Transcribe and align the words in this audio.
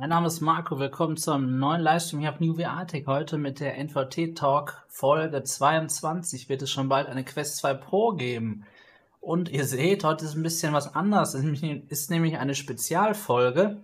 Mein 0.00 0.10
Name 0.10 0.28
ist 0.28 0.40
Marco, 0.40 0.78
willkommen 0.78 1.16
zum 1.16 1.58
neuen 1.58 1.80
Livestream 1.80 2.20
hier 2.20 2.30
auf 2.30 2.38
New 2.38 2.54
VR 2.54 2.86
Heute 3.06 3.36
mit 3.36 3.58
der 3.58 3.76
NVT 3.82 4.36
Talk 4.36 4.84
Folge 4.86 5.42
22 5.42 6.48
wird 6.48 6.62
es 6.62 6.70
schon 6.70 6.88
bald 6.88 7.08
eine 7.08 7.24
Quest 7.24 7.56
2 7.56 7.74
Pro 7.74 8.12
geben. 8.12 8.64
Und 9.20 9.48
ihr 9.48 9.64
seht, 9.64 10.04
heute 10.04 10.24
ist 10.24 10.36
ein 10.36 10.44
bisschen 10.44 10.72
was 10.72 10.94
anderes. 10.94 11.34
Es 11.34 11.44
ist 11.88 12.10
nämlich 12.12 12.38
eine 12.38 12.54
Spezialfolge. 12.54 13.78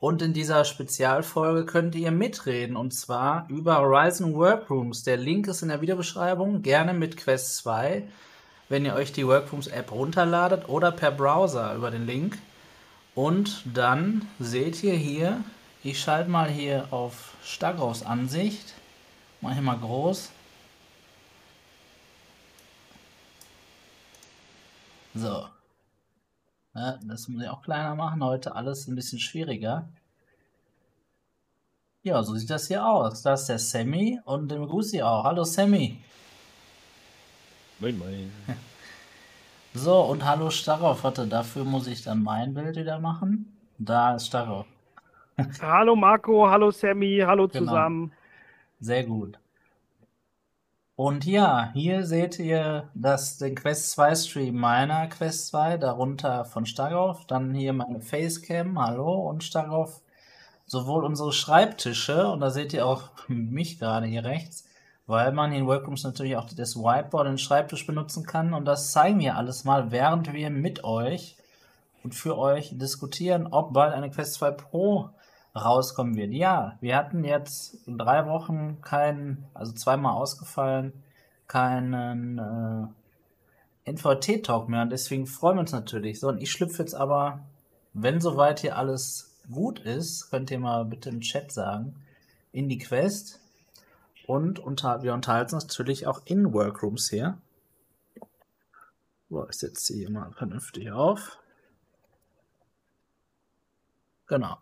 Und 0.00 0.20
in 0.20 0.32
dieser 0.32 0.64
Spezialfolge 0.64 1.64
könnt 1.64 1.94
ihr 1.94 2.10
mitreden 2.10 2.74
und 2.74 2.92
zwar 2.92 3.46
über 3.48 3.78
Horizon 3.78 4.34
Workrooms. 4.34 5.04
Der 5.04 5.16
Link 5.16 5.46
ist 5.46 5.62
in 5.62 5.68
der 5.68 5.80
Videobeschreibung. 5.80 6.62
Gerne 6.62 6.92
mit 6.92 7.16
Quest 7.16 7.58
2, 7.58 8.02
wenn 8.68 8.84
ihr 8.84 8.94
euch 8.94 9.12
die 9.12 9.28
Workrooms 9.28 9.68
App 9.68 9.92
runterladet 9.92 10.68
oder 10.68 10.90
per 10.90 11.12
Browser 11.12 11.76
über 11.76 11.92
den 11.92 12.04
Link. 12.04 12.36
Und 13.14 13.62
dann 13.76 14.26
seht 14.38 14.82
ihr 14.82 14.94
hier, 14.94 15.44
ich 15.84 16.00
schalte 16.00 16.30
mal 16.30 16.48
hier 16.48 16.92
auf 16.92 17.36
Stagraus 17.44 18.02
Ansicht. 18.02 18.74
Mache 19.40 19.54
hier 19.54 19.62
mal 19.62 19.78
groß. 19.78 20.30
So. 25.14 25.46
Ja, 26.74 26.98
das 27.02 27.28
muss 27.28 27.42
ich 27.42 27.48
auch 27.48 27.62
kleiner 27.62 27.94
machen. 27.94 28.24
Heute 28.24 28.54
alles 28.54 28.86
ein 28.86 28.94
bisschen 28.94 29.18
schwieriger. 29.18 29.88
Ja, 32.02 32.22
so 32.22 32.34
sieht 32.34 32.48
das 32.48 32.68
hier 32.68 32.86
aus. 32.86 33.22
Da 33.22 33.34
ist 33.34 33.46
der 33.46 33.58
Sammy 33.58 34.20
und 34.24 34.48
den 34.48 34.60
begrüße 34.60 34.96
ich 34.96 35.02
auch. 35.02 35.24
Hallo 35.24 35.44
Sammy. 35.44 36.02
Moin, 37.78 37.98
moin. 37.98 38.32
So, 39.74 40.00
und 40.02 40.26
hallo 40.26 40.50
Starov. 40.50 41.02
Warte, 41.02 41.26
dafür 41.26 41.64
muss 41.64 41.86
ich 41.86 42.02
dann 42.02 42.22
mein 42.22 42.52
Bild 42.52 42.76
wieder 42.76 42.98
machen. 42.98 43.56
Da 43.78 44.14
ist 44.16 44.26
Starov. 44.26 44.66
hallo 45.62 45.96
Marco, 45.96 46.48
hallo 46.50 46.70
Sammy, 46.70 47.22
hallo 47.24 47.48
genau. 47.48 47.64
zusammen. 47.64 48.12
Sehr 48.80 49.04
gut. 49.04 49.38
Und 50.94 51.24
ja, 51.24 51.70
hier 51.72 52.04
seht 52.04 52.38
ihr 52.38 52.90
das, 52.94 53.38
den 53.38 53.54
Quest 53.54 53.92
2 53.92 54.14
Stream 54.14 54.56
meiner 54.56 55.06
Quest 55.06 55.48
2, 55.48 55.78
darunter 55.78 56.44
von 56.44 56.66
Starov. 56.66 57.26
Dann 57.26 57.54
hier 57.54 57.72
meine 57.72 58.02
Facecam, 58.02 58.78
hallo 58.78 59.26
und 59.26 59.42
Starov. 59.42 60.02
Sowohl 60.66 61.02
unsere 61.02 61.32
Schreibtische, 61.32 62.28
und 62.28 62.40
da 62.40 62.50
seht 62.50 62.74
ihr 62.74 62.86
auch 62.86 63.08
mich 63.28 63.78
gerade 63.78 64.06
hier 64.06 64.24
rechts, 64.24 64.68
weil 65.12 65.30
man 65.32 65.52
in 65.52 65.66
Workrooms 65.66 66.04
natürlich 66.04 66.38
auch 66.38 66.48
das 66.48 66.74
Whiteboard 66.74 67.26
und 67.26 67.32
den 67.32 67.38
Schreibtisch 67.38 67.86
benutzen 67.86 68.24
kann. 68.24 68.54
Und 68.54 68.64
das 68.64 68.92
zeigen 68.92 69.20
wir 69.20 69.36
alles 69.36 69.64
mal, 69.64 69.90
während 69.90 70.32
wir 70.32 70.48
mit 70.48 70.84
euch 70.84 71.36
und 72.02 72.14
für 72.14 72.38
euch 72.38 72.70
diskutieren, 72.78 73.46
ob 73.46 73.74
bald 73.74 73.92
eine 73.92 74.10
Quest 74.10 74.32
2 74.36 74.52
Pro 74.52 75.10
rauskommen 75.54 76.16
wird. 76.16 76.32
Ja, 76.32 76.78
wir 76.80 76.96
hatten 76.96 77.24
jetzt 77.24 77.76
drei 77.86 78.26
Wochen 78.26 78.80
keinen, 78.80 79.44
also 79.52 79.72
zweimal 79.72 80.14
ausgefallen, 80.14 80.94
keinen 81.46 82.38
äh, 83.84 83.90
NVT-Talk 83.92 84.70
mehr 84.70 84.80
und 84.80 84.92
deswegen 84.92 85.26
freuen 85.26 85.56
wir 85.56 85.60
uns 85.60 85.72
natürlich. 85.72 86.20
So, 86.20 86.28
und 86.28 86.40
ich 86.40 86.50
schlüpfe 86.50 86.82
jetzt 86.82 86.94
aber, 86.94 87.40
wenn 87.92 88.18
soweit 88.22 88.60
hier 88.60 88.78
alles 88.78 89.38
gut 89.52 89.78
ist, 89.78 90.30
könnt 90.30 90.50
ihr 90.50 90.58
mal 90.58 90.86
bitte 90.86 91.10
im 91.10 91.20
Chat 91.20 91.52
sagen, 91.52 91.96
in 92.50 92.70
die 92.70 92.78
Quest. 92.78 93.41
Und 94.26 94.58
unter, 94.58 95.02
wir 95.02 95.14
unterhalten 95.14 95.54
uns 95.54 95.66
natürlich 95.66 96.06
auch 96.06 96.22
in 96.24 96.52
Workrooms 96.52 97.10
hier. 97.10 97.38
So, 99.28 99.48
ich 99.48 99.56
setze 99.56 99.92
sie 99.92 99.98
hier 100.00 100.10
mal 100.10 100.32
vernünftig 100.32 100.90
auf. 100.92 101.38
Genau. 104.26 104.58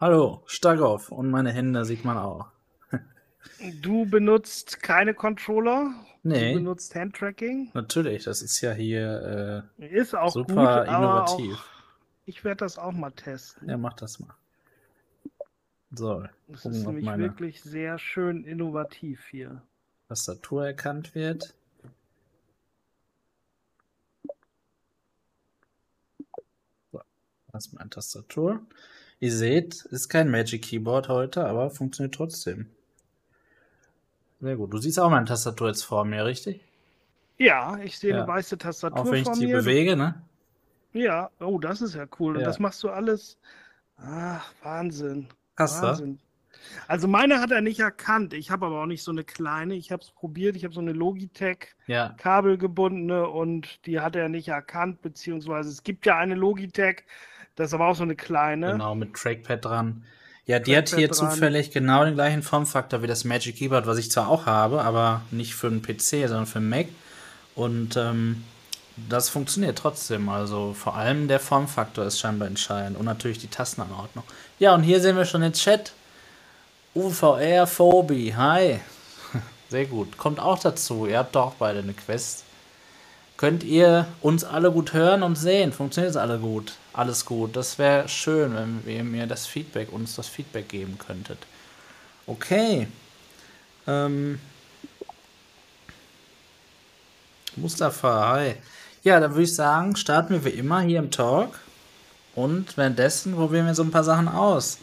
Hallo, 0.00 0.42
Stagoff 0.46 1.10
und 1.10 1.30
meine 1.30 1.52
Hände 1.52 1.84
sieht 1.84 2.04
man 2.04 2.18
auch. 2.18 2.48
Du 3.82 4.06
benutzt 4.06 4.82
keine 4.82 5.14
Controller? 5.14 5.92
Nee. 6.22 6.54
Du 6.54 6.58
benutzt 6.60 6.94
Handtracking? 6.94 7.70
Natürlich, 7.74 8.24
das 8.24 8.40
ist 8.42 8.60
ja 8.60 8.72
hier 8.72 9.68
äh, 9.78 9.86
ist 9.86 10.16
auch 10.16 10.32
super 10.32 10.84
gut, 10.84 10.88
innovativ. 10.88 11.54
Auch, 11.54 11.64
ich 12.26 12.42
werde 12.42 12.58
das 12.58 12.78
auch 12.78 12.92
mal 12.92 13.10
testen. 13.10 13.68
Ja, 13.68 13.76
mach 13.76 13.92
das 13.92 14.18
mal. 14.18 14.34
So. 15.96 16.24
Das 16.48 16.64
ist 16.64 16.86
nämlich 16.86 17.06
wirklich 17.06 17.62
sehr 17.62 17.98
schön 17.98 18.44
innovativ 18.44 19.26
hier. 19.30 19.62
Tastatur 20.08 20.66
erkannt 20.66 21.14
wird. 21.14 21.54
So, 26.92 27.00
das 27.52 27.66
ist 27.66 27.72
meine 27.72 27.90
Tastatur. 27.90 28.60
Ihr 29.20 29.32
seht, 29.32 29.84
ist 29.86 30.08
kein 30.08 30.30
Magic 30.30 30.62
Keyboard 30.62 31.08
heute, 31.08 31.46
aber 31.46 31.70
funktioniert 31.70 32.14
trotzdem. 32.14 32.68
Sehr 34.40 34.56
gut. 34.56 34.72
Du 34.74 34.78
siehst 34.78 34.98
auch 35.00 35.10
meine 35.10 35.24
Tastatur 35.24 35.68
jetzt 35.68 35.84
vor 35.84 36.04
mir, 36.04 36.24
richtig? 36.24 36.60
Ja, 37.38 37.78
ich 37.78 37.98
sehe 37.98 38.10
ja. 38.10 38.18
eine 38.18 38.28
weiße 38.28 38.58
Tastatur 38.58 38.96
vor 38.96 39.04
mir. 39.04 39.22
Auch 39.22 39.26
wenn 39.26 39.32
ich 39.32 39.38
sie 39.38 39.46
bewege, 39.46 39.96
ne? 39.96 40.22
Ja, 40.92 41.30
oh, 41.40 41.58
das 41.58 41.80
ist 41.80 41.94
ja 41.94 42.06
cool. 42.18 42.34
Ja. 42.34 42.38
Und 42.40 42.44
das 42.44 42.58
machst 42.58 42.82
du 42.82 42.90
alles. 42.90 43.38
Ach, 43.96 44.52
Wahnsinn. 44.62 45.28
Krass, 45.56 45.82
Wahnsinn. 45.82 46.18
Also 46.88 47.08
meine 47.08 47.40
hat 47.40 47.50
er 47.50 47.60
nicht 47.60 47.80
erkannt. 47.80 48.32
Ich 48.32 48.50
habe 48.50 48.66
aber 48.66 48.82
auch 48.82 48.86
nicht 48.86 49.02
so 49.02 49.10
eine 49.10 49.24
kleine. 49.24 49.74
Ich 49.74 49.92
habe 49.92 50.02
es 50.02 50.10
probiert. 50.10 50.56
Ich 50.56 50.64
habe 50.64 50.74
so 50.74 50.80
eine 50.80 50.92
Logitech 50.92 51.74
ja. 51.86 52.14
kabelgebundene 52.16 53.28
und 53.28 53.86
die 53.86 54.00
hat 54.00 54.16
er 54.16 54.28
nicht 54.28 54.48
erkannt. 54.48 55.02
Beziehungsweise 55.02 55.70
es 55.70 55.82
gibt 55.82 56.06
ja 56.06 56.16
eine 56.18 56.34
Logitech, 56.34 57.04
das 57.56 57.68
ist 57.68 57.74
aber 57.74 57.88
auch 57.88 57.96
so 57.96 58.02
eine 58.02 58.16
kleine. 58.16 58.72
Genau, 58.72 58.94
mit 58.94 59.14
Trackpad 59.14 59.64
dran. 59.64 60.04
Ja, 60.46 60.58
die 60.58 60.72
Trackpad 60.72 60.92
hat 60.92 60.98
hier 60.98 61.08
dran. 61.08 61.30
zufällig 61.30 61.70
genau 61.70 62.04
den 62.04 62.14
gleichen 62.14 62.42
Formfaktor 62.42 63.02
wie 63.02 63.06
das 63.06 63.24
Magic 63.24 63.56
Keyboard, 63.56 63.86
was 63.86 63.98
ich 63.98 64.10
zwar 64.10 64.28
auch 64.28 64.46
habe, 64.46 64.82
aber 64.82 65.22
nicht 65.30 65.54
für 65.54 65.68
einen 65.68 65.82
PC, 65.82 66.28
sondern 66.28 66.46
für 66.46 66.58
einen 66.58 66.68
Mac. 66.68 66.86
Und 67.54 67.96
ähm, 67.96 68.44
das 68.96 69.28
funktioniert 69.28 69.78
trotzdem. 69.78 70.28
Also 70.28 70.74
vor 70.74 70.96
allem 70.96 71.28
der 71.28 71.40
Formfaktor 71.40 72.04
ist 72.04 72.18
scheinbar 72.18 72.48
entscheidend 72.48 72.98
und 72.98 73.04
natürlich 73.04 73.38
die 73.38 73.48
Tastenanordnung. 73.48 74.24
Ja, 74.58 74.74
und 74.74 74.84
hier 74.84 75.00
sehen 75.00 75.16
wir 75.16 75.24
schon 75.24 75.40
den 75.40 75.52
Chat. 75.52 75.92
UVR 76.94 77.66
Phobi, 77.66 78.32
hi. 78.36 78.78
Sehr 79.68 79.86
gut. 79.86 80.16
Kommt 80.16 80.38
auch 80.38 80.60
dazu. 80.60 81.06
Ihr 81.06 81.18
habt 81.18 81.34
doch 81.34 81.54
beide 81.54 81.80
eine 81.80 81.92
Quest. 81.92 82.44
Könnt 83.36 83.64
ihr 83.64 84.06
uns 84.20 84.44
alle 84.44 84.70
gut 84.70 84.92
hören 84.92 85.24
und 85.24 85.34
sehen? 85.34 85.72
Funktioniert 85.72 86.12
es 86.12 86.16
alle 86.16 86.38
gut? 86.38 86.74
Alles 86.92 87.24
gut. 87.24 87.56
Das 87.56 87.78
wäre 87.78 88.08
schön, 88.08 88.54
wenn 88.54 88.82
ihr 88.86 89.02
mir 89.02 89.26
das 89.26 89.46
Feedback, 89.46 89.92
uns 89.92 90.14
das 90.14 90.28
Feedback 90.28 90.68
geben 90.68 90.98
könntet. 90.98 91.38
Okay. 92.28 92.86
Ähm. 93.88 94.38
Mustafa, 97.56 98.28
hi. 98.28 98.54
Ja, 99.02 99.18
dann 99.18 99.32
würde 99.32 99.42
ich 99.42 99.54
sagen, 99.54 99.96
starten 99.96 100.34
wir 100.34 100.44
wie 100.44 100.56
immer 100.56 100.80
hier 100.80 101.00
im 101.00 101.10
Talk. 101.10 101.58
Und 102.34 102.76
währenddessen 102.76 103.34
probieren 103.34 103.66
wir 103.66 103.74
so 103.74 103.82
ein 103.82 103.90
paar 103.90 104.04
Sachen 104.04 104.28
aus. 104.28 104.78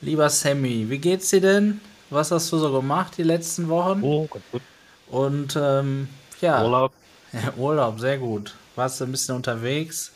Lieber 0.00 0.28
Sammy, 0.28 0.90
wie 0.90 0.98
geht's 0.98 1.30
dir 1.30 1.40
denn? 1.40 1.80
Was 2.10 2.30
hast 2.30 2.52
du 2.52 2.58
so 2.58 2.72
gemacht 2.72 3.14
die 3.16 3.22
letzten 3.22 3.68
Wochen? 3.68 4.02
Oh, 4.02 4.26
gut, 4.26 4.42
gut. 4.52 4.62
Und 5.08 5.56
ähm, 5.56 6.08
ja. 6.40 6.62
Urlaub. 6.62 6.92
Ja, 7.32 7.50
Urlaub, 7.56 7.98
sehr 7.98 8.18
gut. 8.18 8.54
Warst 8.76 9.00
du 9.00 9.04
ein 9.04 9.10
bisschen 9.10 9.34
unterwegs? 9.34 10.12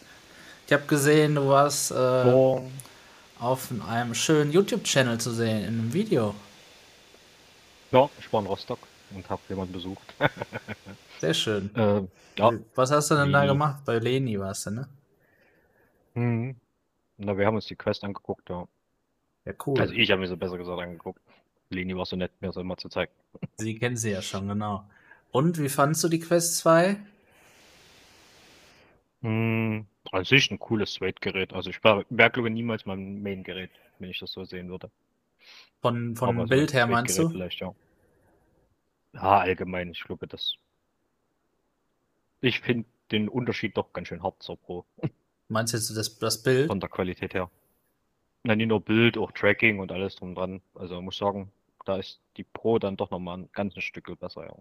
Ich 0.67 0.73
habe 0.75 0.83
gesehen, 0.85 1.37
du 1.37 1.49
warst 1.49 1.91
äh, 1.91 1.95
oh. 1.95 2.63
auf 3.39 3.71
einem 3.89 4.15
schönen 4.15 4.53
YouTube-Channel 4.53 5.17
zu 5.17 5.31
sehen, 5.31 5.61
in 5.61 5.67
einem 5.67 5.93
Video. 5.95 6.35
Ja, 7.91 8.11
ich 8.21 8.31
war 8.31 8.41
in 8.41 8.47
Rostock 8.49 8.81
und 9.15 9.31
habe 9.31 9.41
jemanden 9.49 9.73
besucht. 9.73 10.15
sehr 11.21 11.33
schön. 11.33 11.75
Äh, 11.75 12.03
ja. 12.39 12.51
Was 12.75 12.91
hast 12.91 13.11
du 13.11 13.15
denn 13.15 13.33
da 13.33 13.47
gemacht? 13.47 13.77
Bei 13.87 13.99
Leni 13.99 14.39
warst 14.39 14.67
du, 14.67 14.73
ne? 14.73 14.89
Mhm. 16.17 16.57
Na, 17.19 17.37
wir 17.39 17.47
haben 17.47 17.55
uns 17.55 17.67
die 17.67 17.77
Quest 17.77 18.03
angeguckt, 18.05 18.49
ja. 18.51 18.67
Ja, 19.45 19.53
cool. 19.67 19.81
Also 19.81 19.95
ich 19.95 20.11
habe 20.11 20.21
mir 20.21 20.27
so 20.27 20.37
besser 20.37 20.59
gesagt 20.59 20.81
angeguckt. 20.81 21.21
Leni 21.71 21.97
war 21.97 22.07
so 22.07 22.17
nett, 22.17 22.33
mir 22.41 22.49
das 22.49 22.57
immer 22.57 22.77
zu 22.77 22.89
zeigen. 22.89 23.13
Sie 23.57 23.79
kennen 23.79 23.97
sie 23.97 24.11
ja 24.11 24.23
schon, 24.23 24.49
genau. 24.49 24.85
Und 25.31 25.61
wie 25.61 25.69
fandest 25.69 26.05
du 26.05 26.09
die 26.09 26.21
Quest 26.21 26.57
2? 26.59 26.97
Hm, 29.23 29.87
an 30.13 30.25
sich 30.25 30.51
ein 30.51 30.59
cooles 30.59 30.95
Suede-Gerät. 30.95 31.53
Also 31.53 31.71
ich 31.71 31.83
wäre, 31.83 32.05
glaube 32.09 32.49
ich, 32.49 32.55
niemals 32.55 32.87
mein 32.87 33.23
Main-Gerät, 33.23 33.71
wenn 33.99 34.11
ich 34.11 34.19
das 34.19 34.33
so 34.33 34.45
sehen 34.45 34.69
würde. 34.69 34.91
Von, 35.81 36.17
vom 36.17 36.39
Aber 36.39 36.47
Bild 36.47 36.73
her 36.73 36.87
meinst 36.87 37.19
du? 37.19 37.29
Vielleicht, 37.29 37.61
ja. 37.61 37.75
Ja, 39.13 39.39
allgemein, 39.39 39.91
ich 39.91 40.03
glaube, 40.05 40.27
das. 40.27 40.57
Ich 42.41 42.61
finde 42.61 42.87
den 43.11 43.29
Unterschied 43.29 43.77
doch 43.77 43.93
ganz 43.93 44.09
schön 44.09 44.23
hart 44.23 44.43
zur 44.43 44.57
Pro. 44.57 44.85
Meinst 45.49 45.73
du 45.73 45.77
jetzt 45.79 45.97
das, 45.97 46.19
das 46.19 46.43
Bild? 46.43 46.69
Von 46.69 46.81
der 46.81 46.89
Qualität 46.89 47.35
her. 47.35 47.51
Na, 48.45 48.55
nicht 48.57 48.69
nur 48.69 48.81
Bild, 48.81 49.19
auch 49.19 49.33
Tracking 49.33 49.79
und 49.81 49.93
alles 49.93 50.17
drum 50.17 50.35
dran. 50.35 50.63
Also 50.75 51.01
muss 51.03 51.19
sagen, 51.19 51.51
da 51.85 51.97
ist 51.97 52.21
die 52.37 52.45
Pro 52.45 52.79
dann 52.79 52.97
doch 52.97 53.11
nochmal 53.11 53.39
ein 53.39 53.49
ganzes 53.53 53.85
Stück 53.85 54.11
besser, 54.19 54.45
ja. 54.47 54.55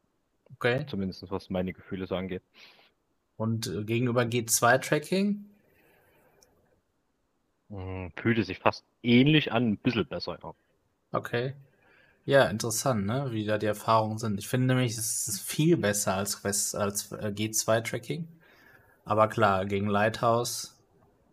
Okay. 0.55 0.85
Zumindest 0.87 1.29
was 1.31 1.49
meine 1.49 1.73
Gefühle 1.73 2.07
so 2.07 2.15
angeht. 2.15 2.43
Und 3.37 3.67
äh, 3.67 3.83
gegenüber 3.83 4.25
G2 4.25 4.77
Tracking? 4.77 5.45
Hm, 7.69 8.11
Fühlte 8.15 8.43
sich 8.43 8.57
fast 8.57 8.83
ähnlich 9.03 9.51
an, 9.51 9.73
ein 9.73 9.77
bisschen 9.77 10.07
besser, 10.07 10.39
ja. 10.41 10.55
Okay. 11.11 11.55
Ja, 12.25 12.45
interessant, 12.45 13.05
ne? 13.07 13.29
Wie 13.31 13.45
da 13.45 13.57
die 13.57 13.67
Erfahrungen 13.67 14.17
sind. 14.19 14.39
Ich 14.39 14.47
finde 14.47 14.67
nämlich, 14.75 14.97
es 14.97 15.27
ist 15.27 15.41
viel 15.41 15.77
besser 15.77 16.15
als, 16.15 16.45
als 16.75 17.11
äh, 17.13 17.31
G2-Tracking. 17.35 18.27
Aber 19.05 19.29
klar, 19.29 19.65
gegen 19.65 19.87
Lighthouse 19.87 20.74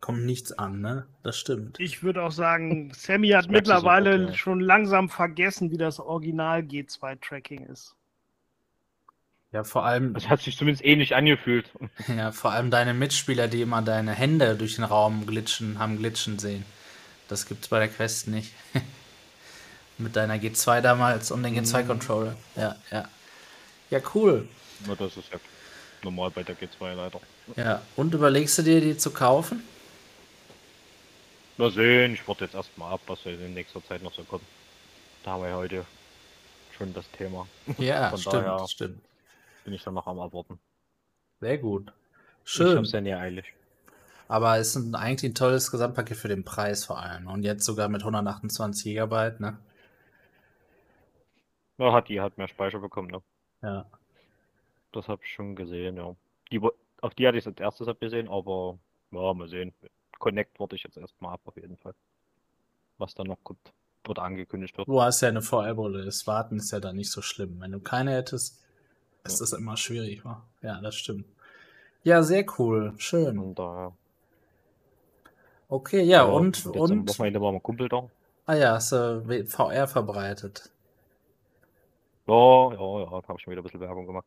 kommt 0.03 0.27
nichts 0.27 0.53
an, 0.53 0.83
ne? 0.83 1.07
Das 1.23 1.39
stimmt. 1.39 1.81
Ich 1.81 2.03
würde 2.03 2.23
auch 2.23 2.33
sagen, 2.33 2.93
Sammy 2.95 3.31
hat 3.31 3.47
Das 3.47 3.51
mittlerweile 3.53 4.13
sofort, 4.13 4.31
ja. 4.31 4.37
schon 4.37 4.61
langsam 4.61 5.09
vergessen, 5.09 5.71
wie 5.71 5.79
das 5.79 5.99
Original 5.99 6.61
G2-Tracking 6.61 7.65
ist. 7.67 7.95
Ja, 9.53 9.65
vor 9.65 9.85
allem, 9.85 10.17
Es 10.17 10.29
hat 10.29 10.41
sich 10.41 10.57
zumindest 10.57 10.85
ähnlich 10.85 11.15
angefühlt. 11.15 11.71
ja, 12.09 12.33
vor 12.33 12.53
allem 12.53 12.71
deine 12.71 12.95
Mitspieler, 12.95 13.49
die 13.49 13.63
immer 13.63 13.81
deine 13.81 14.13
Hände 14.13 14.57
durch 14.57 14.75
den 14.77 14.85
Raum 14.85 15.27
glitschen, 15.27 15.79
haben 15.79 15.99
glitschen 15.99 16.39
sehen. 16.39 16.65
Das 17.29 17.47
gibt's 17.47 17.69
bei 17.69 17.79
der 17.79 17.89
Quest 17.89 18.29
nicht. 18.29 18.53
Mit 19.99 20.17
deiner 20.17 20.35
G2 20.35 20.81
damals 20.81 21.31
und 21.31 21.43
den 21.43 21.55
G2-Controller. 21.55 22.35
Ja, 22.57 22.77
ja. 22.91 23.09
Ja, 23.91 24.01
cool. 24.15 24.49
Na, 24.87 24.95
das 24.97 25.17
ist 25.17 25.31
ja 25.33 25.39
normal 26.03 26.31
bei 26.31 26.43
der 26.43 26.57
G2 26.57 26.95
leider. 26.95 27.21
Ja, 27.57 27.83
und 27.95 28.15
überlegst 28.15 28.59
du 28.59 28.63
dir, 28.63 28.81
die 28.81 28.97
zu 28.97 29.11
kaufen? 29.11 29.63
Mal 31.59 31.71
sehen, 31.71 32.15
ich 32.15 32.27
warte 32.27 32.45
jetzt 32.45 32.55
erstmal 32.55 32.93
ab, 32.95 33.01
was 33.07 33.25
in 33.27 33.55
nächster 33.55 33.83
Zeit 33.85 34.03
noch 34.03 34.13
so 34.13 34.25
kommt. 34.25 34.45
Da 35.23 35.33
haben 35.33 35.45
wir 35.45 35.55
heute 35.55 35.85
schon 36.77 36.93
das 36.95 37.09
Thema. 37.13 37.47
Ja, 37.79 38.11
Von 38.11 38.19
stimmt, 38.19 38.35
daher- 38.35 38.69
stimmt. 38.69 39.01
Bin 39.65 39.75
ich 39.75 39.83
dann 39.85 39.95
noch 39.95 40.07
am 40.07 40.19
Abwarten. 40.19 40.59
Sehr 41.41 41.59
gut. 41.59 41.93
Ich 42.45 42.51
Schön. 42.51 42.77
hab's 42.79 42.93
ja 42.93 43.01
nie 43.01 43.15
eilig. 43.15 43.53
Aber 44.29 44.57
es 44.59 44.69
ist 44.69 44.77
ein, 44.77 44.95
eigentlich 44.95 45.31
ein 45.31 45.35
tolles 45.35 45.71
Gesamtpaket 45.71 46.17
für 46.17 46.29
den 46.29 46.43
Preis 46.45 46.85
vor 46.85 46.99
allem. 46.99 47.27
Und 47.29 47.43
jetzt 47.45 47.65
sogar 47.65 47.89
mit 47.89 48.01
128 48.03 48.83
Gigabyte, 48.85 49.41
ne? 49.41 49.59
Ja, 51.79 51.93
hat 51.93 52.09
die 52.09 52.21
hat 52.21 52.39
mehr 52.39 52.49
Speicher 52.49 52.79
bekommen, 52.79 53.09
ne? 53.11 53.23
Ja. 53.63 53.87
Das 54.93 55.07
habe 55.09 55.23
ich 55.25 55.33
schon 55.33 55.55
gesehen, 55.55 55.97
ja. 55.97 56.15
Die, 56.51 56.61
auf 57.01 57.15
die 57.15 57.27
hatte 57.29 57.39
ich 57.39 57.47
als 57.47 57.61
erstes 57.61 57.89
abgesehen, 57.89 58.29
aber 58.29 58.79
ja, 59.11 59.35
mal 59.35 59.49
sehen. 59.49 59.73
Connect 60.23 60.61
warte 60.61 60.77
ich 60.77 60.85
jetzt 60.85 60.97
erstmal 60.97 61.35
ab, 61.35 61.41
auf 61.47 61.57
jeden 61.57 61.77
Fall. 61.77 61.95
Was 62.97 63.13
dann 63.15 63.27
noch 63.27 63.43
kommt. 63.43 63.73
Oder 64.09 64.23
angekündigt 64.23 64.79
wird. 64.79 64.87
Du 64.87 65.03
hast 65.03 65.21
ja 65.21 65.29
eine 65.29 65.43
VR-Brille. 65.43 66.05
Das 66.05 66.27
Warten 66.29 66.59
ist 66.59 66.71
ja 66.71 66.79
dann 66.79 66.97
nicht 66.97 67.11
so 67.11 67.23
schlimm. 67.23 67.61
Wenn 67.61 67.73
du 67.73 67.81
keine 67.81 68.13
hättest, 68.13 68.63
ist 69.25 69.41
das 69.41 69.53
immer 69.53 69.77
schwierig? 69.77 70.23
Ja, 70.61 70.81
das 70.81 70.95
stimmt. 70.95 71.27
Ja, 72.05 72.23
sehr 72.23 72.45
cool. 72.59 72.95
Schön. 72.99 73.39
Und 73.39 73.59
daher. 73.59 73.97
Okay, 75.69 76.03
ja, 76.03 76.23
und, 76.25 76.57
jetzt 76.57 76.67
am 76.67 76.81
und, 76.81 77.09
Wochenende 77.09 77.41
war 77.41 77.51
mein 77.51 77.63
Kumpel 77.63 77.89
da. 77.89 78.09
ah 78.47 78.55
ja, 78.55 78.75
hast 78.75 78.93
du 78.93 79.45
VR 79.49 79.89
verbreitet. 79.89 80.71
Ja, 82.27 82.73
ja, 82.73 83.01
ja, 83.01 83.07
da 83.07 83.29
habe 83.29 83.35
ich 83.39 83.43
schon 83.43 83.51
wieder 83.51 83.63
ein 83.63 83.65
bisschen 83.65 83.81
Werbung 83.81 84.07
gemacht. 84.07 84.27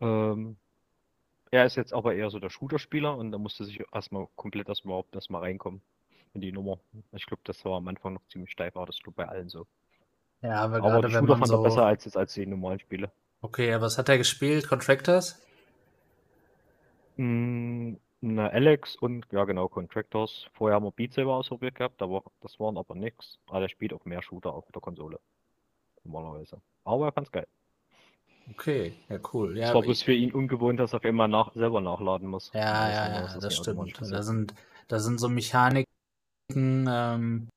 Ähm, 0.00 0.56
er 1.54 1.66
ist 1.66 1.76
jetzt 1.76 1.92
aber 1.94 2.14
eher 2.14 2.30
so 2.30 2.40
der 2.40 2.50
Shooter-Spieler 2.50 3.16
und 3.16 3.30
da 3.30 3.38
musste 3.38 3.64
sich 3.64 3.80
erstmal 3.92 4.26
komplett 4.34 4.68
erstmal 4.68 4.92
überhaupt 4.94 5.14
erstmal 5.14 5.42
reinkommen 5.42 5.82
in 6.34 6.40
die 6.40 6.50
Nummer. 6.50 6.80
Ich 7.12 7.26
glaube, 7.26 7.42
das 7.44 7.64
war 7.64 7.76
am 7.76 7.86
Anfang 7.86 8.14
noch 8.14 8.26
ziemlich 8.28 8.50
steif, 8.50 8.76
aber 8.76 8.86
das 8.86 8.96
ist 8.96 9.14
bei 9.14 9.28
allen 9.28 9.48
so. 9.48 9.66
Ja, 10.42 10.56
aber 10.62 10.80
Aber 10.82 10.90
gerade 10.90 11.08
die 11.08 11.14
wenn 11.14 11.20
Shooter 11.20 11.36
man 11.36 11.38
fand 11.38 11.52
er 11.52 11.58
so... 11.58 11.62
besser 11.62 11.86
als 11.86 12.04
jetzt 12.04 12.16
als 12.16 12.34
die 12.34 12.46
normalen 12.46 12.80
Spiele. 12.80 13.12
Okay, 13.40 13.70
ja, 13.70 13.80
was 13.80 13.98
hat 13.98 14.08
er 14.08 14.18
gespielt? 14.18 14.68
Contractors? 14.68 15.40
Mm, 17.16 17.94
na, 18.20 18.48
Alex 18.48 18.96
und 18.96 19.26
ja 19.30 19.44
genau, 19.44 19.68
Contractors. 19.68 20.48
Vorher 20.54 20.76
haben 20.76 20.84
wir 20.86 20.90
Beat 20.92 21.12
Saber 21.12 21.34
ausprobiert 21.36 21.76
gehabt, 21.76 22.02
aber 22.02 22.24
das 22.40 22.58
waren 22.58 22.76
aber 22.78 22.94
nix. 22.96 23.38
Aber 23.46 23.60
der 23.60 23.68
spielt 23.68 23.92
auch 23.92 24.04
mehr 24.04 24.22
Shooter 24.22 24.52
auf 24.52 24.66
der 24.72 24.82
Konsole. 24.82 25.20
Normalerweise. 26.04 26.60
Aber 26.84 27.06
er 27.06 27.12
fand's 27.12 27.32
geil. 27.32 27.46
Okay, 28.50 28.92
ja, 29.08 29.18
cool. 29.32 29.56
Ja, 29.56 29.68
Es 29.68 29.74
war 29.74 29.82
bloß 29.82 30.02
für 30.02 30.12
ihn 30.12 30.32
ungewohnt, 30.32 30.78
dass 30.78 30.92
er 30.92 30.98
auf 30.98 31.04
einmal 31.04 31.28
nach, 31.28 31.52
selber 31.54 31.80
nachladen 31.80 32.28
muss. 32.28 32.50
Ja, 32.54 32.90
ja, 32.90 33.08
ja, 33.08 33.34
das 33.34 33.44
nicht 33.44 33.56
stimmt. 33.56 34.00
Da 34.00 34.22
sind, 34.22 34.54
da 34.88 34.98
sind 34.98 35.18
so 35.18 35.28
Mechaniken, 35.28 35.86
ähm, 36.54 37.48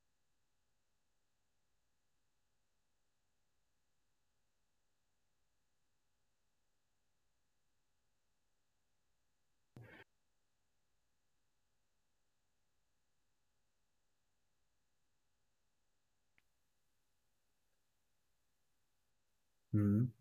mhm. 19.71 20.11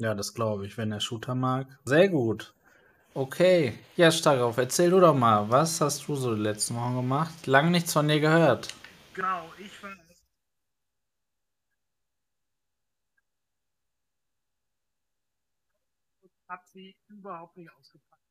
Ja, 0.00 0.14
das 0.14 0.32
glaube 0.32 0.64
ich, 0.66 0.78
wenn 0.78 0.92
er 0.92 1.00
Shooter 1.00 1.34
mag. 1.34 1.66
Sehr 1.84 2.08
gut. 2.08 2.54
Okay. 3.14 3.78
Ja, 3.96 4.12
Starkauf, 4.12 4.56
erzähl 4.58 4.90
du 4.90 5.00
doch 5.00 5.14
mal, 5.14 5.50
was 5.50 5.80
hast 5.80 6.06
du 6.08 6.14
so 6.16 6.34
die 6.36 6.42
letzten 6.42 6.76
Wochen 6.76 6.96
gemacht? 6.96 7.46
Lange 7.46 7.70
nichts 7.72 7.92
von 7.92 8.06
dir 8.08 8.20
gehört. 8.20 8.74
Genau, 9.14 9.50
ich 9.58 9.82
war. 9.82 9.90
Hat 16.48 16.66
sie 16.68 16.96
überhaupt 17.08 17.56
nicht 17.56 17.70
ausgepackt. 17.78 18.22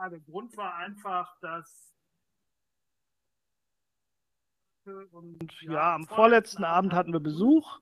Ja, 0.00 0.08
der 0.08 0.20
Grund 0.20 0.56
war 0.56 0.76
einfach, 0.76 1.36
dass. 1.40 1.92
Und 5.12 5.52
ja, 5.62 5.94
am 5.94 6.06
vorletzten 6.06 6.64
Abend 6.64 6.92
hatten 6.92 7.12
wir 7.12 7.20
Besuch 7.20 7.80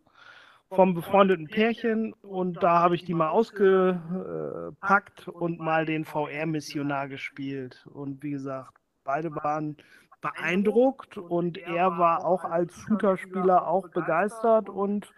vom 0.70 0.94
befreundeten 0.94 1.48
Pärchen 1.48 2.12
und 2.22 2.62
da 2.62 2.80
habe 2.80 2.94
ich 2.94 3.04
die 3.04 3.14
mal 3.14 3.30
ausgepackt 3.30 5.28
und 5.28 5.58
mal 5.58 5.86
den 5.86 6.04
VR-Missionar 6.04 7.08
gespielt. 7.08 7.86
Und 7.92 8.22
wie 8.22 8.32
gesagt, 8.32 8.74
beide 9.04 9.34
waren 9.34 9.78
beeindruckt 10.20 11.16
und 11.16 11.56
er 11.58 11.96
war 11.96 12.24
auch 12.24 12.44
als 12.44 12.74
Shooter-Spieler 12.74 13.66
auch 13.68 13.88
begeistert 13.88 14.68
und 14.68 15.12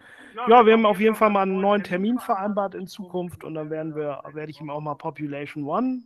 ja, 0.47 0.65
wir 0.65 0.73
haben 0.73 0.85
auf 0.85 0.99
jeden 0.99 1.15
Fall 1.15 1.31
mal 1.31 1.41
einen 1.41 1.59
neuen 1.59 1.83
Termin 1.83 2.19
vereinbart 2.19 2.75
in 2.75 2.87
Zukunft 2.87 3.43
und 3.43 3.55
dann 3.55 3.69
werden 3.69 3.95
wir, 3.95 4.21
werde 4.33 4.51
ich 4.51 4.61
ihm 4.61 4.69
auch 4.69 4.79
mal 4.79 4.95
Population 4.95 5.65
One 5.65 6.03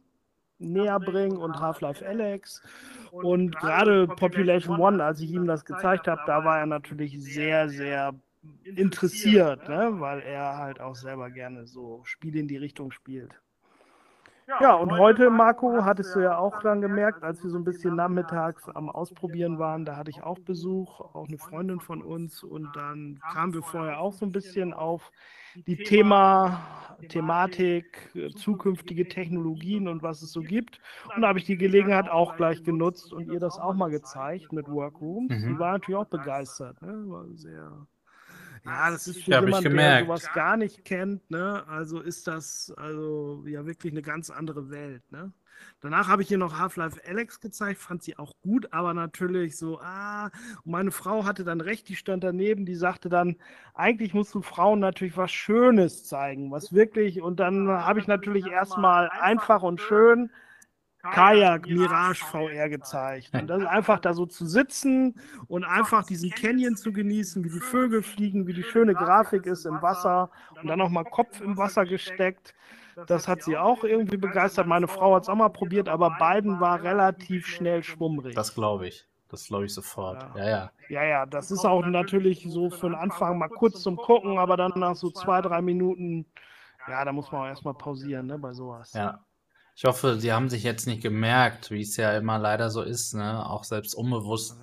näher 0.57 0.99
bringen 0.99 1.37
und 1.37 1.59
Half-Life 1.59 2.05
Alex. 2.07 2.63
Und 3.11 3.55
gerade 3.57 4.07
Population 4.07 4.79
One, 4.79 5.03
als 5.03 5.19
ich 5.19 5.31
ihm 5.31 5.45
das 5.45 5.65
gezeigt 5.65 6.07
habe, 6.07 6.21
da 6.25 6.43
war 6.45 6.59
er 6.59 6.65
natürlich 6.65 7.21
sehr, 7.21 7.69
sehr 7.69 8.13
interessiert, 8.63 9.67
ne? 9.69 9.99
weil 9.99 10.21
er 10.21 10.57
halt 10.57 10.79
auch 10.79 10.95
selber 10.95 11.29
gerne 11.29 11.67
so 11.67 12.01
Spiele 12.03 12.39
in 12.39 12.47
die 12.47 12.57
Richtung 12.57 12.91
spielt. 12.91 13.39
Ja, 14.61 14.75
und 14.75 14.91
heute, 14.91 15.31
Marco, 15.31 15.83
hattest 15.83 16.15
du 16.15 16.19
ja 16.19 16.37
auch 16.37 16.61
dann 16.61 16.79
gemerkt, 16.79 17.23
als 17.23 17.43
wir 17.43 17.49
so 17.49 17.57
ein 17.57 17.63
bisschen 17.63 17.95
nachmittags 17.95 18.69
am 18.69 18.89
Ausprobieren 18.89 19.57
waren, 19.57 19.85
da 19.85 19.95
hatte 19.95 20.11
ich 20.11 20.21
auch 20.21 20.37
Besuch, 20.37 21.01
auch 21.01 21.27
eine 21.27 21.39
Freundin 21.39 21.79
von 21.79 22.03
uns. 22.03 22.43
Und 22.43 22.69
dann 22.75 23.19
kamen 23.33 23.55
wir 23.55 23.63
vorher 23.63 23.99
auch 23.99 24.13
so 24.13 24.23
ein 24.23 24.31
bisschen 24.31 24.71
auf 24.73 25.11
die 25.65 25.77
Thema, 25.77 26.61
Thematik, 27.09 28.11
äh, 28.13 28.29
zukünftige 28.29 29.07
Technologien 29.07 29.87
und 29.87 30.03
was 30.03 30.21
es 30.21 30.31
so 30.31 30.41
gibt. 30.41 30.79
Und 31.15 31.23
da 31.23 31.29
habe 31.29 31.39
ich 31.39 31.45
die 31.45 31.57
Gelegenheit 31.57 32.07
auch 32.07 32.35
gleich 32.35 32.63
genutzt 32.63 33.13
und 33.13 33.31
ihr 33.31 33.39
das 33.39 33.57
auch 33.57 33.73
mal 33.73 33.89
gezeigt 33.89 34.53
mit 34.53 34.67
Workrooms. 34.67 35.29
Mhm. 35.29 35.39
Sie 35.39 35.59
war 35.59 35.71
natürlich 35.73 35.97
auch 35.97 36.05
begeistert, 36.05 36.81
ne? 36.83 37.03
War 37.07 37.25
sehr. 37.33 37.87
Ja, 38.65 38.89
das 38.89 39.07
ist 39.07 39.21
für 39.21 39.31
Ja, 39.31 39.37
jemanden, 39.37 39.77
der 39.77 39.93
sowas 39.93 40.31
gar 40.31 40.57
nicht 40.57 40.85
kennt, 40.85 41.29
ne? 41.29 41.63
Also 41.67 41.99
ist 41.99 42.25
das 42.27 42.73
also 42.77 43.43
ja 43.45 43.63
wirklich 43.67 43.93
eine 43.93 44.01
ganz 44.01 44.31
andere 44.31 44.71
Welt, 44.71 45.03
ne? 45.11 45.31
Danach 45.81 46.07
habe 46.07 46.23
ich 46.23 46.31
ihr 46.31 46.37
noch 46.39 46.57
Half-Life 46.59 46.99
Alex 47.07 47.39
gezeigt, 47.39 47.79
fand 47.79 48.01
sie 48.03 48.17
auch 48.17 48.33
gut, 48.41 48.73
aber 48.73 48.93
natürlich 48.93 49.55
so, 49.57 49.79
ah, 49.79 50.25
und 50.63 50.71
meine 50.71 50.91
Frau 50.91 51.25
hatte 51.25 51.43
dann 51.43 51.61
recht, 51.61 51.87
die 51.89 51.95
stand 51.95 52.23
daneben, 52.23 52.65
die 52.65 52.75
sagte 52.75 53.07
dann, 53.07 53.37
eigentlich 53.75 54.13
musst 54.15 54.33
du 54.33 54.41
Frauen 54.41 54.79
natürlich 54.79 55.15
was 55.15 55.31
Schönes 55.31 56.03
zeigen, 56.05 56.51
was 56.51 56.73
wirklich, 56.73 57.21
und 57.21 57.39
dann 57.39 57.69
habe 57.69 57.99
ich 57.99 58.07
natürlich 58.07 58.47
erstmal 58.47 59.11
einfach 59.17 59.61
und 59.63 59.79
schön 59.79 60.31
Kajak 61.09 61.69
Mirage 61.69 62.25
VR 62.25 62.69
gezeigt. 62.69 63.33
Und 63.33 63.47
das 63.47 63.61
ist 63.61 63.67
einfach 63.67 63.99
da 63.99 64.13
so 64.13 64.25
zu 64.25 64.45
sitzen 64.45 65.19
und 65.47 65.63
einfach 65.63 66.03
diesen 66.03 66.33
Canyon 66.33 66.75
zu 66.75 66.91
genießen, 66.93 67.43
wie 67.43 67.49
die 67.49 67.59
Vögel 67.61 68.03
fliegen, 68.03 68.47
wie 68.47 68.53
die 68.53 68.63
schöne 68.63 68.95
Grafik 68.95 69.45
ist 69.45 69.65
im 69.65 69.81
Wasser 69.81 70.31
und 70.61 70.67
dann 70.67 70.79
nochmal 70.79 71.05
Kopf 71.05 71.41
im 71.41 71.57
Wasser 71.57 71.85
gesteckt. 71.85 72.53
Das 73.07 73.27
hat 73.27 73.43
sie 73.43 73.57
auch 73.57 73.83
irgendwie 73.83 74.17
begeistert. 74.17 74.67
Meine 74.67 74.87
Frau 74.87 75.15
hat 75.15 75.23
es 75.23 75.29
auch 75.29 75.35
mal 75.35 75.49
probiert, 75.49 75.89
aber 75.89 76.11
beiden 76.11 76.59
war 76.59 76.81
relativ 76.83 77.47
schnell 77.47 77.83
schwummrig. 77.83 78.35
Das 78.35 78.53
glaube 78.53 78.87
ich. 78.87 79.07
Das 79.29 79.47
glaube 79.47 79.65
ich 79.65 79.73
sofort. 79.73 80.23
Ja. 80.35 80.37
Ja, 80.37 80.49
ja. 80.49 80.71
Ja, 80.87 81.03
ja, 81.03 81.25
das 81.25 81.51
ist 81.51 81.65
auch 81.65 81.85
natürlich 81.85 82.45
so 82.47 82.69
für 82.69 82.87
den 82.87 82.95
Anfang 82.95 83.37
mal 83.37 83.49
kurz 83.49 83.81
zum 83.81 83.97
Gucken, 83.97 84.37
aber 84.37 84.55
dann 84.55 84.73
nach 84.75 84.95
so 84.95 85.09
zwei, 85.11 85.41
drei 85.41 85.61
Minuten, 85.61 86.27
Ja, 86.87 87.03
da 87.03 87.11
muss 87.11 87.31
man 87.31 87.41
auch 87.41 87.47
erstmal 87.47 87.73
pausieren, 87.73 88.27
ne, 88.27 88.37
bei 88.37 88.53
sowas. 88.53 88.93
Ja. 88.93 89.24
Ich 89.75 89.83
hoffe, 89.83 90.19
sie 90.19 90.31
haben 90.31 90.49
sich 90.49 90.63
jetzt 90.63 90.87
nicht 90.87 91.01
gemerkt, 91.01 91.69
wie 91.69 91.81
es 91.81 91.97
ja 91.97 92.17
immer 92.17 92.39
leider 92.39 92.69
so 92.69 92.81
ist, 92.81 93.13
ne? 93.13 93.45
Auch 93.47 93.65
selbst 93.65 93.93
unbewusst, 93.93 94.57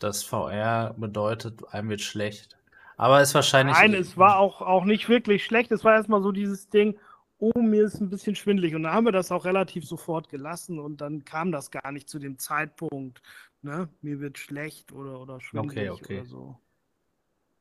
dass 0.00 0.24
VR 0.24 0.94
bedeutet, 0.96 1.62
einem 1.72 1.90
wird 1.90 2.00
schlecht. 2.00 2.58
Aber 2.96 3.22
ist 3.22 3.34
wahrscheinlich. 3.34 3.76
Nein, 3.76 3.94
es 3.94 4.16
war 4.16 4.38
auch, 4.38 4.60
auch 4.60 4.84
nicht 4.84 5.08
wirklich 5.08 5.44
schlecht. 5.44 5.70
Es 5.70 5.84
war 5.84 5.94
erstmal 5.94 6.22
so 6.22 6.32
dieses 6.32 6.68
Ding, 6.68 6.98
oh, 7.38 7.60
mir 7.60 7.84
ist 7.84 8.00
ein 8.00 8.10
bisschen 8.10 8.34
schwindelig. 8.34 8.74
Und 8.74 8.82
da 8.82 8.92
haben 8.92 9.06
wir 9.06 9.12
das 9.12 9.30
auch 9.30 9.44
relativ 9.44 9.86
sofort 9.86 10.28
gelassen 10.28 10.80
und 10.80 11.00
dann 11.00 11.24
kam 11.24 11.52
das 11.52 11.70
gar 11.70 11.92
nicht 11.92 12.08
zu 12.08 12.18
dem 12.18 12.38
Zeitpunkt, 12.38 13.22
ne? 13.62 13.88
Mir 14.02 14.18
wird 14.18 14.38
schlecht 14.38 14.90
oder, 14.90 15.20
oder 15.20 15.40
schwindelig 15.40 15.90
okay. 15.92 16.18
oder 16.18 16.26
so. 16.26 16.56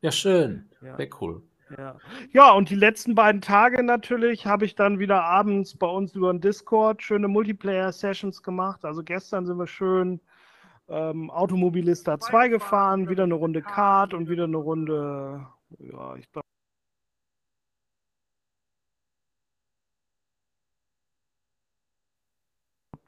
Ja, 0.01 0.11
schön. 0.11 0.69
Ja. 0.81 0.95
Sehr 0.97 1.09
cool. 1.21 1.43
Ja. 1.75 1.97
ja, 2.31 2.51
und 2.51 2.69
die 2.69 2.75
letzten 2.75 3.13
beiden 3.15 3.41
Tage 3.41 3.83
natürlich 3.83 4.45
habe 4.45 4.65
ich 4.65 4.75
dann 4.75 4.99
wieder 4.99 5.23
abends 5.23 5.75
bei 5.75 5.87
uns 5.87 6.15
über 6.15 6.31
den 6.31 6.39
Discord 6.39 7.03
schöne 7.03 7.27
Multiplayer-Sessions 7.27 8.41
gemacht. 8.41 8.85
Also 8.85 9.03
gestern 9.03 9.45
sind 9.45 9.57
wir 9.57 9.67
schön 9.67 10.21
ähm, 10.87 11.29
Automobilista 11.29 12.19
2 12.19 12.49
gefahren, 12.49 13.09
wieder 13.09 13.23
eine 13.23 13.33
Runde 13.33 13.61
Kart 13.61 14.13
und 14.13 14.29
wieder 14.29 14.45
eine 14.45 14.57
Runde, 14.57 15.45
ja, 15.79 16.15
ich 16.15 16.31
glaube, 16.31 16.47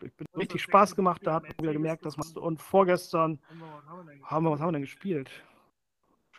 ich 0.04 0.14
bin 0.16 0.28
richtig 0.36 0.62
Spaß 0.62 0.96
gemacht, 0.96 1.22
da 1.24 1.34
hat 1.36 1.44
man 1.44 1.54
wieder 1.62 1.74
gemerkt, 1.74 2.06
dass 2.06 2.18
man 2.18 2.28
und 2.44 2.62
vorgestern 2.62 3.40
haben 4.24 4.44
wir, 4.44 4.52
was 4.52 4.60
haben 4.60 4.70
wir 4.70 4.74
denn 4.74 4.82
gespielt? 4.82 5.30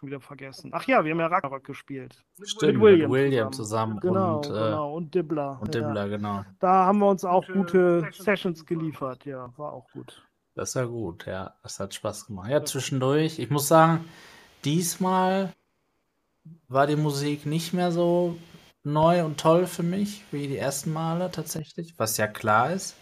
Schon 0.01 0.09
wieder 0.09 0.21
vergessen. 0.21 0.71
Ach 0.73 0.87
ja, 0.87 1.05
wir 1.05 1.13
haben 1.13 1.21
ja 1.21 1.27
Ragnarok 1.27 1.63
gespielt. 1.63 2.25
Stimmt, 2.43 2.73
mit 2.73 2.81
William 2.83 3.11
William, 3.11 3.53
zusammen. 3.53 4.01
zusammen, 4.01 4.15
Genau, 4.15 4.37
und, 4.39 4.47
äh, 4.47 4.49
genau. 4.49 4.95
Und 4.95 5.15
Dibbler. 5.15 5.59
und 5.61 5.75
ja. 5.75 5.81
Dibbler, 5.83 6.09
genau. 6.09 6.45
Da 6.59 6.87
haben 6.87 6.99
wir 7.01 7.09
uns 7.11 7.23
auch 7.23 7.47
gute 7.47 8.09
Sessions 8.13 8.65
geliefert, 8.65 9.27
ja, 9.27 9.53
war 9.59 9.75
auch 9.75 9.87
gut. 9.93 10.27
Das 10.55 10.75
war 10.75 10.87
gut, 10.87 11.27
ja. 11.27 11.55
Das 11.63 11.79
hat 11.81 11.93
Spaß 11.93 12.29
gemacht. 12.29 12.49
Ja, 12.49 12.65
zwischendurch. 12.65 13.39
Ich 13.39 13.51
muss 13.51 13.69
sagen, 13.69 14.07
diesmal 14.65 15.53
war 16.69 16.87
die 16.87 16.97
Musik 16.97 17.45
nicht 17.45 17.75
mehr 17.75 17.93
so 17.93 18.39
neu 18.83 19.23
und 19.23 19.39
toll 19.39 19.67
für 19.67 19.83
mich 19.83 20.25
wie 20.31 20.49
die 20.49 20.57
ersten 20.57 20.95
Male 20.95 21.31
tatsächlich, 21.31 21.99
was 21.99 22.17
ja 22.17 22.27
klar 22.27 22.73
ist. 22.73 22.97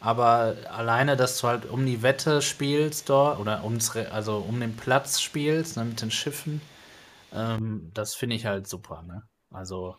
Aber 0.00 0.56
alleine, 0.70 1.16
dass 1.16 1.40
du 1.40 1.48
halt 1.48 1.66
um 1.66 1.84
die 1.84 2.02
Wette 2.02 2.40
spielst 2.40 3.08
dort 3.08 3.40
oder 3.40 3.64
ums, 3.64 3.96
also 3.96 4.38
um 4.38 4.60
den 4.60 4.76
Platz 4.76 5.20
spielst, 5.20 5.76
ne, 5.76 5.84
mit 5.84 6.00
den 6.00 6.10
Schiffen, 6.10 6.60
ähm, 7.32 7.90
das 7.94 8.14
finde 8.14 8.36
ich 8.36 8.46
halt 8.46 8.68
super, 8.68 9.02
ne? 9.02 9.22
Also, 9.50 9.96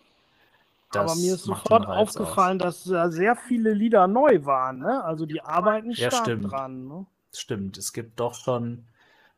das 0.91 1.01
Aber 1.01 1.15
mir 1.15 1.33
ist 1.35 1.43
sofort 1.43 1.87
aufgefallen, 1.87 2.59
dass 2.59 2.83
da 2.85 3.09
sehr 3.11 3.35
viele 3.35 3.73
Lieder 3.73 4.07
neu 4.07 4.45
waren, 4.45 4.79
ne? 4.79 5.03
Also 5.03 5.25
die 5.25 5.41
arbeiten 5.41 5.93
Ja, 5.93 6.09
stark 6.09 6.23
stimmt. 6.23 6.45
dran, 6.45 6.87
ne? 6.87 6.93
aus. 6.93 7.39
Stimmt, 7.39 7.77
es 7.77 7.93
gibt 7.93 8.19
doch 8.19 8.33
schon 8.33 8.87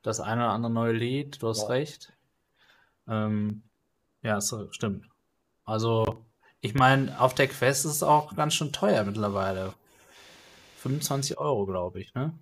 das 0.03 0.19
eine 0.19 0.43
oder 0.45 0.51
andere 0.53 0.71
neue 0.71 0.93
Lied, 0.93 1.41
du 1.41 1.49
hast 1.49 1.63
Ja. 1.63 1.67
recht. 1.69 2.13
Ähm, 3.07 3.63
ja, 4.23 4.39
so, 4.41 4.71
stimmt. 4.71 5.05
Also, 5.65 6.25
ich 6.61 6.75
meine, 6.75 7.19
auf 7.19 7.33
der 7.35 7.47
Quest 7.47 7.85
ist 7.85 7.93
es 7.93 8.03
auch 8.03 8.35
ganz 8.35 8.53
schön 8.55 8.71
teuer 8.71 9.03
mittlerweile. 9.03 9.73
25 10.81 11.37
Euro, 11.37 11.65
glaube 11.65 11.99
ich, 11.99 12.13
ne? 12.13 12.37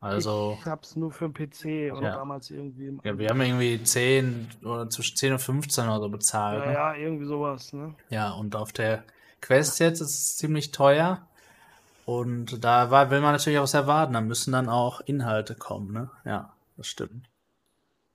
Also, 0.00 0.56
Ich 0.60 0.66
hab's 0.66 0.96
nur 0.96 1.10
für 1.10 1.28
den 1.28 1.34
PC 1.34 1.92
und 1.92 2.04
Ja. 2.04 2.14
damals 2.14 2.50
irgendwie 2.50 2.86
im 2.86 3.00
ja, 3.04 3.18
wir 3.18 3.28
haben 3.28 3.40
irgendwie 3.40 3.82
10 3.82 4.48
oder 4.62 4.88
zwischen 4.90 5.16
10 5.16 5.32
und 5.32 5.38
15 5.40 5.84
oder 5.88 6.00
so 6.00 6.08
bezahlt, 6.08 6.60
ja, 6.60 6.66
ne? 6.66 6.72
ja, 6.72 6.94
irgendwie 6.94 7.26
sowas, 7.26 7.72
ne? 7.72 7.94
Ja, 8.10 8.32
und 8.32 8.54
auf 8.56 8.72
der 8.72 9.04
Quest 9.40 9.78
jetzt 9.80 10.00
ist 10.00 10.10
es 10.10 10.36
ziemlich 10.36 10.70
teuer. 10.72 11.26
Und 12.06 12.64
da 12.64 12.90
war, 12.90 13.10
will 13.10 13.20
man 13.20 13.32
natürlich 13.32 13.58
auch 13.58 13.64
was 13.64 13.74
erwarten. 13.74 14.14
Da 14.14 14.20
müssen 14.20 14.52
dann 14.52 14.68
auch 14.68 15.00
Inhalte 15.02 15.54
kommen, 15.54 15.92
ne? 15.92 16.10
Ja, 16.24 16.54
das 16.76 16.86
stimmt. 16.86 17.28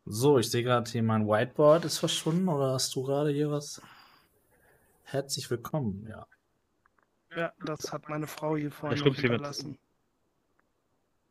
So, 0.06 0.38
ich 0.38 0.50
sehe 0.50 0.64
gerade 0.64 0.90
hier, 0.90 1.04
mein 1.04 1.28
Whiteboard 1.28 1.86
ist 1.86 2.00
verschwunden. 2.00 2.50
Oder 2.50 2.74
hast 2.74 2.96
du 2.96 3.04
gerade 3.04 3.30
hier 3.30 3.52
was? 3.52 3.82
Herzlich 5.04 5.50
willkommen, 5.50 6.08
ja. 6.10 6.26
Ja, 7.36 7.54
das 7.66 7.92
hat 7.92 8.10
meine 8.10 8.28
Frau 8.28 8.56
hier 8.56 8.72
vorhin 8.72 9.00
noch 9.00 9.16
hinterlassen. 9.16 9.78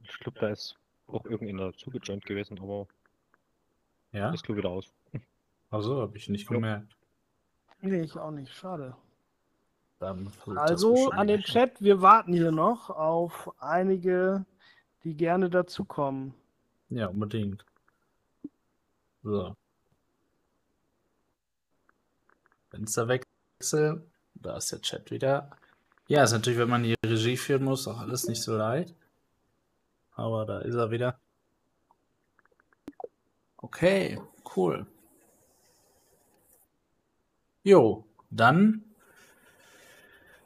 Ich 0.02 0.18
glaube, 0.18 0.40
da 0.40 0.48
ist 0.48 0.76
auch 1.06 1.24
irgendeiner 1.26 1.72
zugejoint 1.74 2.24
gewesen, 2.24 2.58
aber 2.58 2.88
Ja? 4.12 4.32
ist 4.32 4.44
glaube 4.44 4.58
wieder 4.58 4.70
aus. 4.70 4.92
Also, 5.70 6.02
habe 6.02 6.16
ich 6.16 6.28
nicht 6.28 6.48
gemerkt. 6.48 6.94
Nee, 7.80 8.02
ich 8.02 8.16
auch 8.16 8.30
nicht, 8.30 8.52
schade. 8.52 8.94
Das 9.98 10.16
Also 10.56 11.10
an 11.10 11.28
den. 11.28 11.40
Chat, 11.42 11.80
wir 11.80 12.02
warten 12.02 12.32
hier 12.32 12.50
noch 12.50 12.90
auf 12.90 13.50
einige, 13.60 14.44
die 15.04 15.14
gerne 15.14 15.48
dazukommen. 15.48 16.34
Ja, 16.90 17.06
unbedingt. 17.06 17.64
So. 19.22 19.56
Fensterwechsel. 22.70 24.04
Da 24.34 24.56
ist 24.56 24.72
der 24.72 24.80
Chat 24.80 25.10
wieder. 25.10 25.56
Ja, 26.08 26.24
ist 26.24 26.32
natürlich, 26.32 26.58
wenn 26.58 26.68
man 26.68 26.82
die 26.82 26.94
Regie 27.04 27.36
führen 27.36 27.64
muss, 27.64 27.88
auch 27.88 28.00
alles 28.00 28.26
nicht 28.28 28.42
so 28.42 28.56
leicht. 28.56 28.94
Aber 30.14 30.44
da 30.44 30.58
ist 30.60 30.74
er 30.74 30.90
wieder. 30.90 31.18
Okay, 33.56 34.20
cool. 34.56 34.86
Jo, 37.62 38.04
dann 38.30 38.82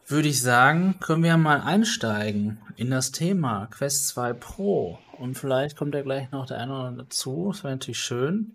würde 0.07 0.29
ich 0.29 0.41
sagen, 0.41 0.97
können 1.01 1.25
wir 1.25 1.37
mal 1.37 1.63
einsteigen 1.63 2.59
in 2.77 2.91
das 2.91 3.11
Thema 3.11 3.67
Quest 3.67 4.09
2 4.09 4.35
Pro. 4.35 4.99
Und 5.19 5.35
vielleicht 5.35 5.77
kommt 5.77 5.95
ja 5.95 6.03
gleich 6.03 6.31
noch 6.31 6.47
der 6.47 6.59
eine 6.59 6.73
oder 6.73 6.85
andere 6.85 7.05
dazu. 7.07 7.51
Das 7.53 7.65
wäre 7.65 7.75
natürlich 7.75 7.99
schön. 7.99 8.55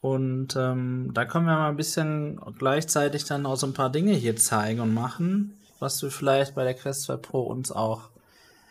Und 0.00 0.56
ähm, 0.56 1.10
da 1.12 1.26
können 1.26 1.44
wir 1.44 1.54
mal 1.56 1.68
ein 1.68 1.76
bisschen 1.76 2.40
gleichzeitig 2.58 3.24
dann 3.24 3.44
auch 3.44 3.56
so 3.56 3.66
ein 3.66 3.74
paar 3.74 3.90
Dinge 3.90 4.12
hier 4.14 4.34
zeigen 4.36 4.80
und 4.80 4.94
machen, 4.94 5.59
was 5.80 6.02
wir 6.02 6.10
vielleicht 6.10 6.54
bei 6.54 6.64
der 6.64 6.74
Quest 6.74 7.02
2 7.04 7.16
Pro 7.16 7.42
uns 7.42 7.72
auch 7.72 8.10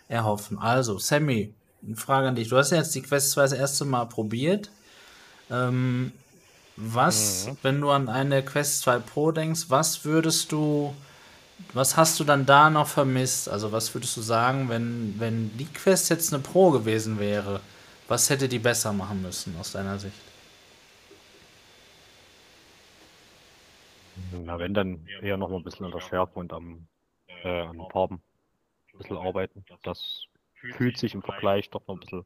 erhoffen. 0.09 0.59
Also, 0.59 0.99
Sammy, 0.99 1.53
eine 1.85 1.95
Frage 1.95 2.27
an 2.29 2.35
dich. 2.35 2.49
Du 2.49 2.57
hast 2.57 2.71
ja 2.71 2.77
jetzt 2.77 2.95
die 2.95 3.01
Quest 3.03 3.31
2 3.31 3.43
das 3.43 3.53
erste 3.53 3.85
Mal 3.85 4.05
probiert. 4.05 4.71
Ähm, 5.51 6.13
was, 6.77 7.47
Mhm. 7.47 7.57
wenn 7.63 7.81
du 7.81 7.89
an 7.91 8.09
eine 8.09 8.43
Quest 8.43 8.81
2 8.81 8.99
Pro 8.99 9.31
denkst, 9.31 9.65
was 9.69 10.05
würdest 10.05 10.51
du, 10.51 10.95
was 11.73 11.97
hast 11.97 12.19
du 12.19 12.23
dann 12.23 12.45
da 12.45 12.69
noch 12.69 12.87
vermisst? 12.87 13.49
Also, 13.49 13.71
was 13.71 13.93
würdest 13.95 14.17
du 14.17 14.21
sagen, 14.21 14.69
wenn, 14.69 15.15
wenn 15.19 15.57
die 15.57 15.67
Quest 15.67 16.09
jetzt 16.09 16.33
eine 16.33 16.41
Pro 16.43 16.71
gewesen 16.71 17.19
wäre? 17.19 17.61
Was 18.07 18.29
hätte 18.29 18.49
die 18.49 18.59
besser 18.59 18.93
machen 18.93 19.21
müssen 19.21 19.55
aus 19.59 19.71
deiner 19.73 19.99
Sicht? 19.99 20.15
Na, 24.15 24.59
wenn 24.59 24.73
dann 24.73 25.07
eher 25.21 25.37
noch 25.37 25.49
mal 25.49 25.57
ein 25.57 25.63
bisschen 25.63 25.85
an 25.85 25.91
der 25.91 25.99
Schärfe 25.99 26.39
und 26.39 26.53
am, 26.53 26.87
äh, 27.43 27.61
an 27.61 27.77
den 27.77 27.89
Farben 27.91 28.21
ein 28.93 28.97
bisschen 28.97 29.17
arbeiten. 29.17 29.65
Das 29.83 30.25
fühlt 30.53 30.97
sich 30.97 31.13
im 31.13 31.21
Vergleich 31.21 31.69
doch 31.69 31.85
noch 31.87 31.95
ein 31.95 31.99
bisschen, 31.99 32.25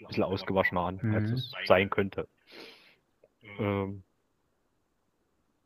ein 0.00 0.06
bisschen 0.06 0.22
ausgewaschener 0.24 0.80
an, 0.82 1.00
als 1.14 1.30
Mhm. 1.30 1.36
es 1.36 1.52
sein 1.66 1.90
könnte. 1.90 2.28
Ähm, 3.58 4.02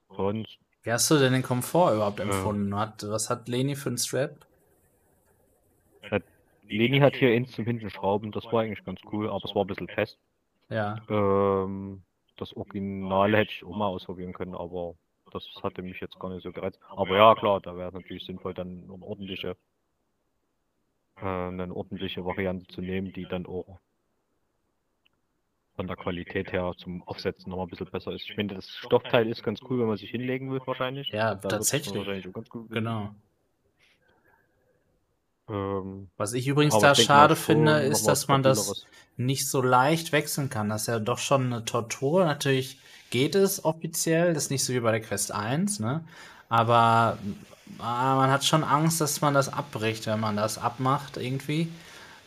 sonst, 0.09 0.59
Wie 0.83 0.93
hast 0.93 1.11
du 1.11 1.19
denn 1.19 1.33
den 1.33 1.43
Komfort 1.43 1.95
überhaupt 1.95 2.21
Ja. 2.21 2.25
empfunden? 2.27 2.75
Hat, 2.75 3.03
was 3.09 3.31
hat 3.31 3.49
Leni 3.49 3.77
für 3.77 3.89
einen 3.91 3.99
Strap? 3.99 4.47
Leni 6.63 7.01
hat 7.01 7.17
hier 7.17 7.35
innen 7.35 7.47
zum 7.47 7.65
hinten 7.65 7.91
Schrauben, 7.91 8.33
das 8.33 8.45
war 8.45 8.63
eigentlich 8.63 8.85
ganz 8.85 9.01
cool, 9.13 9.29
aber 9.29 9.45
es 9.45 9.55
war 9.55 9.65
ein 9.65 9.67
bisschen 9.67 9.89
fest. 9.89 10.19
Ja, 10.69 11.03
Ähm, 11.09 12.03
das 12.37 12.55
Original 12.57 13.37
hätte 13.37 13.53
ich 13.53 13.65
auch 13.65 13.77
mal 13.77 13.89
ausprobieren 13.89 14.33
können, 14.33 14.55
aber 14.55 14.95
das 15.31 15.45
hatte 15.63 15.83
mich 15.83 16.01
jetzt 16.01 16.19
gar 16.19 16.31
nicht 16.31 16.43
so 16.43 16.53
gereizt. 16.53 16.79
Aber 16.89 17.17
ja, 17.17 17.35
klar, 17.35 17.61
da 17.61 17.77
wäre 17.77 17.89
es 17.89 17.95
natürlich 17.95 18.25
sinnvoll, 18.25 18.55
dann 18.55 18.85
eine 18.85 19.03
ordentliche, 19.03 19.57
äh, 21.17 21.25
eine 21.25 21.75
ordentliche 21.75 22.25
Variante 22.25 22.67
zu 22.69 22.81
nehmen, 22.81 23.13
die 23.13 23.27
dann 23.27 23.47
auch 23.47 23.79
von 25.77 25.87
der 25.87 25.97
Qualität 25.97 26.53
her 26.53 26.75
zum 26.77 27.03
Aufsetzen 27.05 27.49
nochmal 27.49 27.67
ein 27.67 27.71
bisschen 27.71 27.91
besser 27.91 28.13
ist. 28.13 28.29
Ich 28.29 28.35
finde, 28.35 28.55
das 28.57 28.69
Stoffteil 28.69 29.27
ist 29.29 29.43
ganz 29.43 29.61
cool, 29.69 29.81
wenn 29.81 29.87
man 29.87 29.97
sich 29.97 30.11
hinlegen 30.11 30.53
will, 30.53 30.61
wahrscheinlich. 30.67 31.09
Ja, 31.09 31.35
Da 31.35 31.49
tatsächlich. 31.49 31.97
Wahrscheinlich 31.97 32.29
auch 32.29 32.33
ganz 32.35 32.51
gut. 32.51 32.71
genau. 32.71 33.15
Ähm, 35.49 36.09
Was 36.17 36.35
ich 36.35 36.47
übrigens 36.47 36.75
aber 36.75 36.83
da 36.83 36.93
ich 36.93 37.03
schade 37.03 37.35
schon 37.35 37.45
finde, 37.57 37.81
ist, 37.81 38.07
dass 38.07 38.29
man 38.29 38.43
das 38.43 38.87
nicht 39.17 39.49
so 39.49 39.63
leicht 39.63 40.13
wechseln 40.13 40.51
kann. 40.51 40.69
Das 40.69 40.83
ist 40.83 40.89
ja 40.89 40.99
doch 40.99 41.19
schon 41.19 41.47
eine 41.47 41.65
Tortur. 41.65 42.25
Natürlich 42.25 42.79
geht 43.11 43.35
es 43.35 43.65
offiziell, 43.65 44.35
das 44.35 44.45
ist 44.45 44.51
nicht 44.51 44.65
so 44.65 44.73
wie 44.73 44.81
bei 44.81 44.93
der 44.93 45.01
Quest 45.01 45.33
1, 45.33 45.81
ne? 45.81 46.03
Aber 46.49 47.19
ah, 47.79 48.17
man 48.17 48.31
hat 48.31 48.45
schon 48.45 48.65
Angst, 48.65 49.01
dass 49.01 49.21
man 49.21 49.35
das 49.35 49.53
abbricht, 49.53 50.07
wenn 50.07 50.21
man 50.21 50.37
das 50.37 50.59
abmacht 50.59 51.17
irgendwie. 51.17 51.69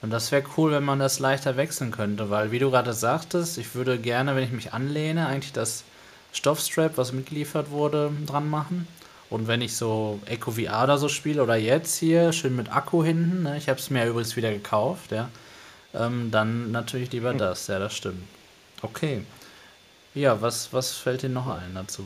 Und 0.01 0.11
das 0.11 0.31
wäre 0.31 0.43
cool, 0.57 0.71
wenn 0.71 0.83
man 0.83 0.99
das 0.99 1.19
leichter 1.19 1.55
wechseln 1.57 1.91
könnte, 1.91 2.29
weil 2.29 2.51
wie 2.51 2.59
du 2.59 2.69
gerade 2.71 2.93
sagtest, 2.93 3.57
ich 3.57 3.73
würde 3.75 3.97
gerne, 3.97 4.35
wenn 4.35 4.43
ich 4.43 4.51
mich 4.51 4.73
anlehne, 4.73 5.27
eigentlich 5.27 5.53
das 5.53 5.85
Stoffstrap, 6.33 6.97
was 6.97 7.13
mitgeliefert 7.13 7.69
wurde, 7.71 8.11
dran 8.25 8.49
machen. 8.49 8.87
Und 9.29 9.47
wenn 9.47 9.61
ich 9.61 9.75
so 9.75 10.19
Echo 10.25 10.51
VR 10.51 10.83
oder 10.83 10.97
so 10.97 11.09
spiele 11.09 11.41
oder 11.41 11.55
jetzt 11.55 11.97
hier, 11.97 12.33
schön 12.33 12.55
mit 12.55 12.71
Akku 12.75 13.03
hinten, 13.03 13.43
ne? 13.43 13.57
ich 13.57 13.69
habe 13.69 13.79
es 13.79 13.89
mir 13.89 14.05
übrigens 14.05 14.35
wieder 14.35 14.51
gekauft, 14.51 15.11
ja, 15.11 15.29
ähm, 15.93 16.29
dann 16.31 16.71
natürlich 16.71 17.11
lieber 17.11 17.31
Hm. 17.31 17.37
das, 17.37 17.67
ja, 17.67 17.79
das 17.79 17.95
stimmt. 17.95 18.23
Okay. 18.81 19.23
Ja, 20.15 20.41
was, 20.41 20.71
was 20.73 20.93
fällt 20.93 21.21
dir 21.23 21.29
noch 21.29 21.47
ein 21.47 21.75
dazu? 21.75 22.05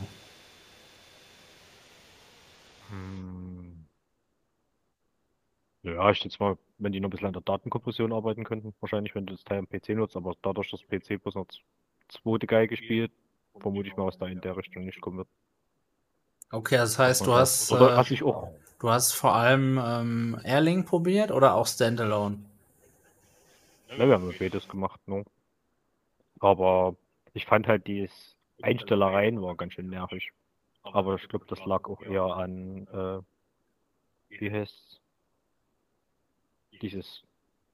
Hm. 2.90 3.88
Ja, 5.82 6.10
ich 6.10 6.18
schätze 6.18 6.36
mal, 6.40 6.56
wenn 6.78 6.92
die 6.92 7.00
noch 7.00 7.08
ein 7.08 7.10
bisschen 7.10 7.26
an 7.26 7.32
der 7.32 7.42
Datenkompression 7.42 8.12
arbeiten 8.12 8.44
könnten, 8.44 8.74
wahrscheinlich, 8.80 9.14
wenn 9.16 9.26
du 9.26 9.34
das 9.34 9.42
Teil 9.44 9.58
am 9.58 9.68
PC 9.68 9.94
nutzt, 9.94 10.16
aber 10.16 10.34
dadurch, 10.42 10.70
dass 10.70 10.82
PC 10.86 11.16
bloß 11.16 11.34
noch 11.36 11.46
zweite 12.08 12.46
Geige 12.46 12.76
spielt, 12.76 13.12
vermute 13.60 13.88
ich 13.88 13.96
mal, 13.96 14.06
was 14.06 14.18
da 14.18 14.26
in 14.26 14.40
der 14.40 14.56
Richtung 14.56 14.84
nicht 14.84 15.00
kommen 15.00 15.18
wird. 15.18 15.28
Okay, 16.50 16.76
das 16.76 16.98
heißt, 16.98 17.26
du 17.26 17.32
hast, 17.34 17.72
Oder 17.72 17.92
äh, 17.92 17.96
was 17.96 18.10
ich 18.10 18.22
auch. 18.22 18.52
du 18.80 18.90
hast 18.90 19.12
vor 19.12 19.34
allem 19.34 19.80
ähm, 19.82 20.40
Airlink 20.44 20.86
probiert 20.86 21.30
oder 21.30 21.54
auch 21.54 21.66
Standalone? 21.66 22.38
Ja, 23.90 24.06
wir 24.06 24.14
haben 24.14 24.32
beides 24.38 24.66
gemacht, 24.68 25.00
ne? 25.06 25.24
Aber 26.40 26.96
ich 27.38 27.46
fand 27.46 27.68
halt 27.68 27.86
die 27.86 28.10
Einstellereien 28.62 29.40
war 29.40 29.54
ganz 29.54 29.74
schön 29.74 29.88
nervig. 29.88 30.32
Aber 30.82 31.14
ich 31.14 31.28
glaube, 31.28 31.46
das 31.48 31.64
lag 31.64 31.88
auch 31.88 32.02
eher 32.02 32.24
an, 32.24 32.86
äh, 32.88 34.38
wie 34.40 34.50
heißt's? 34.50 35.00
Dieses 36.82 37.22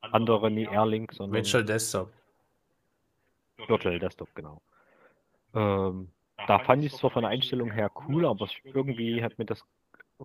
andere, 0.00 0.50
nie 0.50 0.66
Airlink, 0.66 1.12
sondern 1.12 1.34
Virtual 1.34 1.64
Desktop. 1.64 2.12
Virtual 3.56 3.98
Desktop, 3.98 4.34
genau. 4.34 4.60
Ähm, 5.54 6.10
da 6.46 6.58
fand 6.58 6.84
ich 6.84 6.92
es 6.92 6.98
zwar 6.98 7.10
von 7.10 7.22
der 7.22 7.30
Einstellung 7.30 7.70
her 7.70 7.90
cool, 8.06 8.26
aber 8.26 8.48
irgendwie 8.64 9.22
hat 9.22 9.38
mir 9.38 9.46
das, 9.46 9.64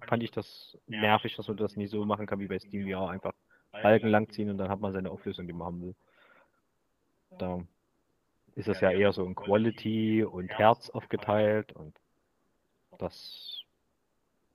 fand 0.08 0.24
ich 0.24 0.32
das 0.32 0.78
nervig, 0.88 1.36
dass 1.36 1.48
man 1.48 1.58
das 1.58 1.76
nicht 1.76 1.92
so 1.92 2.06
machen 2.06 2.26
kann 2.26 2.40
wie 2.40 2.48
bei 2.48 2.60
Steam 2.60 2.90
VR, 2.90 3.10
einfach 3.10 3.34
Balken 3.72 4.10
langziehen 4.10 4.50
und 4.50 4.58
dann 4.58 4.70
hat 4.70 4.82
man 4.82 4.92
seine 4.92 5.12
Auflösung, 5.12 5.48
die 5.48 5.54
man 5.54 5.68
haben 5.68 5.82
will. 5.82 5.96
Da 7.38 7.64
ist 8.56 8.68
es 8.68 8.80
ja 8.82 8.92
eher 8.92 9.14
so 9.14 9.26
in 9.26 9.36
Quality 9.36 10.24
und 10.24 10.50
Herz 10.50 10.90
aufgeteilt 10.90 11.72
und 11.74 11.98
das 13.00 13.64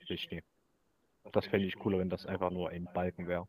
ich. 0.09 0.29
Das 1.33 1.47
fände 1.47 1.67
ich 1.67 1.79
cooler, 1.79 1.99
wenn 1.99 2.11
das 2.11 2.27
einfach 2.27 2.51
nur 2.51 2.71
ein 2.71 2.89
Balken 2.93 3.29
wäre, 3.29 3.49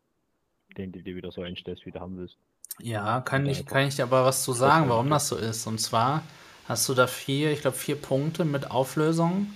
den 0.76 0.92
du 0.92 1.02
dir 1.02 1.16
wieder 1.16 1.32
so 1.32 1.42
einstellst, 1.42 1.86
wie 1.86 1.92
du 1.92 2.00
haben 2.00 2.18
willst. 2.18 2.38
Ja, 2.78 3.20
kann 3.22 3.46
ich, 3.46 3.64
kann 3.66 3.86
ich 3.86 3.96
dir 3.96 4.02
aber 4.04 4.24
was 4.24 4.42
zu 4.42 4.52
sagen, 4.52 4.88
warum 4.88 5.10
das 5.10 5.28
so 5.28 5.36
ist. 5.36 5.66
Und 5.66 5.78
zwar 5.80 6.22
hast 6.68 6.88
du 6.88 6.94
da 6.94 7.06
vier, 7.06 7.50
ich 7.52 7.60
glaube 7.62 7.76
vier 7.76 7.96
Punkte 7.96 8.44
mit 8.44 8.70
Auflösung 8.70 9.54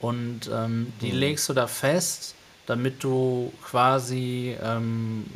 und 0.00 0.50
ähm, 0.52 0.92
die 1.02 1.10
Mhm. 1.10 1.16
legst 1.18 1.48
du 1.48 1.54
da 1.54 1.66
fest, 1.66 2.34
damit 2.66 3.04
du 3.04 3.52
quasi, 3.64 4.56
ähm, 4.62 5.26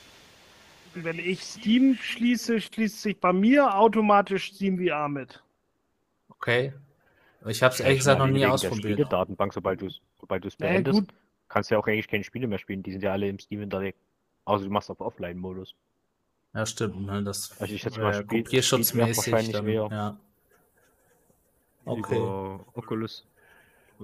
Wenn 0.93 1.19
ich 1.19 1.41
Steam 1.43 1.95
schließe, 1.95 2.59
schließt 2.59 3.01
sich 3.01 3.19
bei 3.19 3.31
mir 3.33 3.75
automatisch 3.77 4.51
Steam 4.53 4.77
VR 4.77 5.07
mit. 5.07 5.41
Okay. 6.29 6.73
Ich 7.47 7.63
habe 7.63 7.73
es 7.73 7.79
ehrlich 7.79 7.99
gesagt 7.99 8.19
noch 8.19 8.27
nie 8.27 8.45
ausprobiert. 8.45 8.83
Spieledatenbank, 8.83 9.53
sobald 9.53 9.81
du 9.81 9.87
es 9.87 9.99
sobald 10.19 10.43
du's 10.45 10.55
beendest, 10.55 10.99
gut. 10.99 11.13
kannst 11.47 11.71
du 11.71 11.75
ja 11.75 11.79
auch 11.79 11.87
eigentlich 11.87 12.07
keine 12.07 12.23
Spiele 12.23 12.45
mehr 12.47 12.59
spielen. 12.59 12.83
Die 12.83 12.91
sind 12.91 13.01
ja 13.03 13.11
alle 13.13 13.27
im 13.29 13.39
Steam 13.39 13.61
hinterlegt. 13.61 13.97
Außer 14.45 14.65
du 14.65 14.69
machst 14.69 14.89
auf 14.91 14.99
Offline-Modus. 14.99 15.73
Ja, 16.53 16.65
stimmt. 16.65 17.05
Ne? 17.05 17.23
Das 17.23 17.59
Also 17.61 17.73
ich 17.73 17.81
schätze 17.81 18.01
mal, 18.01 18.09
äh, 18.09 18.13
spielt- 18.15 18.27
spielt 18.29 18.45
kopierschutzmäßig. 18.47 19.17
wahrscheinlich 19.33 19.51
Dann, 19.53 19.67
ja. 19.91 20.17
Okay. 21.85 22.15
Über 22.17 22.65
Oculus. 22.73 23.25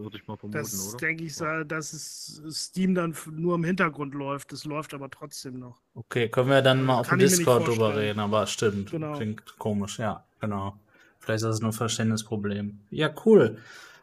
Würde 0.04 0.18
ich 0.18 0.28
mal 0.28 0.38
vermuten, 0.38 0.60
Das 0.60 0.90
oder? 0.90 0.98
denke 0.98 1.24
ich, 1.24 1.36
dass 1.36 1.94
es 1.94 2.42
Steam 2.52 2.94
dann 2.94 3.16
nur 3.32 3.56
im 3.56 3.64
Hintergrund 3.64 4.14
läuft. 4.14 4.54
Es 4.54 4.64
läuft 4.66 4.94
aber 4.94 5.10
trotzdem 5.10 5.60
noch. 5.60 5.82
Okay, 5.96 6.30
können 6.30 6.50
wir 6.50 6.62
dann 6.62 6.86
mal 6.86 7.00
auf 7.00 7.10
dem 7.10 7.18
Discord 7.20 7.68
drüber 7.68 7.96
reden, 7.96 8.20
aber 8.20 8.46
stimmt. 8.46 8.92
Genau. 8.92 9.14
Klingt 9.16 9.58
komisch, 9.58 9.98
ja, 10.00 10.24
genau. 10.40 10.78
Vielleicht 11.20 11.38
ist 11.44 11.50
das 11.50 11.60
nur 11.62 11.72
ein 11.72 11.74
Verständnisproblem. 11.74 12.80
Ja, 12.92 13.10
cool. 13.26 13.58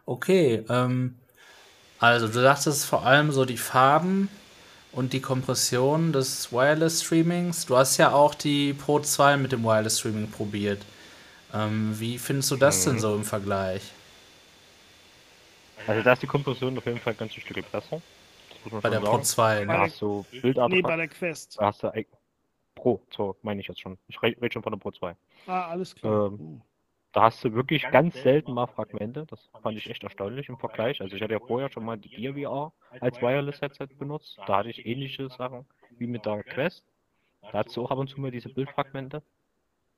Okay, 0.05 0.65
ähm, 0.69 1.15
also 2.01 2.29
du 2.29 2.43
dachtest 2.43 2.85
vor 2.85 3.07
allem 3.07 3.31
so 3.31 3.45
die 3.45 3.57
Farben 3.57 4.29
und 4.93 5.13
die 5.13 5.21
Kompression 5.21 6.13
des 6.13 6.53
Wireless 6.53 7.03
Streamings. 7.05 7.67
Du 7.67 7.77
hast 7.77 7.97
ja 7.99 8.13
auch 8.13 8.35
die 8.35 8.75
Pro 8.75 9.01
2 9.01 9.37
mit 9.37 9.53
dem 9.53 9.63
Wireless 9.63 10.01
Streaming 10.01 10.31
probiert. 10.31 10.83
Ähm, 11.55 11.95
wie 11.99 12.19
findest 12.19 12.51
du 12.51 12.57
das 12.57 12.85
denn 12.85 12.97
Mhm. 12.97 13.01
so 13.01 13.15
im 13.15 13.25
Vergleich? 13.25 13.93
Also 15.87 16.03
da 16.03 16.13
ist 16.13 16.23
die 16.23 16.27
Kompression 16.27 16.77
auf 16.79 16.87
jeden 16.87 16.99
Fall 16.99 17.15
ganz 17.15 17.35
ein 17.37 17.41
Stück 17.41 17.71
besser. 17.71 18.01
Man 18.71 18.81
Bei 18.81 18.91
der 18.91 19.01
Pro 19.01 19.13
sagen. 19.13 19.25
2, 19.25 19.65
Da 19.65 19.73
ne? 19.73 19.79
hast 19.81 20.01
du 20.01 20.25
Nee, 20.33 20.83
bei 20.83 20.97
der 20.97 21.09
Quest. 21.09 21.59
da 21.59 21.67
hast 21.67 21.83
du 21.83 21.91
Pro, 22.75 23.01
so 23.11 23.37
meine 23.43 23.61
ich 23.61 23.69
jetzt 23.69 23.81
schon. 23.81 23.99
Ich 24.09 24.21
rede 24.23 24.41
red 24.41 24.53
schon 24.53 24.63
von 24.63 24.73
der 24.73 24.79
Pro 24.79 24.91
2. 24.91 25.15
Ah, 25.47 25.69
alles 25.69 25.95
klar. 25.95 26.27
Ähm, 26.29 26.61
Da 27.13 27.23
hast 27.23 27.45
du 27.45 27.53
wirklich 27.55 27.89
ganz 27.91 28.21
selten 28.23 28.53
mal 28.53 28.67
Fragmente. 28.67 29.27
Das 29.31 29.49
fand 29.63 29.79
ich 29.79 29.89
echt 29.89 30.03
erstaunlich 30.03 30.49
im 30.49 30.59
Vergleich. 30.59 31.01
Also 31.01 31.15
ich 31.15 31.23
hatte 31.23 31.35
ja 31.35 31.41
vorher 31.41 31.71
schon 31.71 31.85
mal 31.85 31.97
die 31.97 32.09
Gear 32.09 32.35
VR 32.35 32.73
als 33.01 33.21
Wireless-Headset 33.21 33.87
benutzt. 33.99 34.39
Da 34.47 34.59
hatte 34.59 34.71
ich 34.71 34.85
ähnliche 34.85 35.29
Sachen 35.29 35.67
wie 35.99 36.07
mit 36.07 36.27
der 36.27 36.43
Quest. 36.43 36.85
Da 37.43 37.53
hast 37.65 37.77
du 37.77 37.85
auch 37.85 37.91
ab 37.91 37.99
und 37.99 38.09
zu 38.09 38.21
mal 38.21 38.31
diese 38.31 38.49
Bildfragmente. 38.49 39.23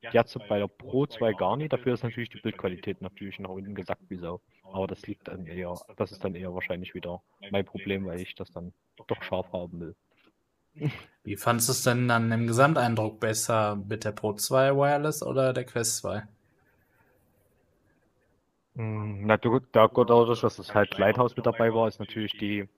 Du 0.03 0.39
bei 0.49 0.59
der 0.59 0.69
Pro 0.69 1.07
2 1.07 1.33
gar 1.33 1.57
nicht. 1.57 1.73
Dafür 1.73 1.95
ist 1.95 2.05
natürlich 2.05 2.29
die 2.31 2.41
Bildqualität 2.41 3.03
natürlich 3.03 3.39
nach 3.39 3.51
unten 3.51 3.75
gesackt 3.75 4.09
wie 4.09 4.17
Sau. 4.17 4.41
Aber 4.63 4.87
das 4.87 5.07
liegt 5.07 5.29
dann 5.29 5.47
eher, 5.47 5.75
das 5.97 6.13
ist 6.13 6.25
dann 6.25 6.35
eher 6.35 6.55
wahrscheinlich 6.55 6.95
wieder 6.95 7.23
mein 7.51 7.65
Problem, 7.65 8.07
weil 8.07 8.21
ich 8.21 8.35
das 8.35 8.51
dann 8.51 8.73
doch 9.07 9.23
scharf 9.23 9.53
haben 9.53 9.81
will. 9.81 9.95
Wie 11.25 11.37
fandest 11.37 11.69
du 11.69 11.73
es 11.73 11.83
denn 11.83 12.09
dann 12.09 12.31
im 12.31 12.47
Gesamteindruck 12.47 13.19
besser 13.19 13.77
mit 13.77 14.05
der 14.05 14.13
Pro 14.13 14.35
2 14.35 14.77
Wireless 14.77 15.23
oder 15.23 15.53
der 15.53 15.65
Quest 15.65 15.99
2? 15.99 16.23
Mm, 18.75 19.27
Na 19.27 19.37
du, 19.39 19.61
da 19.73 19.87
gut 19.87 20.11
dadurch, 20.11 20.41
dass 20.41 20.57
das 20.57 20.75
halt 20.75 20.97
Lighthouse 20.99 21.37
mit 21.37 21.47
dabei 21.47 21.73
war, 21.75 21.89
ist 21.89 21.99
natürlich 21.99 22.37
die, 22.37 22.69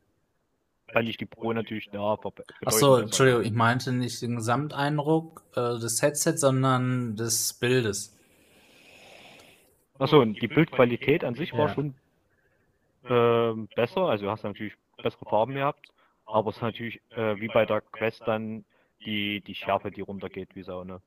fand 0.92 1.08
ich 1.08 1.16
die 1.16 1.26
Pro 1.26 1.52
natürlich 1.52 1.88
da. 1.90 2.18
Achso, 2.64 2.92
besser. 2.94 3.02
Entschuldigung, 3.02 3.42
ich 3.42 3.52
meinte 3.52 3.92
nicht 3.92 4.20
den 4.22 4.36
Gesamteindruck 4.36 5.42
äh, 5.54 5.78
des 5.78 6.02
Headsets, 6.02 6.40
sondern 6.40 7.16
des 7.16 7.54
Bildes. 7.54 8.16
Achso, 9.98 10.20
und 10.20 10.40
die 10.40 10.48
Bildqualität 10.48 11.24
an 11.24 11.34
sich 11.34 11.52
war 11.52 11.68
Ja. 11.68 11.74
schon 11.74 11.94
ähm, 13.04 13.68
besser, 13.74 14.02
also 14.02 14.24
du 14.26 14.30
hast 14.30 14.44
natürlich 14.44 14.74
bessere 15.02 15.24
Farben 15.24 15.54
gehabt, 15.54 15.86
aber 16.26 16.50
es 16.50 16.56
ist 16.56 16.62
natürlich 16.62 17.00
äh, 17.10 17.40
wie 17.40 17.48
bei 17.48 17.64
der 17.64 17.80
Quest 17.80 18.22
dann 18.26 18.64
die, 19.04 19.40
die 19.40 19.54
Schärfe, 19.54 19.90
die 19.90 20.00
runtergeht 20.00 20.54
wie 20.54 20.62
Sau, 20.62 20.84
ne? 20.84 21.00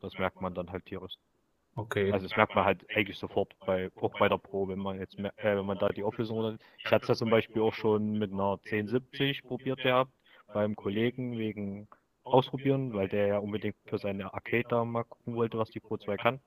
Das 0.00 0.14
merkt 0.18 0.40
man 0.40 0.54
dann 0.54 0.70
halt 0.70 0.86
tierisch. 0.86 1.14
Okay. 1.80 2.12
Also 2.12 2.26
das 2.26 2.36
merkt 2.36 2.54
man 2.54 2.64
halt 2.64 2.84
eigentlich 2.94 3.18
sofort 3.18 3.54
bei, 3.66 3.90
auch 4.00 4.18
bei 4.18 4.28
der 4.28 4.38
Pro, 4.38 4.68
wenn 4.68 4.78
man 4.78 4.98
jetzt 4.98 5.18
äh, 5.18 5.30
wenn 5.56 5.66
man 5.66 5.78
da 5.78 5.88
die 5.88 6.02
Auflösung 6.02 6.38
runter. 6.38 6.64
Ich 6.78 6.90
hatte 6.90 7.04
es 7.04 7.08
ja 7.08 7.14
zum 7.14 7.30
Beispiel 7.30 7.62
auch 7.62 7.74
schon 7.74 8.18
mit 8.18 8.32
einer 8.32 8.58
1070 8.64 9.42
probiert 9.42 9.82
gehabt, 9.82 10.12
beim 10.52 10.76
Kollegen 10.76 11.38
wegen 11.38 11.88
Ausprobieren, 12.22 12.92
weil 12.92 13.08
der 13.08 13.26
ja 13.26 13.38
unbedingt 13.38 13.76
für 13.86 13.98
seine 13.98 14.32
Arcade 14.34 14.66
da 14.68 14.84
mal 14.84 15.04
gucken 15.04 15.34
wollte, 15.36 15.58
was 15.58 15.70
die 15.70 15.80
Pro 15.80 15.96
2 15.96 16.16
kann. 16.16 16.38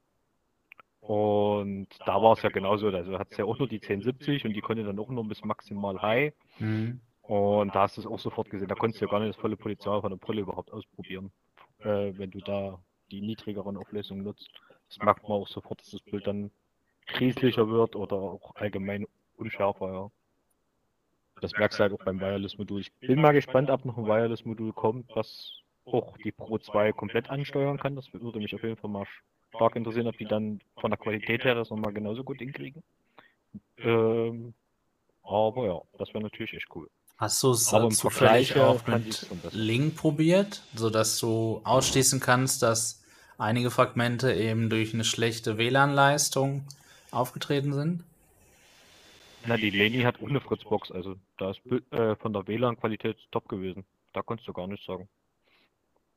Und 1.00 1.88
da 2.06 2.22
war 2.22 2.34
es 2.34 2.44
ja 2.44 2.50
genauso, 2.50 2.88
also 2.88 3.20
hat 3.20 3.32
es 3.32 3.38
ja 3.38 3.46
auch 3.46 3.58
nur 3.58 3.68
die 3.68 3.82
1070 3.82 4.46
und 4.46 4.54
die 4.54 4.62
konnte 4.62 4.84
dann 4.84 5.00
auch 5.00 5.10
nur 5.10 5.28
bis 5.28 5.44
maximal 5.44 6.02
High. 6.02 6.34
Mhm. 6.60 7.02
Und 7.24 7.76
da 7.76 7.82
hast 7.82 7.98
du 7.98 8.02
es 8.02 8.08
auch 8.08 8.20
sofort 8.20 8.50
gesehen, 8.50 8.68
da 8.68 8.76
konntest 8.76 9.02
du 9.02 9.06
ja 9.06 9.12
gar 9.12 9.20
nicht 9.20 9.30
das 9.30 9.42
volle 9.42 9.58
Potenzial 9.58 10.00
von 10.02 10.12
der 10.12 10.18
Brille 10.18 10.42
überhaupt 10.42 10.72
ausprobieren, 10.72 11.32
äh, 11.80 12.14
wenn 12.18 12.32
du 12.32 12.40
da 12.40 12.80
die 13.12 13.22
niedrigeren 13.22 13.76
Auflösungen 13.78 14.24
nutzt. 14.24 14.50
Das 14.94 15.04
merkt 15.04 15.24
man 15.24 15.32
auch 15.40 15.48
sofort, 15.48 15.82
dass 15.82 15.90
das 15.90 16.02
Bild 16.02 16.28
dann 16.28 16.52
krieslicher 17.08 17.68
wird 17.68 17.96
oder 17.96 18.16
auch 18.16 18.56
allgemein 18.56 19.08
unschärfer, 19.38 19.92
ja. 19.92 20.12
Das 21.42 21.52
merkst 21.54 21.80
du 21.80 21.84
halt 21.84 21.94
auch 21.94 22.06
beim 22.06 22.20
Wireless-Modul. 22.20 22.82
Ich 22.82 22.94
bin 23.00 23.20
mal 23.20 23.34
gespannt, 23.34 23.72
ob 23.72 23.84
noch 23.86 23.98
ein 23.98 24.06
Wireless-Modul 24.06 24.72
kommt, 24.72 25.10
was 25.16 25.52
auch 25.86 26.16
die 26.20 26.32
Pro 26.32 26.60
2 26.60 26.94
komplett 26.94 27.30
ansteuern 27.30 27.78
kann. 27.78 27.96
Das 27.96 28.14
würde 28.14 28.40
mich 28.40 28.54
auf 28.54 28.62
jeden 28.62 28.78
Fall 28.78 28.90
mal 28.90 29.06
stark 29.50 29.76
interessieren, 29.76 30.08
ob 30.08 30.18
die 30.18 30.26
dann 30.26 30.62
von 30.80 30.92
der 30.92 31.00
Qualität 31.00 31.44
her 31.44 31.56
das 31.56 31.72
nochmal 31.72 31.92
genauso 31.92 32.24
gut 32.24 32.38
hinkriegen. 32.38 32.84
Ähm, 33.80 34.54
aber 35.24 35.66
ja, 35.66 35.82
das 35.98 36.10
wäre 36.10 36.22
natürlich 36.22 36.54
echt 36.54 36.68
cool. 36.76 36.88
Hast 37.18 37.42
du 37.44 37.52
es 37.52 37.70
zufällig 37.98 38.56
auch 38.58 38.86
mit. 38.88 39.28
Link 39.52 39.96
probiert, 39.96 40.62
sodass 40.76 41.18
du 41.20 41.62
ausschließen 41.64 42.20
kannst, 42.20 42.62
dass 42.62 43.03
einige 43.38 43.72
Fragmente 43.72 44.34
eben 44.34 44.70
durch 44.70 44.94
eine 44.94 45.04
schlechte 45.04 45.58
WLAN-Leistung 45.58 46.66
aufgetreten 47.12 47.74
sind? 47.74 48.04
Na, 49.46 49.58
die 49.58 49.70
Leni 49.70 50.04
hat 50.04 50.22
ohne 50.22 50.40
Fritzbox, 50.40 50.92
also 50.92 51.16
da 51.38 51.52
ist 51.52 51.60
äh, 51.92 52.16
von 52.16 52.34
der 52.34 52.48
WLAN-Qualität 52.48 53.18
top 53.32 53.50
gewesen. 53.50 53.84
Da 54.14 54.22
konntest 54.22 54.48
du 54.48 54.54
gar 54.54 54.68
nichts 54.68 54.86
sagen. 54.86 55.10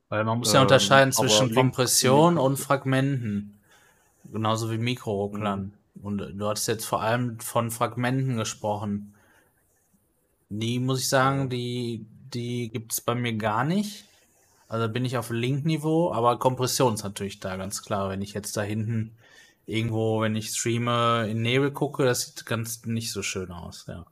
Weil 0.08 0.24
man 0.24 0.38
muss 0.38 0.52
ja 0.52 0.60
Ähm, 0.60 0.66
unterscheiden 0.66 1.12
zwischen 1.12 1.52
Kompression 1.54 2.38
und 2.38 2.56
Fragmenten. 2.56 3.60
Genauso 4.32 4.70
wie 4.70 4.78
Mikrorucklern. 4.78 5.72
Mhm. 5.94 6.04
Und 6.04 6.18
du 6.18 6.46
hattest 6.46 6.68
jetzt 6.68 6.84
vor 6.84 7.02
allem 7.02 7.40
von 7.40 7.70
Fragmenten 7.70 8.36
gesprochen. 8.36 9.14
Die, 10.48 10.78
muss 10.78 11.00
ich 11.00 11.08
sagen, 11.08 11.48
die, 11.48 12.06
die 12.32 12.68
gibt 12.68 12.92
es 12.92 13.00
bei 13.00 13.14
mir 13.14 13.32
gar 13.34 13.64
nicht. 13.64 14.04
Also 14.68 14.88
bin 14.92 15.04
ich 15.04 15.16
auf 15.16 15.30
Link-Niveau, 15.30 16.12
aber 16.12 16.38
Kompression 16.38 16.94
ist 16.94 17.04
natürlich 17.04 17.40
da, 17.40 17.56
ganz 17.56 17.82
klar. 17.82 18.10
Wenn 18.10 18.22
ich 18.22 18.34
jetzt 18.34 18.56
da 18.56 18.62
hinten 18.62 19.16
irgendwo, 19.64 20.20
wenn 20.20 20.34
ich 20.34 20.50
streame, 20.50 21.28
in 21.28 21.42
Nebel 21.42 21.70
gucke, 21.70 22.04
das 22.04 22.22
sieht 22.22 22.46
ganz 22.46 22.84
nicht 22.84 23.12
so 23.12 23.22
schön 23.22 23.50
aus, 23.50 23.86
ja. 23.88 24.06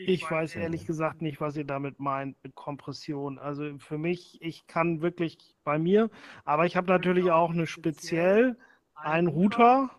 Ich 0.00 0.30
weiß 0.30 0.54
ehrlich 0.54 0.86
gesagt 0.86 1.22
nicht, 1.22 1.40
was 1.40 1.56
ihr 1.56 1.64
damit 1.64 1.98
meint 1.98 2.36
mit 2.44 2.54
Kompression. 2.54 3.40
Also 3.40 3.78
für 3.78 3.98
mich, 3.98 4.40
ich 4.40 4.68
kann 4.68 5.02
wirklich 5.02 5.56
bei 5.64 5.76
mir, 5.76 6.08
aber 6.44 6.66
ich 6.66 6.76
habe 6.76 6.86
natürlich 6.86 7.32
auch 7.32 7.50
eine 7.50 7.66
speziell 7.66 8.56
einen 8.94 9.26
Router 9.26 9.90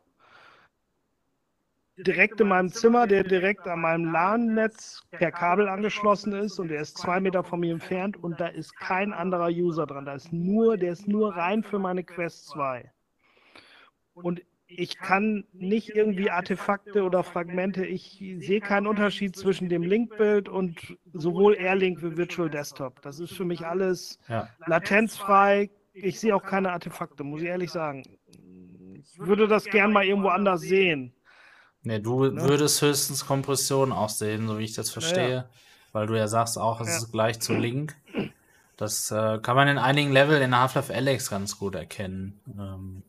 direkt 2.06 2.40
in 2.42 2.48
meinem 2.48 2.70
Zimmer, 2.70 3.08
der 3.08 3.24
direkt 3.24 3.68
an 3.68 3.82
meinem 3.82 4.12
LAN-Netz 4.12 5.04
per 5.12 5.32
Kabel 5.32 5.68
angeschlossen 5.68 6.34
ist 6.34 6.60
und 6.60 6.70
der 6.70 6.82
ist 6.82 6.98
zwei 6.98 7.20
Meter 7.20 7.44
von 7.44 7.60
mir 7.60 7.74
entfernt 7.74 8.18
und 8.18 8.40
da 8.40 8.48
ist 8.48 8.76
kein 8.78 9.14
anderer 9.14 9.50
User 9.50 9.86
dran. 9.86 10.06
Da 10.06 10.14
ist 10.14 10.32
nur, 10.32 10.78
der 10.78 10.94
ist 10.94 11.08
nur 11.08 11.36
rein 11.36 11.64
für 11.64 11.80
meine 11.80 12.04
Quest 12.04 12.48
2. 12.50 12.92
Und 14.14 14.42
ich 14.68 15.00
kann 15.00 15.46
nicht 15.52 15.90
irgendwie 15.90 16.30
Artefakte 16.30 17.04
oder 17.04 17.24
Fragmente, 17.24 17.86
ich 17.86 18.24
sehe 18.38 18.62
keinen 18.62 18.86
Unterschied 18.86 19.36
zwischen 19.36 19.68
dem 19.68 19.82
Link-Bild 19.82 20.48
und 20.48 20.98
sowohl 21.14 21.56
Airlink 21.56 22.04
wie 22.04 22.18
Virtual 22.18 22.50
Desktop. 22.50 23.02
Das 23.02 23.20
ist 23.20 23.34
für 23.34 23.46
mich 23.46 23.66
alles 23.66 24.20
Ja. 24.28 24.48
latenzfrei. 24.68 25.72
Ich 25.94 26.20
sehe 26.20 26.36
auch 26.36 26.44
keine 26.44 26.72
Artefakte, 26.72 27.24
muss 27.24 27.42
ich 27.42 27.48
ehrlich 27.48 27.72
sagen. 27.72 28.04
Ich 28.94 29.18
würde 29.18 29.48
das 29.48 29.66
gern 29.66 29.92
mal 29.92 30.06
irgendwo 30.06 30.30
anders 30.30 30.62
sehen. 30.62 31.14
Ne, 31.84 32.00
du 32.02 32.26
Ne? 32.26 32.42
würdest 32.48 32.82
höchstens 32.82 33.26
Kompression 33.26 33.92
aussehen, 33.92 34.48
so 34.48 34.60
wie 34.60 34.66
ich 34.66 34.74
das 34.74 34.90
verstehe. 34.90 35.46
Weil 35.92 36.08
du 36.08 36.16
ja 36.18 36.28
sagst 36.28 36.58
auch, 36.58 36.82
es 36.82 36.88
Ja. 36.88 36.98
ist 36.98 37.12
gleich 37.12 37.40
zu 37.40 37.54
Link. 37.54 37.96
Das 38.78 39.12
äh, 39.12 39.40
kann 39.40 39.56
man 39.56 39.68
in 39.68 39.78
einigen 39.78 40.12
Level 40.12 40.42
in 40.42 40.56
Half-Life 40.58 40.94
Alex 40.94 41.30
ganz 41.30 41.58
gut 41.58 41.76
erkennen. 41.76 42.40
Ähm, 42.58 43.04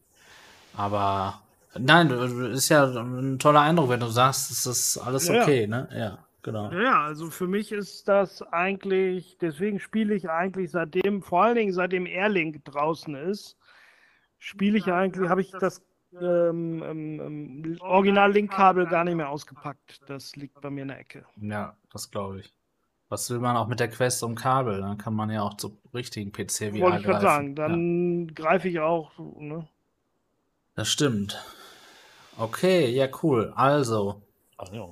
aber 0.77 1.43
nein, 1.79 2.11
ist 2.11 2.69
ja 2.69 2.85
ein 2.85 3.39
toller 3.39 3.61
Eindruck, 3.61 3.91
wenn 3.91 4.01
du 4.01 4.09
sagst, 4.09 4.51
es 4.51 4.67
ist 4.67 4.99
alles 4.99 5.29
Ja, 5.29 5.35
ja. 5.35 5.43
okay, 5.43 5.67
ne? 5.67 5.89
Ja, 5.95 6.19
genau. 6.43 6.71
Ja, 6.73 7.05
also 7.05 7.31
für 7.31 7.47
mich 7.47 7.73
ist 7.73 8.09
das 8.09 8.43
eigentlich, 8.43 9.37
deswegen 9.41 9.79
spiele 9.81 10.15
ich 10.15 10.31
eigentlich 10.31 10.71
seitdem, 10.71 11.23
vor 11.23 11.43
allen 11.45 11.57
Dingen 11.57 11.73
seitdem 11.73 12.07
Airlink 12.07 12.65
draußen 12.65 13.15
ist, 13.15 13.57
spiele 14.39 14.79
ich 14.79 14.87
eigentlich, 14.87 15.29
habe 15.29 15.41
ich 15.43 15.53
das 15.53 15.83
ähm, 16.21 16.83
ähm, 16.83 17.21
ähm, 17.21 17.77
Original-Link-Kabel 17.81 18.87
gar 18.87 19.05
nicht 19.05 19.15
mehr 19.17 19.29
ausgepackt. 19.29 20.01
Das 20.07 20.35
liegt 20.37 20.61
bei 20.61 20.71
mir 20.71 20.83
in 20.83 20.89
der 20.89 20.99
Ecke. 20.99 21.25
Ja, 21.41 21.77
das 21.93 22.11
glaube 22.11 22.41
ich. 22.41 22.53
Was 23.09 23.29
will 23.31 23.41
man 23.41 23.57
auch 23.57 23.67
mit 23.67 23.81
der 23.81 23.89
Quest 23.89 24.23
um 24.23 24.35
Kabel? 24.37 24.81
Dann 24.81 24.97
kann 24.97 25.15
man 25.15 25.31
ja 25.31 25.43
auch 25.43 25.55
zum 25.55 25.77
richtigen 25.93 26.31
PC 26.33 26.71
VR 26.71 26.81
Wollte 26.81 26.99
ich 26.99 27.05
greifen. 27.05 27.21
sagen. 27.23 27.49
Ja. 27.57 27.69
Dann 27.69 28.35
greife 28.35 28.69
ich 28.69 28.79
auch, 28.81 29.11
ne? 29.39 29.67
Das 30.77 30.89
stimmt. 30.89 31.45
Okay, 32.37 32.89
ja, 32.91 33.09
cool. 33.23 33.53
Also, 33.57 34.23
Ach 34.57 34.73
ja. 34.73 34.87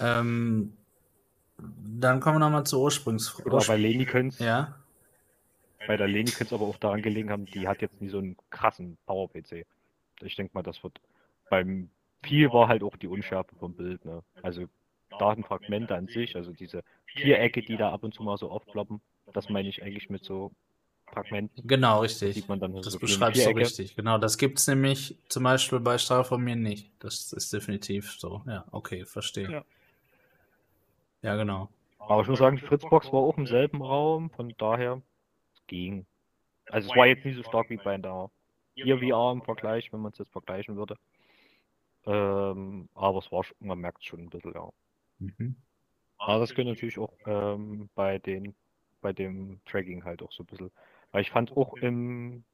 ähm, 0.00 0.72
dann 1.58 2.20
kommen 2.20 2.36
wir 2.36 2.40
nochmal 2.40 2.64
zur 2.64 2.80
Ursprungsfrage. 2.80 3.48
Oder 3.50 3.64
bei 3.66 3.76
Leni 3.76 4.06
könnte 4.06 4.42
Ja, 4.42 4.74
bei 5.86 5.96
der 5.96 6.08
Leni 6.08 6.30
könnte 6.30 6.54
es 6.54 6.60
aber 6.60 6.68
auch 6.68 6.78
daran 6.78 7.02
gelegen 7.02 7.30
haben, 7.30 7.44
die 7.46 7.68
hat 7.68 7.82
jetzt 7.82 8.00
nie 8.00 8.08
so 8.08 8.18
einen 8.18 8.36
krassen 8.50 8.96
Power-PC. 9.06 9.66
Ich 10.22 10.36
denke 10.36 10.52
mal, 10.54 10.62
das 10.62 10.82
wird 10.82 11.00
beim 11.48 11.90
viel 12.22 12.52
war 12.52 12.68
halt 12.68 12.82
auch 12.82 12.96
die 12.96 13.08
Unschärfe 13.08 13.54
vom 13.56 13.74
Bild, 13.74 14.04
ne? 14.04 14.22
Also 14.42 14.66
Datenfragmente 15.18 15.94
an 15.94 16.06
sich, 16.06 16.36
also 16.36 16.52
diese 16.52 16.82
Vierecke, 17.06 17.62
die 17.62 17.76
da 17.76 17.90
ab 17.92 18.04
und 18.04 18.14
zu 18.14 18.22
mal 18.22 18.36
so 18.36 18.50
aufploppen, 18.50 19.00
das 19.32 19.48
meine 19.48 19.68
ich 19.68 19.82
eigentlich 19.82 20.08
mit 20.10 20.24
so 20.24 20.52
Fragmenten. 21.06 21.66
genau, 21.66 22.00
richtig. 22.00 22.34
sieht 22.34 22.48
man 22.48 22.60
dann 22.60 22.74
Das 22.74 22.92
so 22.92 22.98
beschreibst 22.98 23.44
du 23.44 23.50
richtig. 23.50 23.96
Genau, 23.96 24.18
das 24.18 24.38
gibt's 24.38 24.66
nämlich 24.66 25.18
zum 25.28 25.42
Beispiel 25.42 25.80
bei 25.80 25.98
Strahl 25.98 26.24
von 26.24 26.42
mir 26.42 26.56
nicht. 26.56 26.90
Das 27.00 27.32
ist 27.32 27.52
definitiv 27.52 28.12
so. 28.12 28.42
Ja, 28.46 28.64
okay, 28.70 29.04
verstehe. 29.04 29.50
Ja. 29.50 29.64
Ja, 31.22 31.36
genau. 31.36 31.68
Aber 31.98 32.22
ich 32.22 32.28
muss 32.28 32.38
sagen, 32.38 32.56
die 32.56 32.62
Fritzbox 32.62 33.12
war 33.12 33.20
auch 33.20 33.36
im 33.36 33.46
selben 33.46 33.82
Raum, 33.82 34.30
von 34.30 34.54
daher 34.56 35.02
es 35.54 35.66
ging. 35.66 36.06
Also 36.68 36.90
es 36.90 36.96
war 36.96 37.06
jetzt 37.06 37.24
nicht 37.24 37.36
so 37.36 37.42
stark 37.42 37.68
wie 37.70 37.76
bei 37.76 37.96
der 37.98 38.30
ihr 38.84 38.98
VR 38.98 39.32
im 39.32 39.42
Vergleich, 39.42 39.92
wenn 39.92 40.00
man 40.00 40.12
es 40.12 40.18
jetzt 40.18 40.32
vergleichen 40.32 40.76
würde. 40.76 40.96
Ähm, 42.06 42.88
aber 42.94 43.18
es 43.18 43.30
war 43.30 43.44
schon, 43.44 43.56
man 43.60 43.78
merkt 43.78 44.04
schon 44.04 44.20
ein 44.20 44.30
bisschen, 44.30 44.54
ja. 44.54 44.68
Mhm. 45.18 45.56
Aber 46.18 46.40
das 46.40 46.54
könnte 46.54 46.72
natürlich 46.72 46.98
auch 46.98 47.12
ähm, 47.26 47.88
bei 47.94 48.18
den 48.18 48.54
bei 49.00 49.12
dem 49.12 49.60
Tracking 49.64 50.04
halt 50.04 50.22
auch 50.22 50.32
so 50.32 50.42
ein 50.42 50.46
bisschen. 50.46 50.70
Weil 51.12 51.22
ich 51.22 51.30
fand 51.30 51.56
auch 51.56 51.74
im 51.74 52.44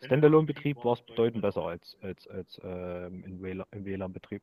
Standalone-Betrieb 0.00 0.84
war 0.84 0.94
es 0.94 1.02
bedeutend 1.02 1.42
besser 1.42 1.62
als, 1.62 1.96
als, 2.02 2.26
als 2.28 2.60
ähm, 2.62 3.24
im 3.24 3.84
WLAN-Betrieb. 3.84 4.42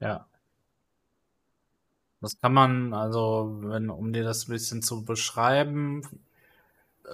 Ja. 0.00 0.26
Das 2.20 2.40
kann 2.40 2.52
man, 2.52 2.94
also, 2.94 3.58
wenn, 3.62 3.90
um 3.90 4.12
dir 4.12 4.24
das 4.24 4.46
ein 4.46 4.52
bisschen 4.52 4.82
zu 4.82 5.04
beschreiben, 5.04 6.02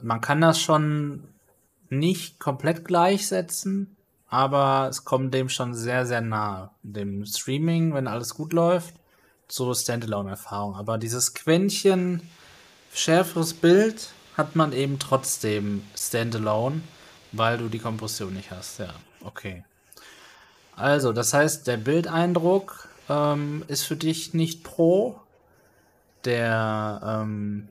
man 0.03 0.21
kann 0.21 0.41
das 0.41 0.61
schon 0.61 1.29
nicht 1.91 2.39
komplett 2.39 2.85
gleichsetzen, 2.85 3.97
aber 4.29 4.89
es 4.91 5.05
kommt 5.05 5.33
dem 5.33 5.49
schon 5.49 5.75
sehr, 5.75 6.07
sehr 6.07 6.21
nahe. 6.21 6.71
Dem 6.83 7.25
Streaming, 7.25 7.95
wenn 7.95 8.07
alles 8.07 8.35
gut 8.35 8.53
läuft, 8.53 8.95
zur 9.49 9.75
Standalone-Erfahrung. 9.75 10.75
Aber 10.75 10.99
dieses 10.99 11.35
Quäntchen 11.35 12.23
schärferes 12.93 13.55
Bild 13.55 14.11
hat 14.37 14.55
man 14.55 14.73
eben 14.73 14.99
trotzdem 14.99 15.83
Standalone, 15.97 16.83
weil 17.33 17.59
du 17.59 17.69
die 17.69 17.79
Kompression 17.79 18.35
nicht 18.35 18.51
hast. 18.51 18.79
Ja, 18.79 18.95
okay. 19.25 19.65
Also, 20.77 21.13
das 21.13 21.35
heißt, 21.35 21.67
der 21.67 21.77
Bildeindruck 21.77 22.89
ähm, 23.09 23.65
ist 23.67 23.83
für 23.83 23.97
dich 23.97 24.35
nicht 24.35 24.63
pro. 24.63 25.21
Der, 26.25 27.01
ähm, 27.05 27.69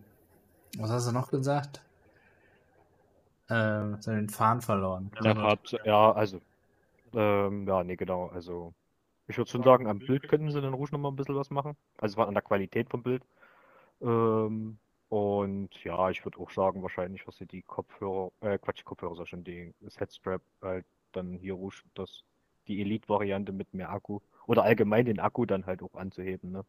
was 0.78 0.90
hast 0.90 1.08
du 1.08 1.12
noch 1.12 1.30
gesagt? 1.30 1.82
Ähm, 3.50 4.00
den 4.06 4.30
Faden 4.30 4.62
verloren. 4.62 5.12
Der 5.24 5.36
hat, 5.42 5.76
ja, 5.86 6.12
also, 6.12 6.42
ähm, 7.14 7.68
ja, 7.68 7.84
nee, 7.84 7.96
genau, 7.96 8.28
also, 8.28 8.74
ich 9.28 9.38
würde 9.38 9.50
schon 9.50 9.64
sagen, 9.64 9.88
am 9.88 10.00
Bild 10.00 10.28
könnten 10.28 10.52
sie 10.52 10.62
dann 10.62 10.74
ruhig 10.74 10.92
noch 10.92 11.00
mal 11.00 11.10
ein 11.10 11.16
bisschen 11.16 11.36
was 11.36 11.50
machen. 11.50 11.76
Also, 11.98 12.22
an 12.22 12.34
der 12.34 12.44
Qualität 12.44 12.90
vom 12.90 13.04
Bild. 13.04 13.24
Ähm, 14.02 14.78
und 15.10 15.84
ja, 15.84 16.10
ich 16.10 16.24
würde 16.26 16.40
auch 16.40 16.52
sagen, 16.52 16.84
wahrscheinlich, 16.84 17.26
was 17.28 17.38
sie 17.38 17.46
die 17.46 17.62
Kopfhörer, 17.62 18.32
äh, 18.42 18.58
Quatsch, 18.58 18.84
Kopfhörer, 18.84 19.16
sag 19.16 19.28
schon, 19.28 19.44
die, 19.44 19.74
das 19.80 20.00
Headstrap 20.00 20.42
halt 20.62 20.86
dann 21.14 21.34
hier 21.34 21.54
ruhig 21.54 21.82
das, 21.94 22.24
die 22.68 22.82
Elite-Variante 22.82 23.54
mit 23.54 23.74
mehr 23.74 23.90
Akku 23.90 24.20
oder 24.46 24.64
allgemein 24.64 25.06
den 25.06 25.20
Akku 25.20 25.46
dann 25.46 25.66
halt 25.66 25.82
auch 25.82 25.96
anzuheben, 25.96 26.52
ne? 26.52 26.66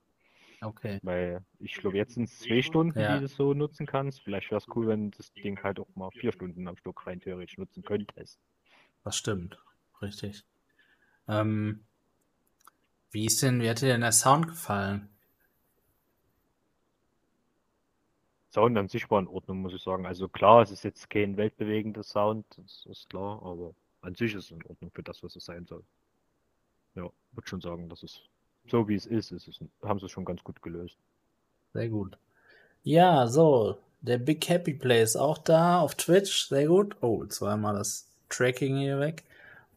Okay. 0.60 0.98
Weil 1.02 1.44
ich 1.60 1.74
glaube, 1.74 1.96
jetzt 1.96 2.14
sind 2.14 2.24
es 2.24 2.38
zwei 2.40 2.62
Stunden, 2.62 2.98
Ja. 2.98 3.14
die 3.14 3.20
du 3.20 3.28
so 3.28 3.54
nutzen 3.54 3.86
kannst. 3.86 4.22
Vielleicht 4.22 4.50
wäre 4.50 4.58
es 4.58 4.66
cool, 4.74 4.88
wenn 4.88 5.12
das 5.12 5.32
Ding 5.32 5.62
halt 5.62 5.78
auch 5.78 5.88
mal 5.94 6.10
vier 6.10 6.32
Stunden 6.32 6.66
am 6.66 6.76
Stück 6.76 7.06
rein 7.06 7.20
theoretisch 7.20 7.58
nutzen 7.58 7.82
könntest. 7.84 8.40
Das 9.04 9.16
stimmt. 9.16 9.58
Richtig. 10.02 10.44
Ähm, 11.28 11.84
wie 13.10 13.26
ist 13.26 13.42
denn, 13.42 13.60
wie 13.60 13.70
hat 13.70 13.80
dir 13.80 13.88
denn 13.88 14.00
der 14.00 14.12
Sound 14.12 14.48
gefallen? 14.48 15.08
Sound 18.50 18.76
an 18.78 18.88
sich 18.88 19.08
war 19.10 19.20
in 19.20 19.28
Ordnung, 19.28 19.60
muss 19.60 19.74
ich 19.74 19.82
sagen. 19.82 20.06
Also 20.06 20.28
klar, 20.28 20.62
es 20.62 20.70
ist 20.70 20.82
jetzt 20.82 21.08
kein 21.10 21.36
weltbewegender 21.36 22.02
Sound, 22.02 22.46
das 22.56 22.86
ist 22.86 23.08
klar, 23.10 23.42
aber 23.42 23.74
an 24.00 24.14
sich 24.14 24.34
ist 24.34 24.46
es 24.46 24.50
in 24.50 24.62
Ordnung 24.64 24.90
für 24.90 25.02
das, 25.02 25.22
was 25.22 25.36
es 25.36 25.44
sein 25.44 25.66
soll. 25.66 25.84
Ja, 26.94 27.10
würde 27.32 27.48
schon 27.48 27.60
sagen, 27.60 27.88
dass 27.88 28.02
es 28.02 28.22
so 28.70 28.88
wie 28.88 28.94
es 28.94 29.06
ist, 29.06 29.32
ist 29.32 29.48
es, 29.48 29.60
haben 29.82 29.98
sie 29.98 30.06
es 30.06 30.12
schon 30.12 30.24
ganz 30.24 30.42
gut 30.44 30.62
gelöst. 30.62 30.96
Sehr 31.74 31.88
gut. 31.88 32.18
Ja, 32.82 33.26
so, 33.26 33.78
der 34.00 34.18
Big 34.18 34.48
Happy 34.48 34.74
Play 34.74 35.02
ist 35.02 35.16
auch 35.16 35.38
da 35.38 35.80
auf 35.80 35.94
Twitch. 35.94 36.48
Sehr 36.48 36.66
gut. 36.66 36.96
Oh, 37.00 37.24
zweimal 37.26 37.74
das 37.74 38.06
Tracking 38.28 38.76
hier 38.76 39.00
weg. 39.00 39.24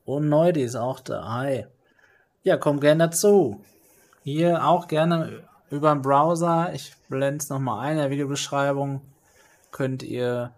Und 0.05 0.29
Neudi 0.29 0.61
ist 0.61 0.75
auch 0.75 0.99
da. 0.99 1.27
Hi. 1.27 1.65
Ja, 2.43 2.57
komm 2.57 2.79
gerne 2.79 3.05
dazu. 3.05 3.63
Hier 4.23 4.65
auch 4.65 4.87
gerne 4.87 5.43
über 5.69 5.93
den 5.93 6.01
Browser. 6.01 6.73
Ich 6.73 6.93
blende 7.09 7.37
es 7.37 7.49
nochmal 7.49 7.79
ein 7.79 7.93
in 7.93 7.97
der 7.97 8.09
Videobeschreibung. 8.11 9.01
Könnt 9.71 10.03
ihr 10.03 10.53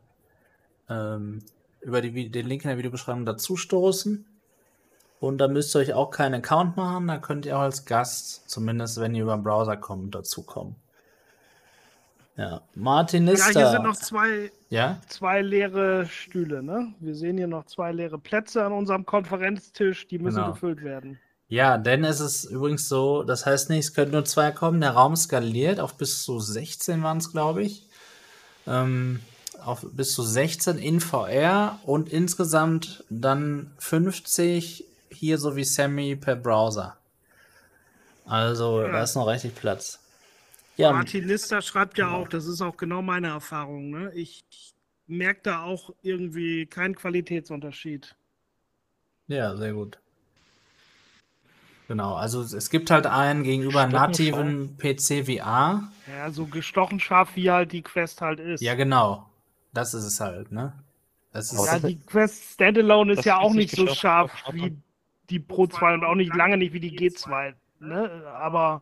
ähm, 0.89 1.43
über 1.82 2.02
die, 2.02 2.30
den 2.30 2.48
Link 2.48 2.63
in 2.63 2.69
der 2.69 2.78
Videobeschreibung 2.78 3.26
dazu 3.26 3.56
stoßen. 3.56 4.26
Und 5.23 5.38
da 5.38 5.47
müsst 5.47 5.73
ihr 5.73 5.79
euch 5.79 5.93
auch 5.93 6.12
keinen 6.12 6.33
Account 6.36 6.75
machen. 6.75 7.07
Da 7.07 7.17
könnt 7.17 7.45
ihr 7.45 7.55
auch 7.57 7.62
als 7.62 7.86
Gast, 7.86 8.49
zumindest 8.49 8.99
wenn 8.99 9.15
ihr 9.15 9.23
über 9.23 9.38
den 9.38 9.43
Browser 9.43 9.77
kommt, 9.77 10.13
dazukommen. 10.13 10.75
Ja, 12.36 12.59
Martin 12.75 13.27
Ja, 13.27 13.33
ist 13.33 13.45
hier 13.45 13.62
da. 13.62 13.71
sind 13.71 13.83
noch 13.83 13.95
zwei, 13.95 14.51
Ja? 14.69 14.99
zwei 15.07 15.41
leere 15.41 16.05
Stühle, 16.07 16.62
ne? 16.62 16.93
Wir 16.99 17.15
sehen 17.15 17.38
hier 17.38 17.47
noch 17.47 17.67
zwei 17.67 17.93
leere 17.93 18.17
Plätze 18.19 18.65
an 18.65 18.73
unserem 18.73 19.05
Konferenztisch, 19.05 20.09
die 20.09 20.19
müssen 20.19 20.38
Genau. 20.41 20.51
gefüllt 20.51 20.83
werden. 20.83 21.19
Ja, 21.47 21.77
denn 21.77 22.03
es 22.03 22.19
ist 22.19 22.43
übrigens 22.43 22.89
so, 22.89 23.23
das 23.23 23.45
heißt 23.45 23.69
nicht, 23.69 23.86
es 23.86 23.93
können 23.93 24.12
nur 24.12 24.25
zwei 24.25 24.51
kommen. 24.51 24.81
Der 24.81 24.91
Raum 24.91 25.15
skaliert 25.15 25.79
auf 25.79 25.95
bis 25.95 26.23
zu 26.23 26.39
16 26.41 27.01
waren 27.01 27.19
es, 27.19 27.31
glaube 27.31 27.62
ich. 27.63 27.88
Ähm, 28.67 29.21
auf 29.63 29.86
bis 29.89 30.13
zu 30.15 30.21
16 30.23 30.79
in 30.79 30.99
VR 30.99 31.79
und 31.86 32.09
insgesamt 32.12 33.05
dann 33.09 33.71
50 33.77 34.86
hier 35.15 35.38
so 35.38 35.56
wie 35.56 35.63
Sammy 35.63 36.15
per 36.15 36.36
Browser. 36.36 36.97
Also 38.26 38.82
Ja. 38.82 38.91
da 38.91 39.04
ist 39.04 39.15
noch 39.15 39.28
richtig 39.28 39.56
Platz. 39.56 39.99
Ja, 40.78 40.91
Martin 40.91 41.28
Lister 41.28 41.62
schreibt 41.62 41.97
ja 41.97 42.12
auch, 42.12 42.28
das 42.28 42.45
ist 42.45 42.62
auch 42.62 42.78
genau 42.78 43.02
meine 43.02 43.28
Erfahrung, 43.28 43.91
ne? 43.91 44.12
Ich 44.15 44.43
merke 45.08 45.41
da 45.43 45.63
auch 45.63 45.91
irgendwie 46.02 46.65
keinen 46.65 46.95
Qualitätsunterschied. 46.95 48.15
ja, 49.28 49.56
sehr 49.56 49.73
gut. 49.73 49.99
Genau, 51.88 52.15
also 52.15 52.41
es 52.41 52.69
gibt 52.69 52.91
halt 52.91 53.06
einen 53.06 53.43
gegenüber 53.43 53.86
nativen 53.88 54.78
PC 54.78 55.26
VR. 55.26 55.84
Ja, 56.08 56.32
so 56.32 56.45
gestochen 56.45 56.99
scharf, 56.99 57.36
wie 57.36 57.52
halt 57.52 57.71
die 57.71 57.82
Quest 57.82 58.21
halt 58.21 58.39
ist. 58.39 58.62
Ja, 58.62 58.76
genau. 58.76 59.30
Das 59.73 59.93
ist 59.93 60.04
es 60.04 60.19
halt, 60.19 60.52
ne? 60.52 60.73
Das 61.34 61.52
ist, 61.52 61.65
Ja, 61.65 61.80
die 61.80 61.97
Quest 61.99 62.54
Standalone 62.54 63.13
ist 63.13 63.26
ja 63.26 63.38
auch 63.39 63.54
nicht 63.54 63.76
nicht 63.76 63.76
so 63.76 63.88
scharf 63.88 64.32
wie. 64.52 64.76
Die 65.29 65.39
Pro 65.39 65.67
2 65.67 65.95
und 65.95 66.03
auch 66.03 66.15
nicht 66.15 66.36
lange 66.36 66.57
nicht 66.57 66.73
wie 66.73 66.79
die 66.79 66.97
G2. 66.97 67.53
Ne? 67.79 68.27
Aber 68.36 68.81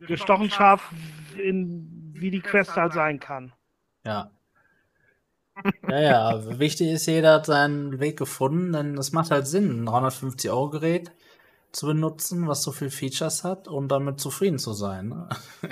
gestochen 0.00 0.50
scharf, 0.50 0.92
in, 1.36 2.12
wie 2.14 2.30
die 2.30 2.40
Quest 2.40 2.76
halt 2.76 2.92
sein 2.92 3.20
kann. 3.20 3.52
ja. 4.04 4.30
Ja, 5.88 6.00
ja, 6.00 6.58
wichtig 6.60 6.88
ist, 6.88 7.06
jeder 7.06 7.34
hat 7.34 7.46
seinen 7.46 7.98
Weg 7.98 8.16
gefunden, 8.16 8.72
denn 8.72 8.96
es 8.96 9.10
macht 9.10 9.32
halt 9.32 9.48
Sinn, 9.48 9.82
ein 9.82 9.88
350-Euro-Gerät 9.88 11.10
zu 11.72 11.86
benutzen, 11.86 12.46
was 12.46 12.62
so 12.62 12.70
viel 12.70 12.90
Features 12.90 13.44
hat 13.44 13.66
und 13.66 13.88
damit 13.88 14.20
zufrieden 14.20 14.58
zu 14.58 14.72
sein. 14.72 15.08
Ne? 15.08 15.28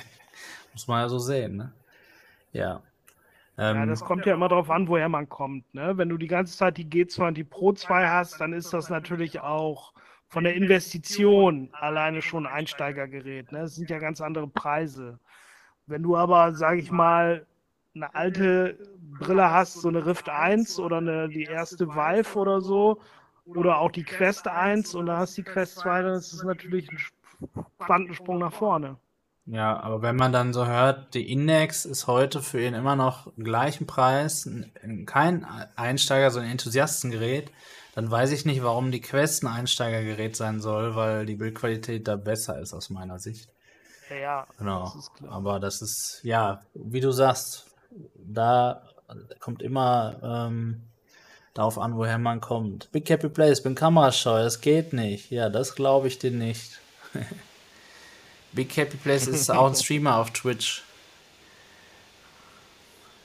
Muss 0.72 0.88
man 0.88 1.02
ja 1.02 1.08
so 1.08 1.18
sehen, 1.18 1.56
ne? 1.56 1.72
Ja. 2.52 2.82
Ja, 3.56 3.72
Ähm, 3.72 3.88
das 3.88 4.04
kommt 4.04 4.26
ja 4.26 4.34
immer 4.34 4.48
darauf 4.48 4.70
an, 4.70 4.88
woher 4.88 5.08
man 5.08 5.28
kommt. 5.28 5.72
Ne? 5.74 5.96
Wenn 5.96 6.08
du 6.08 6.18
die 6.18 6.26
ganze 6.26 6.56
Zeit 6.56 6.76
die 6.76 6.88
G2 6.88 7.28
und 7.28 7.36
die 7.36 7.44
Pro 7.44 7.72
2 7.72 8.08
hast, 8.08 8.40
dann 8.40 8.52
ist 8.52 8.72
das 8.72 8.90
natürlich 8.90 9.40
auch 9.40 9.92
von 10.28 10.44
der 10.44 10.54
Investition 10.54 11.70
alleine 11.72 12.20
schon 12.22 12.46
ein 12.46 12.52
Einsteigergerät. 12.52 13.52
Ne? 13.52 13.60
Das 13.60 13.76
sind 13.76 13.90
ja 13.90 13.98
ganz 13.98 14.20
andere 14.20 14.48
Preise. 14.48 15.18
Wenn 15.86 16.02
du 16.02 16.16
aber, 16.16 16.54
sage 16.54 16.80
ich 16.80 16.90
mal, 16.90 17.46
eine 17.94 18.14
alte 18.14 18.78
Brille 19.18 19.50
hast, 19.50 19.80
so 19.80 19.88
eine 19.88 20.04
Rift 20.04 20.28
1 20.28 20.78
oder 20.80 20.98
eine, 20.98 21.28
die 21.28 21.44
erste 21.44 21.88
Vive 21.88 22.38
oder 22.38 22.60
so, 22.60 23.00
oder 23.46 23.78
auch 23.78 23.92
die 23.92 24.04
Quest 24.04 24.48
1 24.48 24.94
und 24.94 25.06
dann 25.06 25.18
hast 25.18 25.38
du 25.38 25.42
die 25.42 25.48
Quest 25.48 25.78
2, 25.78 26.02
dann 26.02 26.14
ist 26.14 26.32
es 26.32 26.42
natürlich 26.42 26.90
ein 26.90 26.98
Quantensprung 27.78 28.38
nach 28.38 28.52
vorne. 28.52 28.98
Ja, 29.46 29.78
aber 29.80 30.02
wenn 30.02 30.16
man 30.16 30.32
dann 30.32 30.52
so 30.52 30.66
hört, 30.66 31.14
die 31.14 31.30
Index 31.30 31.84
ist 31.84 32.08
heute 32.08 32.42
für 32.42 32.60
ihn 32.60 32.74
immer 32.74 32.96
noch 32.96 33.28
im 33.36 33.44
gleichen 33.44 33.86
Preis, 33.86 34.48
kein 35.06 35.46
Einsteiger, 35.76 36.32
sondern 36.32 36.50
Enthusiastengerät, 36.50 37.52
dann 37.94 38.10
weiß 38.10 38.32
ich 38.32 38.44
nicht, 38.44 38.62
warum 38.64 38.90
die 38.90 39.00
Quest 39.00 39.44
ein 39.44 39.48
Einsteigergerät 39.48 40.34
sein 40.36 40.60
soll, 40.60 40.96
weil 40.96 41.26
die 41.26 41.36
Bildqualität 41.36 42.08
da 42.08 42.16
besser 42.16 42.60
ist 42.60 42.74
aus 42.74 42.90
meiner 42.90 43.20
Sicht. 43.20 43.48
Ja, 44.10 44.16
ja, 44.16 44.46
Genau. 44.58 44.92
das. 44.94 45.10
Aber 45.30 45.60
das 45.60 45.80
ist, 45.80 46.20
ja, 46.24 46.60
wie 46.74 47.00
du 47.00 47.12
sagst, 47.12 47.66
da 48.16 48.82
kommt 49.38 49.62
immer 49.62 50.48
ähm, 50.48 50.82
darauf 51.54 51.78
an, 51.78 51.96
woher 51.96 52.18
man 52.18 52.40
kommt. 52.40 52.90
Big 52.90 53.08
Happy 53.08 53.28
Place, 53.28 53.62
bin 53.62 53.76
kamerascheu, 53.76 54.42
das 54.42 54.60
geht 54.60 54.92
nicht. 54.92 55.30
Ja, 55.30 55.48
das 55.48 55.76
glaube 55.76 56.08
ich 56.08 56.18
dir 56.18 56.32
nicht. 56.32 56.80
Big 58.52 58.76
Happy 58.76 58.96
Place 58.96 59.26
ist 59.26 59.50
auch 59.50 59.68
ein 59.68 59.74
Streamer 59.74 60.16
auf 60.16 60.30
Twitch. 60.32 60.82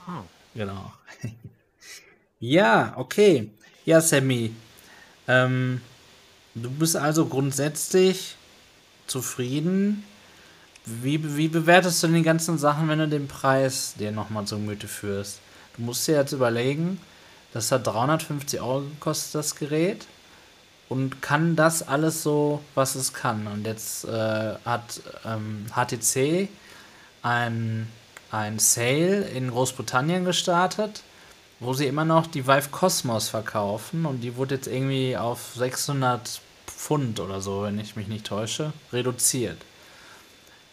Ah. 0.05 0.23
Genau. 0.53 0.91
ja, 2.39 2.93
okay. 2.97 3.49
Ja, 3.85 4.01
Sammy. 4.01 4.53
Ähm, 5.27 5.81
du 6.55 6.69
bist 6.69 6.95
also 6.95 7.25
grundsätzlich 7.25 8.35
zufrieden. 9.07 10.03
Wie, 10.85 11.37
wie 11.37 11.47
bewertest 11.47 12.01
du 12.01 12.07
denn 12.07 12.17
die 12.17 12.23
ganzen 12.23 12.57
Sachen, 12.57 12.89
wenn 12.89 12.99
du 12.99 13.07
den 13.07 13.27
Preis 13.27 13.93
dir 13.97 14.11
nochmal 14.11 14.45
zu 14.45 14.55
Gemüte 14.55 14.87
führst? 14.87 15.39
Du 15.77 15.83
musst 15.83 16.07
dir 16.07 16.15
jetzt 16.15 16.33
überlegen, 16.33 16.99
das 17.53 17.71
hat 17.71 17.87
350 17.87 18.59
Euro 18.59 18.81
gekostet, 18.81 19.35
das 19.35 19.55
Gerät. 19.55 20.05
Und 20.91 21.21
kann 21.21 21.55
das 21.55 21.87
alles 21.87 22.21
so, 22.21 22.59
was 22.75 22.95
es 22.95 23.13
kann? 23.13 23.47
Und 23.47 23.65
jetzt 23.65 24.03
äh, 24.03 24.55
hat 24.65 24.99
ähm, 25.25 25.65
HTC 25.73 26.49
ein, 27.23 27.87
ein 28.29 28.59
Sale 28.59 29.21
in 29.21 29.51
Großbritannien 29.51 30.25
gestartet, 30.25 31.01
wo 31.61 31.73
sie 31.73 31.85
immer 31.85 32.03
noch 32.03 32.27
die 32.27 32.45
Vive 32.45 32.67
Cosmos 32.71 33.29
verkaufen. 33.29 34.05
Und 34.05 34.19
die 34.19 34.35
wurde 34.35 34.55
jetzt 34.55 34.67
irgendwie 34.67 35.15
auf 35.15 35.53
600 35.55 36.41
Pfund 36.67 37.21
oder 37.21 37.39
so, 37.39 37.63
wenn 37.63 37.79
ich 37.79 37.95
mich 37.95 38.09
nicht 38.09 38.25
täusche, 38.25 38.73
reduziert. 38.91 39.61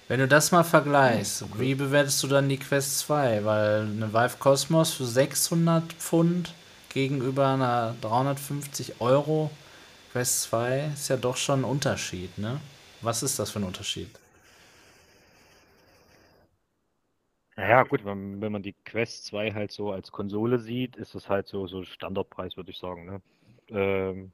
Wenn 0.08 0.18
du 0.18 0.26
das 0.26 0.50
mal 0.50 0.64
vergleichst, 0.64 1.44
wie 1.60 1.76
bewertest 1.76 2.20
du 2.24 2.26
dann 2.26 2.48
die 2.48 2.58
Quest 2.58 2.98
2? 2.98 3.44
Weil 3.44 3.82
eine 3.82 4.12
Vive 4.12 4.38
Cosmos 4.40 4.94
für 4.94 5.06
600 5.06 5.92
Pfund 5.92 6.54
gegenüber 6.88 7.50
einer 7.50 7.94
350 8.00 9.00
Euro 9.00 9.52
Quest 10.18 10.42
2 10.42 10.90
ist 10.94 11.08
ja 11.08 11.16
doch 11.16 11.36
schon 11.36 11.60
ein 11.60 11.64
Unterschied, 11.64 12.36
ne? 12.38 12.60
Was 13.02 13.22
ist 13.22 13.38
das 13.38 13.50
für 13.52 13.60
ein 13.60 13.64
Unterschied? 13.64 14.10
Naja, 17.56 17.82
gut, 17.82 18.04
wenn, 18.04 18.40
wenn 18.40 18.52
man 18.52 18.62
die 18.62 18.72
Quest 18.84 19.26
2 19.26 19.52
halt 19.52 19.72
so 19.72 19.90
als 19.92 20.12
Konsole 20.12 20.58
sieht, 20.60 20.96
ist 20.96 21.14
das 21.14 21.28
halt 21.28 21.46
so, 21.48 21.66
so 21.66 21.82
Standardpreis, 21.84 22.56
würde 22.56 22.70
ich 22.70 22.78
sagen. 22.78 23.04
Ne? 23.06 23.22
Ähm, 23.68 24.32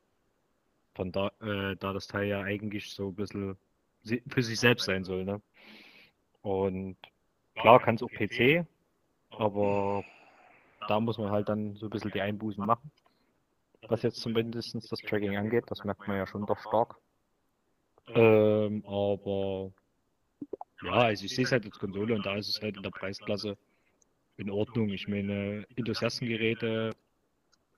Von 0.94 1.12
da, 1.12 1.28
äh, 1.40 1.76
da 1.76 1.92
das 1.92 2.06
Teil 2.08 2.28
ja 2.28 2.42
eigentlich 2.42 2.92
so 2.94 3.08
ein 3.10 3.14
bisschen 3.14 3.56
für 4.28 4.42
sich 4.42 4.60
selbst 4.60 4.84
sein 4.86 5.04
soll, 5.04 5.24
ne? 5.24 5.42
Und 6.42 6.96
klar 7.56 7.80
kann 7.80 7.96
es 7.96 8.02
auch 8.02 8.12
PC, 8.12 8.66
aber 9.30 10.06
da 10.86 11.00
muss 11.00 11.18
man 11.18 11.30
halt 11.32 11.48
dann 11.48 11.76
so 11.76 11.86
ein 11.88 11.90
bisschen 11.90 12.12
die 12.12 12.22
Einbußen 12.22 12.64
machen. 12.64 12.90
Was 13.88 14.02
jetzt 14.02 14.20
zumindest 14.20 14.74
das 14.74 14.98
Tracking 15.00 15.36
angeht, 15.36 15.64
das 15.68 15.84
merkt 15.84 16.06
man 16.06 16.16
ja 16.16 16.26
schon 16.26 16.46
doch 16.46 16.58
stark. 16.58 16.96
Ähm, 18.08 18.84
aber 18.86 19.72
ja, 20.82 20.92
also 20.92 21.24
ich 21.24 21.34
sehe 21.34 21.44
es 21.44 21.52
halt 21.52 21.64
als 21.64 21.78
Konsole 21.78 22.14
und 22.14 22.26
da 22.26 22.36
ist 22.36 22.48
es 22.48 22.60
halt 22.60 22.76
in 22.76 22.82
der 22.82 22.90
Preisklasse 22.90 23.56
in 24.36 24.50
Ordnung. 24.50 24.90
Ich 24.90 25.08
meine, 25.08 25.66
Enthusiastengeräte 25.76 26.94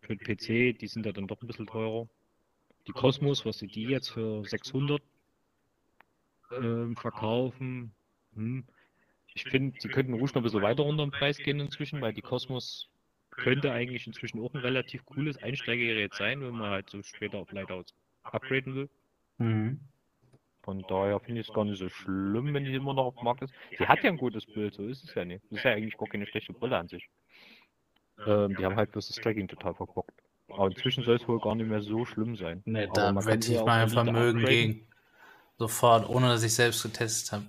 für 0.01 0.17
den 0.17 0.19
PC, 0.19 0.79
die 0.79 0.87
sind 0.89 1.07
ja 1.07 1.13
dann 1.13 1.27
doch 1.27 1.41
ein 1.41 1.47
bisschen 1.47 1.67
teurer. 1.67 2.09
Die 2.87 2.93
Cosmos, 2.93 3.45
was 3.45 3.59
sie 3.59 3.67
die 3.67 3.85
jetzt 3.85 4.11
für 4.11 4.45
600 4.45 5.03
ähm, 6.53 6.97
verkaufen, 6.97 7.93
hm. 8.35 8.65
ich 9.35 9.45
finde, 9.45 9.79
sie 9.81 9.89
könnten 9.89 10.15
ruhig 10.15 10.33
noch 10.35 10.43
ein 10.43 10.45
bisschen 10.45 10.63
weiter 10.63 10.85
runter 10.85 11.03
im 11.03 11.11
Preis 11.11 11.39
gehen 11.39 11.61
inzwischen, 11.61 12.01
weil 12.01 12.13
die 12.13 12.23
Cosmos 12.23 12.89
könnte 13.37 13.73
eigentlich 13.73 14.07
inzwischen 14.07 14.41
auch 14.41 14.53
ein 14.55 14.61
relativ 14.61 15.05
cooles 15.05 15.43
Einsteigergerät 15.43 16.15
sein, 16.15 16.41
wenn 16.41 16.55
man 16.55 16.71
halt 16.71 16.91
so 16.91 17.03
später 17.03 17.39
auf 17.39 17.53
Lightouts 17.53 17.95
upgraden 18.23 18.75
will. 18.75 18.91
Mhm. 19.39 19.81
Von 20.63 20.83
daher 20.89 21.21
finde 21.21 21.43
ich 21.43 21.49
es 21.49 21.55
gar 21.55 21.65
nicht 21.65 21.79
so 21.79 21.89
schlimm, 21.89 22.53
wenn 22.53 22.65
die 22.65 22.75
immer 22.75 22.93
noch 22.93 23.05
auf 23.07 23.15
dem 23.15 23.25
Markt 23.25 23.43
ist. 23.43 23.55
Sie 23.79 23.87
hat 23.87 24.03
ja 24.03 24.11
ein 24.11 24.17
gutes 24.17 24.45
Bild, 24.47 24.75
so 24.75 24.85
ist 24.87 25.05
es 25.05 25.15
ja 25.15 25.25
nicht. 25.25 25.45
Das 25.45 25.59
ist 25.59 25.65
ja 25.65 25.73
eigentlich 25.73 25.97
gar 25.97 26.09
keine 26.09 26.27
schlechte 26.27 26.53
Brille 26.53 26.77
an 26.77 26.89
sich. 26.89 27.09
Ähm, 28.27 28.57
die 28.57 28.65
haben 28.65 28.77
halt 28.77 28.91
bloß 28.91 29.07
das 29.07 29.17
Tracking 29.17 29.47
total 29.47 29.75
verbockt. 29.75 30.23
Aber 30.49 30.67
inzwischen 30.67 31.05
soll 31.05 31.17
es 31.17 31.29
wohl 31.29 31.39
gar 31.41 31.55
nicht 31.55 31.69
mehr 31.69 31.83
so 31.83 32.05
schlimm 32.05 32.37
sein. 32.37 32.63
Nee, 32.65 32.87
Aber 32.87 33.13
da 33.13 33.41
sie 33.41 33.55
ich 33.55 33.65
mein 33.65 33.89
Vermögen 33.89 34.45
gegen. 34.45 34.87
Sofort, 35.59 36.09
ohne 36.09 36.29
dass 36.29 36.43
ich 36.43 36.55
selbst 36.55 36.83
getestet 36.83 37.33
habe. 37.33 37.47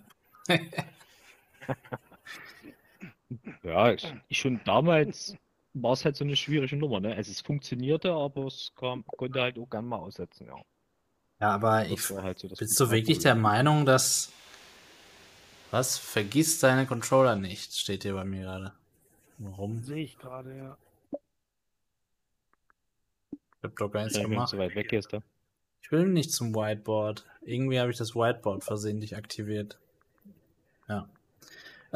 Ja, 3.63 3.91
ich, 3.91 4.13
ich 4.29 4.37
schon 4.37 4.61
damals 4.63 5.35
war 5.81 5.93
es 5.93 6.05
halt 6.05 6.15
so 6.15 6.23
eine 6.23 6.35
schwierige 6.35 6.75
Nummer, 6.75 6.99
ne? 6.99 7.15
Also 7.15 7.31
es 7.31 7.41
funktionierte, 7.41 8.11
aber 8.11 8.45
es 8.45 8.71
kam, 8.75 9.05
konnte 9.05 9.41
halt 9.41 9.57
auch 9.57 9.69
gern 9.69 9.85
mal 9.85 9.97
aussetzen, 9.97 10.47
ja. 10.47 10.55
Ja, 11.39 11.49
aber 11.51 11.83
Das 11.83 11.91
ich 11.91 12.11
war 12.11 12.23
halt 12.23 12.39
so 12.39 12.47
bist 12.47 12.79
du 12.79 12.89
wirklich 12.89 13.19
der 13.19 13.35
Meinung, 13.35 13.85
dass 13.85 14.31
was? 15.71 15.97
Vergiss 15.97 16.59
deine 16.59 16.85
Controller 16.85 17.35
nicht, 17.35 17.73
steht 17.73 18.03
hier 18.03 18.13
bei 18.13 18.23
mir 18.23 18.43
gerade. 18.43 18.73
Warum? 19.37 19.83
Sehe 19.83 20.03
ich 20.03 20.17
gerade, 20.17 20.55
ja. 20.57 20.77
Ich 23.31 23.63
hab 23.63 23.75
doch 23.75 23.89
gar 23.91 24.03
nichts 24.03 24.19
gemacht. 24.19 24.49
so 24.49 24.57
weit 24.57 24.75
weg 24.75 24.93
ist, 24.93 25.11
da. 25.13 25.21
Ich 25.81 25.91
will 25.91 26.07
nicht 26.07 26.31
zum 26.31 26.55
Whiteboard. 26.55 27.25
Irgendwie 27.41 27.79
habe 27.79 27.91
ich 27.91 27.97
das 27.97 28.15
Whiteboard 28.15 28.63
versehentlich 28.63 29.15
aktiviert. 29.15 29.77
Ja. 30.87 31.07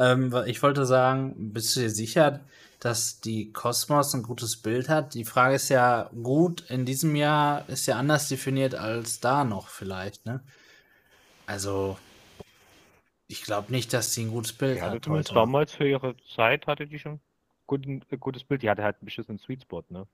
Ähm, 0.02 0.34
ich 0.46 0.62
wollte 0.62 0.84
sagen, 0.84 1.52
bist 1.52 1.76
du 1.76 1.80
dir 1.80 1.90
sicher, 1.90 2.40
dass 2.80 3.20
die 3.20 3.52
Cosmos 3.52 4.12
ein 4.14 4.24
gutes 4.24 4.56
Bild 4.56 4.88
hat? 4.88 5.14
Die 5.14 5.24
Frage 5.24 5.54
ist 5.54 5.68
ja, 5.68 6.10
gut 6.22 6.68
in 6.68 6.84
diesem 6.84 7.14
Jahr 7.14 7.68
ist 7.68 7.86
ja 7.86 7.96
anders 7.96 8.28
definiert 8.28 8.74
als 8.74 9.20
da 9.20 9.44
noch 9.44 9.68
vielleicht, 9.68 10.26
ne? 10.26 10.42
Also, 11.46 11.96
ich 13.28 13.42
glaube 13.42 13.70
nicht, 13.70 13.92
dass 13.92 14.12
sie 14.12 14.24
ein 14.24 14.32
gutes 14.32 14.52
Bild 14.52 14.82
hatte 14.82 15.10
hat 15.10 15.36
damals 15.36 15.72
für 15.72 15.88
ihre 15.88 16.16
Zeit 16.34 16.66
hatte 16.66 16.88
die 16.88 16.98
schon 16.98 17.20
ein 17.70 18.02
gutes 18.18 18.44
Bild. 18.44 18.62
Die 18.62 18.70
hatte 18.70 18.82
halt 18.82 19.00
ein 19.00 19.04
beschissenen 19.04 19.38
Sweet 19.38 19.62
Spot, 19.62 19.84
ne? 19.88 20.06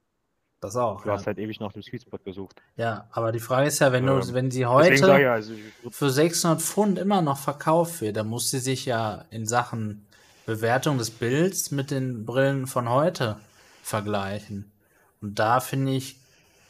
Das 0.61 0.75
auch. 0.77 1.03
Du 1.03 1.09
Ja. 1.09 1.15
hast 1.15 1.27
halt 1.27 1.39
ewig 1.39 1.61
nach 1.61 1.73
dem 1.73 1.83
Sweet 1.83 2.03
Spot 2.03 2.19
gesucht. 2.19 2.61
ja, 2.77 3.07
aber 3.13 3.31
die 3.33 3.39
Frage 3.39 3.69
ist 3.69 3.79
ja, 3.79 3.93
wenn 3.93 4.07
du, 4.07 4.15
Ähm, 4.15 4.35
wenn 4.35 4.51
sie 4.51 4.67
heute 4.67 4.95
ich 4.95 5.05
also 5.05 5.53
ich 5.55 5.95
für 5.95 6.11
600 6.11 6.61
Pfund 6.61 6.99
immer 6.99 7.23
noch 7.23 7.39
verkauft 7.39 8.01
wird, 8.01 8.17
dann 8.17 8.27
muss 8.29 8.51
sie 8.51 8.59
sich 8.59 8.85
ja 8.85 9.25
in 9.31 9.47
Sachen 9.47 10.05
Bewertung 10.47 10.99
des 10.99 11.11
Bilds 11.11 11.71
mit 11.71 11.91
den 11.91 12.25
Brillen 12.25 12.67
von 12.67 12.89
heute 12.89 13.37
vergleichen. 13.83 14.73
Und 15.21 15.39
da 15.39 15.61
finde 15.61 15.93
ich, 15.93 16.17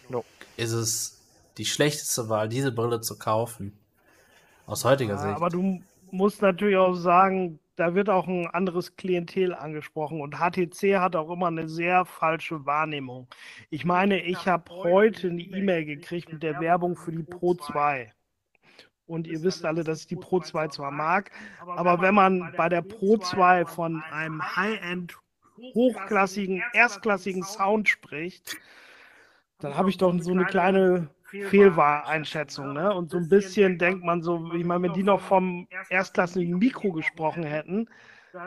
No. 0.09 0.25
ist 0.57 0.73
es 0.73 1.21
die 1.57 1.65
schlechteste 1.65 2.29
Wahl, 2.29 2.49
diese 2.49 2.73
Brille 2.73 3.01
zu 3.01 3.19
kaufen. 3.19 3.79
Aus 4.67 4.85
heutiger 4.85 5.15
Ja, 5.15 5.19
Sicht. 5.23 5.37
aber 5.37 5.49
du 5.49 5.81
musst 6.11 6.43
natürlich 6.43 6.77
auch 6.77 6.95
sagen, 6.95 7.59
da 7.79 7.95
wird 7.95 8.11
auch 8.11 8.27
ein 8.27 8.49
anderes 8.49 8.97
Klientel 8.97 9.55
angesprochen 9.55 10.21
und 10.21 10.35
HTC 10.39 10.99
hat 10.99 11.15
auch 11.15 11.31
immer 11.31 11.47
eine 11.47 11.69
sehr 11.69 12.05
falsche 12.05 12.67
Wahrnehmung. 12.67 13.29
Ich 13.71 13.85
meine, 13.85 14.21
ich 14.21 14.49
habe 14.49 14.69
heute 14.73 15.29
eine 15.29 15.43
E-Mail 15.43 15.85
gekriegt 15.85 16.33
mit 16.33 16.43
der 16.43 16.61
Werbung 16.61 16.97
für 16.97 17.13
die 17.13 17.23
Pro 17.23 17.55
2. 17.55 18.13
Und 19.07 19.29
ihr 19.29 19.43
wisst 19.45 19.65
alle, 19.65 19.85
dass 19.85 20.01
ich 20.01 20.07
die 20.09 20.17
Pro 20.17 20.41
2 20.41 20.69
zwar 20.69 20.91
mag, 20.91 21.31
aber 21.61 22.01
wenn 22.01 22.17
man 22.17 22.53
bei 22.57 22.69
der 22.69 22.83
Pro 22.83 23.17
2 23.17 23.65
von 23.65 24.03
einem 24.11 24.43
High-End, 24.57 25.17
hochklassigen, 25.73 26.65
erstklassigen 26.73 27.45
Sound 27.45 27.89
spricht, 27.89 28.57
dann 29.61 29.77
habe 29.77 29.89
ich 29.89 29.99
doch 29.99 30.13
so 30.21 30.33
eine 30.33 30.47
kleine 30.47 31.11
Fehlwahreinschätzung, 31.37 32.73
ne? 32.73 32.93
Und 32.95 33.11
so 33.11 33.19
ein 33.19 33.29
bisschen 33.29 33.79
denkt 33.79 34.05
man 34.05 34.23
so, 34.23 34.53
ich 34.53 34.65
meine, 34.65 34.85
wenn 34.85 34.93
die 34.93 35.03
noch 35.03 35.21
vom 35.21 35.69
erstklassigen 35.89 36.59
Mikro 36.59 36.93
gesprochen 36.93 37.45
hätten, 37.45 37.89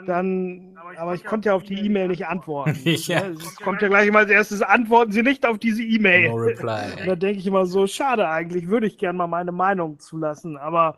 dann, 0.05 0.77
aber 0.97 1.13
ich 1.13 1.23
konnte 1.23 1.49
ja 1.49 1.55
auf 1.55 1.63
die 1.63 1.85
E-Mail 1.85 2.09
nicht 2.09 2.27
antworten. 2.27 2.77
Ja. 3.01 3.21
ne? 3.21 3.35
Es 3.37 3.55
kommt 3.55 3.81
ja 3.81 3.87
gleich 3.87 4.07
immer 4.07 4.19
als 4.19 4.29
erstes, 4.29 4.61
antworten 4.61 5.11
Sie 5.11 5.23
nicht 5.23 5.45
auf 5.45 5.57
diese 5.57 5.81
E-Mail. 5.81 6.29
No 6.29 6.35
Und 6.35 6.43
reply. 6.43 6.81
da 7.05 7.15
denke 7.15 7.39
ich 7.39 7.47
immer 7.47 7.65
so, 7.65 7.87
schade 7.87 8.27
eigentlich, 8.27 8.67
würde 8.67 8.87
ich 8.87 8.97
gerne 8.97 9.17
mal 9.17 9.27
meine 9.27 9.51
Meinung 9.51 9.99
zulassen. 9.99 10.57
Aber 10.57 10.97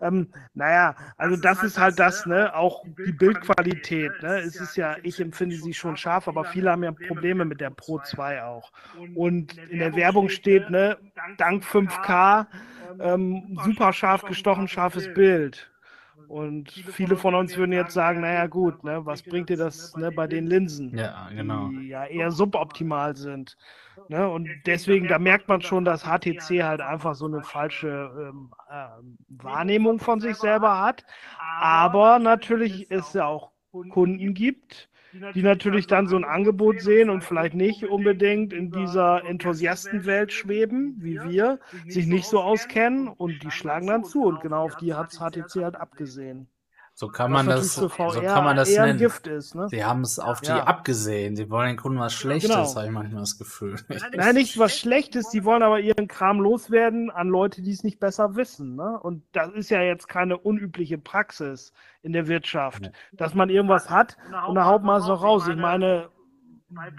ähm, 0.00 0.28
naja, 0.54 0.94
also 1.16 1.36
das 1.36 1.62
ist 1.62 1.78
halt 1.78 1.98
das, 1.98 2.26
ne? 2.26 2.54
Auch 2.54 2.84
die 3.06 3.12
Bildqualität, 3.12 4.12
ne? 4.22 4.38
Es 4.38 4.56
ist 4.56 4.76
ja, 4.76 4.96
ich 5.02 5.20
empfinde 5.20 5.56
sie 5.56 5.74
schon 5.74 5.96
scharf, 5.96 6.28
aber 6.28 6.44
viele 6.44 6.70
haben 6.70 6.84
ja 6.84 6.92
Probleme 6.92 7.44
mit 7.44 7.60
der 7.60 7.70
Pro 7.70 7.98
2 7.98 8.42
auch. 8.44 8.72
Und 9.14 9.56
in 9.70 9.78
der 9.78 9.94
Werbung 9.94 10.28
steht, 10.28 10.70
ne, 10.70 10.96
dank 11.36 11.64
5K, 11.64 12.46
ähm, 13.00 13.58
super 13.64 13.92
scharf 13.92 14.22
gestochen, 14.22 14.68
scharfes 14.68 15.12
Bild. 15.14 15.71
Und 16.32 16.70
viele 16.70 17.16
von 17.16 17.34
uns 17.34 17.58
würden 17.58 17.72
jetzt 17.72 17.92
sagen, 17.92 18.22
naja 18.22 18.46
gut, 18.46 18.84
ne, 18.84 19.04
was 19.04 19.22
bringt 19.22 19.50
dir 19.50 19.58
das 19.58 19.94
ne, 19.98 20.10
bei 20.10 20.26
den 20.26 20.46
Linsen? 20.46 20.96
Ja, 20.96 21.28
genau. 21.28 21.68
die 21.68 21.88
ja 21.88 22.06
eher 22.06 22.30
suboptimal 22.30 23.14
sind. 23.14 23.58
Ne? 24.08 24.26
Und 24.26 24.48
deswegen, 24.64 25.08
da 25.08 25.18
merkt 25.18 25.48
man 25.48 25.60
schon, 25.60 25.84
dass 25.84 26.04
HTC 26.04 26.62
halt 26.62 26.80
einfach 26.80 27.16
so 27.16 27.26
eine 27.26 27.42
falsche 27.42 28.10
ähm, 28.18 28.50
ähm, 28.72 29.18
Wahrnehmung 29.28 29.98
von 29.98 30.20
sich 30.20 30.36
selber 30.36 30.80
hat. 30.80 31.04
Aber 31.60 32.18
natürlich 32.18 32.90
es 32.90 33.12
ja 33.12 33.26
auch 33.26 33.50
Kunden 33.90 34.32
gibt, 34.32 34.88
die 35.34 35.42
natürlich 35.42 35.86
dann 35.86 36.06
so 36.06 36.16
ein 36.16 36.24
Angebot 36.24 36.80
sehen 36.80 37.10
und 37.10 37.22
vielleicht 37.22 37.54
nicht 37.54 37.84
unbedingt 37.84 38.52
in 38.52 38.70
dieser 38.70 39.24
Enthusiastenwelt 39.24 40.32
schweben, 40.32 40.96
wie 40.98 41.20
wir, 41.22 41.60
sich 41.86 42.06
nicht 42.06 42.26
so 42.26 42.40
auskennen 42.40 43.08
und 43.08 43.42
die 43.42 43.50
schlagen 43.50 43.86
dann 43.86 44.04
zu. 44.04 44.24
Und 44.24 44.40
genau 44.40 44.64
auf 44.64 44.76
die 44.76 44.94
hat 44.94 45.12
HTC 45.12 45.62
halt 45.62 45.76
abgesehen. 45.76 46.48
So 46.94 47.08
kann 47.08 47.32
man 47.32 47.46
das, 47.46 47.74
so 47.74 47.88
kann 47.88 48.44
man 48.44 48.54
das 48.56 48.68
nennen. 48.76 48.98
Gift 48.98 49.26
ist. 49.26 49.54
Ne? 49.54 49.66
Sie 49.70 49.82
haben 49.84 50.02
es 50.02 50.18
auf 50.18 50.40
die 50.42 50.48
Ja. 50.48 50.64
abgesehen. 50.64 51.36
Sie 51.36 51.48
wollen 51.50 51.68
den 51.68 51.76
Kunden 51.78 51.98
was 51.98 52.12
Schlechtes, 52.12 52.50
Genau. 52.50 52.74
habe 52.74 52.84
ich 52.86 52.92
manchmal 52.92 53.22
das 53.22 53.38
Gefühl. 53.38 53.76
Nein, 54.14 54.34
nicht 54.34 54.58
was 54.58 54.78
Schlechtes, 54.78 55.30
die 55.30 55.44
wollen 55.44 55.62
aber 55.62 55.80
ihren 55.80 56.06
Kram 56.06 56.38
loswerden 56.40 57.10
an 57.10 57.28
Leute, 57.28 57.62
die 57.62 57.72
es 57.72 57.82
nicht 57.82 57.98
besser 57.98 58.36
wissen. 58.36 58.76
Ne? 58.76 58.98
Und 59.00 59.22
das 59.32 59.50
ist 59.52 59.70
ja 59.70 59.80
jetzt 59.80 60.06
keine 60.06 60.36
unübliche 60.36 60.98
Praxis 60.98 61.72
in 62.02 62.12
der 62.12 62.28
Wirtschaft, 62.28 62.84
Ja. 62.84 62.90
dass 63.12 63.34
man 63.34 63.48
irgendwas 63.48 63.88
hat 63.88 64.16
und 64.46 64.54
da 64.54 64.66
haut 64.66 64.82
man 64.82 65.00
es 65.00 65.06
noch 65.08 65.22
raus. 65.22 65.48
Ich 65.48 65.56
meine, 65.56 66.08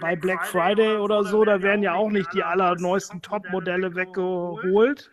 bei 0.00 0.16
Black 0.16 0.44
Friday 0.46 0.96
oder 0.98 1.24
so, 1.24 1.44
da 1.44 1.62
werden 1.62 1.82
ja 1.82 1.94
auch 1.94 2.10
nicht 2.10 2.32
die 2.34 2.42
allerneuesten 2.42 3.22
Top-Modelle 3.22 3.94
weggeholt 3.94 5.10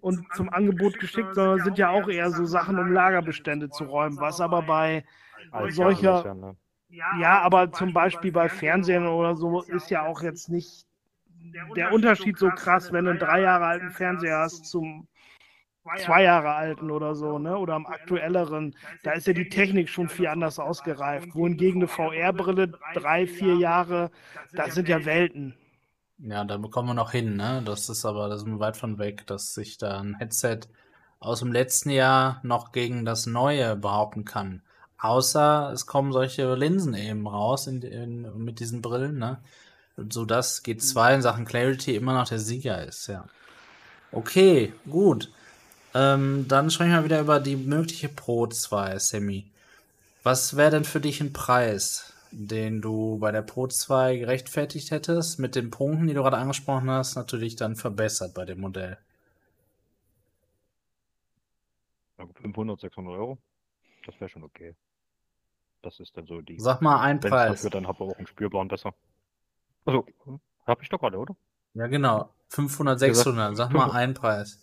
und 0.00 0.26
zum 0.34 0.48
Angebot 0.50 0.98
geschickt, 0.98 1.34
sondern 1.34 1.62
sind 1.64 1.78
ja 1.78 1.90
auch 1.90 2.08
eher 2.08 2.30
so 2.30 2.44
Sachen, 2.44 2.78
um 2.78 2.92
Lagerbestände 2.92 3.70
zu 3.70 3.84
räumen, 3.84 4.18
was 4.18 4.40
aber 4.40 4.62
bei 4.62 5.04
solcher- 5.70 6.24
ja, 6.24 6.34
ne? 6.34 6.56
ja, 7.20 7.40
aber 7.42 7.72
zum 7.72 7.92
Beispiel 7.92 8.32
bei 8.32 8.48
Fernsehen 8.48 9.06
oder 9.06 9.34
so 9.36 9.62
ist 9.62 9.90
ja 9.90 10.04
auch 10.06 10.22
jetzt 10.22 10.48
nicht 10.48 10.86
der 11.76 11.92
Unterschied 11.92 12.38
so 12.38 12.48
krass, 12.50 12.92
wenn 12.92 13.04
du 13.04 13.10
einen 13.12 13.20
drei 13.20 13.40
Jahre 13.42 13.66
alten 13.66 13.90
Fernseher 13.90 14.38
hast 14.38 14.66
zum 14.66 15.06
zwei 15.98 16.22
Jahre 16.22 16.54
alten 16.54 16.90
oder 16.90 17.14
so, 17.14 17.38
ne? 17.38 17.58
Oder 17.58 17.74
am 17.74 17.86
aktuelleren. 17.86 18.74
Da 19.02 19.12
ist 19.12 19.26
ja 19.26 19.34
die 19.34 19.48
Technik 19.50 19.88
schon 19.90 20.08
viel 20.08 20.26
anders 20.28 20.58
ausgereift. 20.58 21.34
Wohingegen 21.34 21.82
eine 21.82 21.88
VR-Brille 21.88 22.72
drei, 22.94 23.26
vier 23.26 23.56
Jahre, 23.56 24.10
das 24.52 24.74
sind 24.74 24.88
ja 24.88 25.04
Welten. 25.04 25.54
Ja, 26.18 26.44
da 26.44 26.56
bekommen 26.56 26.88
wir 26.88 26.94
noch 26.94 27.10
hin, 27.10 27.36
ne? 27.36 27.62
Das 27.64 27.88
ist 27.88 28.04
aber, 28.04 28.28
da 28.28 28.38
sind 28.38 28.52
wir 28.52 28.60
weit 28.60 28.76
von 28.76 28.98
weg, 28.98 29.26
dass 29.26 29.54
sich 29.54 29.78
da 29.78 29.98
ein 30.00 30.14
Headset 30.14 30.60
aus 31.18 31.40
dem 31.40 31.52
letzten 31.52 31.90
Jahr 31.90 32.40
noch 32.42 32.72
gegen 32.72 33.04
das 33.04 33.26
neue 33.26 33.76
behaupten 33.76 34.24
kann. 34.24 34.62
Außer 34.98 35.70
es 35.72 35.86
kommen 35.86 36.12
solche 36.12 36.54
Linsen 36.54 36.94
eben 36.94 37.26
raus 37.26 37.66
in, 37.66 37.82
in, 37.82 38.44
mit 38.44 38.60
diesen 38.60 38.80
Brillen, 38.80 39.18
ne? 39.18 39.38
So 39.96 40.24
dass 40.24 40.64
G2 40.64 41.16
in 41.16 41.22
Sachen 41.22 41.44
Clarity 41.44 41.94
immer 41.94 42.14
noch 42.14 42.28
der 42.28 42.38
Sieger 42.38 42.84
ist, 42.84 43.08
ja. 43.08 43.26
Okay, 44.12 44.72
gut. 44.88 45.30
Ähm, 45.94 46.46
dann 46.48 46.70
sprechen 46.70 46.92
wir 46.92 47.04
wieder 47.04 47.20
über 47.20 47.40
die 47.40 47.56
mögliche 47.56 48.08
Pro 48.08 48.46
2, 48.46 48.98
Semi. 48.98 49.50
Was 50.22 50.56
wäre 50.56 50.70
denn 50.70 50.84
für 50.84 51.00
dich 51.00 51.20
ein 51.20 51.32
Preis, 51.32 52.13
den 52.36 52.80
du 52.82 53.18
bei 53.18 53.30
der 53.30 53.42
Pro 53.42 53.66
2 53.66 54.16
gerechtfertigt 54.16 54.90
hättest, 54.90 55.38
mit 55.38 55.54
den 55.54 55.70
Punkten, 55.70 56.06
die 56.06 56.14
du 56.14 56.22
gerade 56.22 56.36
angesprochen 56.36 56.90
hast, 56.90 57.14
natürlich 57.16 57.56
dann 57.56 57.76
verbessert 57.76 58.34
bei 58.34 58.44
dem 58.44 58.60
Modell? 58.60 58.98
500, 62.44 62.80
600 62.80 63.14
Euro. 63.14 63.38
Das 64.06 64.20
wäre 64.20 64.28
schon 64.28 64.44
okay. 64.44 64.74
Das 65.82 66.00
ist 66.00 66.16
dann 66.16 66.26
so 66.26 66.40
die. 66.40 66.58
Sag 66.58 66.80
mal 66.80 67.00
einen 67.00 67.22
Wenn's 67.22 67.30
Preis. 67.30 67.50
dafür, 67.50 67.70
dann 67.70 67.86
habe 67.86 68.04
ich 68.04 68.10
auch 68.10 68.16
einen 68.18 68.26
spürbaren 68.26 68.68
besser. 68.68 68.94
Also, 69.84 70.06
habe 70.66 70.82
ich 70.82 70.88
doch 70.88 70.98
gerade, 70.98 71.18
oder? 71.18 71.36
Ja, 71.74 71.86
genau. 71.86 72.30
500, 72.48 73.00
Wie 73.00 73.08
gesagt, 73.08 73.24
600. 73.24 73.56
Sag 73.56 73.72
mal 73.72 73.90
500. 73.90 73.96
einen 73.96 74.14
Preis. 74.14 74.60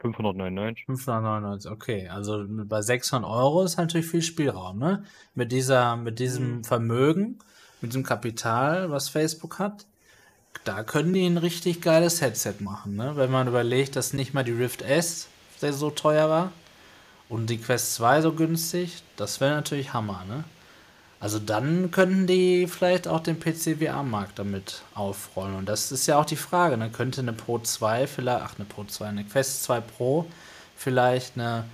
599. 0.00 0.86
599, 0.86 1.70
okay. 1.70 2.08
Also 2.08 2.44
bei 2.48 2.82
600 2.82 3.28
Euro 3.28 3.64
ist 3.64 3.76
natürlich 3.76 4.06
viel 4.06 4.22
Spielraum, 4.22 4.78
ne? 4.78 5.04
Mit 5.34 5.50
dieser, 5.52 5.96
mit 5.96 6.18
diesem 6.18 6.62
Vermögen, 6.64 7.38
mit 7.80 7.92
diesem 7.92 8.04
Kapital, 8.04 8.90
was 8.90 9.08
Facebook 9.08 9.58
hat, 9.58 9.86
da 10.64 10.82
können 10.82 11.12
die 11.12 11.26
ein 11.26 11.38
richtig 11.38 11.80
geiles 11.80 12.20
Headset 12.20 12.54
machen, 12.60 12.96
ne? 12.96 13.16
Wenn 13.16 13.30
man 13.30 13.48
überlegt, 13.48 13.96
dass 13.96 14.12
nicht 14.12 14.34
mal 14.34 14.44
die 14.44 14.52
Rift 14.52 14.82
S 14.82 15.28
so 15.60 15.90
teuer 15.90 16.28
war 16.28 16.52
und 17.28 17.50
die 17.50 17.58
Quest 17.58 17.94
2 17.94 18.22
so 18.22 18.32
günstig, 18.32 19.02
das 19.16 19.40
wäre 19.40 19.54
natürlich 19.54 19.92
Hammer, 19.92 20.24
ne? 20.28 20.44
Also 21.20 21.40
dann 21.40 21.90
könnten 21.90 22.26
die 22.28 22.68
vielleicht 22.68 23.08
auch 23.08 23.20
den 23.20 23.40
PC-VR-Markt 23.40 24.38
damit 24.38 24.82
aufrollen. 24.94 25.56
Und 25.56 25.68
das 25.68 25.90
ist 25.90 26.06
ja 26.06 26.18
auch 26.18 26.24
die 26.24 26.36
Frage, 26.36 26.76
ne? 26.76 26.90
Könnte 26.90 27.20
eine 27.20 27.32
Pro 27.32 27.58
2 27.58 28.06
vielleicht, 28.06 28.42
ach 28.42 28.54
eine 28.56 28.64
Pro 28.66 28.84
2, 28.84 29.06
eine 29.06 29.24
Quest 29.24 29.64
2 29.64 29.80
Pro 29.80 30.26
vielleicht 30.76 31.36
eine, 31.36 31.64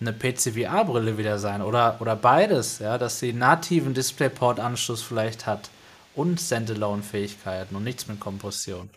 eine 0.00 0.12
PC-VR-Brille 0.12 1.16
wieder 1.16 1.38
sein 1.38 1.62
oder, 1.62 1.96
oder 2.00 2.16
beides, 2.16 2.80
ja, 2.80 2.98
dass 2.98 3.20
sie 3.20 3.32
nativen 3.32 3.94
DisplayPort-Anschluss 3.94 5.02
vielleicht 5.02 5.46
hat 5.46 5.70
und 6.14 6.40
Standalone-Fähigkeiten 6.40 7.76
und 7.76 7.84
nichts 7.84 8.08
mit 8.08 8.18
Kompression. 8.18 8.90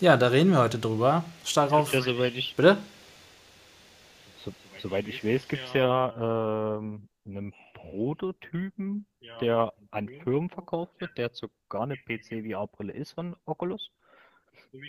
Ja, 0.00 0.16
da 0.16 0.28
reden 0.28 0.50
wir 0.50 0.58
heute 0.58 0.78
drüber. 0.78 1.24
Stark 1.44 1.72
auf. 1.72 1.92
Ja, 1.92 2.00
soweit 2.00 2.34
ich, 2.34 2.56
Bitte? 2.56 2.78
so, 4.44 4.52
soweit 4.82 5.06
ich 5.06 5.22
weiß, 5.24 5.46
gibt 5.48 5.62
es 5.66 5.72
ja 5.74 6.78
ähm, 6.78 7.08
einen 7.26 7.54
Prototypen, 7.74 9.06
der 9.44 9.72
an 9.90 10.08
Firmen 10.08 10.48
verkauft 10.50 11.00
wird, 11.00 11.16
der 11.18 11.30
sogar 11.30 11.82
eine 11.82 11.96
PC-VR-Brille 11.96 12.92
ist 12.92 13.12
von 13.12 13.36
Oculus. 13.44 13.90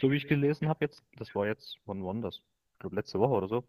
So 0.02 0.12
wie 0.12 0.16
ich 0.16 0.28
gelesen 0.28 0.68
habe 0.68 0.86
jetzt, 0.86 1.04
das 1.18 1.34
war 1.36 1.46
jetzt, 1.48 1.78
wann 1.86 2.04
war 2.04 2.14
das? 2.16 2.38
Ich 2.74 2.80
glaube 2.80 2.96
letzte 2.96 3.20
Woche 3.20 3.34
oder 3.34 3.48
so. 3.48 3.64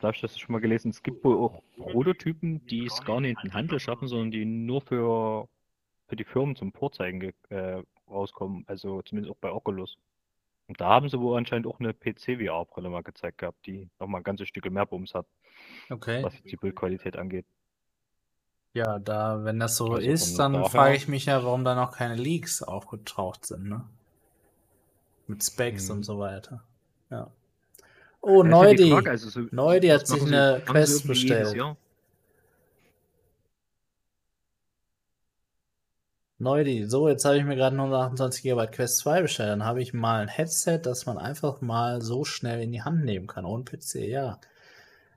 Da 0.00 0.08
habe 0.08 0.14
ich 0.14 0.20
das 0.20 0.38
schon 0.38 0.52
mal 0.52 0.60
gelesen. 0.60 0.90
Es 0.90 1.02
gibt 1.02 1.24
wohl 1.24 1.36
auch 1.36 1.62
Prototypen, 1.76 2.64
die 2.66 2.86
es 2.86 3.00
gar 3.04 3.20
nicht 3.20 3.36
in 3.42 3.50
den 3.50 3.54
Handel 3.54 3.80
schaffen, 3.80 4.06
sondern 4.06 4.30
die 4.30 4.44
nur 4.44 4.80
für, 4.80 5.48
für 6.06 6.16
die 6.16 6.24
Firmen 6.24 6.54
zum 6.54 6.72
Vorzeigen 6.72 7.18
ge- 7.20 7.32
äh, 7.50 7.82
rauskommen. 8.08 8.64
Also 8.68 9.02
zumindest 9.02 9.32
auch 9.34 9.40
bei 9.40 9.50
Oculus. 9.50 9.98
Und 10.68 10.80
da 10.80 10.88
haben 10.90 11.08
sie 11.08 11.18
wohl 11.18 11.36
anscheinend 11.36 11.66
auch 11.66 11.80
eine 11.80 11.94
PC-VR-Brille 11.94 12.90
mal 12.90 13.02
gezeigt 13.02 13.38
gehabt, 13.38 13.66
die 13.66 13.88
nochmal 13.98 14.20
ein 14.20 14.24
ganzes 14.24 14.48
Stück 14.48 14.70
mehr 14.70 14.86
Bums 14.86 15.14
hat, 15.14 15.26
Okay. 15.90 16.22
was 16.22 16.34
jetzt 16.34 16.50
die 16.52 16.56
Bildqualität 16.56 17.16
angeht. 17.16 17.46
Ja, 18.78 18.98
da, 19.00 19.44
wenn 19.44 19.58
das 19.58 19.76
so 19.76 19.94
Also 19.94 20.08
ist, 20.08 20.38
dann 20.38 20.64
frage 20.66 20.94
ich 20.96 21.08
mich 21.08 21.26
ja, 21.26 21.42
warum 21.42 21.64
da 21.64 21.74
noch 21.74 21.96
keine 21.96 22.14
Leaks 22.14 22.62
aufgetaucht 22.62 23.44
sind, 23.46 23.68
ne? 23.68 23.84
Mit 25.26 25.42
Specs 25.44 25.88
Hm. 25.88 25.96
und 25.96 26.02
so 26.04 26.18
weiter. 26.18 26.62
Ja. 27.10 27.30
Oh, 28.20 28.38
ja 28.38 28.42
die 28.44 28.48
Neudi. 28.50 28.90
Frage, 28.90 29.10
also 29.10 29.28
so- 29.30 29.46
Neudi 29.50 29.88
hat 29.88 30.06
sich 30.06 30.22
eine 30.22 30.58
sie 30.64 30.72
Quest 30.72 31.06
bestellt. 31.06 31.56
Neudi, 36.40 36.84
so, 36.84 37.08
jetzt 37.08 37.24
habe 37.24 37.36
ich 37.36 37.44
mir 37.44 37.56
gerade 37.56 37.74
128 37.76 38.42
GB 38.44 38.68
Quest 38.68 38.98
2 38.98 39.22
bestellt. 39.22 39.50
Dann 39.50 39.64
habe 39.64 39.82
ich 39.82 39.92
mal 39.92 40.22
ein 40.22 40.28
Headset, 40.28 40.78
das 40.84 41.04
man 41.04 41.18
einfach 41.18 41.60
mal 41.60 42.00
so 42.00 42.24
schnell 42.24 42.60
in 42.62 42.70
die 42.70 42.82
Hand 42.82 43.04
nehmen 43.04 43.26
kann, 43.26 43.44
ohne 43.44 43.64
PC, 43.64 44.06
ja. 44.08 44.38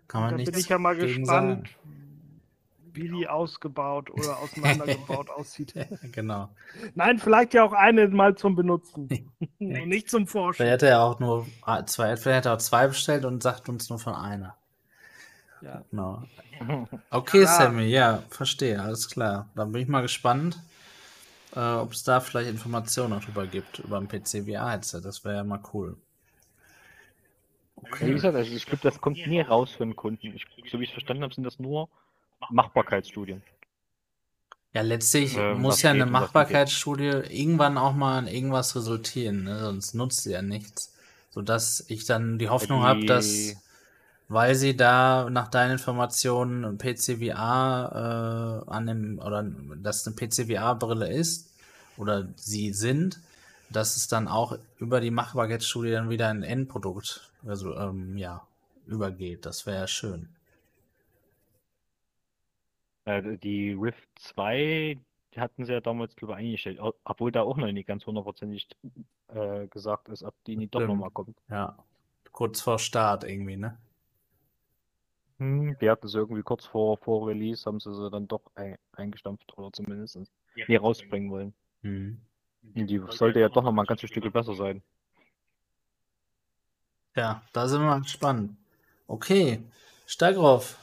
Kann 0.07 0.22
man 0.22 0.32
Da 0.32 0.38
nichts 0.38 0.51
bin 0.51 0.59
ich 0.59 0.70
ja 0.70 0.80
mal 0.80 0.95
gespannt, 0.95 1.70
wie 1.84 2.11
die 2.94 3.28
ausgebaut 3.28 4.10
oder 4.10 4.39
auseinandergebaut 4.39 5.30
aussieht. 5.36 5.74
genau. 6.12 6.50
Nein, 6.96 7.20
vielleicht 7.20 7.54
ja 7.54 7.64
auch 7.64 7.74
eine 7.74 8.08
mal 8.08 8.36
zum 8.36 8.56
Benutzen. 8.56 9.30
und 9.60 9.60
nicht 9.88 10.10
zum 10.10 10.28
Forschen. 10.28 10.58
Vielleicht 10.58 10.74
hätte 10.74 10.88
er 10.88 11.02
auch 11.02 11.20
nur 11.20 11.48
ah, 11.64 11.86
zwei, 11.86 12.18
vielleicht 12.18 12.38
hätte 12.38 12.50
er 12.50 12.56
auch 12.56 12.60
zwei 12.60 12.88
bestellt 12.88 13.26
und 13.26 13.44
sagt 13.44 13.70
uns 13.70 13.89
nur 13.89 14.00
von 14.00 14.16
einer. 14.16 14.56
Ja. 15.62 15.84
Genau. 15.92 16.24
Okay, 17.10 17.42
Ja. 17.42 17.48
Sammy, 17.48 17.86
ja, 17.86 18.24
verstehe, 18.30 18.82
alles 18.82 19.10
klar. 19.10 19.50
Dann 19.56 19.72
bin 19.72 19.82
ich 19.82 19.88
mal 19.88 20.02
gespannt, 20.02 20.60
äh, 21.56 21.60
ob 21.60 21.92
es 21.92 22.04
da 22.04 22.20
vielleicht 22.20 22.50
Informationen 22.50 23.12
noch 23.12 23.24
drüber 23.24 23.48
gibt, 23.48 23.80
über 23.80 23.98
ein 23.98 24.08
PC-VR-Headset. 24.08 25.02
Das 25.02 25.24
wäre 25.24 25.38
ja 25.38 25.44
mal 25.44 25.62
cool. 25.74 25.98
Wie 28.00 28.12
gesagt, 28.12 28.36
also 28.36 28.54
ich 28.54 28.66
glaube, 28.66 28.84
das 28.84 29.02
kommt 29.02 29.18
nie 29.26 29.42
raus 29.42 29.72
für 29.72 29.84
den 29.84 29.96
Kunden. 29.96 30.36
Ich, 30.36 30.46
so 30.72 30.80
wie 30.80 30.84
ich 30.84 30.89
es 30.89 30.94
verstanden 30.94 31.24
habe, 31.24 31.34
sind 31.34 31.44
das 31.44 31.60
nur 31.60 31.89
Machbarkeitsstudien. 32.50 33.42
Ja, 34.74 34.82
letztlich 34.82 35.36
Ähm, 35.38 35.62
muss 35.62 35.82
ja 35.82 35.92
eine 35.92 36.06
Machbarkeitsstudie 36.06 37.12
irgendwann 37.30 37.78
auch 37.78 37.94
mal 37.94 38.20
in 38.20 38.28
irgendwas 38.28 38.76
resultieren, 38.76 39.44
ne? 39.44 39.60
sonst 39.60 39.94
nutzt 39.94 40.24
sie 40.24 40.32
ja 40.32 40.42
nichts. 40.42 40.94
Sodass 41.30 41.86
ich 41.88 42.06
dann 42.06 42.38
die 42.38 42.50
Hoffnung 42.50 42.84
habe, 42.84 43.06
dass, 43.06 43.56
weil 44.28 44.56
sie 44.56 44.76
da 44.76 45.30
nach 45.30 45.50
deinen 45.50 45.72
Informationen 45.74 46.66
ein 46.66 46.78
PCVR 46.78 48.66
äh, 48.68 48.72
an 48.72 48.88
dem, 48.88 49.20
oder 49.20 49.44
dass 49.44 50.06
eine 50.06 50.16
PCVR-Brille 50.16 51.10
ist, 51.12 51.50
oder 51.98 52.28
sie 52.36 52.74
sind, 52.74 53.20
dass 53.70 53.96
es 53.96 54.08
dann 54.08 54.28
auch 54.28 54.58
über 54.78 55.00
die 55.00 55.12
Machbarkeitsstudie 55.12 55.92
dann 55.92 56.10
wieder 56.10 56.30
ein 56.30 56.44
Endprodukt 56.44 57.32
also, 57.46 57.76
ähm, 57.76 58.18
ja, 58.18 58.46
übergeht. 58.88 59.46
Das 59.46 59.66
wäre 59.66 59.82
ja 59.82 59.88
schön. 59.88 60.30
Äh, 63.06 63.38
die 63.38 63.74
Rift 63.74 64.08
2, 64.20 64.97
die 65.34 65.39
hatten 65.39 65.66
sie 65.66 65.74
ja 65.74 65.82
damals, 65.82 66.16
glaube 66.16 66.34
ich, 66.34 66.39
eingestellt, 66.39 66.80
obwohl 67.04 67.32
da 67.32 67.41
auch 67.41 67.58
noch 67.58 67.72
nicht 67.72 67.88
ganz 67.88 68.06
hundertprozentig 68.06 68.68
äh, 69.30 69.68
gesagt 69.68 70.10
ist, 70.10 70.24
ob 70.24 70.36
die 70.45 70.58
nicht 70.58 70.76
doch 70.76 70.82
nochmal 70.82 71.12
kommt. 71.12 71.38
Ja. 71.49 71.78
Kurz 72.32 72.62
vor 72.62 72.80
Start 72.80 73.24
irgendwie, 73.24 73.58
ne? 73.58 73.78
Hm, 75.39 75.76
die 75.82 75.89
hatten 75.89 76.08
sie 76.08 76.18
irgendwie 76.18 76.43
kurz 76.43 76.66
vor, 76.66 76.97
vor 76.97 77.28
Release, 77.28 77.66
haben 77.66 77.80
sie 77.80 77.93
sie 77.93 78.10
dann 78.12 78.28
doch 78.28 78.41
ein, 78.56 78.78
eingestampft 78.93 79.58
oder 79.58 79.74
zumindest 79.74 80.20
nie 80.68 80.76
rausbringen 80.76 81.32
wollen. 81.32 81.54
Mhm. 81.82 82.22
Und 82.76 82.88
die 82.88 83.02
sollte 83.10 83.39
ja 83.39 83.49
doch 83.49 83.64
nochmal 83.64 83.86
ein 83.86 83.88
ganzes 83.88 84.10
Stück 84.10 84.32
besser 84.32 84.54
sein. 84.54 84.84
Ja, 87.16 87.41
da 87.54 87.68
sind 87.68 87.82
wir 87.82 87.88
mal 87.88 88.02
gespannt. 88.02 88.56
Okay, 89.08 89.60
Stagroff. 90.06 90.78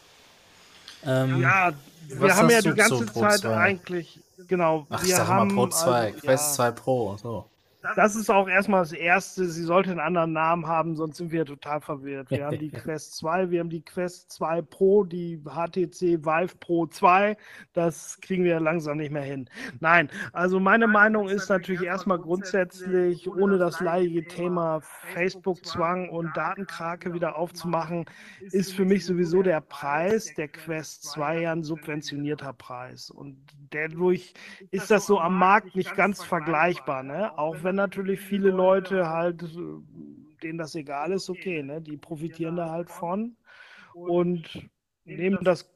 Ähm, 1.05 1.41
Ja, 1.41 1.73
wir 2.07 2.37
haben 2.37 2.51
ja 2.51 2.61
die 2.61 2.75
ganze 2.75 3.07
Zeit 3.07 3.41
2? 3.41 3.57
eigentlich, 3.57 4.21
genau, 4.47 4.87
Ach, 4.91 5.03
wir 5.05 5.17
sag 5.17 5.27
haben 5.27 5.55
mal 5.55 5.67
Pro 5.67 5.67
2, 5.69 5.91
also, 5.91 6.19
Quest 6.21 6.59
ja, 6.59 6.71
2 6.71 6.71
Pro. 6.73 7.17
So. 7.17 7.48
Das 7.95 8.17
ist 8.17 8.29
auch 8.29 8.49
erstmal 8.49 8.83
das 8.83 8.93
Erste. 8.93 9.47
Sie 9.47 9.63
sollte 9.63 9.91
einen 9.91 10.01
anderen 10.01 10.33
Namen 10.33 10.67
haben, 10.67 10.97
sonst 10.97 11.19
sind 11.19 11.31
wir 11.31 11.45
total 11.45 11.81
verwirrt. 11.81 12.31
Wir 12.31 12.47
haben 12.47 12.59
die 12.59 12.71
Quest 12.73 13.17
2, 13.19 13.51
wir 13.51 13.61
haben 13.61 13.71
die 13.71 13.85
Quest 13.85 14.33
2 14.33 14.63
Pro, 14.63 15.05
die 15.05 15.41
HTC 15.45 16.25
Vive 16.25 16.57
Pro 16.59 16.87
2. 16.87 17.37
Das 17.75 18.21
kriegen 18.21 18.43
wir 18.43 18.59
langsam 18.59 18.97
nicht 18.97 19.13
mehr 19.13 19.23
hin. 19.23 19.49
Nein, 19.79 20.11
also 20.33 20.59
meine 20.59 20.89
Meinung 20.89 21.29
ist 21.29 21.49
natürlich 21.49 21.83
erstmal 21.83 22.19
grundsätzlich, 22.19 23.29
ohne 23.29 23.59
das 23.59 23.81
leidige 23.81 24.27
Thema 24.27 24.81
Facebook-Zwang 25.15 26.09
und 26.09 26.37
Datenkrake 26.37 27.15
wieder 27.15 27.37
aufzumachen, 27.37 28.07
ist 28.41 28.73
für 28.73 28.85
mich 28.85 29.05
sowieso 29.05 29.43
der 29.43 29.61
Preis 29.61 30.35
der 30.35 30.49
Quest 30.49 31.05
2 31.05 31.43
ja 31.43 31.53
ein 31.53 31.63
subventionierter 31.63 32.53
Preis. 32.55 33.09
Und 33.11 33.39
dadurch 33.71 34.35
ist 34.73 34.91
das 34.91 35.07
so 35.07 35.21
am 35.21 35.39
Markt 35.39 35.77
nicht 35.77 35.95
ganz 35.95 36.25
vergleichbar, 36.25 37.05
ne? 37.05 37.39
Auch 37.39 37.63
wenn 37.63 37.68
natürlich 37.77 38.21
viele 38.21 38.51
Leute 38.51 39.09
halt, 39.09 39.43
äh, 39.43 39.47
denen 40.43 40.59
das 40.59 40.75
egal 40.75 41.13
ist, 41.13 41.29
okay, 41.31 41.63
ne? 41.63 41.81
Die 41.81 41.97
profitieren 41.97 42.57
da 42.57 42.71
halt 42.71 42.91
von 42.91 43.37
und 43.95 44.69
nehmen 45.05 45.39
das 45.43 45.71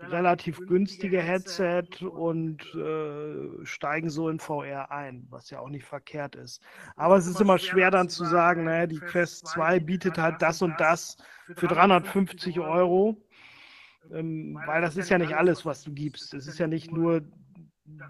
relativ 0.00 0.58
günstige 0.66 1.20
Headset 1.20 2.02
und 2.02 2.62
äh, 2.74 3.64
steigen 3.64 4.08
so 4.08 4.28
in 4.28 4.38
VR 4.38 4.90
ein, 4.90 5.26
was 5.30 5.50
ja 5.50 5.60
auch 5.60 5.68
nicht 5.68 5.84
verkehrt 5.84 6.36
ist. 6.36 6.62
Aber 6.96 7.16
es 7.16 7.26
ist 7.26 7.40
immer 7.40 7.58
schwer 7.58 7.90
dann 7.90 8.08
zu 8.08 8.24
sagen, 8.24 8.64
naja, 8.64 8.86
die 8.86 8.98
Quest 8.98 9.46
2 9.48 9.80
bietet 9.80 10.18
halt 10.18 10.40
das 10.40 10.62
und 10.62 10.74
das 10.78 11.16
für 11.54 11.66
350 11.68 12.60
Euro, 12.60 13.22
ähm, 14.12 14.58
weil 14.66 14.80
das 14.80 14.96
ist 14.96 15.10
ja 15.10 15.18
nicht 15.18 15.34
alles, 15.34 15.66
was 15.66 15.82
du 15.82 15.92
gibst. 15.92 16.32
Es 16.34 16.46
ist 16.46 16.58
ja 16.58 16.66
nicht 16.66 16.90
nur 16.90 17.22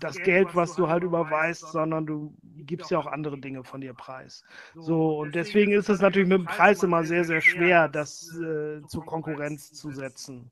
das 0.01 0.17
Geld, 0.19 0.55
was 0.55 0.75
du 0.75 0.89
halt 0.89 1.03
überweist, 1.03 1.73
sondern 1.73 2.07
du 2.07 2.35
gibst 2.43 2.91
ja 2.91 2.99
auch 2.99 3.07
andere 3.07 3.39
Dinge 3.39 3.65
von 3.65 3.81
dir 3.81 3.95
preis. 3.95 4.45
So, 4.75 5.19
und 5.21 5.35
deswegen 5.35 5.73
ist 5.73 5.89
es 5.89 6.01
natürlich 6.01 6.29
mit 6.29 6.39
dem 6.39 6.47
Preis 6.47 6.83
immer 6.83 7.05
sehr, 7.05 7.25
sehr 7.25 7.41
schwer, 7.41 7.89
das 7.89 8.37
äh, 8.39 8.81
zur 8.87 9.05
Konkurrenz 9.05 9.73
zu 9.73 9.91
setzen. 9.93 10.51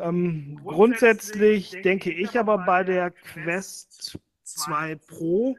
Ähm, 0.00 0.60
grundsätzlich 0.64 1.70
denke 1.82 2.12
ich 2.12 2.38
aber 2.38 2.58
bei 2.58 2.84
der 2.84 3.10
Quest 3.10 4.18
2 4.54 4.96
Pro, 4.96 5.56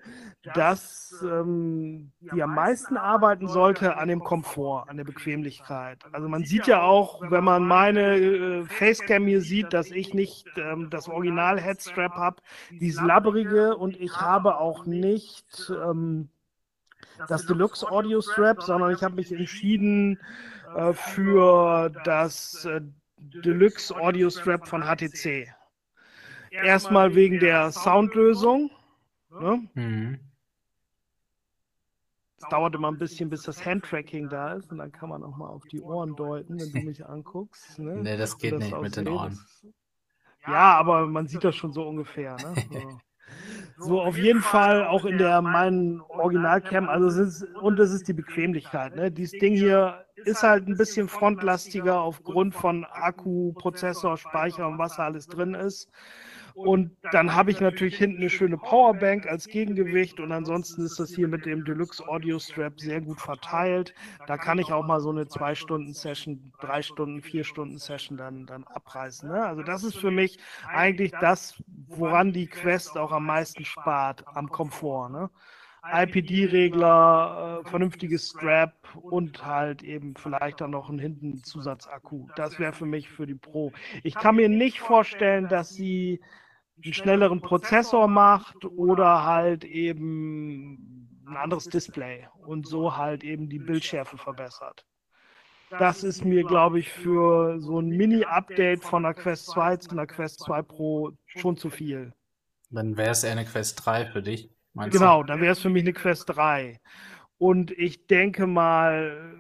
dass 0.54 1.16
ähm, 1.24 2.12
die 2.20 2.42
am 2.42 2.56
meisten 2.56 2.98
arbeiten 2.98 3.48
sollte 3.48 3.98
an 3.98 4.08
dem 4.08 4.22
Komfort, 4.22 4.86
an 4.88 4.98
der 4.98 5.04
Bequemlichkeit. 5.04 6.04
Also 6.12 6.28
man 6.28 6.44
sieht 6.44 6.68
ja 6.68 6.82
auch, 6.82 7.22
wenn 7.30 7.44
man 7.44 7.64
meine 7.64 8.18
äh, 8.18 8.64
Facecam 8.66 9.26
hier 9.28 9.42
sieht, 9.42 9.74
dass 9.74 9.92
ich 9.92 10.14
nicht 10.14 10.48
ähm, 10.58 10.90
das 10.90 11.08
Original 11.08 11.60
Headstrap 11.60 12.14
habe, 12.14 12.42
dieses 12.72 13.02
labbrige 13.02 13.76
und 13.78 14.00
ich 14.00 14.20
habe 14.20 14.58
auch 14.58 14.86
nicht 14.86 15.72
ähm, 15.84 16.30
das 17.28 17.46
Deluxe 17.46 17.90
Audio 17.90 18.22
Strap, 18.22 18.62
sondern 18.64 18.94
ich 18.94 19.04
habe 19.04 19.16
mich 19.16 19.32
entschieden 19.32 20.20
äh, 20.76 20.94
für 20.94 21.90
das 22.04 22.66
äh, 22.66 22.82
Deluxe 23.18 23.96
Audio 23.96 24.30
Strap 24.30 24.68
von 24.68 24.84
HTC. 24.84 25.48
Erstmal 26.52 27.16
wegen 27.16 27.40
der 27.40 27.72
Soundlösung. 27.72 28.72
Ne? 29.30 29.68
Mhm. 29.74 30.20
Es 32.42 32.48
dauert 32.50 32.74
immer 32.74 32.90
ein 32.90 32.98
bisschen, 32.98 33.30
bis 33.30 33.44
das 33.44 33.66
Handtracking 33.66 34.30
da 34.30 34.54
ist 34.54 34.72
und 34.72 34.78
dann 34.78 34.92
kann 34.94 35.10
man 35.10 35.24
auch 35.24 35.36
mal 35.36 35.50
auf 35.50 35.66
die 35.66 35.82
Ohren 35.82 36.16
deuten, 36.16 36.58
wenn 36.60 36.72
du 36.72 36.80
mich 36.88 37.06
anguckst. 37.06 37.78
Ne, 37.80 37.98
nee, 37.98 38.18
das 38.18 38.38
geht 38.38 38.54
das 38.54 38.62
nicht 38.62 38.82
mit 38.82 38.96
den 38.96 39.10
Ohren. 39.10 39.38
Ja, 40.48 40.78
aber 40.78 41.06
man 41.06 41.28
sieht 41.28 41.44
das 41.44 41.56
schon 41.56 41.74
so 41.74 41.88
ungefähr. 41.88 42.38
Ne? 42.38 43.00
So. 43.78 43.86
so. 43.86 44.02
auf 44.02 44.18
jeden 44.18 44.42
Fall 44.42 44.88
auch 44.88 45.06
in 45.06 45.20
der 45.20 45.44
meinen 45.44 46.02
Originalcam, 46.02 46.90
also 46.90 47.08
es 47.08 47.16
ist, 47.16 47.44
und 47.62 47.80
es 47.80 47.92
ist 47.92 48.08
die 48.08 48.14
Bequemlichkeit. 48.14 48.96
Ne? 48.96 49.12
Dieses 49.12 49.40
Ding 49.40 49.54
hier 49.54 50.04
ist 50.16 50.42
halt 50.42 50.68
ein 50.68 50.76
bisschen 50.76 51.08
frontlastiger 51.08 52.02
aufgrund 52.02 52.56
von 52.56 52.86
Akku, 52.86 53.54
Prozessor, 53.54 54.18
Speicher 54.18 54.68
und 54.68 54.80
was 54.80 54.96
da 54.98 55.06
alles 55.06 55.28
drin 55.28 55.54
ist. 55.54 55.92
Und 56.66 56.92
dann 57.14 57.34
habe 57.34 57.52
ich 57.52 57.62
natürlich 57.62 57.98
hinten 57.98 58.18
eine 58.18 58.30
schöne 58.30 58.58
Powerbank 58.58 59.26
als 59.28 59.48
Gegengewicht 59.48 60.20
und 60.20 60.34
ansonsten 60.34 60.84
ist 60.84 61.00
das 61.00 61.12
hier 61.12 61.30
mit 61.30 61.46
dem 61.46 61.64
Deluxe 61.64 62.06
Audio 62.06 62.38
Strap 62.38 62.82
sehr 62.82 63.00
gut 63.00 63.22
verteilt. 63.22 63.94
Da 64.28 64.38
kann 64.38 64.60
ich 64.60 64.70
auch 64.72 64.86
mal 64.86 65.00
so 65.00 65.10
eine 65.10 65.26
zwei 65.28 65.56
Stunden 65.56 65.94
Session, 65.94 66.52
drei 66.60 66.82
Stunden, 66.82 67.22
vier 67.22 67.46
Stunden 67.46 67.78
Session 67.78 68.18
dann, 68.18 68.46
dann 68.46 68.66
abreißen. 68.66 69.30
Ne? 69.30 69.46
Also 69.46 69.64
das 69.64 69.86
ist 69.86 69.96
für 69.98 70.12
mich 70.12 70.38
eigentlich 70.68 71.12
das, 71.22 71.64
woran 71.88 72.34
die 72.34 72.48
Quest 72.48 72.98
auch 72.98 73.14
am 73.14 73.26
meisten 73.26 73.64
spart, 73.64 74.26
am 74.28 74.50
Komfort. 74.50 75.10
Ne? 75.10 75.30
IPD-Regler, 75.84 77.62
äh, 77.64 77.70
vernünftiges 77.70 78.30
Strap 78.30 78.74
und 78.96 79.46
halt 79.46 79.82
eben 79.82 80.16
vielleicht 80.16 80.60
dann 80.60 80.72
noch 80.72 80.90
einen 80.90 81.00
hinten 81.00 81.42
Zusatzakku. 81.44 82.28
Das 82.36 82.60
wäre 82.60 82.74
für 82.74 82.86
mich 82.86 83.10
für 83.10 83.26
die 83.26 83.36
Pro. 83.36 83.72
Ich 84.04 84.16
kann 84.16 84.36
mir 84.36 84.50
nicht 84.50 84.82
vorstellen, 84.82 85.48
dass 85.48 85.70
sie 85.70 86.20
einen 86.84 86.94
schnelleren 86.94 87.42
Prozessor 87.42 88.08
macht 88.08 88.66
oder 88.66 89.24
halt 89.24 89.64
eben 89.64 91.10
ein 91.28 91.38
anderes 91.38 91.66
Display 91.66 92.28
und 92.46 92.68
so 92.68 92.98
halt 92.98 93.24
eben 93.24 93.50
die 93.50 93.60
Bildschärfe 93.60 94.18
verbessert. 94.18 94.86
Das 95.78 96.04
ist 96.04 96.26
mir, 96.26 96.44
glaube 96.44 96.80
ich, 96.80 96.90
für 96.90 97.60
so 97.60 97.80
ein 97.80 97.90
Mini-Update 97.90 98.84
von 98.84 99.04
der 99.04 99.14
Quest 99.14 99.48
2 99.52 99.78
zu 99.78 99.92
einer 99.92 100.08
Quest 100.08 100.40
2 100.40 100.64
Pro 100.64 101.12
schon 101.28 101.58
zu 101.58 101.70
viel. 101.70 102.12
Dann 102.72 102.98
wäre 102.98 103.12
es 103.12 103.24
eher 103.24 103.34
eine 103.34 103.46
Quest 103.46 103.86
3 103.86 104.08
für 104.08 104.24
dich. 104.24 104.50
Genau, 104.74 105.22
du? 105.22 105.28
dann 105.28 105.42
wäre 105.42 105.52
es 105.52 105.60
für 105.60 105.70
mich 105.70 105.84
eine 105.84 105.94
Quest 105.94 106.30
3. 106.30 106.80
Und 107.38 107.72
ich 107.72 108.08
denke 108.08 108.48
mal, 108.48 109.36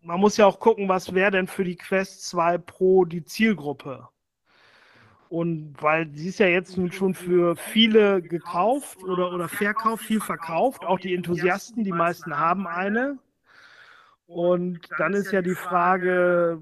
man 0.00 0.20
muss 0.20 0.36
ja 0.36 0.46
auch 0.46 0.60
gucken, 0.60 0.88
was 0.88 1.14
wäre 1.14 1.30
denn 1.30 1.46
für 1.46 1.64
die 1.64 1.76
Quest 1.76 2.26
2 2.28 2.58
Pro 2.58 3.04
die 3.04 3.24
Zielgruppe. 3.24 4.08
Und 5.28 5.74
weil 5.80 6.08
sie 6.14 6.28
ist 6.28 6.38
ja 6.38 6.46
jetzt 6.46 6.76
nun 6.76 6.92
schon 6.92 7.14
für 7.14 7.56
viele 7.56 8.22
gekauft 8.22 9.02
oder, 9.02 9.32
oder 9.32 9.48
verkauft, 9.48 10.04
viel 10.04 10.20
verkauft, 10.20 10.84
auch 10.84 10.98
die 10.98 11.14
Enthusiasten, 11.14 11.84
die 11.84 11.92
meisten 11.92 12.38
haben 12.38 12.66
eine. 12.66 13.18
Und 14.26 14.80
dann 14.98 15.14
ist 15.14 15.32
ja 15.32 15.42
die 15.42 15.54
Frage, 15.54 16.58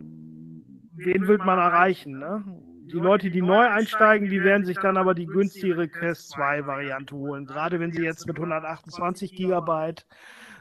wen 0.94 1.28
will 1.28 1.38
man 1.38 1.58
erreichen? 1.58 2.18
Ne? 2.18 2.44
Die 2.92 2.98
Leute, 2.98 3.30
die 3.30 3.42
neu 3.42 3.66
einsteigen, 3.66 4.28
die 4.28 4.42
werden 4.42 4.64
sich 4.64 4.78
dann 4.78 4.96
aber 4.96 5.14
die 5.14 5.26
günstigere 5.26 5.88
Quest 5.88 6.30
2 6.30 6.66
Variante 6.66 7.14
holen. 7.14 7.46
Gerade 7.46 7.80
wenn 7.80 7.92
sie 7.92 8.02
jetzt 8.02 8.26
mit 8.26 8.36
128 8.36 9.34
Gigabyte 9.34 10.06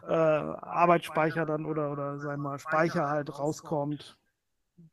äh, 0.07 0.13
Arbeitsspeicher 0.13 1.45
dann 1.45 1.65
oder, 1.65 1.91
oder 1.91 2.17
sagen 2.19 2.41
wir 2.41 2.49
mal 2.49 2.59
Speicher 2.59 3.09
halt 3.09 3.37
rauskommt 3.37 4.17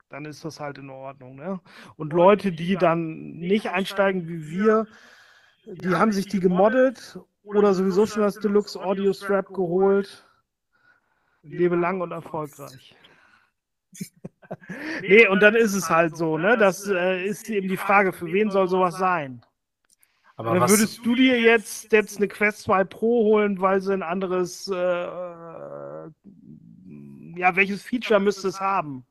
dann 0.09 0.25
ist 0.25 0.45
das 0.45 0.61
halt 0.61 0.79
in 0.79 0.91
Ordnung. 0.91 1.37
Ne? 1.37 1.61
Und 1.97 2.13
Leute, 2.13 2.53
die 2.53 2.77
dann 2.77 3.33
nicht 3.37 3.71
einsteigen 3.71 4.29
wie 4.29 4.49
wir, 4.51 4.87
die 5.67 5.95
haben 5.95 6.13
sich 6.13 6.27
die 6.27 6.41
gemoddet 6.41 7.19
oder 7.43 7.75
sowieso 7.75 8.07
schon 8.07 8.23
das 8.23 8.39
Deluxe 8.39 8.81
Audio 8.81 9.13
Strap 9.13 9.49
geholt. 9.53 10.27
Lebe 11.43 11.77
lang 11.77 12.01
und 12.01 12.13
erfolgreich. 12.13 12.97
nee, 15.03 15.27
und 15.27 15.43
dann 15.43 15.55
ist 15.55 15.75
es 15.75 15.89
halt 15.89 16.17
so, 16.17 16.37
ne? 16.37 16.57
Das 16.59 16.87
äh, 16.89 17.25
ist 17.25 17.49
eben 17.49 17.69
die 17.69 17.77
Frage, 17.77 18.13
für 18.13 18.27
wen 18.27 18.51
soll 18.51 18.69
sowas 18.69 18.97
sein? 18.99 19.45
Aber 20.37 20.55
dann 20.55 20.69
würdest 20.69 21.05
du 21.05 21.15
dir 21.15 21.41
jetzt, 21.41 21.93
jetzt 21.93 22.19
eine 22.19 22.29
Quest 22.29 22.63
2 22.63 22.85
Pro 22.85 23.25
holen, 23.25 23.61
weil 23.61 23.81
sie 23.81 23.93
ein 23.93 24.03
anderes, 24.03 24.69
äh, 24.69 24.75
äh 24.75 26.11
ja, 27.37 27.57
welches 27.57 27.83
Feature 27.83 28.21
müsste 28.21 28.49
es 28.49 28.61
haben? 28.61 29.05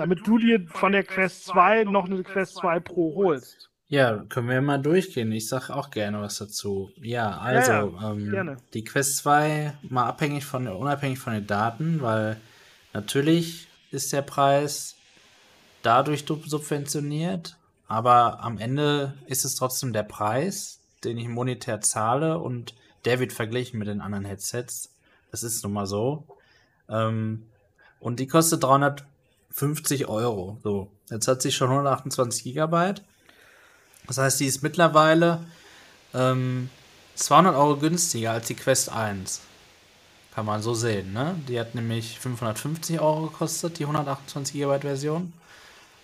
Damit 0.00 0.26
du 0.26 0.38
dir 0.38 0.66
von 0.66 0.92
der 0.92 1.04
Quest 1.04 1.44
2 1.44 1.84
noch 1.84 2.06
eine 2.06 2.22
Quest 2.22 2.56
2 2.56 2.80
Pro 2.80 3.14
holst. 3.14 3.68
Ja, 3.88 4.24
können 4.28 4.48
wir 4.48 4.62
mal 4.62 4.80
durchgehen. 4.80 5.30
Ich 5.30 5.48
sage 5.48 5.76
auch 5.76 5.90
gerne 5.90 6.20
was 6.22 6.38
dazu. 6.38 6.90
Ja, 7.02 7.36
also 7.38 7.70
ja, 7.70 7.84
ja, 7.84 8.12
ähm, 8.12 8.56
die 8.72 8.84
Quest 8.84 9.18
2 9.18 9.74
mal 9.82 10.06
abhängig 10.06 10.46
von 10.46 10.66
unabhängig 10.66 11.18
von 11.18 11.34
den 11.34 11.46
Daten, 11.46 12.00
weil 12.00 12.40
natürlich 12.94 13.68
ist 13.90 14.12
der 14.12 14.22
Preis 14.22 14.96
dadurch 15.82 16.24
subventioniert, 16.26 17.58
aber 17.88 18.42
am 18.42 18.56
Ende 18.56 19.14
ist 19.26 19.44
es 19.44 19.54
trotzdem 19.54 19.92
der 19.92 20.04
Preis, 20.04 20.80
den 21.04 21.18
ich 21.18 21.28
monetär 21.28 21.82
zahle 21.82 22.38
und 22.38 22.74
der 23.04 23.20
wird 23.20 23.32
verglichen 23.32 23.78
mit 23.78 23.88
den 23.88 24.00
anderen 24.00 24.24
Headsets. 24.24 24.94
Das 25.30 25.42
ist 25.42 25.62
nun 25.62 25.74
mal 25.74 25.86
so. 25.86 26.24
Ähm, 26.88 27.44
und 27.98 28.18
die 28.18 28.26
kostet 28.26 28.62
300 28.62 29.04
50 29.52 30.08
Euro. 30.08 30.58
So, 30.62 30.90
jetzt 31.10 31.28
hat 31.28 31.42
sie 31.42 31.52
schon 31.52 31.70
128 31.70 32.44
Gigabyte. 32.44 33.02
Das 34.06 34.18
heißt, 34.18 34.40
die 34.40 34.46
ist 34.46 34.62
mittlerweile 34.62 35.44
ähm, 36.14 36.70
200 37.14 37.54
Euro 37.54 37.76
günstiger 37.76 38.32
als 38.32 38.46
die 38.46 38.54
Quest 38.54 38.90
1. 38.90 39.40
Kann 40.34 40.46
man 40.46 40.62
so 40.62 40.74
sehen, 40.74 41.12
ne? 41.12 41.34
Die 41.48 41.58
hat 41.58 41.74
nämlich 41.74 42.18
550 42.20 43.00
Euro 43.00 43.26
gekostet, 43.26 43.78
die 43.78 43.84
128 43.84 44.54
Gigabyte 44.54 44.82
Version. 44.82 45.32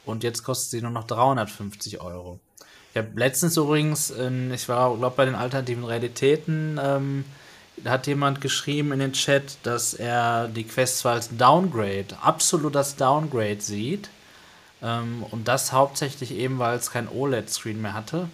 Und 0.05 0.25
jetzt 0.25 0.45
kostet 0.45 0.71
sie 0.71 0.83
nur 0.83 0.91
noch 0.91 1.05
350 1.05 2.01
Euro. 2.01 2.39
Ich 2.93 2.99
habe 2.99 3.11
letztens 3.15 3.57
übrigens, 3.57 4.11
in, 4.11 4.53
ich 4.53 4.69
war, 4.69 4.97
glaube 4.97 5.17
bei 5.17 5.25
den 5.25 5.35
alternativen 5.35 5.85
Realitäten, 5.85 6.81
ähm, 6.83 7.25
hat 7.85 8.07
jemand 8.07 8.41
geschrieben 8.41 8.93
in 8.93 8.99
den 9.01 9.13
Chat, 9.13 9.59
dass 9.63 9.95
er 9.95 10.49
die 10.49 10.65
Quest 10.65 10.99
2 10.99 11.13
als 11.13 11.37
Downgrade, 11.37 12.07
absolut 12.23 12.75
das 12.75 12.97
Downgrade 12.97 13.61
sieht. 13.61 14.09
Ähm, 14.83 15.25
und 15.31 15.49
das 15.49 15.73
hauptsächlich 15.73 16.33
eben, 16.33 16.59
weil 16.59 16.77
es 16.77 16.91
kein 16.91 17.09
OLED-Screen 17.09 17.81
mehr 17.81 17.95
hatte. 17.95 18.29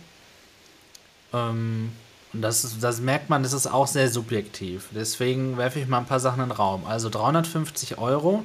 Ähm, 1.33 1.93
und 2.33 2.43
das, 2.43 2.65
ist, 2.65 2.83
das 2.83 3.01
merkt 3.01 3.31
man, 3.31 3.43
das 3.43 3.53
ist 3.53 3.67
auch 3.67 3.87
sehr 3.87 4.09
subjektiv. 4.09 4.89
Deswegen 4.93 5.57
werfe 5.57 5.81
ich 5.81 5.89
mal 5.89 5.99
ein 5.99 6.07
paar 6.07 6.21
Sachen 6.21 6.43
in 6.43 6.49
den 6.49 6.57
Raum. 6.57 6.87
Also 6.87 7.11
350 7.11 7.99
Euro 7.99 8.45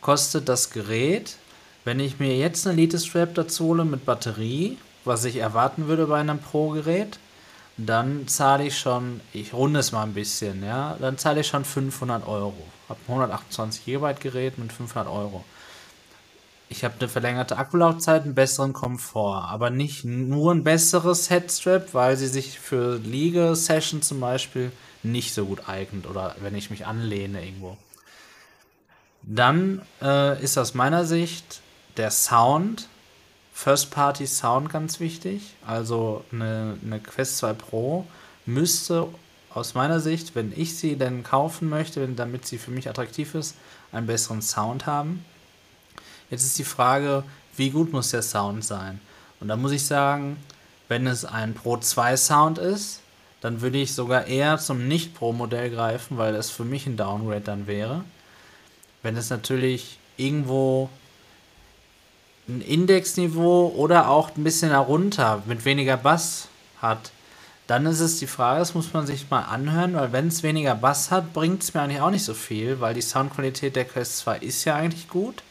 kostet 0.00 0.48
das 0.48 0.70
Gerät. 0.70 1.36
Wenn 1.84 2.00
ich 2.00 2.20
mir 2.20 2.36
jetzt 2.36 2.66
eine 2.66 2.74
Elite-Strap 2.74 3.34
dazu 3.34 3.64
hole 3.66 3.84
mit 3.84 4.04
Batterie, 4.04 4.78
was 5.04 5.24
ich 5.24 5.36
erwarten 5.36 5.88
würde 5.88 6.06
bei 6.06 6.20
einem 6.20 6.38
Pro-Gerät, 6.38 7.18
dann 7.76 8.28
zahle 8.28 8.66
ich 8.66 8.78
schon, 8.78 9.20
ich 9.32 9.54
runde 9.54 9.80
es 9.80 9.92
mal 9.92 10.02
ein 10.02 10.14
bisschen, 10.14 10.64
ja, 10.64 10.96
dann 11.00 11.18
zahle 11.18 11.40
ich 11.40 11.46
schon 11.46 11.64
500 11.64 12.26
Euro. 12.26 12.54
Habe 12.88 13.00
ein 13.08 13.12
128 13.12 13.84
GB 13.84 14.14
Gerät 14.20 14.58
mit 14.58 14.72
500 14.72 15.08
Euro. 15.08 15.44
Ich 16.68 16.84
habe 16.84 16.94
eine 16.98 17.08
verlängerte 17.08 17.58
Akkulaufzeit, 17.58 18.22
einen 18.22 18.34
besseren 18.34 18.72
Komfort, 18.72 19.44
aber 19.50 19.70
nicht 19.70 20.04
nur 20.04 20.54
ein 20.54 20.64
besseres 20.64 21.28
Headstrap, 21.28 21.92
weil 21.92 22.16
sie 22.16 22.28
sich 22.28 22.58
für 22.58 22.96
Liege-Session 22.96 24.00
zum 24.00 24.20
Beispiel 24.20 24.72
nicht 25.02 25.34
so 25.34 25.44
gut 25.44 25.68
eignet 25.68 26.06
oder 26.06 26.34
wenn 26.40 26.54
ich 26.54 26.70
mich 26.70 26.86
anlehne 26.86 27.44
irgendwo. 27.44 27.76
Dann 29.22 29.82
äh, 30.00 30.42
ist 30.42 30.58
aus 30.58 30.74
meiner 30.74 31.04
Sicht 31.04 31.60
der 31.96 32.10
Sound 32.10 32.88
First-Party-Sound 33.52 34.70
ganz 34.70 35.00
wichtig. 35.00 35.54
Also 35.66 36.24
eine, 36.32 36.76
eine 36.84 37.00
Quest 37.00 37.38
2 37.38 37.52
Pro 37.54 38.06
müsste 38.46 39.08
aus 39.54 39.74
meiner 39.74 40.00
Sicht, 40.00 40.34
wenn 40.34 40.52
ich 40.56 40.76
sie 40.76 40.96
denn 40.96 41.22
kaufen 41.22 41.68
möchte, 41.68 42.06
damit 42.08 42.46
sie 42.46 42.58
für 42.58 42.70
mich 42.70 42.88
attraktiv 42.88 43.34
ist, 43.34 43.54
einen 43.92 44.06
besseren 44.06 44.42
Sound 44.42 44.86
haben. 44.86 45.24
Jetzt 46.30 46.44
ist 46.44 46.58
die 46.58 46.64
Frage, 46.64 47.24
wie 47.56 47.70
gut 47.70 47.92
muss 47.92 48.10
der 48.10 48.22
Sound 48.22 48.64
sein? 48.64 49.00
Und 49.40 49.48
da 49.48 49.56
muss 49.56 49.72
ich 49.72 49.84
sagen, 49.84 50.38
wenn 50.88 51.06
es 51.06 51.24
ein 51.24 51.54
Pro 51.54 51.76
2 51.76 52.16
Sound 52.16 52.58
ist, 52.58 53.00
dann 53.42 53.60
würde 53.60 53.78
ich 53.78 53.94
sogar 53.94 54.26
eher 54.26 54.58
zum 54.58 54.88
Nicht-Pro-Modell 54.88 55.70
greifen, 55.70 56.16
weil 56.16 56.32
das 56.32 56.50
für 56.50 56.64
mich 56.64 56.86
ein 56.86 56.96
Downgrade 56.96 57.40
dann 57.40 57.66
wäre. 57.66 58.04
Wenn 59.02 59.16
es 59.16 59.30
natürlich 59.30 59.98
irgendwo 60.16 60.88
ein 62.48 62.60
Indexniveau 62.60 63.72
oder 63.76 64.08
auch 64.08 64.36
ein 64.36 64.44
bisschen 64.44 64.70
darunter 64.70 65.42
mit 65.46 65.64
weniger 65.64 65.96
Bass 65.96 66.48
hat, 66.80 67.12
dann 67.66 67.86
ist 67.86 68.00
es 68.00 68.18
die 68.18 68.26
Frage, 68.26 68.58
das 68.58 68.74
muss 68.74 68.92
man 68.92 69.06
sich 69.06 69.30
mal 69.30 69.42
anhören, 69.42 69.94
weil 69.94 70.12
wenn 70.12 70.28
es 70.28 70.42
weniger 70.42 70.74
Bass 70.74 71.10
hat, 71.10 71.32
bringt 71.32 71.62
es 71.62 71.72
mir 71.72 71.80
eigentlich 71.80 72.00
auch 72.00 72.10
nicht 72.10 72.24
so 72.24 72.34
viel, 72.34 72.80
weil 72.80 72.94
die 72.94 73.02
Soundqualität 73.02 73.76
der 73.76 73.84
Quest 73.84 74.18
2 74.18 74.38
ist 74.38 74.64
ja 74.64 74.76
eigentlich 74.76 75.08
gut. 75.08 75.42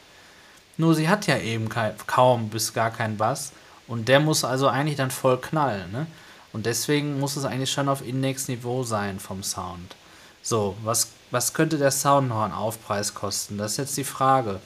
Nur 0.78 0.94
sie 0.94 1.10
hat 1.10 1.28
ja 1.28 1.38
eben 1.38 1.70
kaum 2.08 2.50
bis 2.50 2.74
gar 2.74 2.92
keinen 2.92 3.18
Bass 3.18 3.54
und 3.88 4.08
der 4.08 4.20
muss 4.20 4.44
also 4.44 4.68
eigentlich 4.68 4.98
dann 4.98 5.12
voll 5.12 5.39
knallen. 5.39 5.92
Ne? 5.92 6.08
Und 6.54 6.66
deswegen 6.66 7.20
muss 7.20 7.38
es 7.38 7.46
eigentlich 7.46 7.72
schon 7.72 7.89
auf 7.89 8.06
Indexniveau 8.06 8.84
sein 8.84 9.20
vom 9.20 9.44
Sound. 9.44 9.96
So, 10.42 10.76
was, 10.84 11.10
was 11.30 11.54
könnte 11.54 11.78
der 11.78 11.92
Sound 11.92 12.30
noch 12.30 12.42
an 12.42 12.52
Aufpreis 12.52 13.14
kosten? 13.14 13.58
Das 13.58 13.74
ist 13.74 13.78
jetzt 13.78 13.98
die 13.98 14.04
Frage. 14.04 14.60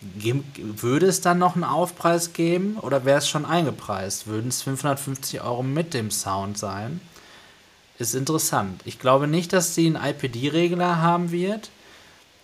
Würde 0.00 1.06
es 1.06 1.20
dann 1.20 1.38
noch 1.38 1.54
einen 1.54 1.64
Aufpreis 1.64 2.32
geben 2.32 2.78
oder 2.78 3.04
wäre 3.04 3.18
es 3.18 3.28
schon 3.28 3.44
eingepreist? 3.44 4.28
Würden 4.28 4.48
es 4.48 4.62
550 4.62 5.40
Euro 5.42 5.62
mit 5.64 5.92
dem 5.92 6.10
Sound 6.10 6.56
sein? 6.56 7.00
Ist 7.98 8.14
interessant. 8.14 8.80
Ich 8.84 9.00
glaube 9.00 9.26
nicht, 9.26 9.52
dass 9.52 9.74
sie 9.74 9.86
einen 9.86 9.96
IPD-Regler 9.96 11.02
haben 11.02 11.32
wird, 11.32 11.70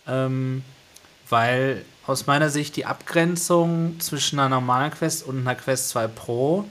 ähm, 0.09 0.65
weil 1.29 1.85
aus 2.07 2.27
meiner 2.27 2.51
Sicht 2.51 2.75
die 2.75 2.87
Abgrenzung 2.87 4.01
zwischen 4.01 4.41
einer 4.41 4.49
normalen 4.49 4.91
Quest 4.91 5.25
und 5.25 5.39
einer 5.39 5.55
Quest 5.55 5.91
2 5.91 6.09
Pro 6.09 6.65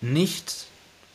nicht 0.00 0.66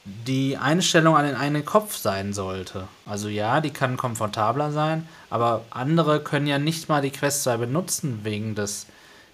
die 0.04 0.58
Einstellung 0.58 1.16
an 1.16 1.26
den 1.26 1.36
eigenen 1.36 1.66
Kopf 1.66 1.96
sein 1.96 2.34
sollte. 2.34 2.88
Also 3.06 3.28
ja, 3.28 3.62
die 3.62 3.70
kann 3.70 3.98
komfortabler 3.98 4.72
sein, 4.72 5.08
aber 5.30 5.64
andere 5.70 6.22
können 6.22 6.48
ja 6.48 6.58
nicht 6.58 6.90
mal 6.90 7.02
die 7.02 7.12
Quest 7.12 7.44
2 7.44 7.58
benutzen 7.58 8.20
wegen 8.24 8.56
des 8.56 8.88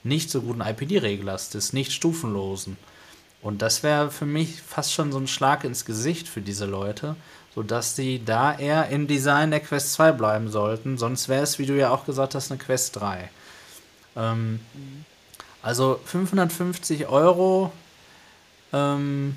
nicht 0.03 0.29
so 0.29 0.41
guten 0.41 0.61
IPD-Reglers, 0.61 1.49
des 1.49 1.73
nicht 1.73 1.91
stufenlosen. 1.91 2.77
Und 3.41 3.61
das 3.61 3.83
wäre 3.83 4.11
für 4.11 4.25
mich 4.25 4.61
fast 4.61 4.93
schon 4.93 5.11
so 5.11 5.19
ein 5.19 5.27
Schlag 5.27 5.63
ins 5.63 5.85
Gesicht 5.85 6.27
für 6.27 6.41
diese 6.41 6.65
Leute, 6.65 7.15
sodass 7.55 7.95
sie 7.95 8.23
da 8.23 8.57
eher 8.57 8.89
im 8.89 9.07
Design 9.07 9.51
der 9.51 9.61
Quest 9.61 9.93
2 9.93 10.11
bleiben 10.13 10.49
sollten. 10.49 10.97
Sonst 10.97 11.29
wäre 11.29 11.43
es, 11.43 11.59
wie 11.59 11.65
du 11.65 11.77
ja 11.77 11.91
auch 11.91 12.05
gesagt 12.05 12.35
hast, 12.35 12.51
eine 12.51 12.59
Quest 12.59 12.97
3. 12.97 13.29
Ähm, 14.17 14.59
also 15.61 15.99
550 16.05 17.07
Euro 17.07 17.71
ähm, 18.73 19.35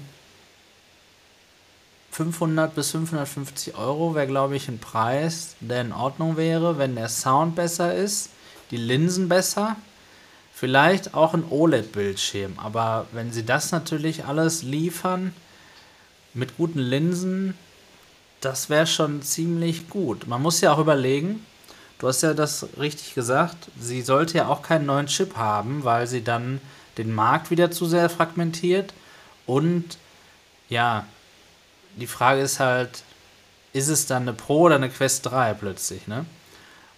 500 2.20 2.74
bis 2.74 2.90
550 2.90 3.76
Euro 3.76 4.14
wäre, 4.14 4.26
glaube 4.26 4.54
ich, 4.54 4.68
ein 4.68 4.78
Preis, 4.78 5.56
der 5.60 5.80
in 5.80 5.92
Ordnung 5.94 6.36
wäre, 6.36 6.76
wenn 6.76 6.94
der 6.94 7.08
Sound 7.08 7.54
besser 7.54 7.94
ist, 7.94 8.28
die 8.70 8.76
Linsen 8.76 9.30
besser, 9.30 9.76
vielleicht 10.52 11.14
auch 11.14 11.32
ein 11.32 11.44
OLED-Bildschirm. 11.48 12.58
Aber 12.58 13.06
wenn 13.12 13.32
sie 13.32 13.46
das 13.46 13.72
natürlich 13.72 14.26
alles 14.26 14.62
liefern 14.62 15.32
mit 16.34 16.58
guten 16.58 16.80
Linsen, 16.80 17.54
das 18.42 18.68
wäre 18.68 18.86
schon 18.86 19.22
ziemlich 19.22 19.88
gut. 19.88 20.26
Man 20.26 20.42
muss 20.42 20.60
ja 20.60 20.74
auch 20.74 20.78
überlegen, 20.78 21.46
du 22.00 22.08
hast 22.08 22.20
ja 22.20 22.34
das 22.34 22.66
richtig 22.78 23.14
gesagt, 23.14 23.70
sie 23.80 24.02
sollte 24.02 24.36
ja 24.36 24.48
auch 24.48 24.60
keinen 24.60 24.84
neuen 24.84 25.06
Chip 25.06 25.38
haben, 25.38 25.84
weil 25.84 26.06
sie 26.06 26.22
dann 26.22 26.60
den 26.98 27.14
Markt 27.14 27.50
wieder 27.50 27.70
zu 27.70 27.86
sehr 27.86 28.10
fragmentiert 28.10 28.92
und 29.46 29.96
ja, 30.68 31.06
die 31.96 32.06
Frage 32.06 32.40
ist 32.40 32.60
halt, 32.60 33.02
ist 33.72 33.88
es 33.88 34.06
dann 34.06 34.22
eine 34.22 34.32
Pro 34.32 34.62
oder 34.62 34.76
eine 34.76 34.90
Quest 34.90 35.26
3 35.26 35.54
plötzlich, 35.54 36.06
ne? 36.06 36.26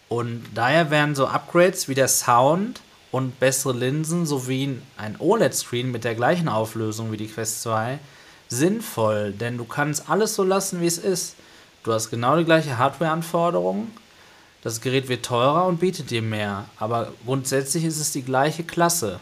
Und 0.08 0.44
daher 0.54 0.90
wären 0.90 1.14
so 1.14 1.26
Upgrades 1.26 1.88
wie 1.88 1.94
der 1.94 2.08
Sound 2.08 2.80
und 3.10 3.40
bessere 3.40 3.72
Linsen 3.72 4.26
sowie 4.26 4.78
ein 4.98 5.16
OLED-Screen 5.18 5.90
mit 5.90 6.04
der 6.04 6.14
gleichen 6.14 6.48
Auflösung 6.48 7.12
wie 7.12 7.16
die 7.16 7.28
Quest 7.28 7.62
2 7.62 7.98
sinnvoll, 8.48 9.32
denn 9.32 9.56
du 9.56 9.64
kannst 9.64 10.10
alles 10.10 10.34
so 10.34 10.44
lassen, 10.44 10.80
wie 10.82 10.86
es 10.86 10.98
ist. 10.98 11.36
Du 11.84 11.92
hast 11.92 12.10
genau 12.10 12.36
die 12.36 12.44
gleiche 12.44 12.76
Hardware-Anforderung, 12.76 13.90
das 14.62 14.80
Gerät 14.80 15.08
wird 15.08 15.24
teurer 15.24 15.66
und 15.66 15.80
bietet 15.80 16.10
dir 16.10 16.22
mehr, 16.22 16.66
aber 16.78 17.12
grundsätzlich 17.24 17.84
ist 17.84 17.98
es 17.98 18.12
die 18.12 18.22
gleiche 18.22 18.62
Klasse. 18.62 19.18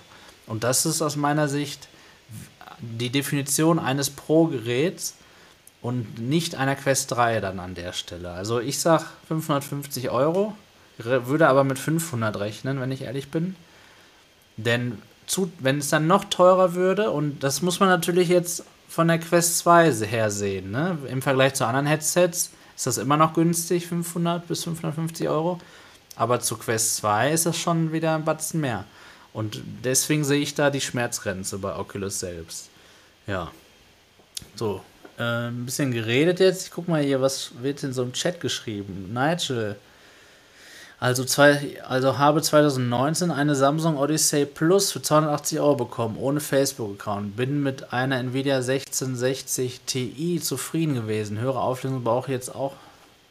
Und 0.46 0.64
das 0.64 0.84
ist 0.84 1.00
aus 1.00 1.16
meiner 1.16 1.48
Sicht 1.48 1.88
die 2.80 3.10
Definition 3.10 3.78
eines 3.78 4.10
Pro-Geräts, 4.10 5.14
und 5.82 6.18
nicht 6.18 6.54
einer 6.54 6.76
Quest 6.76 7.12
3 7.12 7.40
dann 7.40 7.58
an 7.58 7.74
der 7.74 7.92
Stelle. 7.92 8.30
Also 8.30 8.60
ich 8.60 8.78
sag 8.78 9.04
550 9.28 10.10
Euro, 10.10 10.54
würde 10.98 11.48
aber 11.48 11.64
mit 11.64 11.78
500 11.78 12.38
rechnen, 12.38 12.80
wenn 12.80 12.92
ich 12.92 13.02
ehrlich 13.02 13.30
bin. 13.30 13.56
Denn 14.56 15.00
zu, 15.26 15.50
wenn 15.58 15.78
es 15.78 15.88
dann 15.88 16.06
noch 16.06 16.24
teurer 16.24 16.74
würde, 16.74 17.10
und 17.10 17.42
das 17.42 17.62
muss 17.62 17.80
man 17.80 17.88
natürlich 17.88 18.28
jetzt 18.28 18.64
von 18.88 19.08
der 19.08 19.18
Quest 19.18 19.58
2 19.58 19.92
her 19.92 20.30
sehen, 20.30 20.70
ne? 20.70 20.98
im 21.08 21.22
Vergleich 21.22 21.54
zu 21.54 21.64
anderen 21.64 21.86
Headsets 21.86 22.50
ist 22.76 22.86
das 22.86 22.98
immer 22.98 23.16
noch 23.16 23.34
günstig, 23.34 23.86
500 23.86 24.48
bis 24.48 24.64
550 24.64 25.28
Euro. 25.28 25.60
Aber 26.16 26.40
zu 26.40 26.56
Quest 26.56 26.96
2 26.96 27.32
ist 27.32 27.46
das 27.46 27.56
schon 27.56 27.92
wieder 27.92 28.14
ein 28.14 28.24
Batzen 28.24 28.60
mehr. 28.60 28.84
Und 29.32 29.62
deswegen 29.84 30.24
sehe 30.24 30.40
ich 30.40 30.54
da 30.54 30.70
die 30.70 30.80
Schmerzgrenze 30.80 31.58
bei 31.58 31.76
Oculus 31.76 32.20
selbst. 32.20 32.68
Ja. 33.26 33.50
So, 34.56 34.82
äh, 35.20 35.48
ein 35.48 35.66
bisschen 35.66 35.92
geredet 35.92 36.40
jetzt. 36.40 36.66
Ich 36.66 36.70
guck 36.72 36.88
mal 36.88 37.02
hier, 37.02 37.20
was 37.20 37.50
wird 37.62 37.82
in 37.82 37.92
so 37.92 38.02
einem 38.02 38.12
Chat 38.12 38.40
geschrieben. 38.40 39.12
Nigel. 39.12 39.76
Also, 40.98 41.24
zwei, 41.24 41.82
also 41.88 42.18
habe 42.18 42.42
2019 42.42 43.30
eine 43.30 43.54
Samsung 43.54 43.96
Odyssey 43.96 44.44
Plus 44.44 44.92
für 44.92 45.00
280 45.00 45.60
Euro 45.60 45.76
bekommen, 45.76 46.16
ohne 46.18 46.40
Facebook-Account. 46.40 47.36
Bin 47.36 47.62
mit 47.62 47.92
einer 47.92 48.18
Nvidia 48.18 48.56
1660 48.56 49.80
Ti 49.86 50.40
zufrieden 50.42 50.94
gewesen. 50.94 51.38
Höhere 51.38 51.60
Auflösung 51.60 52.04
brauche 52.04 52.30
ich 52.30 52.34
jetzt 52.34 52.54
auch, 52.54 52.74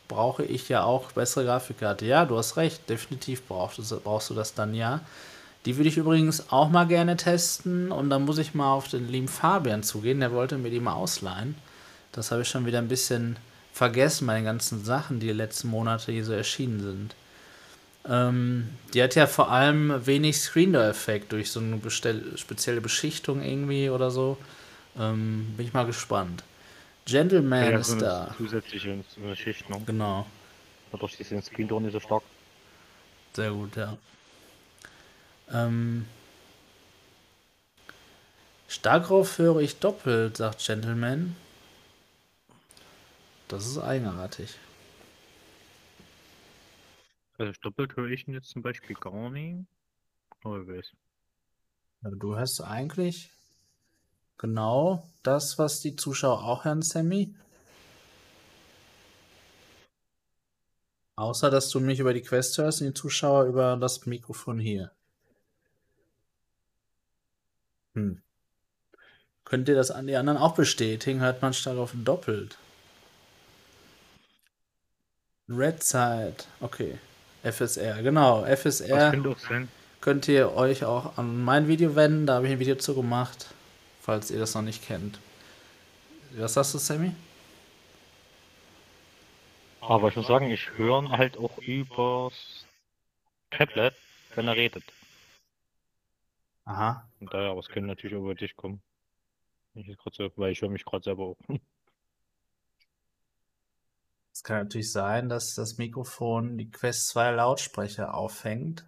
brauche 0.08 0.44
ich 0.44 0.68
ja 0.70 0.84
auch 0.84 1.12
bessere 1.12 1.46
Grafikkarte. 1.46 2.06
Ja, 2.06 2.26
du 2.26 2.38
hast 2.38 2.58
recht, 2.58 2.90
definitiv 2.90 3.44
brauchst 3.48 3.78
du, 3.78 4.00
brauchst 4.00 4.32
du 4.32 4.34
das 4.34 4.56
dann 4.56 4.74
ja. 4.74 5.02
Die 5.66 5.78
würde 5.78 5.90
ich 5.90 5.98
übrigens 5.98 6.52
auch 6.52 6.70
mal 6.70 6.88
gerne 6.88 7.18
testen 7.18 7.92
und 7.92 8.10
dann 8.10 8.26
muss 8.26 8.38
ich 8.38 8.56
mal 8.56 8.72
auf 8.72 8.88
den 8.88 9.08
lieben 9.10 9.28
Fabian 9.28 9.84
zugehen, 9.84 10.22
der 10.22 10.32
wollte 10.32 10.58
mir 10.58 10.72
die 10.72 10.80
mal 10.80 10.94
ausleihen. 10.94 11.56
Das 12.12 12.32
habe 12.32 12.42
ich 12.42 12.50
schon 12.50 12.66
wieder 12.66 12.80
ein 12.80 12.88
bisschen 12.88 13.38
vergessen, 13.74 14.26
meine 14.26 14.44
ganzen 14.44 14.84
Sachen, 14.84 15.20
die 15.20 15.32
letzten 15.32 15.70
Monate 15.70 16.12
hier 16.12 16.26
so 16.26 16.34
erschienen 16.34 16.82
sind. 16.82 17.16
Ähm, 18.08 18.70
die 18.94 19.04
hat 19.04 19.16
ja 19.16 19.28
vor 19.28 19.52
allem 19.52 20.06
wenig 20.06 20.40
Screen-Door-Effekt 20.40 21.32
durch 21.32 21.52
so 21.52 21.60
eine 21.60 21.80
spezielle 22.36 22.82
Beschichtung 22.82 23.44
irgendwie 23.44 23.90
oder 23.90 24.10
so. 24.10 24.38
Ähm, 24.98 25.54
bin 25.56 25.68
ich 25.68 25.74
mal 25.74 25.86
gespannt. 25.86 26.44
Gentleman 27.06 27.72
ja, 27.72 27.78
ist 27.80 27.88
so 27.88 28.00
da. 28.00 28.34
Zusätzliche 28.38 29.04
Beschichtung. 29.18 29.86
Genau. 29.86 30.26
Dadurch 30.92 31.20
ist 31.20 31.32
den 31.32 31.42
Screen-Door 31.42 31.82
nicht 31.82 31.94
so 31.94 32.00
stark. 32.00 32.24
Sehr 33.34 33.52
gut, 33.52 33.76
ja. 33.76 33.98
Ähm, 35.52 36.06
Starkroff 38.68 39.38
höre 39.38 39.60
ich 39.62 39.78
doppelt, 39.80 40.38
sagt 40.38 40.66
Gentleman. 40.66 41.36
Das 43.50 43.66
ist 43.66 43.80
eigenartig. 43.80 44.60
Also 47.40 47.52
doppelt 47.62 47.98
höre 47.98 48.10
ich 48.10 48.28
ihn 48.28 48.36
jetzt 48.36 48.50
zum 48.50 48.62
Beispiel 48.62 48.96
gar 48.96 49.32
nicht. 49.32 49.66
Aber 50.44 50.68
wer 50.68 50.78
weiß. 50.78 50.92
Ja, 52.04 52.12
du 52.12 52.38
hörst 52.38 52.64
eigentlich 52.64 53.32
genau 54.38 55.04
das, 55.24 55.58
was 55.58 55.82
die 55.82 55.96
Zuschauer 55.96 56.44
auch 56.44 56.64
hören, 56.64 56.84
Sammy. 56.84 57.36
Außer, 61.16 61.50
dass 61.50 61.70
du 61.70 61.80
mich 61.80 62.00
über 62.00 62.14
die 62.14 62.22
Quest 62.22 62.56
hörst 62.60 62.82
und 62.82 62.88
die 62.88 62.94
Zuschauer 62.94 63.46
über 63.46 63.78
das 63.78 64.06
Mikrofon 64.06 64.60
hier. 64.60 64.92
Hm. 67.96 68.22
Könnt 69.44 69.68
ihr 69.68 69.76
das 69.76 69.90
an 69.90 70.06
die 70.06 70.16
anderen 70.16 70.38
auch 70.38 70.54
bestätigen? 70.54 71.20
Hört 71.20 71.42
man 71.42 71.54
stark 71.54 71.80
auf 71.80 71.94
doppelt. 71.96 72.60
Red 75.50 75.84
Side, 75.84 76.36
okay. 76.62 77.00
FSR, 77.44 78.04
genau. 78.04 78.46
FSR. 78.46 79.12
Könnt 80.02 80.28
ihr 80.28 80.54
euch 80.54 80.86
auch 80.86 81.18
an 81.18 81.44
mein 81.44 81.68
Video 81.68 81.96
wenden. 81.96 82.26
Da 82.26 82.36
habe 82.36 82.48
ich 82.48 82.54
ein 82.54 82.60
Video 82.60 82.76
zu 82.76 82.96
gemacht, 82.96 83.48
falls 84.02 84.30
ihr 84.30 84.40
das 84.40 84.56
noch 84.56 84.62
nicht 84.62 84.86
kennt. 84.86 85.20
Was 86.34 86.54
sagst 86.54 86.74
du, 86.74 86.78
Sammy? 86.78 87.12
Aber 89.82 90.10
ich 90.10 90.16
muss 90.16 90.28
sagen, 90.28 90.52
ich 90.52 90.70
höre 90.78 91.10
halt 91.10 91.38
auch 91.38 91.58
übers 91.58 92.66
Tablet, 93.50 93.96
wenn 94.36 94.48
er 94.48 94.56
redet. 94.56 94.84
Aha. 96.66 97.10
Und 97.20 97.34
daher, 97.34 97.50
aber 97.50 97.62
es 97.62 97.68
könnte 97.70 97.88
natürlich 97.88 98.16
über 98.16 98.36
dich 98.36 98.56
kommen. 98.56 98.82
Ich 99.74 99.98
so, 100.12 100.30
weil 100.36 100.52
ich 100.52 100.62
höre 100.62 100.70
mich 100.70 100.86
gerade 100.86 101.04
selber 101.04 101.24
auch. 101.24 101.38
Es 104.40 104.44
kann 104.44 104.60
natürlich 104.60 104.94
sein, 104.94 105.28
dass 105.28 105.54
das 105.54 105.78
Mikrofon 105.78 106.58
die 106.58 106.72
Quest 106.72 107.10
2 107.10 107.32
Lautsprecher 107.32 108.14
auffängt. 108.14 108.88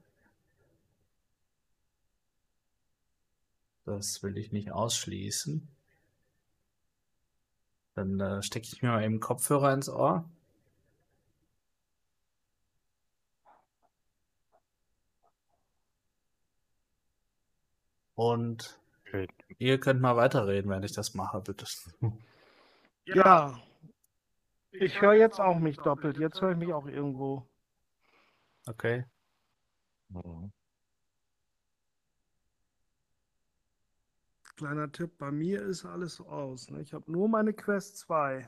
Das 3.84 4.24
will 4.24 4.38
ich 4.38 4.54
nicht 4.54 4.72
ausschließen. 4.72 5.68
Dann 7.96 8.18
äh, 8.22 8.42
stecke 8.42 8.70
ich 8.72 8.82
mir 8.82 8.92
mal 8.92 9.04
eben 9.04 9.20
Kopfhörer 9.20 9.74
ins 9.74 9.90
Ohr. 9.90 10.24
Und 18.16 18.80
Okay. 19.06 19.28
ihr 19.58 19.82
könnt 19.82 20.00
mal 20.00 20.16
weiterreden, 20.16 20.72
wenn 20.72 20.84
ich 20.84 20.94
das 20.94 21.14
mache, 21.14 21.42
bitte. 21.42 21.66
Ja. 23.04 23.62
Ich 24.72 25.02
höre 25.02 25.14
jetzt 25.14 25.40
auch 25.40 25.60
mich 25.60 25.78
doppelt. 25.78 26.18
Jetzt 26.18 26.42
höre 26.42 26.52
ich 26.52 26.58
mich 26.58 26.74
auch 26.74 26.88
irgendwo. 26.88 27.48
Okay. 28.68 29.06
Mhm. 30.10 30.52
Kleiner 34.56 34.92
Tipp, 34.92 35.18
bei 35.18 35.32
mir 35.32 35.62
ist 35.64 35.86
alles 35.86 36.22
aus. 36.22 36.70
Ne? 36.70 36.82
Ich 36.82 36.94
habe 36.94 37.12
nur 37.12 37.28
meine 37.28 37.54
Quest 37.54 37.98
2. 37.98 38.48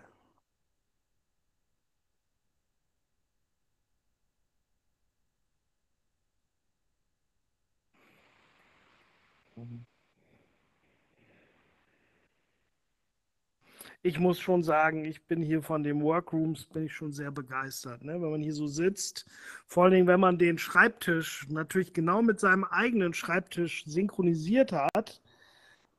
Ich 14.05 14.19
muss 14.19 14.37
schon 14.37 14.63
sagen, 14.63 15.05
ich 15.05 15.23
bin 15.27 15.41
hier 15.41 15.63
von 15.63 15.81
den 15.81 16.01
Workrooms 16.01 16.65
bin 16.65 16.87
ich 16.87 16.93
schon 16.93 17.13
sehr 17.13 17.31
begeistert. 17.31 18.03
Ne? 18.03 18.21
Wenn 18.21 18.31
man 18.31 18.41
hier 18.41 18.53
so 18.53 18.67
sitzt, 18.67 19.25
vor 19.65 19.85
allen 19.85 19.93
Dingen, 19.93 20.07
wenn 20.07 20.19
man 20.19 20.37
den 20.37 20.57
Schreibtisch 20.57 21.47
natürlich 21.49 21.93
genau 21.93 22.21
mit 22.21 22.37
seinem 22.37 22.65
eigenen 22.65 23.13
Schreibtisch 23.13 23.85
synchronisiert 23.85 24.73
hat 24.73 25.21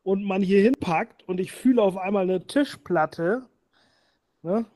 und 0.03 0.23
man 0.23 0.43
hier 0.43 0.61
hinpackt 0.61 1.27
und 1.27 1.41
ich 1.41 1.53
fühle 1.53 1.81
auf 1.81 1.97
einmal 1.97 2.25
eine 2.25 2.47
Tischplatte, 2.47 3.49
ne? 4.43 4.67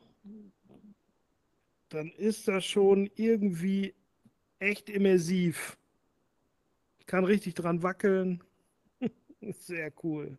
dann 1.91 2.11
ist 2.13 2.49
das 2.49 2.65
schon 2.65 3.11
irgendwie 3.15 3.95
echt 4.59 4.89
immersiv. 4.89 5.77
Ich 6.99 7.05
kann 7.05 7.25
richtig 7.25 7.55
dran 7.55 7.83
wackeln. 7.83 8.43
Sehr 9.43 9.93
cool. 10.03 10.39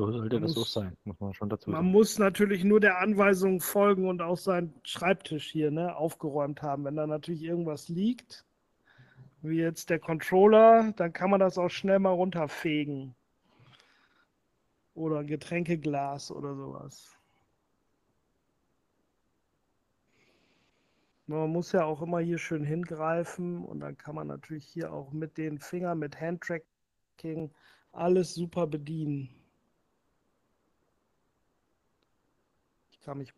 So 0.00 0.10
sollte 0.10 0.36
Man 0.36 0.42
das 0.44 0.56
muss- 0.56 0.72
sein, 0.72 0.96
muss 1.04 1.20
man 1.20 1.34
schon 1.34 1.50
dazu 1.50 1.68
Man 1.68 1.80
sagen. 1.82 1.92
muss 1.92 2.18
natürlich 2.18 2.64
nur 2.64 2.80
der 2.80 3.00
Anweisung 3.00 3.60
folgen 3.60 4.08
und 4.08 4.22
auch 4.22 4.38
seinen 4.38 4.72
Schreibtisch 4.82 5.50
hier 5.50 5.70
ne, 5.70 5.94
aufgeräumt 5.94 6.62
haben. 6.62 6.84
Wenn 6.86 6.96
da 6.96 7.06
natürlich 7.06 7.42
irgendwas 7.42 7.90
liegt, 7.90 8.46
wie 9.42 9.58
jetzt 9.58 9.90
der 9.90 9.98
Controller, 9.98 10.94
dann 10.96 11.12
kann 11.12 11.28
man 11.28 11.38
das 11.38 11.58
auch 11.58 11.68
schnell 11.68 11.98
mal 11.98 12.12
runterfegen. 12.14 13.14
Oder 14.94 15.18
ein 15.18 15.26
Getränkeglas 15.26 16.30
oder 16.30 16.54
sowas. 16.56 17.18
Man 21.26 21.50
muss 21.50 21.72
ja 21.72 21.84
auch 21.84 22.00
immer 22.00 22.20
hier 22.20 22.38
schön 22.38 22.64
hingreifen 22.64 23.62
und 23.66 23.80
dann 23.80 23.98
kann 23.98 24.14
man 24.14 24.28
natürlich 24.28 24.64
hier 24.64 24.94
auch 24.94 25.12
mit 25.12 25.36
den 25.36 25.58
Fingern, 25.58 25.98
mit 25.98 26.18
Handtracking 26.18 27.50
alles 27.92 28.34
super 28.34 28.66
bedienen. 28.66 29.28
Kann 33.04 33.18
mich 33.18 33.32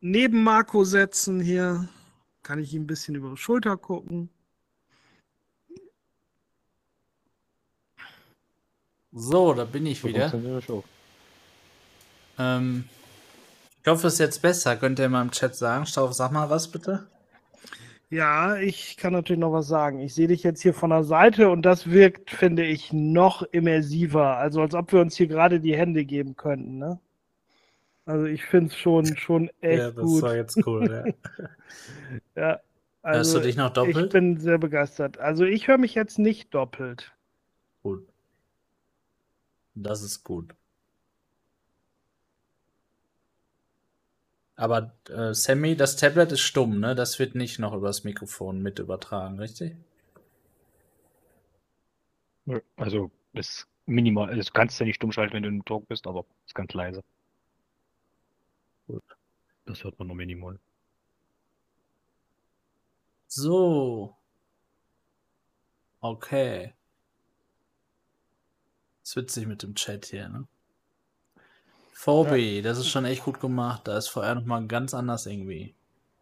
neben 0.00 0.42
Marco 0.42 0.84
setzen 0.84 1.40
hier. 1.40 1.88
Kann 2.42 2.58
ich 2.58 2.74
ihm 2.74 2.82
ein 2.82 2.86
bisschen 2.86 3.14
über 3.14 3.30
die 3.30 3.36
Schulter 3.36 3.76
gucken. 3.76 4.28
So, 9.12 9.54
da 9.54 9.64
bin 9.64 9.86
ich 9.86 10.04
wieder. 10.04 10.32
Ähm, 12.38 12.84
ich 13.82 13.88
hoffe, 13.88 14.06
es 14.08 14.14
ist 14.14 14.18
jetzt 14.18 14.42
besser. 14.42 14.76
Könnt 14.76 14.98
ihr 14.98 15.08
mal 15.08 15.22
im 15.22 15.30
Chat 15.30 15.54
sagen? 15.54 15.86
Stauf, 15.86 16.14
sag 16.14 16.32
mal 16.32 16.50
was 16.50 16.68
bitte. 16.68 17.06
Ja, 18.10 18.56
ich 18.56 18.96
kann 18.96 19.12
natürlich 19.12 19.40
noch 19.40 19.52
was 19.52 19.68
sagen. 19.68 20.00
Ich 20.00 20.14
sehe 20.14 20.28
dich 20.28 20.42
jetzt 20.42 20.62
hier 20.62 20.74
von 20.74 20.90
der 20.90 21.04
Seite 21.04 21.48
und 21.48 21.62
das 21.62 21.90
wirkt, 21.90 22.30
finde 22.30 22.64
ich, 22.64 22.92
noch 22.92 23.42
immersiver. 23.42 24.36
Also 24.36 24.62
als 24.62 24.74
ob 24.74 24.92
wir 24.92 25.00
uns 25.00 25.16
hier 25.16 25.28
gerade 25.28 25.60
die 25.60 25.76
Hände 25.76 26.04
geben 26.04 26.36
könnten, 26.36 26.78
ne? 26.78 27.00
Also 28.04 28.26
ich 28.26 28.44
finde 28.44 28.66
es 28.68 28.76
schon, 28.76 29.16
schon 29.16 29.48
echt 29.60 29.78
ja, 29.78 29.90
das 29.90 30.04
gut. 30.04 30.22
war 30.22 30.36
jetzt 30.36 30.66
cool. 30.66 30.90
Ja. 30.90 31.48
Ja, 32.36 32.60
Hörst 33.04 33.34
also 33.34 33.38
du 33.38 33.44
dich 33.46 33.56
noch 33.56 33.68
ich 33.68 33.74
doppelt? 33.74 34.12
bin 34.12 34.38
sehr 34.38 34.58
begeistert. 34.58 35.18
Also 35.18 35.44
ich 35.44 35.68
höre 35.68 35.78
mich 35.78 35.94
jetzt 35.94 36.18
nicht 36.18 36.52
doppelt. 36.54 37.12
Gut. 37.82 38.06
Das 39.74 40.02
ist 40.02 40.24
gut. 40.24 40.54
Aber 44.56 44.94
äh, 45.10 45.34
Sammy, 45.34 45.76
das 45.76 45.96
Tablet 45.96 46.32
ist 46.32 46.40
stumm, 46.40 46.80
ne? 46.80 46.94
Das 46.94 47.18
wird 47.18 47.34
nicht 47.34 47.58
noch 47.58 47.74
übers 47.74 48.04
Mikrofon 48.04 48.62
mit 48.62 48.78
übertragen, 48.78 49.38
richtig? 49.38 49.76
Also, 52.76 53.10
das 53.32 53.48
ist 53.48 53.68
minimal. 53.86 54.28
Also, 54.28 54.42
du 54.42 54.52
kannst 54.52 54.78
ja 54.80 54.86
nicht 54.86 54.96
stumm 54.96 55.12
schalten, 55.12 55.34
wenn 55.34 55.42
du 55.42 55.48
im 55.48 55.64
Talk 55.64 55.88
bist, 55.88 56.06
aber 56.06 56.24
ist 56.46 56.54
ganz 56.54 56.72
leise. 56.72 57.02
Gut. 58.86 59.02
Das 59.64 59.84
hört 59.84 59.98
man 59.98 60.08
nur 60.08 60.16
minimal. 60.16 60.58
So. 63.28 64.16
Okay. 66.00 66.74
Ist 69.02 69.16
witzig 69.16 69.46
mit 69.46 69.62
dem 69.62 69.74
Chat 69.74 70.06
hier, 70.06 70.28
ne? 70.28 70.46
Phoebe, 71.92 72.62
das 72.62 72.78
ist 72.78 72.88
schon 72.88 73.04
echt 73.04 73.22
gut 73.24 73.40
gemacht. 73.40 73.82
Da 73.84 73.96
ist 73.96 74.08
VR 74.08 74.34
nochmal 74.34 74.66
ganz 74.66 74.92
anders 74.92 75.26
irgendwie. 75.26 75.74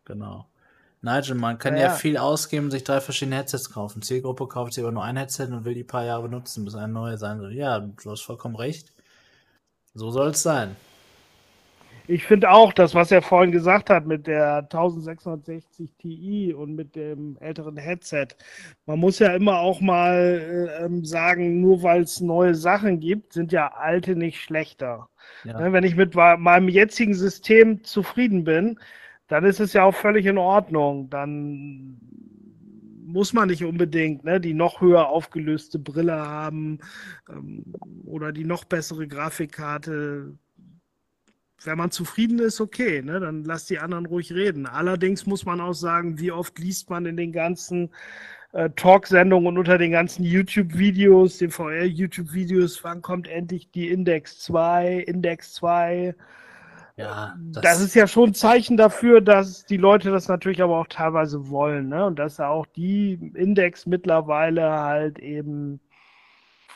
Genau. 0.04 0.46
Nigel, 1.02 1.34
man 1.34 1.58
kann 1.58 1.74
ja, 1.76 1.80
Ja, 1.80 1.88
ja. 1.88 1.94
viel 1.94 2.18
ausgeben, 2.18 2.70
sich 2.70 2.84
drei 2.84 3.00
verschiedene 3.00 3.36
Headsets 3.36 3.70
kaufen. 3.70 4.02
Zielgruppe 4.02 4.46
kauft 4.48 4.74
sich 4.74 4.84
aber 4.84 4.92
nur 4.92 5.02
ein 5.04 5.16
Headset 5.16 5.46
und 5.46 5.64
will 5.64 5.74
die 5.74 5.84
paar 5.84 6.04
Jahre 6.04 6.24
benutzen, 6.24 6.64
bis 6.66 6.74
ein 6.74 6.92
neues 6.92 7.20
sein 7.20 7.40
soll. 7.40 7.54
Ja, 7.54 7.80
du 7.80 8.10
hast 8.10 8.20
vollkommen 8.20 8.56
recht. 8.56 8.92
So 9.94 10.10
soll 10.10 10.28
es 10.28 10.42
sein. 10.42 10.76
Ich 12.06 12.24
finde 12.24 12.50
auch, 12.50 12.72
das, 12.72 12.94
was 12.94 13.10
er 13.10 13.22
vorhin 13.22 13.52
gesagt 13.52 13.90
hat 13.90 14.06
mit 14.06 14.26
der 14.26 14.58
1660 14.58 15.90
Ti 15.98 16.54
und 16.54 16.74
mit 16.74 16.96
dem 16.96 17.36
älteren 17.40 17.76
Headset, 17.76 18.28
man 18.86 18.98
muss 18.98 19.18
ja 19.18 19.34
immer 19.34 19.58
auch 19.58 19.80
mal 19.80 20.68
äh, 20.78 20.84
ähm, 20.84 21.04
sagen, 21.04 21.60
nur 21.60 21.82
weil 21.82 22.02
es 22.02 22.20
neue 22.20 22.54
Sachen 22.54 23.00
gibt, 23.00 23.32
sind 23.32 23.52
ja 23.52 23.68
alte 23.68 24.16
nicht 24.16 24.40
schlechter. 24.40 25.08
Ja. 25.44 25.60
Ne, 25.60 25.72
Wenn 25.72 25.84
ich 25.84 25.96
mit 25.96 26.14
meinem 26.14 26.68
jetzigen 26.68 27.14
System 27.14 27.84
zufrieden 27.84 28.44
bin, 28.44 28.78
dann 29.28 29.44
ist 29.44 29.60
es 29.60 29.72
ja 29.72 29.84
auch 29.84 29.94
völlig 29.94 30.26
in 30.26 30.38
Ordnung. 30.38 31.08
Dann 31.10 32.00
muss 33.10 33.32
man 33.32 33.48
nicht 33.48 33.64
unbedingt 33.64 34.24
ne, 34.24 34.40
die 34.40 34.54
noch 34.54 34.80
höher 34.80 35.08
aufgelöste 35.08 35.78
Brille 35.78 36.16
haben 36.16 36.78
ähm, 37.28 37.64
oder 38.04 38.32
die 38.32 38.44
noch 38.44 38.64
bessere 38.64 39.06
Grafikkarte. 39.06 40.34
Wenn 41.64 41.78
man 41.78 41.90
zufrieden 41.90 42.38
ist, 42.38 42.60
okay, 42.60 43.02
ne, 43.02 43.20
dann 43.20 43.44
lass 43.44 43.66
die 43.66 43.78
anderen 43.78 44.06
ruhig 44.06 44.32
reden. 44.32 44.66
Allerdings 44.66 45.26
muss 45.26 45.44
man 45.44 45.60
auch 45.60 45.74
sagen, 45.74 46.18
wie 46.18 46.32
oft 46.32 46.58
liest 46.58 46.88
man 46.88 47.04
in 47.06 47.16
den 47.16 47.32
ganzen 47.32 47.90
äh, 48.52 48.70
Talksendungen 48.70 49.46
und 49.48 49.58
unter 49.58 49.78
den 49.78 49.92
ganzen 49.92 50.24
YouTube-Videos, 50.24 51.38
den 51.38 51.50
VR-YouTube-Videos, 51.50 52.82
wann 52.82 53.02
kommt 53.02 53.28
endlich 53.28 53.70
die 53.70 53.90
Index 53.90 54.40
2, 54.40 55.04
Index 55.06 55.54
2. 55.54 56.14
Ja, 56.96 57.34
Das, 57.38 57.80
ist 57.80 57.94
ja 57.94 58.06
schon 58.06 58.30
ein 58.30 58.34
Zeichen 58.34 58.76
dafür, 58.76 59.20
dass 59.20 59.64
die 59.64 59.76
Leute 59.76 60.10
das 60.10 60.28
natürlich 60.28 60.62
aber 60.62 60.78
auch 60.78 60.88
teilweise 60.88 61.48
wollen, 61.48 61.88
ne? 61.88 62.04
Und 62.04 62.18
dass 62.18 62.38
ja 62.38 62.48
auch 62.48 62.66
die 62.66 63.14
Index 63.34 63.86
mittlerweile 63.86 64.70
halt 64.70 65.18
eben 65.18 65.80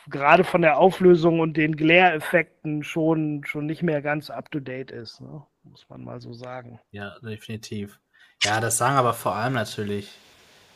gerade 0.09 0.45
von 0.45 0.63
der 0.63 0.79
Auflösung 0.79 1.41
und 1.41 1.57
den 1.57 1.77
Glare-Effekten 1.77 2.83
schon, 2.83 3.45
schon 3.45 3.67
nicht 3.67 3.83
mehr 3.83 4.03
ganz 4.03 4.31
up 4.31 4.51
to 4.51 4.61
date 4.61 4.91
ist. 4.91 5.21
Ne? 5.21 5.43
muss 5.65 5.89
man 5.89 6.05
mal 6.05 6.21
so 6.21 6.33
sagen. 6.33 6.81
Ja, 6.91 7.19
definitiv. 7.21 7.99
Ja, 8.43 8.61
das 8.61 8.79
sagen 8.79 8.97
aber 8.97 9.15
vor 9.15 9.35
allem 9.35 9.55
natürlich 9.55 10.11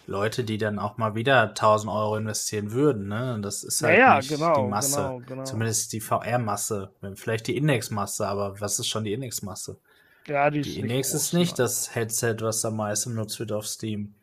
Leute, 0.07 0.45
die 0.45 0.57
dann 0.57 0.79
auch 0.79 0.97
mal 0.97 1.15
wieder 1.15 1.49
1000 1.51 1.93
Euro 1.93 2.17
investieren 2.17 2.73
würden. 2.73 3.09
Ne? 3.09 3.39
Das 3.43 3.63
ist 3.63 3.83
halt 3.83 3.99
ja, 3.99 4.15
ja, 4.15 4.17
nicht 4.17 4.31
genau, 4.31 4.65
die 4.65 4.71
Masse. 4.71 4.97
genau, 4.97 5.21
genau. 5.27 5.45
Zumindest 5.45 5.93
die 5.93 6.01
VR-Masse. 6.01 6.93
Vielleicht 7.15 7.47
die 7.47 7.57
Indexmasse, 7.57 8.27
aber 8.27 8.61
was 8.61 8.79
ist 8.79 8.89
schon 8.89 9.05
die 9.05 9.13
Indexmasse? 9.13 9.79
Ja, 10.27 10.51
die, 10.51 10.61
ist 10.61 10.67
Die 10.67 10.83
nicht 10.83 10.91
Index 10.91 11.11
groß, 11.13 11.23
ist 11.23 11.33
nicht 11.35 11.59
nein. 11.59 11.65
das 11.65 11.95
Headset, 11.95 12.37
was 12.41 12.65
am 12.65 12.77
meisten 12.77 13.11
genutzt 13.11 13.39
wird 13.39 13.53
auf 13.53 13.67
Steam. 13.67 14.15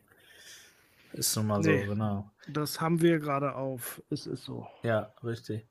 Ist 1.16 1.36
nun 1.36 1.48
mal 1.48 1.60
Nee. 1.60 1.84
so, 1.84 1.90
genau. 1.92 2.30
Das 2.48 2.82
haben 2.82 3.02
wir 3.02 3.20
gerade 3.20 3.56
auf. 3.56 4.02
Es 4.10 4.28
ist 4.28 4.44
so. 4.44 4.68
Ja, 4.84 5.14
richtig. 5.24 5.66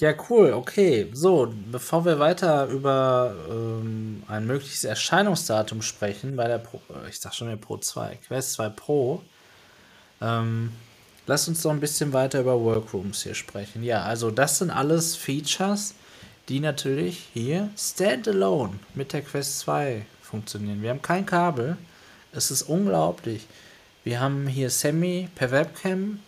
Ja, 0.00 0.14
cool, 0.28 0.52
okay. 0.52 1.08
So, 1.12 1.52
bevor 1.70 2.04
wir 2.04 2.18
weiter 2.18 2.66
über 2.66 3.34
ähm, 3.48 4.22
ein 4.28 4.46
mögliches 4.46 4.84
Erscheinungsdatum 4.84 5.80
sprechen 5.80 6.36
bei 6.36 6.48
der 6.48 6.58
Pro, 6.58 6.80
äh, 7.04 7.08
ich 7.08 7.20
sag 7.20 7.34
schon 7.34 7.48
der 7.48 7.56
Pro 7.56 7.78
2, 7.78 8.16
Quest 8.26 8.52
2 8.54 8.68
Pro, 8.70 9.22
ähm, 10.20 10.72
lass 11.26 11.46
uns 11.48 11.62
doch 11.62 11.70
ein 11.70 11.80
bisschen 11.80 12.12
weiter 12.12 12.40
über 12.40 12.60
Workrooms 12.60 13.22
hier 13.22 13.34
sprechen. 13.34 13.82
Ja, 13.84 14.02
also 14.02 14.30
das 14.30 14.58
sind 14.58 14.70
alles 14.70 15.14
Features, 15.16 15.94
die 16.48 16.58
natürlich 16.60 17.18
hier 17.32 17.70
standalone 17.78 18.74
mit 18.94 19.12
der 19.12 19.22
Quest 19.22 19.60
2 19.60 20.04
funktionieren. 20.20 20.82
Wir 20.82 20.90
haben 20.90 21.02
kein 21.02 21.26
Kabel. 21.26 21.76
Es 22.32 22.50
ist 22.50 22.62
unglaublich. 22.62 23.46
Wir 24.04 24.20
haben 24.20 24.48
hier 24.48 24.68
Sammy 24.68 25.28
per 25.34 25.52
Webcam. 25.52 26.18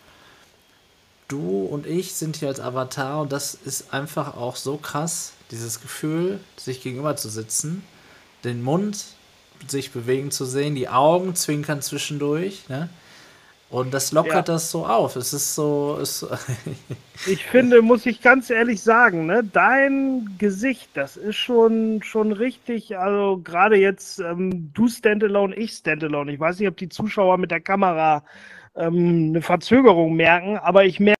Du 1.27 1.65
und 1.65 1.85
ich 1.87 2.13
sind 2.13 2.37
hier 2.37 2.47
als 2.47 2.59
Avatar 2.59 3.21
und 3.21 3.31
das 3.31 3.53
ist 3.53 3.93
einfach 3.93 4.37
auch 4.37 4.55
so 4.55 4.77
krass, 4.77 5.33
dieses 5.51 5.81
Gefühl, 5.81 6.39
sich 6.55 6.81
gegenüber 6.81 7.15
zu 7.15 7.29
sitzen, 7.29 7.83
den 8.43 8.61
Mund 8.61 9.03
sich 9.67 9.91
bewegen 9.91 10.31
zu 10.31 10.45
sehen, 10.45 10.75
die 10.75 10.87
Augen 10.87 11.35
zwinkern 11.35 11.81
zwischendurch, 11.81 12.69
ne? 12.69 12.89
Und 13.69 13.93
das 13.93 14.11
lockert 14.11 14.33
Ja. 14.47 14.53
das 14.53 14.71
so 14.71 14.85
auf. 14.85 15.15
Es 15.15 15.33
ist 15.33 15.55
so, 15.55 15.97
es, 16.01 16.25
Ich 17.27 17.43
finde, 17.45 17.81
muss 17.81 18.05
ich 18.05 18.21
ganz 18.21 18.49
ehrlich 18.49 18.81
sagen, 18.81 19.25
ne, 19.25 19.43
dein 19.43 20.35
Gesicht, 20.37 20.89
das 20.93 21.17
ist 21.17 21.37
schon, 21.37 22.03
schon 22.03 22.31
richtig, 22.31 22.97
also 22.97 23.41
gerade 23.43 23.77
jetzt 23.77 24.19
ähm, 24.19 24.71
du 24.73 24.87
Standalone, 24.87 25.55
ich 25.55 25.71
Standalone. 25.73 26.33
Ich 26.33 26.39
weiß 26.39 26.59
nicht, 26.59 26.67
ob 26.69 26.77
die 26.77 26.89
Zuschauer 26.89 27.37
mit 27.37 27.51
der 27.51 27.61
Kamera 27.61 28.23
ähm, 28.75 29.29
eine 29.29 29.41
Verzögerung 29.41 30.15
merken, 30.15 30.57
aber 30.57 30.85
ich 30.85 30.99
merke, 30.99 31.15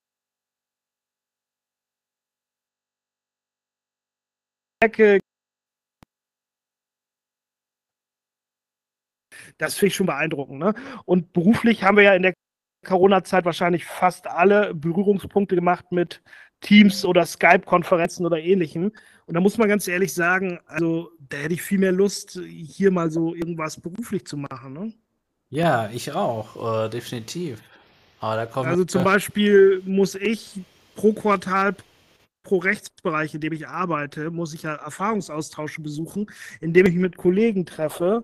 das 9.58 9.76
finde 9.76 9.88
ich 9.88 9.96
schon 9.96 10.08
beeindruckend. 10.08 10.60
Ne? 10.60 10.74
Und 11.06 11.34
beruflich 11.34 11.84
haben 11.84 11.98
wir 11.98 12.04
ja 12.04 12.14
in 12.14 12.24
der 12.24 12.34
Corona-Zeit 12.86 13.46
wahrscheinlich 13.46 13.86
fast 13.86 14.28
alle 14.28 14.74
Berührungspunkte 14.74 15.56
gemacht 15.56 15.92
mit 15.92 16.22
Teams 16.62 17.04
oder 17.06 17.26
Skype-Konferenzen 17.26 18.26
oder 18.26 18.40
ähnlichem. 18.40 18.92
Und 19.26 19.34
da 19.34 19.40
muss 19.40 19.58
man 19.58 19.68
ganz 19.68 19.88
ehrlich 19.88 20.14
sagen, 20.14 20.60
also 20.68 21.10
da 21.20 21.38
hätte 21.38 21.56
ich 21.56 21.62
viel 21.62 21.80
mehr 21.80 21.92
Lust, 21.92 22.40
hier 22.48 22.92
mal 22.92 23.10
so 23.10 23.36
irgendwas 23.36 23.80
beruflich 23.80 24.26
zu 24.26 24.38
machen. 24.38 24.74
Ne? 24.74 24.94
ja, 25.50 25.90
ich 25.92 26.12
auch, 26.12 26.86
äh, 26.86 26.90
definitiv. 26.90 27.62
Aber 28.20 28.36
da 28.36 28.46
kommen 28.46 28.70
Also 28.70 28.86
zum 28.86 29.04
Beispiel 29.04 29.82
muss 29.86 30.16
ich 30.16 30.60
pro 30.96 31.14
Quartal, 31.14 31.76
pro 32.44 32.58
Rechtsbereich, 32.58 33.34
in 33.34 33.42
dem 33.42 33.54
ich 33.54 33.68
arbeite, 33.68 34.32
muss 34.32 34.54
ich 34.54 34.64
ja 34.64 34.76
Erfahrungsaustausche 34.76 35.82
besuchen, 35.82 36.28
indem 36.62 36.86
ich 36.86 36.94
mich 36.94 37.02
mit 37.02 37.18
Kollegen 37.18 37.66
treffe. 37.66 38.24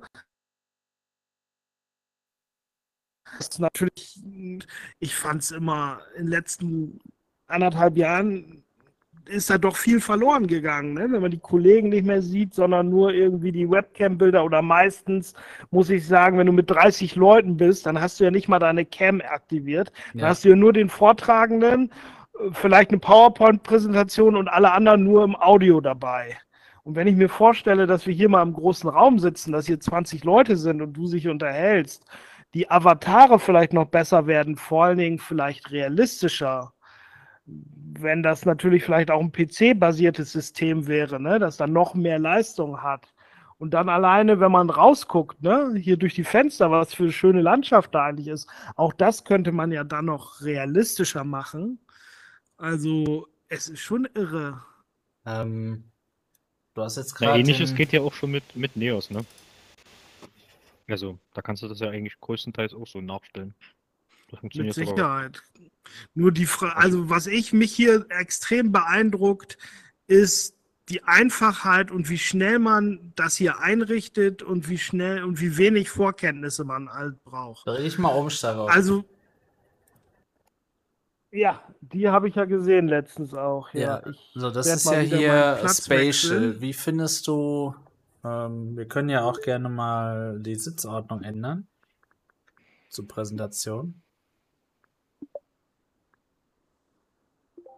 Das 3.37 3.47
ist 3.49 3.59
natürlich, 3.59 4.19
ich 4.99 5.15
fand 5.15 5.41
es 5.41 5.51
immer 5.51 5.99
in 6.15 6.25
den 6.25 6.31
letzten 6.31 6.99
anderthalb 7.47 7.97
Jahren 7.97 8.63
ist 9.25 9.49
da 9.49 9.57
doch 9.57 9.75
viel 9.77 10.01
verloren 10.01 10.47
gegangen, 10.47 10.93
ne? 10.95 11.07
wenn 11.11 11.21
man 11.21 11.31
die 11.31 11.39
Kollegen 11.39 11.89
nicht 11.89 12.05
mehr 12.05 12.21
sieht, 12.21 12.53
sondern 12.53 12.89
nur 12.89 13.13
irgendwie 13.13 13.51
die 13.51 13.69
Webcam-Bilder 13.69 14.43
oder 14.43 14.61
meistens 14.61 15.33
muss 15.69 15.89
ich 15.89 16.07
sagen, 16.07 16.37
wenn 16.37 16.47
du 16.47 16.53
mit 16.53 16.69
30 16.69 17.15
Leuten 17.15 17.55
bist, 17.55 17.85
dann 17.85 18.01
hast 18.01 18.19
du 18.19 18.23
ja 18.23 18.31
nicht 18.31 18.47
mal 18.49 18.59
deine 18.59 18.85
Cam 18.85 19.21
aktiviert. 19.21 19.91
Dann 20.13 20.21
Ja. 20.21 20.27
hast 20.29 20.43
du 20.43 20.49
ja 20.49 20.55
nur 20.55 20.73
den 20.73 20.89
Vortragenden, 20.89 21.91
vielleicht 22.51 22.89
eine 22.89 22.99
PowerPoint-Präsentation 22.99 24.35
und 24.35 24.47
alle 24.47 24.71
anderen 24.71 25.03
nur 25.03 25.23
im 25.23 25.35
Audio 25.35 25.81
dabei. 25.81 26.37
Und 26.83 26.95
wenn 26.95 27.07
ich 27.07 27.15
mir 27.15 27.29
vorstelle, 27.29 27.85
dass 27.85 28.07
wir 28.07 28.13
hier 28.13 28.27
mal 28.29 28.41
im 28.41 28.53
großen 28.53 28.89
Raum 28.89 29.19
sitzen, 29.19 29.51
dass 29.51 29.67
hier 29.67 29.79
20 29.79 30.23
Leute 30.23 30.57
sind 30.57 30.81
und 30.81 30.93
du 30.93 31.05
sich 31.05 31.27
unterhältst, 31.27 32.05
die 32.53 32.69
Avatare 32.69 33.39
vielleicht 33.39 33.73
noch 33.73 33.87
besser 33.87 34.27
werden, 34.27 34.55
vor 34.55 34.85
allen 34.85 34.97
Dingen 34.97 35.19
vielleicht 35.19 35.71
realistischer, 35.71 36.73
wenn 37.45 38.23
das 38.23 38.45
natürlich 38.45 38.83
vielleicht 38.83 39.11
auch 39.11 39.21
ein 39.21 39.31
PC-basiertes 39.31 40.31
System 40.31 40.87
wäre, 40.87 41.19
ne, 41.19 41.39
das 41.39 41.57
dann 41.57 41.73
noch 41.73 41.93
mehr 41.95 42.19
Leistung 42.19 42.81
hat. 42.81 43.13
Und 43.57 43.73
dann 43.75 43.89
alleine, 43.89 44.39
wenn 44.39 44.51
man 44.51 44.69
rausguckt, 44.69 45.41
ne, 45.43 45.73
hier 45.77 45.97
durch 45.97 46.15
die 46.15 46.23
Fenster, 46.23 46.71
was 46.71 46.93
für 46.93 47.03
eine 47.03 47.11
schöne 47.11 47.41
Landschaft 47.41 47.93
da 47.93 48.05
eigentlich 48.05 48.27
ist, 48.27 48.49
auch 48.75 48.91
das 48.93 49.23
könnte 49.23 49.51
man 49.51 49.71
ja 49.71 49.83
dann 49.83 50.05
noch 50.05 50.41
realistischer 50.41 51.23
machen. 51.23 51.79
Also, 52.57 53.27
es 53.49 53.69
ist 53.69 53.79
schon 53.81 54.07
irre. 54.15 54.61
Ähm, 55.25 55.91
du 56.73 56.81
hast 56.81 56.97
jetzt 56.97 57.19
Ja, 57.19 57.27
gerade. 57.27 57.39
ähnliches 57.39 57.71
den- 57.71 57.77
geht 57.77 57.93
ja 57.93 58.01
auch 58.01 58.13
schon 58.13 58.31
mit, 58.31 58.55
mit 58.55 58.75
Neos, 58.75 59.09
ne? 59.11 59.25
Also, 60.91 61.19
da 61.33 61.41
kannst 61.41 61.63
du 61.63 61.67
das 61.67 61.79
ja 61.79 61.89
eigentlich 61.89 62.19
größtenteils 62.19 62.73
auch 62.73 62.87
so 62.87 63.01
nachstellen. 63.01 63.53
Das 64.29 64.33
Mit 64.33 64.39
funktioniert 64.41 64.75
sogar. 64.75 64.95
Sicherheit. 64.95 65.43
Nur 66.13 66.31
die 66.31 66.45
Frage, 66.45 66.77
also 66.77 67.09
was 67.09 67.27
ich 67.27 67.53
mich 67.53 67.73
hier 67.73 68.05
extrem 68.09 68.71
beeindruckt, 68.71 69.57
ist 70.07 70.55
die 70.89 71.03
Einfachheit 71.03 71.91
und 71.91 72.09
wie 72.09 72.17
schnell 72.17 72.59
man 72.59 73.13
das 73.15 73.35
hier 73.35 73.59
einrichtet 73.59 74.43
und 74.43 74.69
wie 74.69 74.77
schnell 74.77 75.23
und 75.23 75.39
wie 75.39 75.57
wenig 75.57 75.89
Vorkenntnisse 75.89 76.65
man 76.65 76.91
halt 76.91 77.23
braucht. 77.23 77.65
Dreh 77.67 77.83
dich 77.83 77.97
mal 77.97 78.09
um, 78.09 78.29
Starov. 78.29 78.69
Also, 78.69 79.05
ja, 81.31 81.61
die 81.79 82.09
habe 82.09 82.27
ich 82.27 82.35
ja 82.35 82.43
gesehen 82.45 82.89
letztens 82.89 83.33
auch. 83.33 83.73
Ja, 83.73 84.01
Ja, 84.01 84.07
ich 84.07 84.17
So, 84.33 84.51
das 84.51 84.67
ist 84.67 84.85
ja 84.85 84.99
hier 84.99 85.57
Spatial. 85.59 85.99
wechseln. 85.99 86.61
Wie 86.61 86.73
findest 86.73 87.27
du, 87.27 87.73
ähm, 88.23 88.75
wir 88.77 88.87
können 88.87 89.09
ja 89.09 89.23
auch 89.23 89.39
gerne 89.41 89.69
mal 89.69 90.39
die 90.39 90.55
Sitzordnung 90.55 91.23
ändern. 91.23 91.67
Zur 92.89 93.07
Präsentation. 93.07 94.01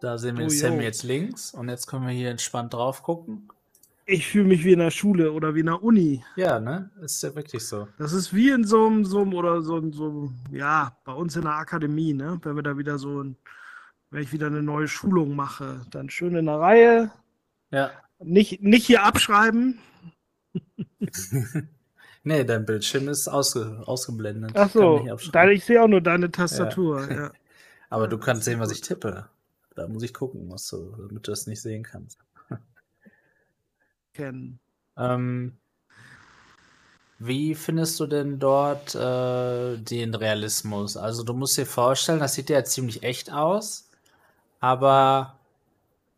Da 0.00 0.18
sehen 0.18 0.36
wir 0.36 0.46
Oh, 0.46 0.48
Sam 0.50 0.80
jetzt 0.80 1.02
links 1.02 1.54
und 1.54 1.68
jetzt 1.68 1.86
können 1.86 2.06
wir 2.06 2.12
hier 2.12 2.30
entspannt 2.30 2.74
drauf 2.74 3.02
gucken. 3.02 3.48
Ich 4.06 4.26
fühle 4.26 4.44
mich 4.44 4.64
wie 4.64 4.72
in 4.72 4.80
der 4.80 4.90
Schule 4.90 5.32
oder 5.32 5.54
wie 5.54 5.60
in 5.60 5.66
der 5.66 5.82
Uni. 5.82 6.22
Ja, 6.36 6.60
ne? 6.60 6.90
Ist 7.00 7.22
ja 7.22 7.34
wirklich 7.34 7.66
so. 7.66 7.88
Das 7.96 8.12
ist 8.12 8.34
wie 8.34 8.50
in 8.50 8.64
so 8.64 8.86
einem, 8.86 9.06
so 9.06 9.22
einem 9.22 9.32
oder 9.32 9.62
so, 9.62 9.76
einem- 9.76 9.94
so 9.94 10.04
einem- 10.08 10.34
ja, 10.50 10.94
bei 11.04 11.12
uns 11.14 11.36
in 11.36 11.42
der 11.42 11.52
Akademie, 11.54 12.12
ne? 12.12 12.38
Wenn 12.42 12.54
wir 12.56 12.62
da 12.62 12.76
wieder 12.76 12.98
so 12.98 13.22
ein, 13.22 13.36
wenn 14.10 14.22
ich 14.22 14.32
wieder 14.32 14.48
eine 14.48 14.62
neue 14.62 14.88
Schulung 14.88 15.34
mache, 15.34 15.86
dann 15.90 16.10
schön 16.10 16.36
in 16.36 16.46
der 16.46 16.60
Reihe, 16.60 17.10
Ja. 17.70 17.92
nicht, 18.18 18.62
nicht 18.62 18.84
hier 18.86 19.04
abschreiben. 19.04 19.78
Nee, 22.26 22.42
dein 22.44 22.64
Bildschirm 22.64 23.08
ist 23.08 23.28
ausge 23.28 23.82
ausgeblendet. 23.84 24.52
Ach 24.54 24.66
Ich 24.66 24.72
so, 24.72 25.06
deine, 25.30 25.52
ich 25.52 25.62
sehe 25.62 25.82
auch 25.82 25.88
nur 25.88 26.00
deine 26.00 26.30
Tastatur. 26.30 27.06
Ja. 27.10 27.32
Aber 27.90 28.08
du 28.08 28.16
kannst 28.16 28.44
sehen, 28.44 28.60
was 28.60 28.72
ich 28.72 28.80
tippe. 28.80 29.28
Da 29.74 29.86
muss 29.86 30.02
ich 30.02 30.14
gucken, 30.14 30.50
was 30.50 30.66
du, 30.68 30.90
damit 30.96 31.26
du 31.26 31.30
das 31.30 31.46
nicht 31.46 31.60
sehen 31.60 31.82
kannst. 31.82 32.18
kennen. 34.12 34.58
Ähm, 34.96 35.56
wie 37.18 37.56
findest 37.56 37.98
du 37.98 38.06
denn 38.06 38.38
dort 38.38 38.94
äh, 38.94 39.76
den 39.76 40.14
Realismus? 40.14 40.96
Also 40.96 41.24
du 41.24 41.32
musst 41.34 41.56
dir 41.56 41.66
vorstellen, 41.66 42.20
das 42.20 42.34
sieht 42.34 42.48
ja 42.48 42.62
ziemlich 42.62 43.02
echt 43.02 43.32
aus, 43.32 43.88
aber 44.60 45.36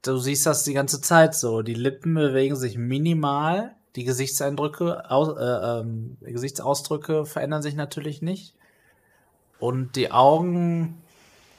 du 0.02 0.18
siehst 0.18 0.44
das 0.44 0.64
die 0.64 0.74
ganze 0.74 1.00
Zeit 1.00 1.34
so. 1.34 1.62
Die 1.62 1.72
Lippen 1.74 2.12
bewegen 2.14 2.56
sich 2.56 2.76
minimal, 2.76 3.74
die 3.96 4.04
Gesichtseindrücke, 4.04 5.10
aus, 5.10 5.36
äh, 5.36 5.80
ähm, 5.80 6.18
Gesichtsausdrücke 6.20 7.26
verändern 7.26 7.62
sich 7.62 7.74
natürlich 7.74 8.22
nicht. 8.22 8.54
Und 9.58 9.96
die 9.96 10.12
Augen 10.12 11.02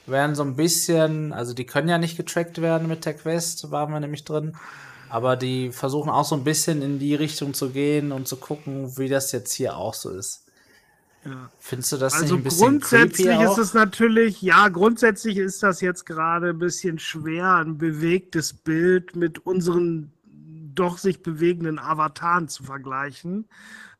werden 0.06 0.36
so 0.36 0.44
ein 0.44 0.56
bisschen, 0.56 1.32
also 1.32 1.52
die 1.52 1.66
können 1.66 1.88
ja 1.88 1.98
nicht 1.98 2.16
getrackt 2.16 2.62
werden 2.62 2.88
mit 2.88 3.04
der 3.04 3.14
Quest, 3.14 3.70
waren 3.70 3.92
wir 3.92 4.00
nämlich 4.00 4.24
drin. 4.24 4.56
Aber 5.10 5.36
die 5.36 5.72
versuchen 5.72 6.10
auch 6.10 6.24
so 6.24 6.36
ein 6.36 6.44
bisschen 6.44 6.82
in 6.82 6.98
die 6.98 7.14
Richtung 7.14 7.54
zu 7.54 7.70
gehen 7.70 8.12
und 8.12 8.28
zu 8.28 8.36
gucken, 8.36 8.96
wie 8.98 9.08
das 9.08 9.32
jetzt 9.32 9.52
hier 9.52 9.76
auch 9.76 9.94
so 9.94 10.10
ist. 10.10 10.44
Ja. 11.24 11.50
Findest 11.58 11.92
du 11.92 11.96
das 11.96 12.12
nicht 12.14 12.22
Also 12.22 12.36
ein 12.36 12.42
bisschen 12.44 12.68
grundsätzlich 12.68 13.40
ist 13.40 13.58
es 13.58 13.74
natürlich, 13.74 14.40
ja, 14.40 14.68
grundsätzlich 14.68 15.38
ist 15.38 15.62
das 15.62 15.80
jetzt 15.80 16.06
gerade 16.06 16.50
ein 16.50 16.58
bisschen 16.58 16.98
schwer, 16.98 17.56
ein 17.56 17.78
bewegtes 17.78 18.52
Bild 18.52 19.16
mit 19.16 19.44
unseren 19.44 20.12
doch 20.78 20.98
sich 20.98 21.22
bewegenden 21.22 21.78
Avataren 21.78 22.48
zu 22.48 22.62
vergleichen. 22.62 23.48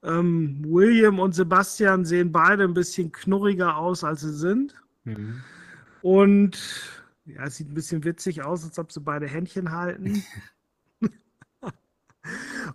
Ähm, 0.03 0.65
William 0.65 1.19
und 1.19 1.35
Sebastian 1.35 2.05
sehen 2.05 2.33
beide 2.33 2.65
ein 2.65 2.75
bisschen 2.75 3.13
knurriger 3.13 3.77
aus, 3.77 4.05
als 4.05 4.21
sie 4.21 4.33
sind. 4.33 4.75
Mhm. 5.05 5.43
Und 6.03 6.59
ja, 7.25 7.45
es 7.45 7.57
sieht 7.57 7.71
ein 7.71 7.75
bisschen 7.75 8.05
witzig 8.05 8.43
aus, 8.43 8.65
als 8.65 8.79
ob 8.79 8.93
sie 8.93 9.01
beide 9.01 9.27
Händchen 9.27 9.73
halten. 9.73 10.23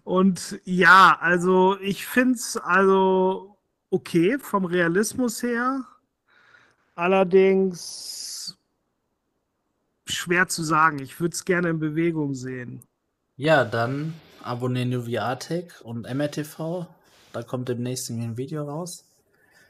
Und 0.04 0.60
ja, 0.64 1.18
also 1.20 1.78
ich 1.80 2.06
finde 2.06 2.36
es 2.36 2.58
also 2.58 3.58
okay 3.90 4.38
vom 4.40 4.66
Realismus 4.66 5.42
her. 5.44 5.84
Allerdings 6.96 8.58
schwer 10.06 10.48
zu 10.48 10.64
sagen. 10.64 11.00
Ich 11.00 11.20
würde 11.20 11.34
es 11.34 11.46
gerne 11.46 11.70
in 11.70 11.80
Bewegung 11.80 12.34
sehen. 12.36 12.82
Ja, 13.36 13.66
dann 13.66 14.14
abonnieren 14.44 14.90
Nuviatek 14.90 15.82
und 15.84 16.04
MRTV. 16.04 16.86
Da 17.32 17.44
kommt 17.44 17.70
demnächst 17.70 18.10
ein 18.10 18.38
Video 18.38 18.64
raus. 18.64 19.06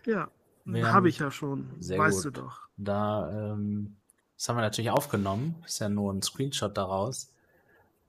Ja, 0.06 0.30
Wir 0.66 0.92
habe 0.92 1.10
ich 1.10 1.20
ja 1.20 1.32
schon. 1.32 1.70
Sehr 1.80 1.98
weißt 1.98 2.24
gut. 2.24 2.38
du 2.38 2.42
doch. 2.42 2.62
Da, 2.78 3.30
ähm, 3.32 3.96
das 4.38 4.50
haben 4.50 4.58
wir 4.58 4.62
natürlich 4.62 4.92
aufgenommen. 4.92 5.56
Ist 5.66 5.80
ja 5.80 5.88
nur 5.88 6.12
ein 6.14 6.22
Screenshot 6.22 6.76
daraus. 6.78 7.32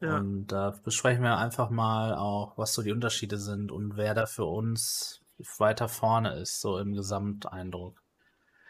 Ja. 0.01 0.19
Und 0.19 0.49
da 0.49 0.75
besprechen 0.83 1.23
wir 1.23 1.39
einfach 1.39 1.71
mal 1.71 2.15
auch, 2.15 2.59
was 2.59 2.75
so 2.75 2.83
die 2.83 2.93
Unterschiede 2.93 3.39
sind 3.39 3.71
und 3.71 3.97
wer 3.97 4.15
da 4.15 4.27
für 4.27 4.45
uns 4.45 5.21
weiter 5.59 5.89
vorne 5.89 6.35
ist, 6.35 6.61
so 6.61 6.79
im 6.79 6.95
Gesamteindruck. 6.95 8.04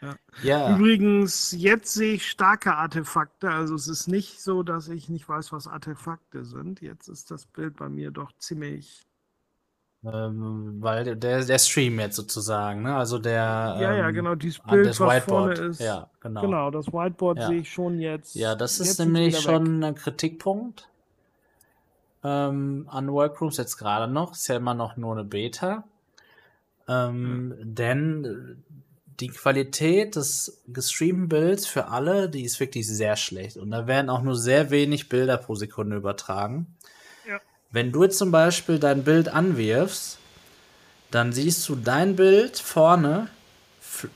Ja. 0.01 0.15
Ja, 0.43 0.75
Übrigens, 0.75 1.51
jetzt 1.57 1.93
sehe 1.93 2.13
ich 2.13 2.29
starke 2.29 2.75
Artefakte. 2.75 3.49
Also 3.49 3.75
es 3.75 3.87
ist 3.87 4.07
nicht 4.07 4.41
so, 4.41 4.61
dass 4.63 4.87
ich 4.89 5.09
nicht 5.09 5.27
weiß, 5.27 5.51
was 5.51 5.67
Artefakte 5.67 6.45
sind. 6.45 6.81
Jetzt 6.81 7.07
ist 7.07 7.31
das 7.31 7.45
Bild 7.45 7.77
bei 7.77 7.89
mir 7.89 8.11
doch 8.11 8.31
ziemlich. 8.37 9.05
ähm, 10.03 10.77
weil 10.81 11.15
der, 11.15 11.43
der 11.43 11.59
Stream 11.59 11.99
jetzt 11.99 12.15
sozusagen, 12.15 12.83
ne? 12.83 12.95
Also 12.95 13.17
der. 13.17 13.77
ja, 13.79 13.93
ja, 13.93 14.09
ähm, 14.09 14.13
genau. 14.13 14.35
Dieses 14.35 14.61
ah, 14.65 14.69
Bild, 14.71 14.85
das 14.85 14.99
was 14.99 15.23
vorne 15.23 15.51
Whiteboard. 15.53 15.59
ist. 15.59 15.79
Ja, 15.79 16.09
genau. 16.19 16.41
Genau, 16.41 16.71
das 16.71 16.87
Whiteboard 16.87 17.39
Ja. 17.39 17.47
sehe 17.47 17.59
ich 17.59 17.71
schon 17.71 17.99
jetzt. 17.99 18.35
Ja, 18.35 18.55
das 18.55 18.79
ist 18.79 18.99
nämlich 18.99 19.39
schon 19.39 19.83
ein 19.83 19.95
Kritikpunkt 19.95 20.89
ähm, 22.23 22.87
an 22.89 23.11
Workrooms 23.11 23.57
jetzt 23.57 23.77
gerade 23.77 24.11
noch. 24.11 24.33
Ist 24.33 24.47
ja 24.47 24.57
immer 24.57 24.73
noch 24.75 24.97
nur 24.97 25.13
eine 25.13 25.23
Beta. 25.23 25.83
Ähm, 26.87 27.55
Denn 27.61 28.25
äh, 28.25 28.75
die 29.19 29.29
Qualität 29.29 30.15
des 30.15 30.61
gestreamten 30.67 31.29
Bilds 31.29 31.65
für 31.65 31.87
alle, 31.87 32.29
die 32.29 32.43
ist 32.43 32.59
wirklich 32.59 32.87
sehr 32.87 33.15
schlecht. 33.15 33.57
Und 33.57 33.71
da 33.71 33.87
werden 33.87 34.09
auch 34.09 34.21
nur 34.21 34.35
sehr 34.35 34.71
wenig 34.71 35.09
Bilder 35.09 35.37
pro 35.37 35.55
Sekunde 35.55 35.95
übertragen. 35.95 36.75
Ja. 37.27 37.39
Wenn 37.71 37.91
du 37.91 38.03
jetzt 38.03 38.17
zum 38.17 38.31
Beispiel 38.31 38.77
dein 38.77 39.03
Bild 39.03 39.29
anwirfst, 39.29 40.17
dann 41.11 41.31
siehst 41.31 41.67
du 41.69 41.75
dein 41.75 42.15
Bild 42.15 42.57
vorne 42.57 43.29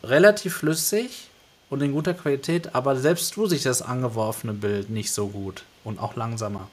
relativ 0.03 0.57
flüssig 0.57 1.29
und 1.69 1.81
in 1.81 1.93
guter 1.93 2.13
Qualität, 2.13 2.75
aber 2.75 2.97
selbst 2.97 3.35
du 3.35 3.45
siehst 3.45 3.65
das 3.65 3.81
angeworfene 3.81 4.53
Bild 4.53 4.89
nicht 4.89 5.11
so 5.11 5.27
gut 5.29 5.63
und 5.83 5.99
auch 5.99 6.15
langsamer. 6.15 6.67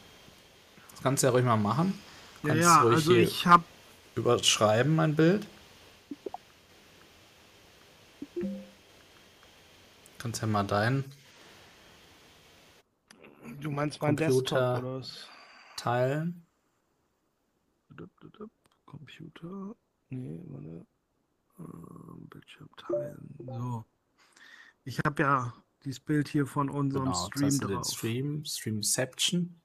Das 0.91 1.03
kannst 1.03 1.23
du 1.23 1.29
ja 1.29 1.33
ruhig 1.33 1.45
mal 1.45 1.57
machen. 1.57 1.97
Ja, 2.43 2.49
Kannst 2.49 2.63
ja, 2.63 2.81
ruhig 2.83 2.95
also 2.95 3.13
hier 3.13 3.23
ich 3.23 3.47
habe 3.47 3.65
überschreiben 4.17 4.97
mein 4.97 5.15
Bild. 5.15 5.47
Kannst 10.27 10.41
ja 10.43 10.49
mal 10.49 10.65
deinen 10.65 11.05
Du 13.61 13.71
meinst 13.71 14.03
mein 14.03 14.17
Computer. 14.17 14.33
Desktop 14.33 14.59
oder 14.83 14.99
was? 14.99 15.29
teilen. 15.77 16.45
Computer. 18.87 19.77
Nee, 20.11 20.41
warte. 20.49 20.85
Ähm, 21.61 22.27
Bildschirm 22.29 22.69
teilen. 22.77 23.37
So. 23.39 23.85
Ich 24.85 24.99
habe 25.05 25.23
ja 25.23 25.53
dieses 25.85 26.01
Bild 26.01 26.27
hier 26.27 26.45
von 26.49 26.71
unserem 26.71 27.05
Genau, 27.05 27.27
Stream 27.29 27.59
du 27.61 27.67
den 27.69 27.77
drauf. 27.77 27.87
Stream, 27.89 28.45
Streamception. 28.45 29.61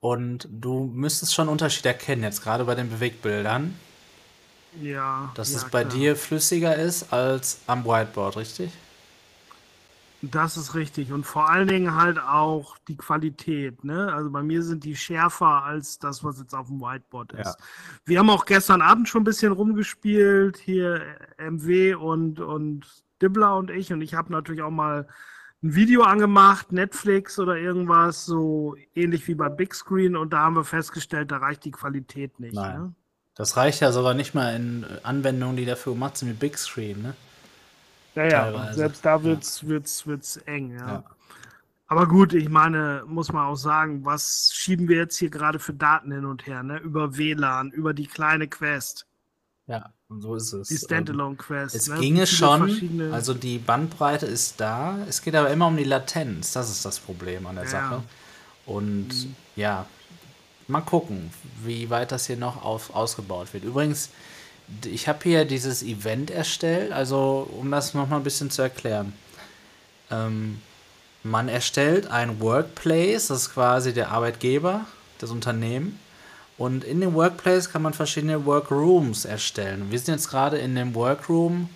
Und 0.00 0.46
du 0.50 0.84
müsstest 0.84 1.34
schon 1.34 1.48
Unterschied 1.48 1.86
erkennen, 1.86 2.22
jetzt 2.22 2.42
gerade 2.42 2.66
bei 2.66 2.74
den 2.74 2.90
Bewegtbildern, 2.90 3.74
Ja. 4.78 5.32
dass 5.36 5.52
ja, 5.52 5.56
es 5.56 5.64
bei 5.70 5.84
klar. 5.84 5.94
dir 5.94 6.16
flüssiger 6.16 6.76
ist 6.76 7.14
als 7.14 7.60
am 7.66 7.86
Whiteboard, 7.86 8.36
richtig? 8.36 8.70
Das 10.22 10.56
ist 10.56 10.74
richtig. 10.74 11.12
Und 11.12 11.24
vor 11.24 11.48
allen 11.50 11.68
Dingen 11.68 11.94
halt 11.94 12.18
auch 12.18 12.78
die 12.88 12.96
Qualität. 12.96 13.84
Ne? 13.84 14.12
Also 14.12 14.30
bei 14.30 14.42
mir 14.42 14.62
sind 14.62 14.84
die 14.84 14.96
schärfer 14.96 15.64
als 15.64 15.98
das, 15.98 16.24
was 16.24 16.38
jetzt 16.38 16.54
auf 16.54 16.68
dem 16.68 16.80
Whiteboard 16.80 17.32
ist. 17.34 17.44
Ja. 17.44 17.56
Wir 18.04 18.18
haben 18.18 18.30
auch 18.30 18.46
gestern 18.46 18.82
Abend 18.82 19.08
schon 19.08 19.22
ein 19.22 19.24
bisschen 19.24 19.52
rumgespielt. 19.52 20.56
Hier 20.56 21.02
MW 21.38 21.94
und, 21.94 22.40
und 22.40 22.86
Dibbler 23.20 23.56
und 23.56 23.70
ich. 23.70 23.92
Und 23.92 24.00
ich 24.00 24.14
habe 24.14 24.32
natürlich 24.32 24.62
auch 24.62 24.70
mal 24.70 25.06
ein 25.62 25.74
Video 25.74 26.02
angemacht, 26.02 26.72
Netflix 26.72 27.38
oder 27.38 27.56
irgendwas, 27.56 28.24
so 28.24 28.76
ähnlich 28.94 29.26
wie 29.28 29.34
bei 29.34 29.48
Big 29.48 29.74
Screen. 29.74 30.16
Und 30.16 30.32
da 30.32 30.40
haben 30.40 30.56
wir 30.56 30.64
festgestellt, 30.64 31.30
da 31.30 31.38
reicht 31.38 31.64
die 31.64 31.70
Qualität 31.70 32.40
nicht. 32.40 32.54
Nein. 32.54 32.78
Ne? 32.78 32.94
Das 33.34 33.58
reicht 33.58 33.80
ja 33.80 33.92
sogar 33.92 34.14
nicht 34.14 34.34
mal 34.34 34.56
in 34.56 34.86
Anwendungen, 35.02 35.56
die 35.56 35.66
dafür 35.66 35.92
gemacht 35.92 36.16
sind, 36.16 36.30
wie 36.30 36.32
Big 36.32 36.56
Screen, 36.56 37.02
ne? 37.02 37.14
Ja, 38.16 38.24
ja, 38.26 38.72
selbst 38.72 39.04
da 39.04 39.22
wird's, 39.22 39.66
wird's, 39.66 40.06
wird's 40.06 40.38
eng, 40.38 40.72
ja. 40.78 40.86
Ja. 40.88 41.04
Aber 41.88 42.08
gut, 42.08 42.32
ich 42.34 42.48
meine, 42.48 43.04
muss 43.06 43.32
man 43.32 43.46
auch 43.46 43.56
sagen, 43.56 44.04
was 44.04 44.50
schieben 44.54 44.88
wir 44.88 44.96
jetzt 44.96 45.16
hier 45.18 45.30
gerade 45.30 45.58
für 45.60 45.74
Daten 45.74 46.10
hin 46.12 46.24
und 46.24 46.46
her, 46.46 46.62
ne? 46.62 46.78
Über 46.78 47.16
WLAN, 47.16 47.70
über 47.72 47.94
die 47.94 48.06
kleine 48.08 48.48
Quest, 48.48 49.06
Ja, 49.68 49.92
und 50.08 50.22
so 50.22 50.34
ist 50.36 50.52
es. 50.52 50.68
die 50.68 50.74
Ähm, 50.74 50.80
Standalone 50.80 51.36
Quest. 51.36 51.74
Es 51.74 51.88
ne? 51.88 51.98
ginge 51.98 52.26
schon, 52.26 53.12
also 53.12 53.34
die 53.34 53.58
Bandbreite 53.58 54.26
ist 54.26 54.60
da. 54.60 54.98
Es 55.08 55.22
geht 55.22 55.34
aber 55.36 55.50
immer 55.50 55.66
um 55.68 55.76
die 55.76 55.84
Latenz. 55.84 56.52
Das 56.52 56.70
ist 56.70 56.84
das 56.84 56.98
Problem 57.00 57.46
an 57.46 57.56
der 57.56 57.64
Ja. 57.64 57.70
Sache. 57.70 58.02
Und 58.66 59.08
Mhm. 59.08 59.36
ja, 59.56 59.86
mal 60.68 60.80
gucken, 60.82 61.30
wie 61.64 61.90
weit 61.90 62.12
das 62.12 62.26
hier 62.26 62.36
noch 62.36 62.64
auf, 62.64 62.94
ausgebaut 62.94 63.52
wird. 63.54 63.64
Übrigens, 63.64 64.10
ich 64.84 65.08
habe 65.08 65.18
hier 65.22 65.44
dieses 65.44 65.82
Event 65.82 66.30
erstellt, 66.30 66.92
also 66.92 67.48
um 67.58 67.70
das 67.70 67.94
nochmal 67.94 68.20
ein 68.20 68.24
bisschen 68.24 68.50
zu 68.50 68.62
erklären. 68.62 69.12
Ähm, 70.10 70.60
man 71.22 71.48
erstellt 71.48 72.08
ein 72.08 72.40
Workplace, 72.40 73.28
das 73.28 73.42
ist 73.42 73.54
quasi 73.54 73.92
der 73.92 74.10
Arbeitgeber, 74.10 74.86
das 75.18 75.30
Unternehmen. 75.30 75.98
Und 76.58 76.84
in 76.84 77.00
dem 77.00 77.14
Workplace 77.14 77.70
kann 77.70 77.82
man 77.82 77.92
verschiedene 77.92 78.46
Workrooms 78.46 79.24
erstellen. 79.24 79.90
Wir 79.90 79.98
sind 79.98 80.14
jetzt 80.14 80.30
gerade 80.30 80.58
in 80.58 80.74
dem 80.74 80.94
Workroom 80.94 81.68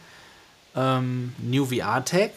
ähm, 0.75 1.35
New 1.39 1.67
VR 1.67 2.05
Tech. 2.05 2.31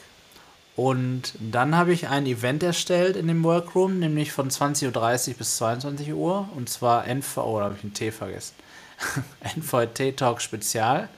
Und 0.76 1.34
dann 1.39 1.78
habe 1.78 1.93
ich 1.93 2.08
ein 2.08 2.26
Event 2.26 2.64
erstellt 2.64 3.16
in 3.16 3.28
dem 3.28 3.43
Workroom, 3.43 3.99
nämlich 3.99 4.32
von 4.32 4.49
20.30 4.49 5.30
Uhr 5.30 5.34
bis 5.36 5.58
22 5.58 6.14
Uhr. 6.14 6.49
Und 6.56 6.68
zwar 6.68 7.06
NV, 7.08 7.38
oh, 7.38 7.60
da 7.60 7.66
habe 7.66 7.76
ich 7.78 7.84
einen 7.84 7.93
T 7.93 8.12
vergessen. 8.12 8.56
NVT 9.58 10.18
Talk 10.18 10.41
Spezial. 10.41 11.10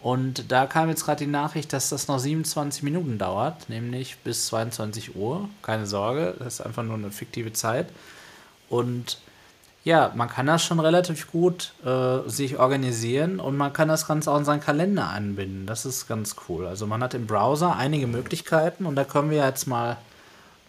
Und 0.00 0.52
da 0.52 0.66
kam 0.66 0.90
jetzt 0.90 1.06
gerade 1.06 1.24
die 1.24 1.30
Nachricht, 1.30 1.72
dass 1.72 1.88
das 1.88 2.08
noch 2.08 2.18
27 2.18 2.82
Minuten 2.82 3.16
dauert, 3.16 3.70
nämlich 3.70 4.18
bis 4.18 4.46
22 4.46 5.16
Uhr. 5.16 5.48
Keine 5.62 5.86
Sorge, 5.86 6.34
das 6.38 6.54
ist 6.54 6.60
einfach 6.60 6.82
nur 6.82 6.96
eine 6.96 7.10
fiktive 7.10 7.54
Zeit. 7.54 7.88
Und 8.68 9.18
ja, 9.84 10.12
man 10.14 10.28
kann 10.28 10.46
das 10.46 10.62
schon 10.62 10.80
relativ 10.80 11.30
gut 11.30 11.72
äh, 11.84 12.28
sich 12.28 12.58
organisieren 12.58 13.38
und 13.38 13.56
man 13.56 13.72
kann 13.72 13.88
das 13.88 14.06
Ganze 14.06 14.30
auch 14.30 14.38
in 14.38 14.44
seinen 14.44 14.60
Kalender 14.60 15.08
anbinden. 15.08 15.66
Das 15.66 15.84
ist 15.84 16.08
ganz 16.08 16.36
cool. 16.48 16.66
Also 16.66 16.86
man 16.86 17.02
hat 17.02 17.14
im 17.14 17.26
Browser 17.26 17.76
einige 17.76 18.06
Möglichkeiten 18.06 18.86
und 18.86 18.96
da 18.96 19.04
können 19.04 19.30
wir 19.30 19.46
jetzt 19.46 19.66
mal 19.66 19.98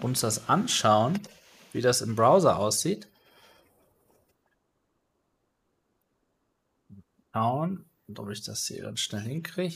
uns 0.02 0.22
das 0.22 0.50
anschauen, 0.50 1.20
wie 1.72 1.82
das 1.82 2.02
im 2.02 2.16
Browser 2.16 2.60
aussieht. 2.60 3.08
Schauen, 7.36 7.84
ob 8.18 8.30
ich 8.30 8.44
das 8.44 8.66
hier 8.66 8.84
ganz 8.84 9.02
schnell 9.02 9.24
hinkriege. 9.24 9.76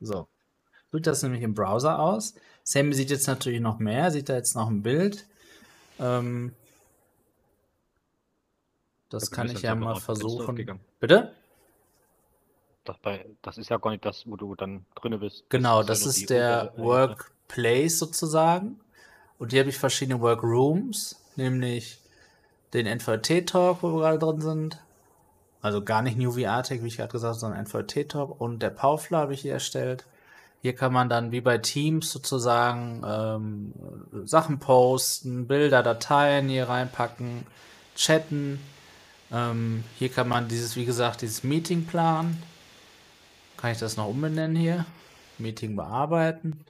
So. 0.00 0.26
Sieht 0.90 1.06
das 1.06 1.22
nämlich 1.22 1.42
im 1.42 1.54
Browser 1.54 2.00
aus. 2.00 2.34
Sammy 2.64 2.92
sieht 2.94 3.10
jetzt 3.10 3.28
natürlich 3.28 3.60
noch 3.60 3.78
mehr, 3.78 4.10
sieht 4.10 4.28
da 4.28 4.34
jetzt 4.34 4.56
noch 4.56 4.66
ein 4.66 4.82
Bild. 4.82 5.28
Ähm, 6.00 6.56
das 9.10 9.30
Da 9.30 9.36
kann 9.36 9.48
ich 9.48 9.62
ja 9.62 9.76
mal 9.76 9.94
versuchen. 9.94 10.80
Bitte? 10.98 11.32
Das, 12.82 12.98
bei, 12.98 13.24
das 13.42 13.58
ist 13.58 13.70
ja 13.70 13.76
gar 13.76 13.92
nicht 13.92 14.04
das, 14.04 14.26
wo 14.26 14.34
du 14.34 14.56
dann 14.56 14.86
drinne 14.96 15.18
bist. 15.18 15.44
Genau, 15.50 15.84
das 15.84 16.00
die 16.00 16.08
ist 16.08 16.30
der 16.30 16.72
Workplace 16.76 18.00
sozusagen. 18.00 18.80
Und 19.38 19.52
hier 19.52 19.60
habe 19.60 19.70
ich 19.70 19.78
verschiedene 19.78 20.20
Workrooms, 20.20 21.14
nämlich 21.36 21.99
den 22.74 22.86
NVT-Talk, 22.86 23.82
wo 23.82 23.94
wir 23.94 24.00
gerade 24.00 24.18
drin 24.18 24.40
sind. 24.40 24.82
Also 25.62 25.84
gar 25.84 26.02
nicht 26.02 26.16
New 26.16 26.32
VR 26.32 26.62
Tech, 26.62 26.82
wie 26.82 26.88
ich 26.88 26.96
gerade 26.96 27.12
gesagt 27.12 27.32
habe, 27.32 27.40
sondern 27.40 27.66
NVT-Talk. 27.66 28.40
Und 28.40 28.60
der 28.60 28.70
Paufler 28.70 29.18
habe 29.18 29.34
ich 29.34 29.42
hier 29.42 29.54
erstellt. 29.54 30.06
Hier 30.62 30.74
kann 30.74 30.92
man 30.92 31.08
dann 31.08 31.32
wie 31.32 31.40
bei 31.40 31.58
Teams 31.58 32.10
sozusagen 32.12 33.02
ähm, 33.06 33.72
Sachen 34.26 34.58
posten, 34.58 35.46
Bilder, 35.46 35.82
Dateien 35.82 36.48
hier 36.48 36.68
reinpacken, 36.68 37.46
chatten. 37.96 38.60
Ähm, 39.32 39.84
hier 39.98 40.10
kann 40.10 40.28
man 40.28 40.48
dieses, 40.48 40.76
wie 40.76 40.84
gesagt, 40.84 41.22
dieses 41.22 41.44
Meeting 41.44 41.86
planen. 41.86 42.42
Kann 43.56 43.72
ich 43.72 43.78
das 43.78 43.96
noch 43.96 44.08
umbenennen 44.08 44.56
hier? 44.56 44.86
Meeting 45.38 45.76
bearbeiten. 45.76 46.64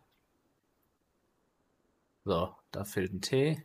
So, 2.24 2.55
da 2.70 2.84
fehlt 2.84 3.12
ein 3.12 3.20
T. 3.22 3.62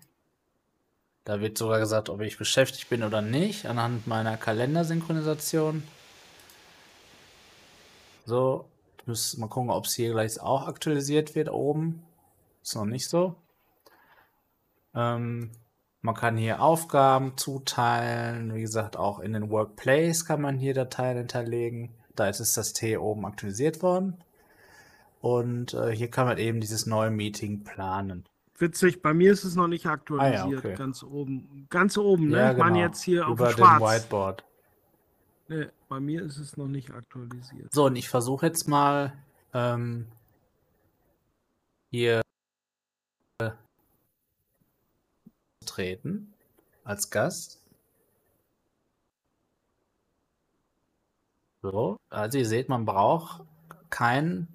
Da 1.25 1.41
wird 1.41 1.57
sogar 1.57 1.79
gesagt, 1.79 2.09
ob 2.09 2.21
ich 2.21 2.37
beschäftigt 2.37 2.87
bin 2.89 3.03
oder 3.03 3.21
nicht, 3.21 3.65
anhand 3.65 4.05
meiner 4.05 4.37
Kalendersynchronisation. 4.37 5.83
So, 8.25 8.65
müssen 9.05 9.39
mal 9.39 9.47
gucken, 9.47 9.71
ob 9.71 9.85
es 9.85 9.93
hier 9.93 10.11
gleich 10.11 10.39
auch 10.39 10.67
aktualisiert 10.67 11.35
wird 11.35 11.49
oben. 11.49 12.03
Ist 12.61 12.75
noch 12.75 12.85
nicht 12.85 13.09
so. 13.09 13.35
Ähm, 14.93 15.51
man 16.01 16.15
kann 16.15 16.37
hier 16.37 16.61
Aufgaben 16.61 17.37
zuteilen. 17.37 18.53
Wie 18.53 18.61
gesagt, 18.61 18.95
auch 18.95 19.19
in 19.19 19.33
den 19.33 19.49
Workplace 19.49 20.25
kann 20.25 20.41
man 20.41 20.59
hier 20.59 20.75
Dateien 20.75 21.17
hinterlegen. 21.17 21.89
Da 22.15 22.27
ist 22.29 22.55
das 22.55 22.73
T 22.73 22.97
oben 22.97 23.25
aktualisiert 23.25 23.81
worden. 23.81 24.23
Und 25.21 25.73
äh, 25.73 25.95
hier 25.95 26.11
kann 26.11 26.27
man 26.27 26.37
eben 26.37 26.61
dieses 26.61 26.85
neue 26.85 27.09
Meeting 27.09 27.63
planen. 27.63 28.25
Witzig, 28.57 29.01
bei 29.01 29.13
mir 29.13 29.33
ist 29.33 29.43
es 29.43 29.55
noch 29.55 29.67
nicht 29.67 29.85
aktualisiert, 29.85 30.45
Ah 30.45 30.49
ja, 30.49 30.57
okay. 30.57 30.75
ganz 30.75 31.03
oben. 31.03 31.67
Ganz 31.69 31.97
oben, 31.97 32.29
ne? 32.29 32.37
Ja, 32.37 32.51
ich 32.53 32.57
meine 32.57 32.75
genau. 32.75 32.85
jetzt 32.85 33.01
hier 33.03 33.27
auf 33.27 33.33
Über 33.33 33.47
dem 33.49 33.55
dem 33.57 33.65
Schwarz. 33.65 33.81
Whiteboard. 34.03 34.43
Nee, 35.47 35.67
bei 35.89 35.99
mir 35.99 36.23
ist 36.23 36.37
es 36.37 36.55
noch 36.57 36.67
nicht 36.67 36.91
aktualisiert. 36.91 37.73
So, 37.73 37.85
und 37.85 37.95
ich 37.97 38.07
versuche 38.09 38.45
jetzt 38.47 38.67
mal 38.67 39.13
ähm, 39.53 40.07
hier 41.91 42.21
äh, 43.39 43.51
zu 45.59 45.65
treten 45.65 46.33
als 46.83 47.09
Gast. 47.09 47.61
So, 51.61 51.97
also 52.09 52.37
ihr 52.37 52.45
seht, 52.45 52.69
man 52.69 52.85
braucht 52.85 53.43
keinen 53.89 54.47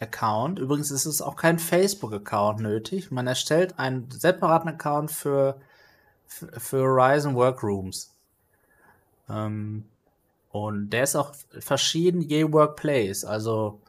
Account. 0.00 0.58
Übrigens 0.58 0.90
ist 0.90 1.06
es 1.06 1.22
auch 1.22 1.36
kein 1.36 1.58
Facebook-Account 1.58 2.60
nötig. 2.60 3.10
Man 3.10 3.26
erstellt 3.26 3.78
einen 3.78 4.10
separaten 4.10 4.68
Account 4.68 5.10
für, 5.10 5.60
für, 6.26 6.60
für 6.60 6.82
Horizon 6.82 7.34
Workrooms. 7.34 8.14
Ähm, 9.28 9.84
und 10.50 10.90
der 10.90 11.04
ist 11.04 11.16
auch 11.16 11.34
verschieden 11.60 12.20
je 12.20 12.52
Workplace. 12.52 13.24
Also 13.24 13.80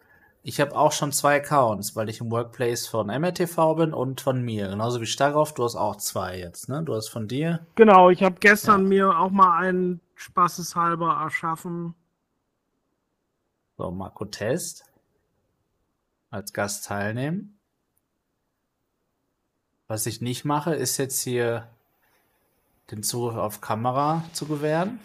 ich 0.43 0.59
habe 0.59 0.75
auch 0.75 0.91
schon 0.91 1.11
zwei 1.11 1.37
Accounts, 1.37 1.95
weil 1.95 2.09
ich 2.09 2.19
im 2.19 2.29
Workplace 2.29 2.87
von 2.87 3.07
MRTV 3.07 3.75
bin 3.75 3.93
und 3.93 4.19
von 4.19 4.41
mir. 4.41 4.67
Genauso 4.67 4.99
wie 4.99 5.05
Starov, 5.05 5.53
du 5.53 5.63
hast 5.63 5.75
auch 5.75 5.95
zwei 5.97 6.37
jetzt, 6.37 6.67
ne? 6.67 6.83
Du 6.83 6.93
hast 6.95 7.07
von 7.07 7.27
dir. 7.27 7.65
Genau, 7.75 8.09
ich 8.09 8.23
habe 8.23 8.35
gestern 8.39 8.87
mir 8.87 9.17
auch 9.17 9.29
mal 9.29 9.57
einen 9.57 10.01
spaßeshalber 10.15 11.17
erschaffen. 11.23 11.95
So, 13.77 13.89
Marco 13.91 14.25
Test. 14.25 14.85
Als 16.33 16.51
Gast 16.51 16.85
teilnehmen. 16.85 17.59
Was 19.85 20.07
ich 20.07 20.19
nicht 20.19 20.45
mache, 20.45 20.73
ist 20.73 20.97
jetzt 20.97 21.21
hier 21.21 21.69
den 22.89 23.03
Zugriff 23.03 23.37
auf 23.37 23.61
Kamera 23.61 24.23
zu 24.33 24.47
gewähren. 24.47 24.99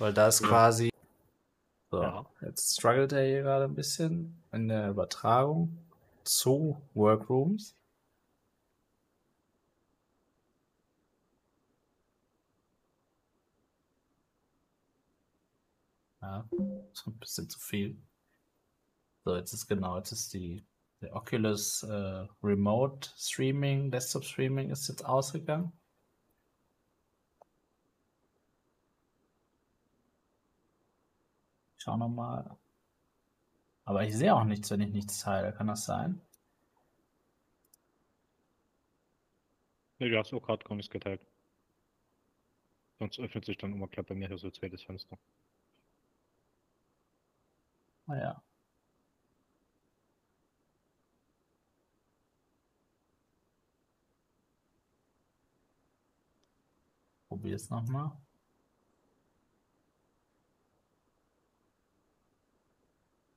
Weil 0.00 0.12
da 0.12 0.26
ist 0.26 0.40
Ja. 0.40 0.48
quasi. 0.48 0.90
So, 1.92 2.02
Ja. 2.02 2.26
jetzt 2.40 2.74
struggelt 2.76 3.12
er 3.12 3.24
hier 3.24 3.42
gerade 3.42 3.66
ein 3.66 3.76
bisschen 3.76 4.42
in 4.50 4.66
der 4.66 4.90
Übertragung 4.90 5.78
zu 6.24 6.82
Workrooms. 6.94 7.76
Ja, 16.22 16.48
ist 16.92 17.06
ein 17.06 17.18
bisschen 17.18 17.50
zu 17.50 17.58
viel. 17.58 18.00
So, 19.24 19.36
jetzt 19.36 19.52
ist 19.52 19.66
genau, 19.66 19.98
jetzt 19.98 20.12
ist 20.12 20.32
die 20.34 20.64
der 21.02 21.16
Oculus 21.16 21.82
äh, 21.82 22.26
Remote 22.42 23.10
Streaming, 23.16 23.90
Desktop 23.90 24.24
Streaming 24.24 24.70
ist 24.70 24.88
jetzt 24.88 25.04
ausgegangen. 25.04 25.72
Ich 31.76 31.82
schau 31.82 31.96
nochmal. 31.96 32.56
Aber 33.84 34.04
ich 34.04 34.16
sehe 34.16 34.34
auch 34.34 34.44
nichts, 34.44 34.70
wenn 34.70 34.80
ich 34.80 34.92
nichts 34.92 35.18
teile. 35.18 35.52
Kann 35.52 35.66
das 35.66 35.84
sein? 35.84 36.20
Nee, 39.98 40.08
du 40.08 40.18
hast 40.18 40.32
auch 40.32 40.42
gerade 40.42 40.64
gar 40.64 40.76
nichts 40.76 40.90
geteilt. 40.90 41.20
Sonst 43.00 43.18
öffnet 43.18 43.44
sich 43.44 43.58
dann 43.58 43.72
immer 43.72 43.88
klar 43.88 44.04
bei 44.04 44.14
mir 44.14 44.28
hier 44.28 44.38
so 44.38 44.46
ein 44.46 44.52
zweites 44.52 44.82
Fenster. 44.84 45.18
Naja. 48.06 48.42
Probier 57.28 57.56
es 57.56 57.70
nochmal. 57.70 58.12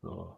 So. 0.01 0.38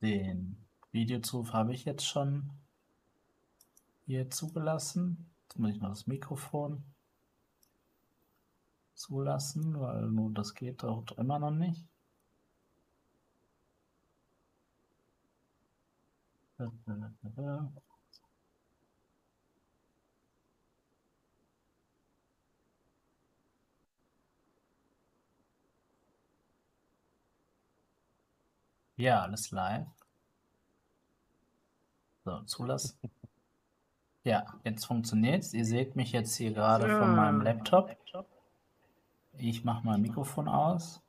Den 0.00 0.64
Videozuruf 0.92 1.52
habe 1.52 1.72
ich 1.74 1.84
jetzt 1.84 2.06
schon 2.06 2.50
hier 4.06 4.30
zugelassen. 4.30 5.28
Jetzt 5.42 5.58
muss 5.58 5.70
ich 5.70 5.80
noch 5.80 5.88
das 5.88 6.06
Mikrofon 6.06 6.84
zulassen, 8.98 9.80
weil 9.80 10.02
nur 10.08 10.30
das 10.32 10.54
geht 10.54 10.82
dort 10.82 11.12
immer 11.12 11.38
noch 11.38 11.50
nicht. 11.50 11.86
Ja, 28.96 29.22
alles 29.22 29.50
live. 29.52 29.86
So, 32.24 32.42
zulassen. 32.42 32.98
Ja, 34.24 34.44
jetzt 34.64 34.84
funktioniert's. 34.86 35.54
Ihr 35.54 35.64
seht 35.64 35.96
mich 35.96 36.12
jetzt 36.12 36.36
hier 36.36 36.52
gerade 36.52 36.88
von 36.88 37.16
meinem 37.16 37.38
Ja. 37.38 37.52
Laptop. 37.52 37.96
Ich 39.38 39.64
mache 39.64 39.86
mein 39.86 40.02
Mikrofon 40.02 40.48
aus. 40.48 41.00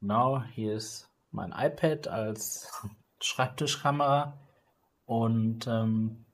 Genau, 0.00 0.42
hier 0.54 0.74
ist 0.74 1.08
mein 1.30 1.52
iPad 1.52 2.08
als 2.08 2.70
Schreibtischkamera. 3.20 4.38
Und 5.04 5.66
ähm, 5.66 6.24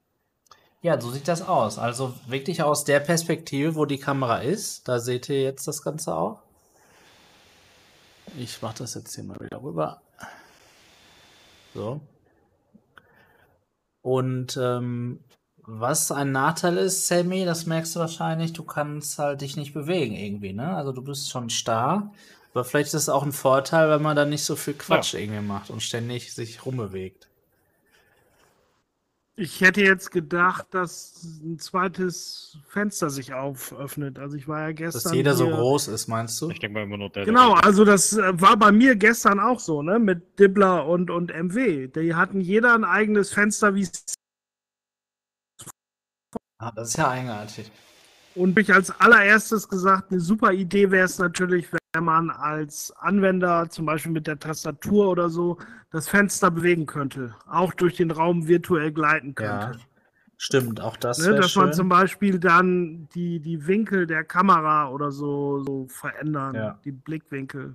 ja, 0.82 1.00
so 1.00 1.10
sieht 1.10 1.26
das 1.26 1.42
aus. 1.42 1.78
Also 1.78 2.14
wirklich 2.26 2.62
aus 2.62 2.84
der 2.84 3.00
Perspektive, 3.00 3.74
wo 3.74 3.84
die 3.86 3.98
Kamera 3.98 4.38
ist. 4.38 4.86
Da 4.86 5.00
seht 5.00 5.28
ihr 5.28 5.42
jetzt 5.42 5.66
das 5.66 5.82
Ganze 5.82 6.14
auch. 6.14 6.42
Ich 8.38 8.62
mache 8.62 8.78
das 8.78 8.94
jetzt 8.94 9.14
hier 9.14 9.24
mal 9.24 9.40
wieder 9.40 9.62
rüber. 9.62 10.00
So. 11.74 12.00
Und 14.02 14.56
ähm, 14.56 15.24
was 15.70 16.10
ein 16.10 16.32
Nachteil 16.32 16.78
ist, 16.78 17.06
Sammy, 17.06 17.44
das 17.44 17.66
merkst 17.66 17.94
du 17.94 18.00
wahrscheinlich, 18.00 18.54
du 18.54 18.62
kannst 18.64 19.18
halt 19.18 19.42
dich 19.42 19.54
nicht 19.56 19.74
bewegen 19.74 20.14
irgendwie, 20.14 20.54
ne? 20.54 20.74
Also 20.74 20.92
du 20.92 21.02
bist 21.02 21.30
schon 21.30 21.50
starr, 21.50 22.10
aber 22.54 22.64
vielleicht 22.64 22.88
ist 22.88 23.02
es 23.02 23.08
auch 23.10 23.22
ein 23.22 23.32
Vorteil, 23.32 23.90
wenn 23.90 24.00
man 24.00 24.16
dann 24.16 24.30
nicht 24.30 24.44
so 24.44 24.56
viel 24.56 24.72
Quatsch 24.72 25.12
irgendwie 25.12 25.42
macht 25.46 25.68
und 25.68 25.82
ständig 25.82 26.32
sich 26.32 26.64
rumbewegt. 26.64 27.28
Ich 29.36 29.60
hätte 29.60 29.82
jetzt 29.82 30.10
gedacht, 30.10 30.66
dass 30.72 31.22
ein 31.44 31.58
zweites 31.60 32.56
Fenster 32.68 33.08
sich 33.10 33.34
auföffnet. 33.34 34.18
Also 34.18 34.36
ich 34.36 34.48
war 34.48 34.62
ja 34.62 34.72
gestern. 34.72 35.02
Dass 35.04 35.12
jeder 35.12 35.34
so 35.34 35.44
hier- 35.46 35.54
groß 35.54 35.88
ist, 35.88 36.08
meinst 36.08 36.40
du? 36.40 36.50
Ich 36.50 36.58
denke 36.58 36.74
mal 36.78 36.82
immer 36.84 36.96
nur 36.96 37.10
der. 37.10 37.24
Genau, 37.26 37.54
der- 37.54 37.64
also 37.64 37.84
das 37.84 38.14
äh, 38.16 38.40
war 38.40 38.56
bei 38.56 38.72
mir 38.72 38.96
gestern 38.96 39.38
auch 39.38 39.60
so, 39.60 39.82
ne? 39.82 39.98
Mit 40.00 40.40
Dibbler 40.40 40.86
und, 40.88 41.10
und 41.10 41.30
MW. 41.30 41.86
Die 41.88 42.14
hatten 42.16 42.40
jeder 42.40 42.74
ein 42.74 42.84
eigenes 42.84 43.30
Fenster, 43.32 43.76
wie 43.76 43.82
es 43.82 44.02
Ah, 46.58 46.72
das 46.74 46.88
ist 46.90 46.96
ja 46.98 47.08
eigenartig. 47.10 47.70
Und 48.34 48.58
ich 48.58 48.72
als 48.72 48.90
allererstes 49.00 49.68
gesagt, 49.68 50.10
eine 50.10 50.20
super 50.20 50.52
Idee 50.52 50.90
wäre 50.90 51.04
es 51.04 51.18
natürlich, 51.18 51.68
wenn 51.92 52.04
man 52.04 52.30
als 52.30 52.92
Anwender 52.98 53.68
zum 53.70 53.86
Beispiel 53.86 54.12
mit 54.12 54.26
der 54.26 54.38
Tastatur 54.38 55.08
oder 55.08 55.28
so 55.30 55.58
das 55.90 56.08
Fenster 56.08 56.50
bewegen 56.50 56.86
könnte, 56.86 57.34
auch 57.46 57.72
durch 57.74 57.96
den 57.96 58.10
Raum 58.10 58.46
virtuell 58.46 58.92
gleiten 58.92 59.34
Ja. 59.38 59.58
könnte. 59.70 59.80
Stimmt, 60.36 60.80
auch 60.80 60.96
das. 60.96 61.18
Ne, 61.18 61.34
dass 61.34 61.56
man 61.56 61.66
schön. 61.66 61.72
zum 61.72 61.88
Beispiel 61.88 62.38
dann 62.38 63.08
die, 63.14 63.40
die 63.40 63.66
Winkel 63.66 64.06
der 64.06 64.22
Kamera 64.22 64.88
oder 64.88 65.10
so, 65.10 65.64
so 65.64 65.86
verändern, 65.88 66.54
Ja. 66.54 66.78
die 66.84 66.92
Blickwinkel. 66.92 67.74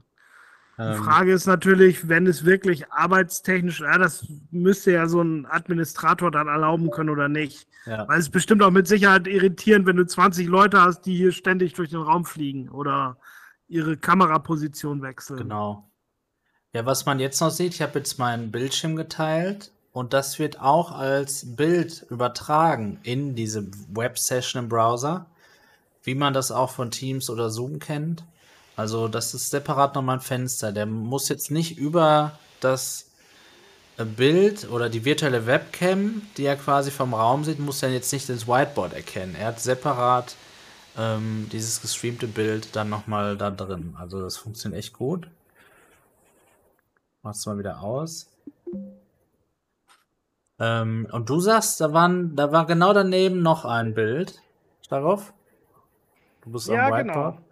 Die 0.78 0.82
Ähm, 0.82 1.04
Frage 1.04 1.34
ist 1.34 1.46
natürlich, 1.46 2.08
wenn 2.08 2.26
es 2.26 2.46
wirklich 2.46 2.92
arbeitstechnisch, 2.92 3.82
ja, 3.82 3.98
das 3.98 4.26
müsste 4.52 4.92
ja 4.92 5.08
so 5.08 5.22
ein 5.22 5.46
Administrator 5.46 6.32
dann 6.32 6.48
erlauben 6.48 6.90
können 6.90 7.10
oder 7.10 7.30
nicht. 7.30 7.68
ja. 7.86 8.08
Weil 8.08 8.20
es 8.20 8.26
ist 8.26 8.32
bestimmt 8.32 8.64
auch 8.64 8.72
mit 8.72 8.88
Sicherheit 8.88 9.28
irritierend, 9.28 9.86
wenn 9.86 9.98
du 9.98 10.06
20 10.06 10.48
Leute 10.48 10.82
hast, 10.82 11.02
die 11.06 11.16
hier 11.16 11.32
ständig 11.32 11.74
durch 11.74 11.90
den 11.90 12.02
Raum 12.02 12.26
fliegen 12.26 12.70
oder 12.70 13.18
ihre 13.68 13.98
Kameraposition 13.98 15.02
wechseln. 15.02 15.38
Genau. 15.38 15.90
Ja, 16.74 16.86
was 16.88 17.06
man 17.06 17.20
jetzt 17.20 17.40
noch 17.40 17.52
sieht, 17.52 17.76
ich 17.76 17.82
habe 17.84 18.00
jetzt 18.00 18.18
meinen 18.18 18.52
Bildschirm 18.52 18.96
geteilt 18.96 19.72
und 19.92 20.14
das 20.14 20.40
wird 20.40 20.60
auch 20.60 20.92
als 20.92 21.56
Bild 21.56 22.06
übertragen 22.10 23.00
in 23.04 23.36
diese 23.36 23.68
Web-Session 23.94 24.64
im 24.64 24.70
Browser, 24.70 25.28
wie 26.04 26.16
man 26.16 26.34
das 26.34 26.52
auch 26.52 26.72
von 26.72 26.90
Teams 26.90 27.30
oder 27.30 27.52
Zoom 27.52 27.78
kennt. 27.78 28.24
Also 28.76 29.08
das 29.08 29.34
ist 29.34 29.50
separat 29.50 29.96
nochmal 29.96 30.18
ein 30.18 30.22
Fenster. 30.22 30.72
Der 30.72 30.86
muss 30.86 31.30
jetzt 31.30 31.52
nicht 31.52 31.78
über 31.78 32.38
das 32.60 33.10
äh, 33.98 34.06
Bild 34.06 34.70
oder 34.70 34.90
die 34.90 35.06
virtuelle 35.06 35.46
Webcam, 35.46 36.24
die 36.38 36.46
er 36.46 36.56
quasi 36.56 36.92
vom 36.92 37.14
Raum 37.14 37.44
sieht, 37.44 37.60
muss 37.60 37.84
er 37.84 37.90
jetzt 37.90 38.12
nicht 38.12 38.30
ins 38.30 38.48
Whiteboard 38.48 38.94
erkennen. 38.94 39.36
Er 39.36 39.48
hat 39.48 39.60
separat 39.60 40.36
ähm, 40.98 41.48
dieses 41.52 41.82
gestreamte 41.82 42.28
Bild 42.28 42.76
dann 42.76 42.90
nochmal 42.90 43.38
da 43.38 43.52
drin. 43.52 43.96
Also 44.00 44.22
das 44.22 44.38
funktioniert 44.38 44.80
echt 44.80 44.94
gut. 44.94 45.28
Mach's 47.22 47.46
mal 47.46 47.58
wieder 47.58 47.82
aus. 47.82 48.28
Ähm, 50.60 51.08
und 51.12 51.30
du 51.30 51.40
sagst, 51.40 51.82
da, 51.82 51.94
waren, 51.94 52.36
da 52.36 52.52
war 52.52 52.66
genau 52.66 52.94
daneben 52.94 53.42
noch 53.42 53.66
ein 53.66 53.94
Bild. 53.94 54.42
Darauf? 54.90 55.34
Du 56.44 56.52
bist 56.52 56.68
Ja, 56.68 56.88
am 56.88 56.94
genau. 56.98 57.14
Whiteboard. 57.14 57.36
Genau, 57.38 57.43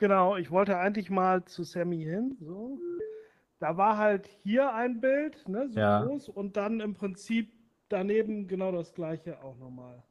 ich 0.00 0.50
wollte 0.50 0.78
eigentlich 0.78 1.10
mal 1.10 1.44
zu 1.44 1.64
Sammy 1.64 2.02
hin. 2.02 2.36
So. 2.40 2.78
Da 3.58 3.76
war 3.76 3.96
halt 3.96 4.28
hier 4.42 4.72
ein 4.74 5.00
Bild, 5.00 5.48
ne, 5.48 5.68
so 5.70 5.78
Ja. 5.80 6.04
groß, 6.04 6.28
und 6.28 6.56
dann 6.56 6.80
im 6.80 6.94
Prinzip 6.94 7.52
daneben 7.88 8.46
genau 8.48 8.72
das 8.72 8.92
gleiche 8.92 9.42
auch 9.42 9.56
nochmal. 9.58 10.02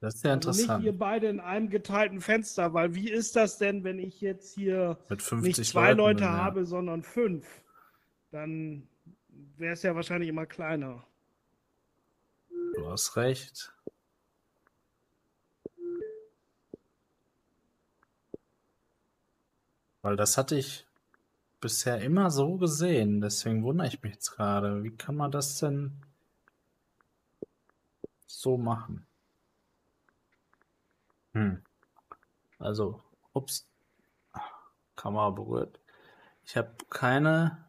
Das 0.00 0.16
ist 0.16 0.24
ja 0.24 0.32
Also 0.34 0.50
nicht 0.50 0.58
interessant. 0.60 0.84
ihr 0.84 0.96
beide 0.96 1.26
in 1.28 1.40
einem 1.40 1.70
geteilten 1.70 2.20
Fenster, 2.20 2.72
weil 2.74 2.94
wie 2.94 3.10
ist 3.10 3.34
das 3.34 3.58
denn, 3.58 3.82
wenn 3.84 3.98
ich 3.98 4.20
jetzt 4.20 4.54
hier 4.54 4.96
Mit 5.08 5.22
50 5.22 5.58
nicht 5.58 5.70
zwei 5.70 5.88
Leuten, 5.92 5.98
Leute 5.98 6.24
ja. 6.24 6.30
habe, 6.32 6.64
sondern 6.66 7.02
fünf? 7.02 7.46
Dann 8.30 8.86
wäre 9.56 9.72
es 9.72 9.82
ja 9.82 9.94
wahrscheinlich 9.96 10.28
immer 10.28 10.46
kleiner. 10.46 11.02
Du 12.74 12.86
hast 12.86 13.16
recht. 13.16 13.72
Weil 20.02 20.16
das 20.16 20.38
hatte 20.38 20.56
ich 20.56 20.86
bisher 21.60 22.00
immer 22.00 22.30
so 22.30 22.56
gesehen. 22.56 23.20
Deswegen 23.20 23.62
wundere 23.64 23.88
ich 23.88 24.02
mich 24.02 24.14
jetzt 24.14 24.30
gerade. 24.30 24.82
Wie 24.82 24.96
kann 24.96 25.16
man 25.16 25.30
das 25.30 25.58
denn 25.58 25.92
so 28.26 28.56
machen? 28.56 29.06
Hm. 31.32 31.62
Also, 32.58 33.02
ups. 33.32 33.66
Kamera 34.96 35.30
berührt. 35.30 35.78
Ich 36.44 36.56
habe 36.56 36.74
keine 36.90 37.64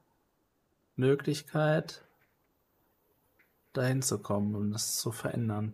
Möglichkeit, 0.95 2.03
dahin 3.73 4.01
zu 4.01 4.19
kommen 4.19 4.55
und 4.55 4.71
das 4.71 4.97
zu 4.97 5.11
verändern. 5.11 5.73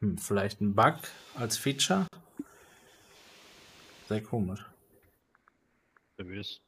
Hm, 0.00 0.18
vielleicht 0.18 0.60
ein 0.60 0.74
Bug 0.74 0.96
als 1.36 1.56
Feature? 1.56 2.06
Sehr 4.08 4.22
komisch. 4.22 4.64
Nervös. 6.16 6.62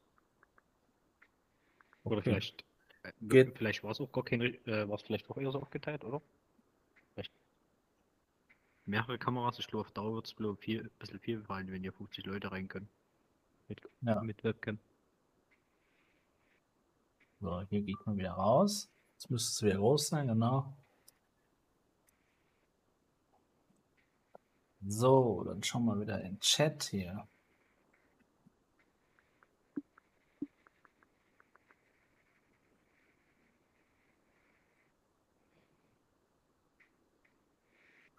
Oder 2.04 2.18
Okay. 2.18 2.24
vielleicht, 2.30 2.64
äh, 3.02 3.12
Geht- 3.22 3.56
vielleicht 3.56 3.82
war 3.82 3.92
es 3.92 4.00
auch 4.00 4.12
gar 4.12 4.24
keine, 4.24 4.48
äh, 4.66 4.86
war 4.86 4.96
es 4.96 5.02
vielleicht 5.02 5.30
auch 5.30 5.38
eher 5.38 5.50
so 5.50 5.58
aufgeteilt, 5.58 6.04
oder? 6.04 6.20
Vielleicht 7.14 7.32
mehrere 8.84 9.18
Kameras, 9.18 9.58
ich 9.58 9.68
glaube 9.68 9.86
auf 9.86 9.92
Dauer 9.92 10.16
wird 10.16 10.26
es 10.26 10.58
viel, 10.58 10.82
ein 10.82 10.90
bisschen 10.98 11.18
viel 11.18 11.42
fallen, 11.42 11.72
wenn 11.72 11.80
hier 11.80 11.94
50 11.94 12.26
Leute 12.26 12.52
rein 12.52 12.68
können. 12.68 12.90
Mit, 13.68 13.80
Ja. 14.02 14.20
mit 14.20 14.44
Webcam. 14.44 14.78
So, 17.40 17.62
hier 17.70 17.80
geht 17.80 18.04
man 18.04 18.18
wieder 18.18 18.32
raus. 18.32 18.90
Jetzt 19.14 19.30
müsste 19.30 19.50
es 19.50 19.62
wieder 19.62 19.80
groß 19.80 20.08
sein, 20.08 20.26
genau. 20.28 20.76
So, 24.86 25.44
dann 25.44 25.62
schauen 25.62 25.84
wir 25.86 26.00
wieder 26.00 26.18
in 26.20 26.34
den 26.34 26.40
Chat 26.40 26.84
hier. 26.84 27.26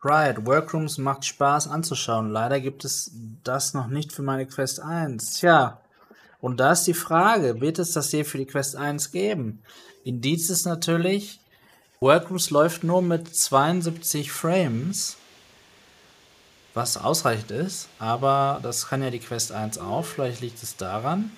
Right, 0.03 0.45
Workrooms 0.45 0.97
macht 0.97 1.25
Spaß 1.25 1.67
anzuschauen. 1.67 2.31
Leider 2.31 2.59
gibt 2.59 2.85
es 2.85 3.11
das 3.43 3.75
noch 3.75 3.87
nicht 3.87 4.11
für 4.11 4.23
meine 4.23 4.47
Quest 4.47 4.79
1. 4.79 5.35
Tja, 5.35 5.79
und 6.39 6.59
da 6.59 6.71
ist 6.71 6.85
die 6.85 6.95
Frage, 6.95 7.61
wird 7.61 7.77
es 7.77 7.91
das 7.93 8.09
hier 8.09 8.25
für 8.25 8.39
die 8.39 8.47
Quest 8.47 8.75
1 8.75 9.11
geben? 9.11 9.61
Indiz 10.03 10.49
ist 10.49 10.65
natürlich, 10.65 11.39
Workrooms 11.99 12.49
läuft 12.49 12.83
nur 12.83 13.03
mit 13.03 13.33
72 13.35 14.31
Frames, 14.31 15.17
was 16.73 16.97
ausreichend 16.97 17.51
ist, 17.51 17.87
aber 17.99 18.59
das 18.63 18.87
kann 18.87 19.03
ja 19.03 19.11
die 19.11 19.19
Quest 19.19 19.51
1 19.51 19.77
auch, 19.77 20.03
vielleicht 20.03 20.41
liegt 20.41 20.63
es 20.63 20.75
daran. 20.77 21.31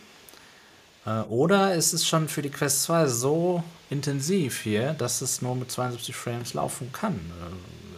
Äh, 1.05 1.21
Oder 1.23 1.75
ist 1.75 1.91
es 1.91 2.07
schon 2.07 2.29
für 2.29 2.41
die 2.41 2.49
Quest 2.49 2.83
2 2.83 3.07
so 3.07 3.61
intensiv 3.89 4.61
hier, 4.61 4.93
dass 4.93 5.21
es 5.21 5.41
nur 5.41 5.55
mit 5.55 5.69
72 5.69 6.15
Frames 6.15 6.53
laufen 6.53 6.93
kann? 6.93 7.19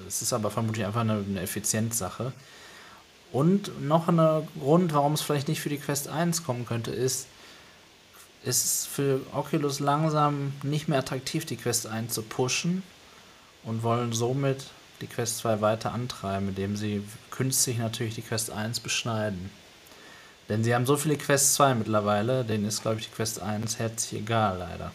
Äh, 0.05 0.07
Es 0.07 0.21
ist 0.21 0.33
aber 0.33 0.51
vermutlich 0.51 0.85
einfach 0.85 1.01
eine, 1.01 1.23
eine 1.27 1.41
Effizienzsache. 1.41 2.31
Und 3.31 3.85
noch 3.85 4.07
ein 4.07 4.47
Grund, 4.59 4.93
warum 4.93 5.13
es 5.13 5.21
vielleicht 5.21 5.47
nicht 5.47 5.61
für 5.61 5.69
die 5.69 5.79
Quest 5.79 6.07
1 6.07 6.43
kommen 6.43 6.65
könnte, 6.65 6.91
ist, 6.91 7.27
ist 8.43 8.65
es 8.65 8.85
für 8.85 9.19
Oculus 9.33 9.79
langsam 9.79 10.53
nicht 10.63 10.87
mehr 10.87 10.99
attraktiv, 10.99 11.45
die 11.45 11.57
Quest 11.57 11.87
1 11.87 12.13
zu 12.13 12.21
pushen 12.21 12.83
und 13.63 13.83
wollen 13.83 14.13
somit 14.13 14.67
die 15.01 15.07
Quest 15.07 15.39
2 15.39 15.59
weiter 15.59 15.91
antreiben, 15.91 16.49
indem 16.49 16.77
sie 16.77 17.03
künstlich 17.31 17.77
natürlich 17.77 18.15
die 18.15 18.21
Quest 18.21 18.51
1 18.51 18.79
beschneiden. 18.79 19.49
Denn 20.47 20.63
sie 20.63 20.73
haben 20.73 20.85
so 20.85 20.95
viele 20.95 21.17
Quest 21.17 21.55
2 21.55 21.75
mittlerweile, 21.75 22.45
denen 22.45 22.65
ist, 22.65 22.83
glaube 22.83 22.99
ich, 22.99 23.09
die 23.09 23.15
Quest 23.15 23.41
1 23.41 23.79
herzlich 23.79 24.21
egal, 24.21 24.59
leider. 24.59 24.91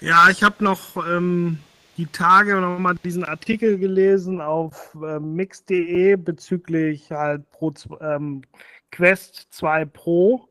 Ja, 0.00 0.28
ich 0.28 0.42
habe 0.42 0.62
noch 0.62 0.96
ähm, 1.06 1.60
die 1.96 2.06
Tage 2.06 2.60
noch 2.60 2.78
mal 2.78 2.94
diesen 2.96 3.24
Artikel 3.24 3.78
gelesen 3.78 4.40
auf 4.40 4.94
äh, 5.02 5.18
mix.de 5.18 6.16
bezüglich 6.16 7.10
halt 7.10 7.50
Pro, 7.50 7.72
ähm, 8.00 8.42
Quest 8.90 9.48
2 9.50 9.84
Pro 9.86 10.48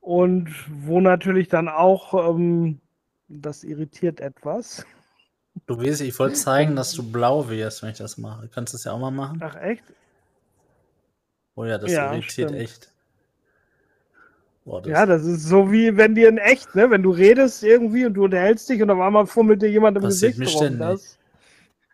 und 0.00 0.48
wo 0.70 1.00
natürlich 1.00 1.48
dann 1.48 1.68
auch, 1.68 2.14
ähm, 2.14 2.80
das 3.28 3.64
irritiert 3.64 4.20
etwas. 4.20 4.84
Du 5.66 5.78
weißt, 5.78 6.00
ich 6.00 6.18
wollte 6.18 6.34
zeigen, 6.34 6.76
dass 6.76 6.92
du 6.92 7.10
blau 7.10 7.48
wirst, 7.48 7.82
wenn 7.82 7.90
ich 7.90 7.98
das 7.98 8.18
mache. 8.18 8.48
Kannst 8.48 8.72
du 8.72 8.76
das 8.76 8.84
ja 8.84 8.92
auch 8.92 8.98
mal 8.98 9.10
machen? 9.10 9.40
Ach 9.42 9.56
echt? 9.56 9.84
Oh 11.54 11.64
ja, 11.64 11.78
das 11.78 11.92
Ja, 11.92 12.12
irritiert 12.12 12.50
stimmt. 12.50 12.60
echt. 12.60 12.92
Das, 14.78 14.88
Ja, 14.88 15.06
das 15.06 15.24
ist 15.24 15.44
so 15.44 15.72
wie 15.72 15.96
wenn 15.96 16.14
dir 16.14 16.28
in 16.28 16.38
echt, 16.38 16.74
ne? 16.76 16.90
Wenn 16.90 17.02
du 17.02 17.10
redest 17.10 17.64
irgendwie 17.64 18.06
und 18.06 18.14
du 18.14 18.24
unterhältst 18.24 18.68
dich 18.68 18.80
und 18.82 18.90
auf 18.90 19.00
einmal 19.00 19.26
fummelt 19.26 19.62
dir 19.62 19.70
jemand 19.70 19.96
im 19.96 20.04
Passiert 20.04 20.36
Gesicht 20.36 20.54
rum. 20.54 20.62
ständig. 20.62 20.80
Das, 20.80 21.18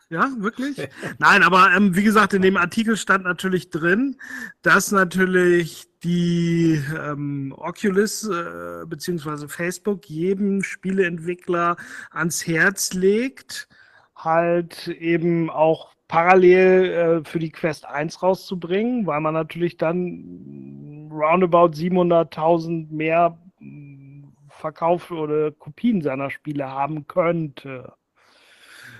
ja, 0.08 0.30
wirklich? 0.38 0.76
Nein, 1.18 1.42
aber 1.42 1.72
ähm, 1.74 1.96
wie 1.96 2.04
gesagt, 2.04 2.32
in 2.32 2.42
dem 2.42 2.56
Artikel 2.56 2.96
stand 2.96 3.24
natürlich 3.24 3.70
drin, 3.70 4.16
dass 4.62 4.92
natürlich 4.92 5.86
die 6.04 6.80
ähm, 6.96 7.52
Oculus 7.56 8.28
äh, 8.28 8.84
bzw. 8.86 9.48
Facebook 9.48 10.08
jedem 10.08 10.62
Spieleentwickler 10.62 11.76
ans 12.12 12.46
Herz 12.46 12.92
legt, 12.92 13.68
halt 14.14 14.86
eben 14.86 15.50
auch 15.50 15.95
parallel 16.08 17.20
äh, 17.22 17.24
für 17.28 17.38
die 17.38 17.50
Quest 17.50 17.86
1 17.86 18.22
rauszubringen, 18.22 19.06
weil 19.06 19.20
man 19.20 19.34
natürlich 19.34 19.76
dann 19.76 21.08
roundabout 21.12 21.72
700.000 21.74 22.90
mehr 22.92 23.38
mh, 23.60 24.28
Verkauf 24.48 25.10
oder 25.10 25.52
Kopien 25.52 26.02
seiner 26.02 26.30
Spiele 26.30 26.68
haben 26.70 27.06
könnte. 27.06 27.92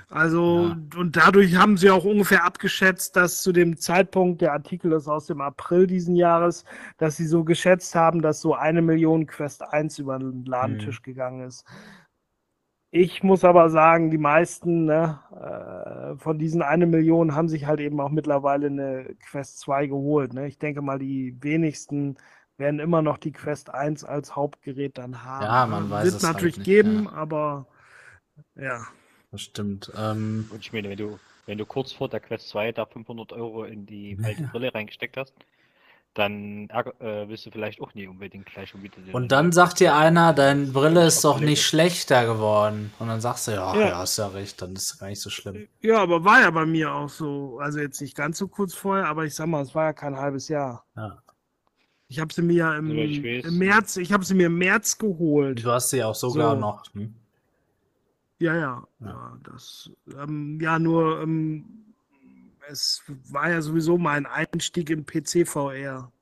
Also, 0.09 0.69
Ja. 0.69 0.77
und 1.01 1.17
dadurch 1.17 1.57
haben 1.57 1.77
sie 1.77 1.91
auch 1.91 2.05
ungefähr 2.05 2.45
abgeschätzt, 2.45 3.17
dass 3.17 3.43
zu 3.43 3.53
dem 3.53 3.77
Zeitpunkt, 3.77 4.41
der 4.41 4.53
Artikel 4.53 4.93
ist 4.93 5.09
aus 5.09 5.27
dem 5.27 5.41
April 5.41 5.87
diesen 5.87 6.15
Jahres, 6.15 6.65
dass 6.99 7.17
sie 7.17 7.27
so 7.27 7.45
geschätzt 7.45 7.95
haben, 7.95 8.23
dass 8.23 8.41
so 8.41 8.55
eine 8.55 8.83
Million 8.83 9.27
Quest 9.27 9.63
1 9.63 9.99
über 9.99 10.19
den 10.19 10.45
Ladentisch 10.45 11.03
gegangen 11.03 11.47
ist. 11.47 11.65
Ich 12.99 13.23
muss 13.23 13.45
aber 13.45 13.69
sagen, 13.69 14.11
die 14.11 14.17
meisten 14.19 14.87
ne, 14.87 15.21
äh, 15.33 16.17
von 16.19 16.39
diesen 16.39 16.63
eine 16.63 16.87
Million 16.87 17.35
haben 17.35 17.49
sich 17.49 17.67
halt 17.67 17.81
eben 17.81 18.01
auch 18.01 18.09
mittlerweile 18.11 18.69
eine 18.69 19.15
Quest 19.29 19.59
2 19.61 19.87
geholt. 19.87 20.33
Ne? 20.33 20.47
Ich 20.47 20.59
denke 20.59 20.81
mal, 20.81 20.99
die 20.99 21.37
wenigsten 21.43 22.17
werden 22.57 22.81
immer 22.81 23.03
noch 23.03 23.19
die 23.19 23.33
Quest 23.33 23.69
1 23.75 24.05
als 24.05 24.35
Hauptgerät 24.35 24.97
dann 24.97 25.25
haben. 25.25 25.45
Ja, 25.45 25.67
man 25.67 25.91
weiß 25.91 26.05
Wird 26.05 26.15
es 26.17 26.25
halt 26.33 26.35
natürlich 26.35 26.57
nicht, 26.57 26.65
geben, 26.65 27.05
ja. 27.05 27.13
aber 27.13 27.67
ja. 28.57 28.87
Das 29.31 29.43
stimmt. 29.43 29.93
Ähm, 29.97 30.51
Und 30.51 30.61
ich 30.61 30.73
meine, 30.73 30.89
wenn 30.89 30.99
du, 30.99 31.21
wenn 31.47 31.59
du 31.59 31.67
kurz 31.67 31.93
vor 31.93 32.09
der 32.09 32.21
Quest 32.21 32.49
2 32.49 32.73
da 32.73 32.87
500 32.87 33.33
Euro 33.33 33.65
in 33.65 33.87
die 33.87 34.19
alte 34.23 34.43
Ja. 34.43 34.49
Brille 34.49 34.75
reingesteckt 34.75 35.17
hast, 35.17 35.35
dann 36.17 36.69
äh, 36.71 37.29
willst 37.29 37.45
du 37.45 37.51
vielleicht 37.51 37.81
auch 37.83 37.93
nie 37.93 38.07
unbedingt 38.07 38.47
gleich 38.47 38.71
schon 38.71 38.83
wieder 38.83 38.95
und 39.13 39.31
dann 39.33 39.53
sagt 39.53 39.81
dir 39.81 39.95
einer, 39.95 40.33
deine 40.33 40.67
Brille 40.67 41.07
ist 41.07 41.23
doch 41.25 41.41
nicht 41.41 41.63
schlechter 41.63 42.25
geworden. 42.27 42.91
Und 42.99 43.09
dann 43.09 43.21
sagst 43.21 43.49
du, 43.49 43.53
ja, 43.53 43.75
Ja. 43.77 43.89
ja, 43.89 43.99
hast 43.99 44.17
ja 44.17 44.29
recht, 44.29 44.61
dann 44.63 44.75
ist 44.75 44.93
es 44.93 44.99
gar 44.99 45.09
nicht 45.09 45.21
so 45.21 45.29
schlimm. 45.29 45.69
Ja, 45.83 45.99
aber 46.03 46.25
war 46.25 46.41
ja 46.41 46.51
bei 46.51 46.65
mir 46.65 46.93
auch 46.95 47.11
so. 47.11 47.59
Also 47.61 47.81
jetzt 47.81 48.01
nicht 48.01 48.17
ganz 48.17 48.39
so 48.39 48.49
kurz 48.49 48.73
vorher, 48.75 49.09
aber 49.09 49.25
ich 49.27 49.35
sag 49.35 49.47
mal, 49.47 49.61
es 49.63 49.75
war 49.75 49.85
ja 49.85 49.93
kein 49.93 50.17
halbes 50.17 50.49
Jahr. 50.49 50.85
Ja. 50.97 51.19
Ich 52.09 52.19
habe 52.19 52.33
sie 52.33 52.43
mir 52.43 52.55
ja 52.57 52.77
im, 52.77 52.91
im 52.91 53.59
März, 53.59 53.97
ich 53.99 54.13
habe 54.13 54.25
sie 54.25 54.35
mir 54.35 54.47
im 54.47 54.57
März 54.57 54.97
geholt. 54.97 55.63
Du 55.65 55.71
hast 55.71 55.91
sie 55.91 56.03
auch 56.03 56.15
sogar 56.15 56.55
So. 56.55 56.61
noch. 56.61 56.85
Hm? 56.95 57.15
Ja, 58.39 58.55
ja, 58.55 58.83
Ja. 59.01 59.07
ja, 59.07 59.39
das, 59.45 59.91
ähm, 60.19 60.59
ja, 60.63 60.79
nur, 60.79 61.21
ähm, 61.23 61.86
es 62.69 63.03
war 63.07 63.51
ja 63.51 63.61
sowieso 63.63 63.99
mein 63.99 64.27
Einstieg 64.27 64.91
in 64.91 65.07
PC-VR. 65.07 66.13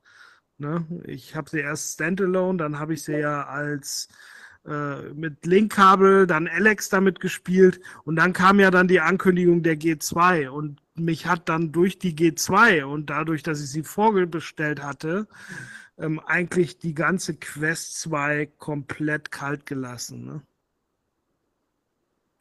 Ne? 0.59 0.87
Ich 1.05 1.35
habe 1.35 1.51
sie 1.51 1.61
erst 1.61 1.95
Standalone, 1.95 2.59
dann 2.59 2.79
habe 2.79 2.95
ich 2.95 3.03
sie 3.03 3.19
ja 3.19 3.47
als 3.47 4.09
äh, 4.67 5.13
mit 5.13 5.45
Linkkabel, 5.45 6.27
dann 6.27 6.49
Alex 6.49 6.89
damit 6.89 7.21
gespielt 7.21 7.81
und 8.05 8.17
dann 8.17 8.33
kam 8.33 8.61
ja 8.61 8.71
dann 8.71 8.89
die 8.89 9.01
Ankündigung 9.01 9.63
der 9.63 9.77
G2 9.77 10.49
und 10.49 10.81
mich 10.95 11.27
hat 11.27 11.49
dann 11.49 11.73
durch 11.73 11.99
die 11.99 12.15
G2 12.15 12.85
und 12.85 13.11
dadurch, 13.11 13.43
dass 13.43 13.61
ich 13.61 13.71
sie 13.71 13.83
vorbestellt 13.83 14.83
hatte, 14.83 15.27
ähm, 15.99 16.21
eigentlich 16.21 16.79
die 16.79 16.95
ganze 16.95 17.35
Quest 17.35 18.01
2 18.01 18.47
komplett 18.59 19.31
kalt 19.33 19.67
gelassen. 19.67 20.25
Ne? 20.25 20.43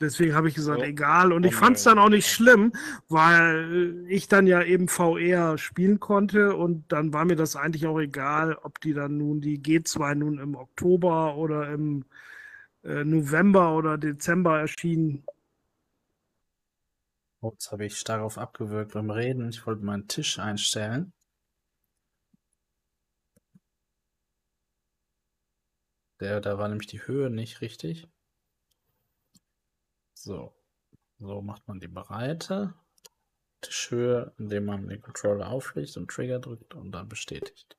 Deswegen 0.04 0.36
habe 0.36 0.50
ich 0.50 0.56
gesagt, 0.56 0.82
Ja. 0.82 0.88
egal. 0.88 1.34
Und 1.34 1.46
ich 1.46 1.54
Dann, 1.54 1.60
fand 1.60 1.78
es 1.78 1.84
dann 1.84 2.00
auch 2.00 2.10
nicht 2.10 2.28
schlimm, 2.32 2.74
weil 3.10 4.06
ich 4.10 4.28
dann 4.28 4.48
ja 4.48 4.62
eben 4.64 4.88
VR 4.88 5.58
spielen 5.58 6.00
konnte 6.00 6.56
und 6.56 6.92
dann 6.92 7.14
war 7.14 7.26
mir 7.26 7.36
das 7.36 7.56
eigentlich 7.56 7.88
auch 7.88 8.00
egal, 8.00 8.56
ob 8.64 8.80
die 8.82 8.94
dann 8.94 9.18
nun 9.18 9.42
die 9.42 9.62
G2 9.62 10.16
nun 10.16 10.40
im 10.40 10.56
Oktober 10.56 11.36
oder 11.38 11.70
im 11.72 12.06
äh, 12.84 13.04
November 13.06 13.76
oder 13.78 13.98
Dezember 13.98 14.60
erschienen. 14.60 15.24
Oh, 17.44 17.52
jetzt 17.52 17.72
habe 17.72 17.86
ich 17.86 18.04
darauf 18.04 18.40
abgewürgt 18.40 18.94
beim 18.94 19.12
Reden. 19.12 19.50
Ich 19.50 19.68
wollte 19.68 19.86
meinen 19.86 20.08
Tisch 20.08 20.40
einstellen. 20.40 21.14
Der, 26.20 26.42
da 26.42 26.58
war 26.58 26.70
nämlich 26.70 26.88
die 26.88 27.06
Höhe 27.06 27.30
nicht 27.30 27.62
richtig. 27.62 28.08
So. 30.24 30.54
So 31.20 31.42
macht 31.42 31.68
man 31.68 31.80
die 31.80 31.88
Breite. 31.88 32.74
Tischhöhe, 33.62 34.34
indem 34.38 34.66
man 34.66 34.88
den 34.88 35.02
Controller 35.02 35.50
auflegt 35.50 35.96
und 35.98 36.10
Trigger 36.10 36.40
drückt 36.40 36.74
und 36.74 36.92
dann 36.92 37.08
bestätigt. 37.08 37.78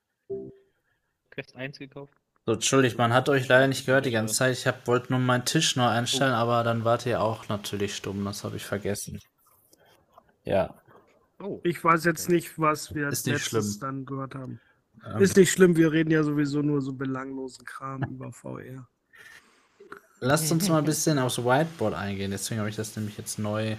Quest 1.30 1.56
1 1.56 1.78
gekauft? 1.78 2.14
So, 2.46 2.52
entschuldigt, 2.52 2.98
man 2.98 3.12
hat 3.14 3.28
euch 3.30 3.48
leider 3.48 3.66
nicht 3.66 3.86
gehört 3.86 4.04
die 4.04 4.10
ganze 4.10 4.34
Zeit. 4.34 4.52
Ich 4.52 4.66
hab, 4.66 4.86
wollte 4.86 5.12
nur 5.12 5.20
meinen 5.20 5.46
Tisch 5.46 5.76
neu 5.76 5.86
einstellen, 5.86 6.34
aber 6.34 6.62
dann 6.62 6.84
wart 6.84 7.06
ihr 7.06 7.22
auch 7.22 7.48
natürlich 7.48 7.96
stumm. 7.96 8.24
Das 8.24 8.44
habe 8.44 8.56
ich 8.56 8.64
vergessen. 8.64 9.20
Ja. 10.44 10.74
Oh. 11.38 11.60
Ich 11.64 11.82
weiß 11.82 12.04
jetzt 12.04 12.28
nicht, 12.28 12.58
was 12.58 12.94
wir 12.94 13.06
als 13.06 13.20
Ist 13.20 13.26
nicht 13.26 13.34
letztes 13.52 13.76
schlimm. 13.76 13.80
dann 13.80 14.06
gehört 14.06 14.34
haben. 14.34 14.60
Ähm, 15.06 15.20
Ist 15.22 15.36
nicht 15.36 15.50
schlimm, 15.50 15.76
wir 15.76 15.92
reden 15.92 16.10
ja 16.10 16.22
sowieso 16.22 16.60
nur 16.60 16.82
so 16.82 16.92
belanglosen 16.92 17.64
Kram 17.64 18.02
über 18.10 18.32
VR. 18.32 18.86
Lasst 20.24 20.50
uns 20.50 20.68
mal 20.68 20.78
ein 20.78 20.84
bisschen 20.92 21.18
aufs 21.18 21.38
Whiteboard 21.38 21.94
eingehen. 21.94 22.30
Deswegen 22.30 22.60
habe 22.60 22.70
ich 22.70 22.76
das 22.76 22.96
nämlich 22.96 23.18
jetzt 23.18 23.38
neu, 23.38 23.76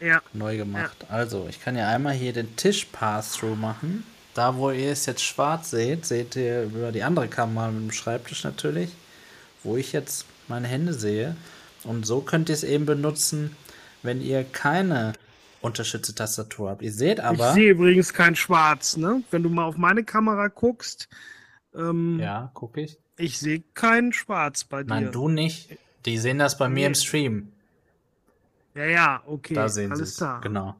Ja, 0.00 0.22
neu 0.32 0.56
gemacht. 0.56 1.06
Also, 1.08 1.46
ich 1.48 1.60
kann 1.60 1.76
ja 1.76 1.88
einmal 1.88 2.14
hier 2.14 2.32
den 2.32 2.54
Tisch 2.56 2.86
Pass-Through 2.86 3.56
machen. 3.56 4.04
Da, 4.34 4.56
wo 4.56 4.70
ihr 4.70 4.92
es 4.92 5.06
jetzt 5.06 5.24
schwarz 5.24 5.70
seht, 5.70 6.04
seht 6.04 6.36
ihr 6.36 6.64
über 6.64 6.92
die 6.92 7.02
andere 7.02 7.26
Kamera 7.28 7.70
mit 7.70 7.90
dem 7.90 7.92
Schreibtisch 7.92 8.44
natürlich, 8.44 8.90
wo 9.64 9.76
ich 9.76 9.92
jetzt 9.92 10.26
meine 10.46 10.68
Hände 10.68 10.92
sehe. 10.92 11.36
Und 11.84 12.06
so 12.06 12.20
könnt 12.20 12.48
ihr 12.48 12.54
es 12.54 12.62
eben 12.64 12.84
benutzen, 12.86 13.56
wenn 14.02 14.20
ihr 14.20 14.44
keine 14.44 15.14
Unterstütze-Tastatur 15.62 16.70
habt. 16.70 16.82
Ihr 16.82 16.92
seht 16.92 17.18
aber. 17.20 17.48
ich 17.48 17.54
sehe 17.54 17.70
übrigens 17.70 18.12
kein 18.12 18.36
Schwarz, 18.36 18.96
ne? 18.96 19.22
Wenn 19.30 19.42
du 19.42 19.48
mal 19.48 19.64
auf 19.64 19.76
meine 19.76 20.04
Kamera 20.04 20.48
guckst, 20.48 21.08
ähm, 21.74 22.18
Ja, 22.20 22.50
gucke 22.54 22.82
ich. 22.82 22.98
Ich 23.16 23.38
sehe 23.38 23.62
kein 23.74 24.12
Schwarz 24.12 24.64
bei 24.64 24.82
dir. 24.82 24.88
Nein, 24.88 25.12
du 25.12 25.28
nicht. 25.28 25.68
Die 26.04 26.18
sehen 26.18 26.38
das 26.38 26.56
bei 26.58 26.68
mir 26.68 26.86
im 26.86 26.92
Nee. 26.92 26.98
Stream. 26.98 27.52
Ja, 28.74 28.84
ja, 28.84 29.22
okay, 29.26 29.54
Da 29.54 29.68
sehen 29.68 29.94
sie 29.96 30.02
es. 30.02 30.22
Genau. 30.42 30.76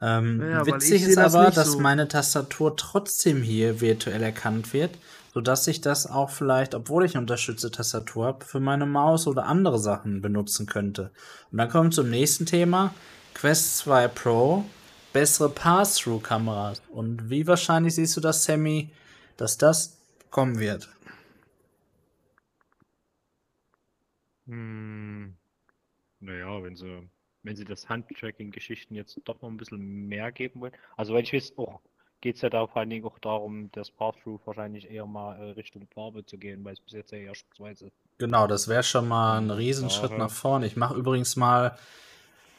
Ähm, 0.00 0.40
Ja, 0.40 0.66
witzig 0.66 1.02
ist 1.02 1.16
das 1.16 1.34
aber, 1.34 1.46
nicht 1.46 1.56
dass 1.56 1.72
so. 1.72 1.80
meine 1.80 2.08
Tastatur 2.08 2.76
trotzdem 2.76 3.42
hier 3.42 3.80
virtuell 3.80 4.22
erkannt 4.22 4.72
wird, 4.72 4.96
sodass 5.32 5.66
ich 5.66 5.80
das 5.80 6.06
auch 6.06 6.30
vielleicht, 6.30 6.74
obwohl 6.74 7.04
ich 7.04 7.14
eine 7.14 7.22
unterstützte 7.22 7.70
Tastatur 7.70 8.26
habe, 8.26 8.44
für 8.44 8.60
meine 8.60 8.86
Maus 8.86 9.26
oder 9.26 9.46
andere 9.46 9.78
Sachen 9.78 10.22
benutzen 10.22 10.66
könnte. 10.66 11.10
Und 11.50 11.58
dann 11.58 11.68
kommen 11.68 11.90
wir 11.90 11.94
zum 11.96 12.10
nächsten 12.10 12.46
Thema. 12.46 12.94
Quest 13.34 13.78
2 13.78 14.08
Pro, 14.08 14.64
bessere 15.12 15.48
Pass-Through-Kameras. 15.50 16.82
Und 16.88 17.30
wie 17.30 17.46
wahrscheinlich 17.48 17.96
siehst 17.96 18.16
du 18.16 18.20
das, 18.20 18.44
Sammy, 18.44 18.90
dass 19.36 19.58
das 19.58 19.96
kommen 20.30 20.58
wird? 20.60 20.88
Hm, 24.46 25.36
naja, 26.20 26.62
wenn 26.62 26.76
sie, 26.76 27.08
wenn 27.44 27.56
sie 27.56 27.64
das 27.66 27.88
Handtracking-Geschichten 27.88 28.94
jetzt 28.96 29.20
doch 29.24 29.40
noch 29.42 29.50
ein 29.50 29.56
bisschen 29.58 29.80
mehr 30.08 30.32
geben 30.32 30.60
wollen. 30.62 30.74
Also, 30.96 31.14
weil 31.14 31.24
ich 31.24 31.32
weiß, 31.32 31.58
auch 31.58 31.80
geht 32.22 32.36
es 32.36 32.42
ja 32.42 32.50
da 32.50 32.66
vor 32.66 32.78
allen 32.78 32.90
Dingen 32.90 33.04
auch 33.06 33.18
darum, 33.20 33.70
das 33.72 33.90
Pass-Through 33.92 34.40
wahrscheinlich 34.46 34.90
eher 34.90 35.06
mal 35.06 35.36
äh, 35.38 35.50
Richtung 35.52 35.86
Farbe 35.94 36.24
zu 36.26 36.38
gehen, 36.38 36.64
weil 36.64 36.74
es 36.74 36.80
bis 36.80 36.94
jetzt 36.94 37.12
ja 37.12 37.18
eher 37.18 37.34
schwarz 37.34 37.82
ist. 37.82 37.96
Genau, 38.18 38.46
das 38.48 38.66
wäre 38.68 38.82
schon 38.82 39.06
mal 39.08 39.38
ein 39.40 39.50
Mhm, 39.50 39.50
Riesenschritt 39.50 40.18
daher. 40.18 40.18
nach 40.18 40.30
vorne. 40.30 40.66
Ich 40.66 40.76
mache 40.76 40.94
übrigens 40.96 41.36
mal 41.36 41.76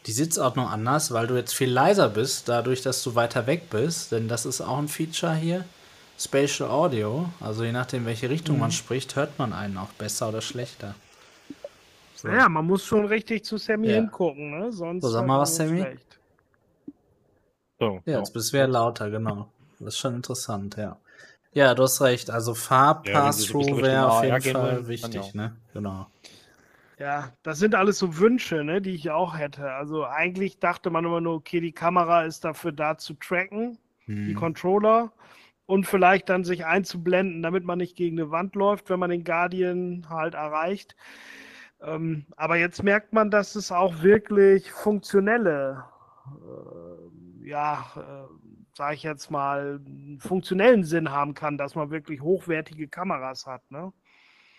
die 0.07 0.11
Sitzordnung 0.13 0.67
anders, 0.69 1.11
weil 1.13 1.27
du 1.27 1.35
jetzt 1.35 1.53
viel 1.55 1.69
leiser 1.71 2.09
bist, 2.09 2.49
dadurch, 2.49 2.81
dass 2.83 3.03
du 3.03 3.15
weiter 3.15 3.47
weg 3.47 3.69
bist. 3.69 4.11
Denn 4.13 4.27
das 4.29 4.45
ist 4.45 4.61
auch 4.61 4.77
ein 4.79 4.87
Feature 4.89 5.35
hier. 5.35 5.65
Spatial 6.19 6.69
Audio. 6.69 7.29
Also 7.41 7.63
je 7.65 7.71
nachdem, 7.73 8.05
welche 8.05 8.29
Richtung 8.29 8.59
Mhm. 8.59 8.61
man 8.61 8.71
spricht, 8.71 9.15
hört 9.17 9.39
man 9.39 9.53
einen 9.53 9.77
auch 9.77 9.93
besser 9.93 10.29
oder 10.29 10.41
schlechter. 10.41 10.95
So. 12.25 12.31
Ja, 12.31 12.49
man 12.49 12.65
muss 12.65 12.85
schon 12.85 13.05
richtig 13.05 13.45
zu 13.45 13.57
Sammy 13.57 13.87
Ja. 13.87 13.93
hingucken, 13.93 14.51
ne? 14.59 14.71
Sonst 14.71 15.03
So, 15.03 15.11
sag 15.11 15.27
mal 15.27 15.39
was, 15.41 15.55
Sammy. 15.55 15.81
schlecht. 15.81 16.19
So, 17.79 18.01
Ja, 18.05 18.19
jetzt 18.19 18.33
bist 18.33 18.49
du 18.49 18.57
wieder 18.57 18.67
lauter, 18.67 19.09
genau. 19.09 19.51
Das 19.79 19.89
ist 19.89 19.97
schon 19.99 20.15
interessant, 20.15 20.75
ja. 20.77 20.97
Ja, 21.53 21.73
du 21.75 21.83
hast 21.83 22.01
recht. 22.01 22.29
Also 22.29 22.53
Ja, 23.03 23.31
Farb-Pass-Through 23.31 23.67
bisschen 23.77 23.83
wäre 23.83 24.11
auf 24.11 24.23
jeden 24.23 24.41
Fall 24.41 24.87
wichtig, 24.87 25.13
ja. 25.13 25.31
ne? 25.33 25.55
Genau. 25.73 26.07
Ja, 26.97 27.33
das 27.43 27.59
sind 27.59 27.75
alles 27.75 27.99
so 27.99 28.17
Wünsche, 28.19 28.63
ne, 28.63 28.81
die 28.81 28.91
ich 28.95 29.09
auch 29.11 29.37
hätte. 29.37 29.71
Also 29.73 30.05
eigentlich 30.05 30.59
dachte 30.59 30.89
man 30.89 31.03
immer 31.05 31.19
nur, 31.21 31.35
okay, 31.35 31.59
die 31.59 31.73
Kamera 31.73 32.23
ist 32.23 32.45
dafür 32.45 32.71
da 32.71 32.97
zu 32.97 33.13
tracken, 33.15 33.77
die 34.25 34.33
Hm. 34.33 34.39
Controller 34.39 35.11
und 35.65 35.85
vielleicht 35.87 36.29
dann 36.29 36.43
sich 36.45 36.65
einzublenden, 36.65 37.43
damit 37.43 37.65
man 37.65 37.79
nicht 37.79 37.97
gegen 37.97 38.19
eine 38.19 38.31
Wand 38.31 38.55
läuft, 38.55 38.89
wenn 38.89 38.99
man 38.99 39.09
den 39.09 39.25
Guardian 39.25 40.07
halt 40.09 40.35
erreicht. 40.35 40.95
Ähm, 41.85 42.25
aber 42.35 42.55
jetzt 42.57 42.83
merkt 42.83 43.13
man, 43.13 43.29
dass 43.31 43.55
es 43.55 43.71
auch 43.71 44.01
wirklich 44.01 44.71
funktionelle, 44.71 45.83
äh, 46.27 47.47
ja, 47.47 47.85
äh, 47.95 48.27
sage 48.73 48.95
ich 48.95 49.03
jetzt 49.03 49.29
mal, 49.31 49.79
einen 49.85 50.19
funktionellen 50.19 50.83
Sinn 50.83 51.11
haben 51.11 51.33
kann, 51.33 51.57
dass 51.57 51.75
man 51.75 51.91
wirklich 51.91 52.21
hochwertige 52.21 52.87
Kameras 52.87 53.45
hat, 53.45 53.61
ne? 53.69 53.93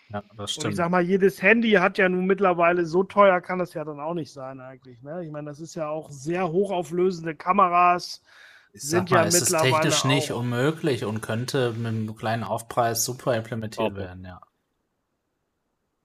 Ja, 0.09 0.21
das 0.21 0.31
Und 0.37 0.43
ich 0.45 0.51
stimmt. 0.53 0.75
sag 0.77 0.89
mal, 0.89 1.01
jedes 1.01 1.41
Handy 1.41 1.71
hat 1.71 1.97
ja 1.97 2.07
nun 2.07 2.25
mittlerweile 2.25 2.85
so 2.85 3.03
teuer 3.03 3.41
kann 3.41 3.59
das 3.59 3.73
ja 3.73 3.83
dann 3.83 3.99
auch 3.99 4.13
nicht 4.13 4.31
sein 4.31 4.61
eigentlich. 4.61 5.01
Ne? 5.01 5.25
Ich 5.25 5.31
meine, 5.31 5.49
das 5.49 5.59
ist 5.59 5.75
ja 5.75 5.89
auch 5.89 6.09
sehr 6.09 6.49
hochauflösende 6.49 7.35
Kameras. 7.35 8.23
Ich 8.71 8.83
sind 8.83 9.11
mal, 9.11 9.17
ja 9.17 9.23
ist 9.23 9.41
mittlerweile 9.41 9.73
technisch 9.73 10.05
nicht 10.05 10.31
unmöglich 10.31 11.03
und 11.03 11.19
könnte 11.21 11.73
mit 11.73 11.87
einem 11.87 12.15
kleinen 12.15 12.45
Aufpreis 12.45 13.03
super 13.03 13.35
implementiert 13.35 13.87
Aber- 13.91 13.97
werden, 13.97 14.23
ja. 14.23 14.39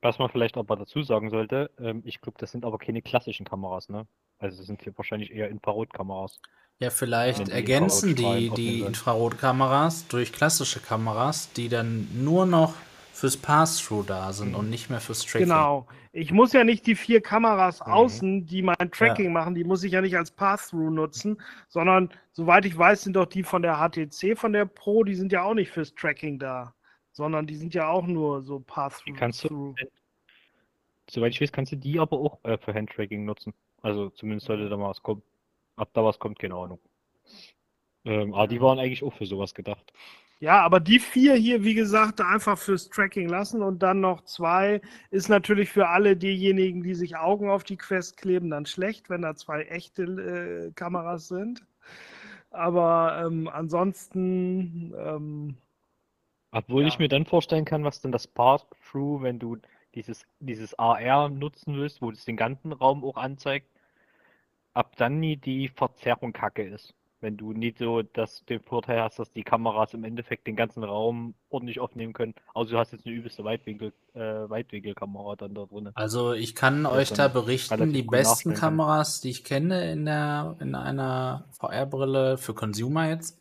Was 0.03 0.19
man 0.19 0.29
vielleicht 0.29 0.57
aber 0.57 0.77
dazu 0.77 1.03
sagen 1.03 1.31
sollte, 1.31 1.71
ähm, 1.79 2.03
ich 2.05 2.21
glaube, 2.21 2.37
das 2.39 2.51
sind 2.51 2.65
aber 2.65 2.77
keine 2.79 3.03
klassischen 3.03 3.47
Kameras, 3.47 3.89
ne? 3.89 4.07
Also 4.41 4.59
das 4.59 4.67
sind 4.67 4.83
hier 4.83 4.93
wahrscheinlich 4.99 5.31
eher 5.31 5.49
Infrarotkameras. 5.49 6.41
Ja, 6.81 6.91
vielleicht 6.91 7.47
die 7.47 7.53
ergänzen 7.53 8.17
die, 8.17 8.51
die. 8.51 8.81
Infrarotkameras 8.81 10.09
durch 10.09 10.33
klassische 10.33 10.81
Kameras, 10.81 11.53
die 11.53 11.69
dann 11.69 12.09
nur 12.13 12.47
noch 12.47 12.75
fürs 13.13 13.37
Pass-Through 13.37 14.05
da 14.07 14.33
sind 14.33 14.51
Mhm. 14.51 14.55
und 14.57 14.71
nicht 14.71 14.91
mehr 14.91 15.01
fürs 15.01 15.25
Tracking. 15.25 15.47
Genau. 15.49 15.87
Ich 16.11 16.33
muss 16.33 16.53
ja 16.53 16.65
nicht 16.65 16.87
die 16.87 16.97
vier 16.97 17.21
Kameras 17.21 17.81
Mhm. 17.87 17.93
außen, 17.93 18.47
die 18.47 18.63
mein 18.63 18.91
Tracking 18.91 19.33
machen, 19.33 19.55
die 19.55 19.63
muss 19.65 19.85
ich 19.85 19.93
ja 19.93 20.01
nicht 20.01 20.17
als 20.17 20.33
Pass-Through 20.33 20.91
nutzen, 20.91 21.41
sondern 21.69 22.11
soweit 22.33 22.65
ich 22.65 22.77
weiß, 22.77 23.03
sind 23.03 23.15
doch 23.15 23.27
die 23.27 23.45
von 23.45 23.63
der 23.63 23.77
HTC, 23.77 24.35
von 24.37 24.53
der 24.53 24.65
Pro, 24.67 25.05
die 25.05 25.15
sind 25.15 25.31
ja 25.31 25.45
auch 25.45 25.55
nicht 25.55 25.71
fürs 25.71 25.95
Tracking 25.95 26.41
da, 26.41 26.75
sondern 27.13 27.47
die 27.47 27.57
sind 27.57 27.75
ja 27.75 27.89
auch 27.89 28.07
nur 28.07 28.43
so 28.43 28.61
Pass-Through. 28.61 29.17
kannst 29.17 29.45
du, 29.45 29.75
soweit 31.09 31.33
ich 31.33 31.41
weiß, 31.41 31.53
kannst 31.53 31.73
du 31.73 31.77
die 31.77 31.99
aber 31.99 32.19
auch 32.19 32.45
äh, 32.45 32.59
für 32.59 32.75
Handtracking 32.75 33.25
nutzen. 33.25 33.55
Also 33.83 34.11
zumindest 34.11 34.47
sollte 34.47 34.69
da 34.69 34.77
mal 34.77 34.91
was 34.91 35.03
kommen. 35.03 35.23
Ob 35.77 35.93
da 35.95 36.05
was 36.05 36.19
kommt, 36.19 36.39
keine 36.39 36.55
Ahnung. 36.55 36.79
Ähm, 38.05 38.35
aber 38.35 38.47
die 38.47 38.61
waren 38.61 38.79
eigentlich 38.79 39.03
auch 39.03 39.13
für 39.13 39.27
sowas 39.27 39.55
gedacht. 39.55 39.93
Ja, 40.41 40.61
aber 40.63 40.81
die 40.81 40.99
vier 40.99 41.35
hier, 41.35 41.63
wie 41.63 41.75
gesagt, 41.75 42.21
einfach 42.21 42.59
fürs 42.59 42.89
Tracking 42.91 43.29
lassen 43.29 43.63
und 43.63 43.81
dann 43.81 44.01
noch 44.01 44.25
zwei 44.25 44.81
ist 45.11 45.29
natürlich 45.29 45.71
für 45.71 45.89
alle 45.89 46.17
diejenigen, 46.17 46.83
die 46.83 46.97
sich 46.97 47.17
Augen 47.17 47.49
auf 47.49 47.63
die 47.63 47.77
Quest 47.77 48.17
kleben, 48.17 48.51
dann 48.51 48.67
schlecht, 48.67 49.09
wenn 49.09 49.23
da 49.23 49.37
zwei 49.37 49.63
echte 49.63 50.03
äh, 50.03 50.73
Kameras 50.73 51.29
sind. 51.29 51.65
Aber 52.51 53.23
ähm, 53.25 53.49
ansonsten, 53.49 54.93
ähm, 54.99 55.57
Obwohl 56.53 56.87
ich 56.87 56.95
Ja. 56.95 57.01
mir 57.01 57.09
dann 57.09 57.27
vorstellen 57.27 57.65
kann, 57.65 57.85
was 57.85 58.01
denn 58.01 58.13
das 58.13 58.27
Pass-Through, 58.27 59.23
wenn 59.23 59.39
du 59.39 59.57
dieses, 59.95 60.25
dieses 60.41 60.79
AR 60.79 61.29
nutzen 61.29 61.77
willst, 61.77 62.01
wo 62.03 62.11
es 62.11 62.25
den 62.25 62.37
ganzen 62.37 62.73
Raum 62.73 63.05
auch 63.05 63.17
anzeigt, 63.17 63.67
ab 64.75 64.97
dann 64.97 65.21
nie 65.21 65.37
die 65.37 65.69
Verzerrung 65.69 66.33
kacke 66.33 66.63
ist. 66.63 66.95
Wenn 67.21 67.37
du 67.37 67.53
nicht 67.53 67.79
so 67.79 68.03
das, 68.03 68.45
den 68.47 68.61
Vorteil 68.61 69.01
hast, 69.01 69.19
dass 69.19 69.33
die 69.33 69.45
Kameras 69.45 69.95
im 69.95 70.03
Endeffekt 70.05 70.47
den 70.47 70.57
ganzen 70.57 70.83
Raum 70.83 71.35
ordentlich 71.51 71.79
aufnehmen 71.79 72.13
können. 72.13 72.35
Also 72.53 72.73
du 72.73 72.79
hast 72.79 72.93
jetzt 72.93 73.07
eine 73.07 73.15
übelste 73.15 73.45
Weitwinkel, 73.45 73.93
äh, 74.15 74.19
Weitwinkelkamera 74.21 75.37
dann 75.37 75.55
da 75.55 75.65
drin. 75.67 75.91
Also 75.95 76.33
ich 76.33 76.55
kann 76.57 76.83
Ja, 76.83 76.91
euch 76.91 77.11
da 77.11 77.29
berichten, 77.29 77.93
die 77.93 78.03
besten. 78.03 78.55
Kameras, 78.55 79.21
die 79.21 79.31
ich 79.31 79.45
kenne 79.45 79.93
in 79.93 80.05
der 80.07 80.57
in 80.59 80.75
einer 80.75 81.45
VR-Brille 81.53 82.39
für 82.39 82.55
Consumer 82.55 83.09
jetzt, 83.09 83.39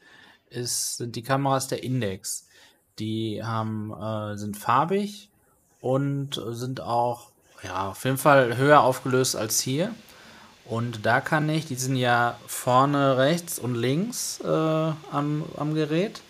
ist, 0.50 0.98
sind 0.98 1.16
die 1.16 1.24
Kameras 1.24 1.68
der 1.70 1.84
Index. 1.84 2.50
Die 3.02 3.44
haben, 3.44 3.92
äh, 3.92 4.38
sind 4.38 4.56
farbig 4.58 5.30
und 5.82 6.40
sind 6.52 6.82
auch 6.82 7.32
ja, 7.64 7.90
auf 7.90 8.06
jeden 8.06 8.20
Fall 8.20 8.58
höher 8.58 8.82
aufgelöst 8.82 9.36
als 9.36 9.60
hier. 9.60 9.92
Und 10.66 11.04
da 11.06 11.20
kann 11.20 11.50
ich, 11.50 11.66
die 11.66 11.76
sind 11.76 11.96
ja 11.96 12.38
vorne 12.46 13.18
rechts 13.18 13.58
und 13.58 13.74
links 13.74 14.40
äh, 14.42 14.48
am, 14.48 15.44
am 15.58 15.74
Gerät. 15.74 16.22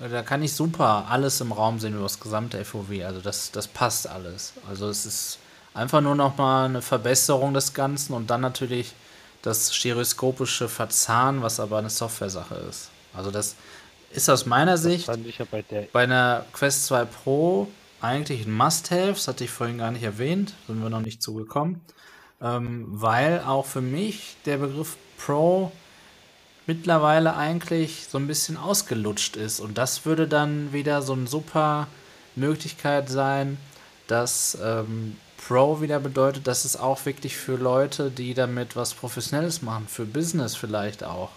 Da 0.00 0.22
kann 0.22 0.42
ich 0.42 0.54
super 0.54 1.06
alles 1.08 1.40
im 1.40 1.52
Raum 1.52 1.78
sehen 1.78 1.94
über 1.94 2.02
das 2.02 2.18
gesamte 2.18 2.64
FOV. 2.64 2.90
Also 3.04 3.20
das, 3.20 3.52
das 3.52 3.68
passt 3.68 4.08
alles. 4.08 4.54
Also 4.68 4.88
es 4.88 5.06
ist 5.06 5.38
einfach 5.74 6.00
nur 6.00 6.16
noch 6.16 6.36
mal 6.38 6.64
eine 6.64 6.82
Verbesserung 6.82 7.54
des 7.54 7.72
Ganzen 7.72 8.14
und 8.14 8.30
dann 8.30 8.40
natürlich 8.40 8.94
das 9.42 9.74
stereoskopische 9.74 10.68
Verzahnen, 10.68 11.42
was 11.42 11.60
aber 11.60 11.78
eine 11.78 11.90
Software-Sache 11.90 12.56
ist. 12.68 12.88
Also 13.14 13.30
das 13.30 13.54
ist 14.10 14.28
aus 14.28 14.46
meiner 14.46 14.72
Das 14.72 14.82
Sicht 14.82 15.08
ja 15.08 15.46
bei 15.50 15.64
bei 15.92 16.02
einer 16.02 16.44
Quest 16.52 16.86
2 16.86 17.04
Pro 17.04 17.68
eigentlich 18.00 18.46
ein 18.46 18.52
Must-Have, 18.52 19.12
das 19.12 19.28
hatte 19.28 19.44
ich 19.44 19.50
vorhin 19.50 19.78
gar 19.78 19.90
nicht 19.90 20.02
erwähnt, 20.02 20.54
sind 20.66 20.82
wir 20.82 20.90
noch 20.90 21.00
nicht 21.00 21.22
zugekommen, 21.22 21.80
ähm, 22.40 22.86
weil 22.88 23.40
auch 23.40 23.66
für 23.66 23.82
mich 23.82 24.36
der 24.46 24.58
Begriff 24.58 24.96
Pro 25.18 25.70
mittlerweile 26.66 27.36
eigentlich 27.36 28.06
so 28.08 28.16
ein 28.18 28.26
bisschen 28.26 28.56
ausgelutscht 28.56 29.36
ist. 29.36 29.60
Und 29.60 29.76
das 29.76 30.06
würde 30.06 30.26
dann 30.28 30.72
wieder 30.72 31.02
so 31.02 31.12
eine 31.12 31.26
super 31.26 31.88
Möglichkeit 32.36 33.08
sein, 33.08 33.58
dass 34.06 34.56
ähm, 34.62 35.16
Pro 35.36 35.80
wieder 35.80 36.00
bedeutet, 36.00 36.46
dass 36.46 36.64
es 36.64 36.76
auch 36.76 37.04
wirklich 37.06 37.36
für 37.36 37.56
Leute, 37.56 38.10
die 38.10 38.34
damit 38.34 38.76
was 38.76 38.94
Professionelles 38.94 39.62
machen, 39.62 39.88
für 39.88 40.04
Business 40.04 40.54
vielleicht 40.54 41.02
auch. 41.02 41.30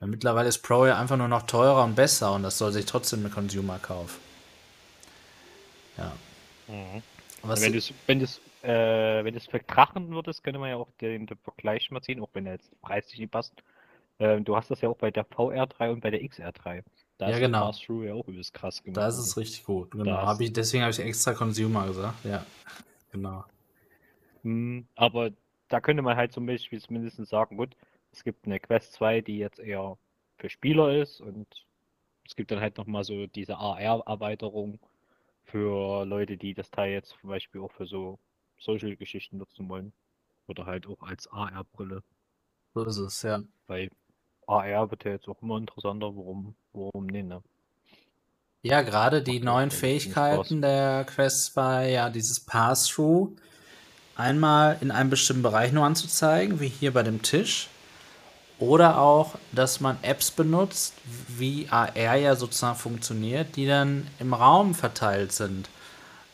Weil 0.00 0.08
mittlerweile 0.08 0.48
ist 0.48 0.62
Pro 0.62 0.86
ja 0.86 0.98
einfach 0.98 1.16
nur 1.16 1.28
noch 1.28 1.42
teurer 1.42 1.84
und 1.84 1.94
besser 1.94 2.32
und 2.32 2.42
das 2.42 2.58
soll 2.58 2.72
sich 2.72 2.86
trotzdem 2.86 3.20
eine 3.20 3.30
Consumer 3.30 3.78
kaufen. 3.78 4.18
Ja. 5.96 6.12
Mhm. 6.68 7.02
Was 7.42 7.60
wenn 7.62 7.72
du 7.72 7.78
es 7.78 7.92
wenn 8.06 8.20
du's, 8.20 8.40
äh, 8.62 9.24
wenn 9.24 9.38
verkrachen 9.40 10.10
würdest, 10.10 10.44
könnte 10.44 10.58
man 10.60 10.70
ja 10.70 10.76
auch 10.76 10.88
den, 11.00 11.26
den 11.26 11.38
Vergleich 11.38 11.90
mal 11.90 12.02
ziehen, 12.02 12.20
auch 12.20 12.30
wenn 12.34 12.46
er 12.46 12.54
jetzt 12.54 12.70
preislich 12.82 13.18
nicht 13.20 13.30
passt. 13.32 13.52
Ähm, 14.18 14.44
du 14.44 14.56
hast 14.56 14.70
das 14.70 14.80
ja 14.82 14.88
auch 14.88 14.96
bei 14.96 15.10
der 15.10 15.24
VR3 15.24 15.90
und 15.90 16.00
bei 16.00 16.10
der 16.10 16.22
XR3. 16.22 16.84
Da 17.18 17.28
Ja, 17.28 17.34
ist 17.34 17.40
genau. 17.40 17.66
das 17.68 17.76
Pass-Through 17.78 18.04
ja 18.04 18.14
auch 18.14 18.28
übelst 18.28 18.54
krass 18.54 18.82
gemacht. 18.82 18.98
da 18.98 19.08
ist 19.08 19.18
es 19.18 19.36
richtig 19.36 19.64
gut. 19.64 19.90
Genau. 19.90 20.16
Hab 20.16 20.40
ich, 20.40 20.52
deswegen 20.52 20.82
habe 20.82 20.90
ich 20.92 20.98
extra 21.00 21.32
Consumer 21.34 21.86
gesagt. 21.86 22.24
Ja. 22.24 22.44
Genau. 23.12 23.44
Hm, 24.42 24.86
aber 24.94 25.30
da 25.68 25.80
könnte 25.80 26.02
man 26.02 26.16
halt 26.16 26.32
zum 26.32 26.46
Beispiel 26.46 26.80
zumindest 26.80 27.16
sagen, 27.26 27.56
gut, 27.56 27.76
es 28.12 28.24
gibt 28.24 28.46
eine 28.46 28.60
Quest 28.60 28.92
2, 28.94 29.20
die 29.20 29.38
jetzt 29.38 29.58
eher 29.58 29.96
für 30.38 30.50
Spieler 30.50 30.94
ist 31.00 31.20
und 31.20 31.46
es 32.26 32.36
gibt 32.36 32.50
dann 32.50 32.60
halt 32.60 32.78
nochmal 32.78 33.04
so 33.04 33.26
diese 33.26 33.56
AR-Erweiterung 33.56 34.78
für 35.44 36.04
Leute, 36.04 36.36
die 36.36 36.54
das 36.54 36.70
Teil 36.70 36.92
jetzt 36.92 37.16
zum 37.20 37.30
Beispiel 37.30 37.60
auch 37.60 37.72
für 37.72 37.86
so 37.86 38.18
Social-Geschichten 38.58 39.38
nutzen 39.38 39.68
wollen. 39.68 39.92
Oder 40.46 40.66
halt 40.66 40.86
auch 40.86 41.02
als 41.02 41.26
AR-Brille. 41.28 42.02
So 42.74 42.84
ist 42.84 42.98
es, 42.98 43.22
ja. 43.22 43.42
Weil 43.66 43.90
AR 44.46 44.90
wird 44.90 45.04
ja 45.04 45.12
jetzt 45.12 45.28
auch 45.28 45.40
immer 45.42 45.58
interessanter, 45.58 46.06
warum, 46.16 46.54
warum 46.72 47.06
nicht, 47.06 47.26
ne? 47.26 47.42
Ja, 48.62 48.82
gerade 48.82 49.22
die 49.22 49.40
neuen 49.40 49.70
Fähigkeiten 49.70 50.60
der 50.60 51.04
Quest 51.04 51.54
2, 51.54 51.90
ja, 51.90 52.10
dieses 52.10 52.40
Pass-Through, 52.40 53.36
einmal 54.16 54.76
in 54.82 54.90
einem 54.90 55.08
bestimmten 55.08 55.42
Bereich 55.42 55.72
nur 55.72 55.84
anzuzeigen, 55.84 56.60
wie 56.60 56.68
hier 56.68 56.92
bei 56.92 57.02
dem 57.02 57.22
Tisch. 57.22 57.68
Oder 58.60 58.98
auch, 58.98 59.36
dass 59.52 59.80
man 59.80 59.96
Apps 60.02 60.30
benutzt, 60.30 60.92
wie 61.28 61.66
AR 61.70 62.14
ja 62.14 62.36
sozusagen 62.36 62.78
funktioniert, 62.78 63.56
die 63.56 63.66
dann 63.66 64.06
im 64.18 64.34
Raum 64.34 64.74
verteilt 64.74 65.32
sind. 65.32 65.70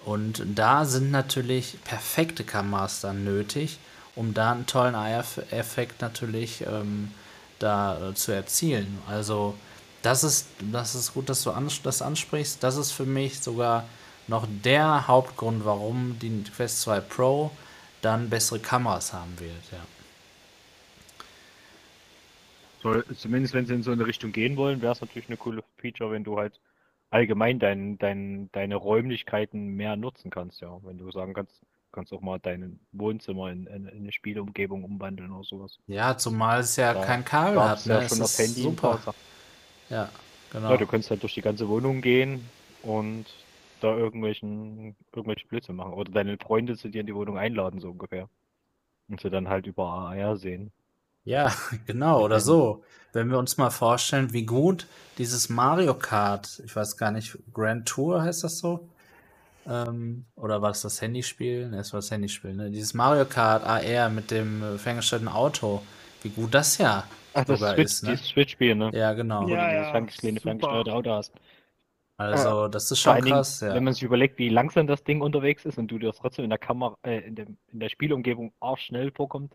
Und 0.05 0.43
da 0.55 0.85
sind 0.85 1.13
natürlich 1.13 1.79
perfekte 1.85 2.43
Kameras 2.43 3.01
dann 3.01 3.25
nötig, 3.25 3.79
um 4.17 4.35
da 4.35 4.53
einen 4.53 4.67
tollen 4.67 4.97
AR-Effekt 4.97 6.03
natürlich 6.03 6.63
ähm, 6.67 7.13
da 7.61 8.11
äh, 8.11 8.15
zu 8.15 8.33
erzielen. 8.33 8.99
Also 9.09 9.55
das 10.03 10.25
ist, 10.25 10.49
das 10.61 10.97
ist 10.97 11.15
gut, 11.15 11.29
dass 11.29 11.43
du 11.43 11.51
ans 11.51 11.81
das 11.83 12.03
ansprichst. 12.03 12.63
Das 12.63 12.77
ist 12.77 12.91
für 12.91 13.07
mich 13.07 13.41
sogar 13.41 13.85
noch 14.27 14.47
der 14.65 15.07
Hauptgrund, 15.07 15.65
warum 15.65 16.19
die 16.21 16.43
Quest 16.43 16.83
2 16.83 17.01
Pro 17.01 17.51
dann 18.03 18.31
bessere 18.31 18.59
Kameras 18.59 19.13
haben 19.13 19.39
wird. 19.39 19.53
Ja. 19.71 19.79
Soll, 22.87 23.05
zumindest 23.17 23.53
wenn 23.55 23.67
sie 23.67 23.75
in 23.75 23.83
so 23.83 23.91
eine 23.91 24.07
Richtung 24.07 24.31
gehen 24.33 24.57
wollen, 24.57 24.81
wäre 24.81 24.93
es 24.93 25.01
natürlich 25.01 25.29
eine 25.29 25.37
coole 25.37 25.65
Feature, 25.79 26.13
wenn 26.13 26.23
du 26.25 26.39
halt 26.39 26.61
allgemein 27.11 27.59
dein, 27.59 27.99
dein, 27.99 28.49
deine 28.53 28.77
Räumlichkeiten 28.77 29.75
mehr 29.75 29.97
nutzen 29.97 30.31
kannst, 30.31 30.61
ja. 30.61 30.79
Wenn 30.85 30.99
du 30.99 31.11
sagen 31.11 31.35
kannst, 31.35 31.61
kannst 31.91 32.13
auch 32.13 32.21
mal 32.21 32.39
dein 32.39 32.79
Wohnzimmer 32.93 33.51
in, 33.51 33.67
in, 33.67 33.87
in 33.87 33.99
eine 34.03 34.13
Spieleumgebung 34.13 34.85
umwandeln 34.85 35.33
oder 35.33 35.45
sowas. 35.45 35.79
ja, 35.89 36.17
zumal 36.17 36.61
es 36.61 36.77
ja 36.77 36.95
Da 36.95 37.05
kein 37.05 37.25
Kabel 37.25 37.61
hat. 37.61 37.85
Ne? 37.87 37.95
ja 37.95 38.03
Es 38.03 38.13
schon 38.13 38.21
ist 38.21 38.39
Handy 38.39 38.63
super. 38.63 39.01
Ja, 39.91 40.09
genau. 40.53 40.71
Ja, 40.71 40.77
du 40.77 40.87
kannst 40.87 41.11
halt 41.11 41.23
durch 41.23 41.35
die 41.35 41.43
ganze 41.43 41.69
Wohnung 41.69 42.03
gehen 42.03 42.53
und 42.83 43.25
da 43.81 43.97
irgendwelchen, 43.97 44.97
irgendwelche 45.13 45.47
Blödsinn 45.49 45.77
machen. 45.77 45.93
Oder 45.95 46.13
deine 46.13 46.39
Freunde 46.39 46.77
zu 46.77 46.89
dir 46.89 47.01
in 47.01 47.07
die 47.07 47.15
Wohnung 47.15 47.37
einladen, 47.39 47.81
so 47.81 47.91
ungefähr. 47.91 48.29
Und 49.09 49.21
sie 49.21 49.31
dann 49.31 49.49
halt 49.49 49.67
über 49.67 49.87
AR 49.87 50.37
sehen. 50.37 50.73
Ja, 51.27 51.53
genau, 51.87 52.25
oder 52.25 52.41
so. 52.41 52.85
Wenn 53.13 53.31
wir 53.31 53.39
uns 53.39 53.59
mal 53.59 53.71
vorstellen, 53.71 54.33
wie 54.33 54.47
gut 54.47 54.89
dieses 55.19 55.51
Mario 55.51 55.95
Kart, 55.95 56.63
ich 56.65 56.77
weiß 56.77 56.97
gar 56.99 57.11
nicht, 57.13 57.39
Grand 57.53 57.89
Tour 57.89 58.23
heißt 58.23 58.45
das 58.45 58.59
so? 58.59 58.89
Ähm, 59.67 60.27
oder 60.37 60.63
war 60.63 60.71
es 60.73 60.83
das 60.83 61.03
Handyspiel? 61.03 61.69
Ne, 61.71 61.81
es 61.81 61.93
war 61.93 61.99
das 62.01 62.11
Handyspiel, 62.11 62.55
ne? 62.55 62.71
Dieses 62.71 62.95
Mario 62.95 63.27
Kart 63.27 63.65
AR 63.65 64.11
mit 64.11 64.31
dem 64.31 64.63
äh, 64.63 64.79
ferngesteuerten 64.79 65.29
Auto, 65.29 65.83
wie 66.23 66.31
gut 66.31 66.55
das 66.55 66.79
ja 66.79 67.05
Ach, 67.35 67.45
das 67.45 67.61
Switch, 67.61 67.79
ist, 67.79 68.03
ne? 68.05 68.11
dieses 68.11 68.27
Switch-Spiel, 68.29 68.75
ne? 68.75 68.91
Ja, 68.93 69.13
genau. 69.15 69.49
Ja, 69.49 69.73
ja, 69.73 69.91
ferng- 69.93 70.07
kleine 70.19 70.41
super. 70.41 70.45
ferngesteuerte 70.45 70.93
Auto 70.93 71.11
hast. 71.11 71.33
Also, 72.19 72.69
das 72.69 72.91
ist 72.91 73.01
schon 73.01 73.21
Dingen, 73.23 73.29
krass, 73.29 73.61
ja. 73.61 73.75
wenn 73.75 73.85
man 73.85 73.93
sich 73.95 74.03
überlegt, 74.03 74.39
wie 74.39 74.49
langsam 74.49 74.87
das 74.87 75.05
Ding 75.05 75.21
unterwegs 75.21 75.65
ist 75.65 75.79
und 75.79 75.89
du 75.89 75.99
dir 75.99 76.07
das 76.09 76.17
trotzdem 76.17 76.45
in 76.45 76.51
der 76.51 76.59
Kamera, 76.59 76.97
äh, 77.03 77.19
in, 77.21 77.35
dem, 77.35 77.59
in 77.73 77.81
der 77.81 77.89
Spielumgebung 77.91 78.53
auch 78.59 78.79
schnell 78.79 79.13
vorkommt, 79.13 79.55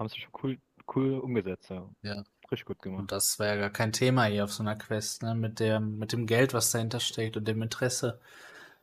haben 0.00 0.08
sie 0.08 0.20
schon 0.20 0.32
cool, 0.42 0.58
cool 0.96 1.18
umgesetzt, 1.18 1.70
ja. 1.70 1.88
Ja. 2.02 2.24
Richtig 2.50 2.66
gut 2.66 2.82
gemacht. 2.82 3.00
Und 3.02 3.12
das 3.12 3.38
wäre 3.38 3.54
ja 3.54 3.60
gar 3.60 3.70
kein 3.70 3.92
Thema 3.92 4.24
hier 4.24 4.42
auf 4.42 4.52
so 4.52 4.64
einer 4.64 4.74
Quest, 4.74 5.22
ne? 5.22 5.36
Mit 5.36 5.60
dem, 5.60 5.98
mit 5.98 6.12
dem 6.12 6.26
Geld, 6.26 6.52
was 6.52 6.72
dahinter 6.72 6.98
steckt 6.98 7.36
und 7.36 7.46
dem 7.46 7.62
Interesse. 7.62 8.18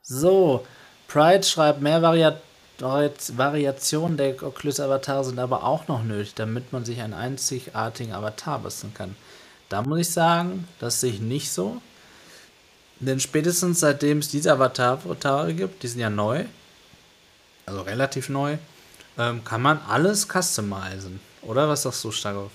So, 0.01 0.65
Pride 1.09 1.43
schreibt, 1.43 1.81
mehr 1.81 2.01
Variat 2.01 2.41
Variat 2.79 3.37
Variationen 3.37 4.17
der 4.17 4.41
Oculus 4.43 4.79
Avatare 4.79 5.23
sind 5.23 5.39
aber 5.39 5.63
auch 5.63 5.87
noch 5.87 6.03
nötig, 6.03 6.35
damit 6.35 6.71
man 6.71 6.85
sich 6.85 7.01
einen 7.01 7.15
einzigartigen 7.15 8.13
Avatar 8.13 8.59
basteln 8.59 8.93
kann. 8.93 9.15
Da 9.67 9.81
muss 9.81 9.99
ich 9.99 10.11
sagen, 10.11 10.67
das 10.79 11.01
sehe 11.01 11.11
ich 11.11 11.19
nicht 11.19 11.51
so. 11.51 11.81
Denn 12.99 13.19
spätestens 13.19 13.79
seitdem 13.79 14.19
es 14.19 14.29
diese 14.29 14.51
Avatar-Avatare 14.53 15.53
gibt, 15.53 15.83
die 15.83 15.87
sind 15.87 16.01
ja 16.01 16.09
neu, 16.09 16.45
also 17.65 17.81
relativ 17.81 18.29
neu, 18.29 18.57
ähm, 19.17 19.43
kann 19.43 19.61
man 19.61 19.79
alles 19.87 20.27
customizen. 20.27 21.19
Oder 21.41 21.69
was 21.69 21.83
sagst 21.83 22.03
du, 22.03 22.11
Stagoff? 22.11 22.51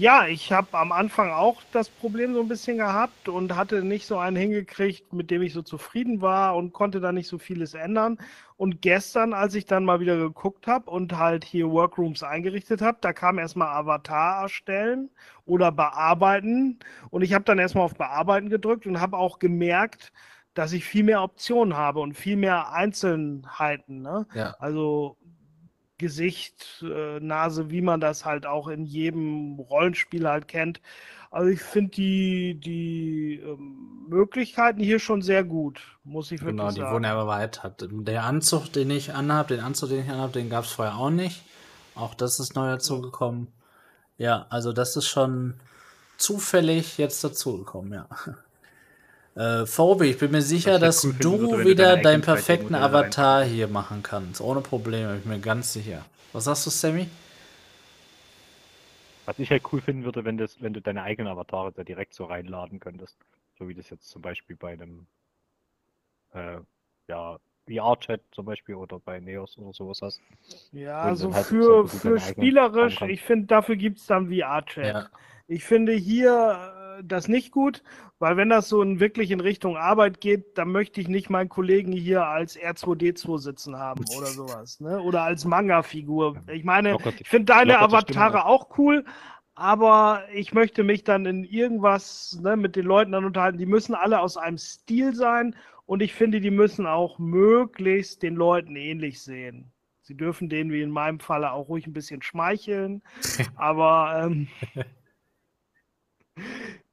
Ja, 0.00 0.26
ich 0.26 0.50
habe 0.50 0.78
am 0.78 0.92
Anfang 0.92 1.30
auch 1.30 1.60
das 1.72 1.90
Problem 1.90 2.32
so 2.32 2.40
ein 2.40 2.48
bisschen 2.48 2.78
gehabt 2.78 3.28
und 3.28 3.54
hatte 3.54 3.84
nicht 3.84 4.06
so 4.06 4.16
einen 4.16 4.34
hingekriegt, 4.34 5.12
mit 5.12 5.30
dem 5.30 5.42
ich 5.42 5.52
so 5.52 5.60
zufrieden 5.60 6.22
war 6.22 6.56
und 6.56 6.72
konnte 6.72 7.00
da 7.00 7.12
nicht 7.12 7.28
so 7.28 7.36
vieles 7.36 7.74
ändern. 7.74 8.16
Und 8.56 8.80
gestern, 8.80 9.34
als 9.34 9.54
ich 9.54 9.66
dann 9.66 9.84
mal 9.84 10.00
wieder 10.00 10.16
geguckt 10.16 10.66
habe 10.66 10.90
und 10.90 11.18
halt 11.18 11.44
hier 11.44 11.70
Workrooms 11.70 12.22
eingerichtet 12.22 12.80
habe, 12.80 12.96
da 13.02 13.12
kam 13.12 13.38
erstmal 13.38 13.68
Avatar 13.68 14.40
erstellen 14.44 15.10
oder 15.44 15.70
bearbeiten. 15.70 16.78
Und 17.10 17.20
ich 17.20 17.34
habe 17.34 17.44
dann 17.44 17.58
erstmal 17.58 17.84
auf 17.84 17.94
Bearbeiten 17.94 18.48
gedrückt 18.48 18.86
und 18.86 19.02
habe 19.02 19.18
auch 19.18 19.38
gemerkt, 19.38 20.12
dass 20.54 20.72
ich 20.72 20.84
viel 20.84 21.04
mehr 21.04 21.22
Optionen 21.22 21.76
habe 21.76 22.00
und 22.00 22.14
viel 22.14 22.36
mehr 22.36 22.72
Einzelheiten. 22.72 24.00
Ne? 24.00 24.26
Ja. 24.34 24.56
Also 24.58 25.18
Gesicht, 26.00 26.82
äh, 26.82 27.20
Nase, 27.20 27.70
wie 27.70 27.82
man 27.82 28.00
das 28.00 28.24
halt 28.24 28.46
auch 28.46 28.68
in 28.68 28.86
jedem 28.86 29.58
Rollenspiel 29.60 30.28
halt 30.28 30.48
kennt. 30.48 30.80
Also 31.30 31.48
ich 31.50 31.60
finde 31.62 31.92
die, 31.92 32.54
die 32.60 33.40
ähm, 33.44 34.06
Möglichkeiten 34.08 34.80
hier 34.82 34.98
schon 34.98 35.22
sehr 35.22 35.44
gut, 35.44 35.80
muss 36.04 36.32
ich 36.32 36.44
wirklich 36.44 36.56
Genau, 36.56 36.72
die 36.72 36.80
sagen. 36.80 36.92
wurden 36.94 37.04
ja 37.04 37.16
erweitert. 37.16 37.86
Der 37.90 38.24
Anzug, 38.24 38.72
den 38.72 38.90
ich 38.90 39.14
anhabe, 39.14 39.54
den 39.54 39.64
Anzug, 39.64 39.90
den 39.90 40.04
ich 40.04 40.10
anhabe, 40.10 40.32
den 40.32 40.50
gab 40.50 40.64
es 40.64 40.72
vorher 40.72 40.96
auch 40.96 41.10
nicht. 41.10 41.42
Auch 41.94 42.14
das 42.14 42.40
ist 42.40 42.54
neu 42.56 42.68
dazugekommen. 42.70 43.48
Ja, 44.18 44.46
also 44.50 44.72
das 44.72 44.96
ist 44.96 45.06
schon 45.08 45.54
zufällig 46.18 46.98
jetzt 46.98 47.22
dazugekommen, 47.24 47.92
ja. 47.92 48.08
Äh, 49.36 49.64
Phoebe, 49.66 50.06
ich 50.06 50.18
bin 50.18 50.32
mir 50.32 50.42
sicher, 50.42 50.78
dass 50.78 51.04
cool 51.04 51.14
du 51.20 51.38
würde, 51.38 51.64
wieder 51.64 51.84
deine 51.94 52.02
deinen 52.02 52.22
perfekten 52.22 52.74
3D-Modelle 52.74 52.84
Avatar 52.84 53.44
hier 53.44 53.68
machen 53.68 54.02
kannst. 54.02 54.40
Ohne 54.40 54.60
Probleme, 54.60 55.10
bin 55.12 55.20
ich 55.20 55.26
mir 55.26 55.38
ganz 55.38 55.72
sicher. 55.72 56.04
Was 56.32 56.44
sagst 56.44 56.66
du, 56.66 56.70
Sammy? 56.70 57.08
Was 59.26 59.38
ich 59.38 59.50
halt 59.50 59.62
cool 59.72 59.80
finden 59.80 60.04
würde, 60.04 60.24
wenn, 60.24 60.36
das, 60.36 60.60
wenn 60.60 60.72
du 60.72 60.80
deine 60.80 61.02
eigenen 61.02 61.30
Avatare 61.30 61.72
da 61.72 61.84
direkt 61.84 62.14
so 62.14 62.24
reinladen 62.24 62.80
könntest. 62.80 63.16
So 63.58 63.68
wie 63.68 63.74
das 63.74 63.88
jetzt 63.90 64.08
zum 64.08 64.22
Beispiel 64.22 64.56
bei 64.56 64.72
einem 64.72 65.06
äh, 66.34 66.58
ja, 67.08 67.38
VR-Chat 67.68 68.20
zum 68.32 68.46
Beispiel 68.46 68.74
oder 68.74 68.98
bei 68.98 69.20
Neos 69.20 69.56
oder 69.58 69.72
sowas 69.72 70.02
hast. 70.02 70.20
Ja, 70.72 71.02
also 71.02 71.32
halt 71.32 71.46
für, 71.46 71.86
so, 71.86 71.98
für 71.98 72.18
spielerisch, 72.18 73.00
ich 73.02 73.22
finde, 73.22 73.46
dafür 73.46 73.76
gibt 73.76 73.98
es 73.98 74.06
dann 74.06 74.28
VR-Chat. 74.28 74.86
Ja, 74.86 75.08
Ich 75.46 75.64
finde 75.64 75.92
hier 75.92 76.79
das 77.02 77.28
nicht 77.28 77.50
gut, 77.52 77.82
weil 78.18 78.36
wenn 78.36 78.48
das 78.48 78.68
so 78.68 78.82
in, 78.82 79.00
wirklich 79.00 79.30
in 79.30 79.40
Richtung 79.40 79.76
Arbeit 79.76 80.20
geht, 80.20 80.58
dann 80.58 80.72
möchte 80.72 81.00
ich 81.00 81.08
nicht 81.08 81.30
meinen 81.30 81.48
Kollegen 81.48 81.92
hier 81.92 82.26
als 82.26 82.58
R2D2 82.58 83.38
sitzen 83.38 83.76
haben 83.76 84.04
oder 84.16 84.26
sowas, 84.34 84.80
ne? 84.80 85.00
Oder 85.00 85.22
als 85.22 85.44
Manga-Figur. 85.44 86.36
Ich 86.52 86.64
meine, 86.64 86.90
die- 86.96 87.22
ich 87.22 87.28
finde 87.28 87.46
deine 87.46 87.72
Avatare 87.94 88.44
auch 88.46 88.78
cool, 88.78 89.04
aber 89.54 90.22
ich 90.32 90.52
möchte 90.54 90.84
mich 90.84 91.04
dann 91.04 91.26
in 91.26 91.44
irgendwas 91.44 92.38
ne, 92.42 92.56
mit 92.56 92.76
den 92.76 92.86
Leuten 92.86 93.12
dann 93.12 93.24
unterhalten. 93.24 93.58
Die 93.58 93.66
müssen 93.66 93.94
alle 93.94 94.20
aus 94.20 94.36
einem 94.36 94.58
Stil 94.58 95.14
sein 95.14 95.54
und 95.86 96.02
ich 96.02 96.14
finde, 96.14 96.40
die 96.40 96.50
müssen 96.50 96.86
auch 96.86 97.18
möglichst 97.18 98.22
den 98.22 98.36
Leuten 98.36 98.76
ähnlich 98.76 99.22
sehen. 99.22 99.70
Sie 100.02 100.16
dürfen 100.16 100.48
denen 100.48 100.72
wie 100.72 100.82
in 100.82 100.90
meinem 100.90 101.20
Falle 101.20 101.52
auch 101.52 101.68
ruhig 101.68 101.86
ein 101.86 101.92
bisschen 101.92 102.22
schmeicheln, 102.22 103.02
aber 103.56 104.22
ähm, 104.24 104.48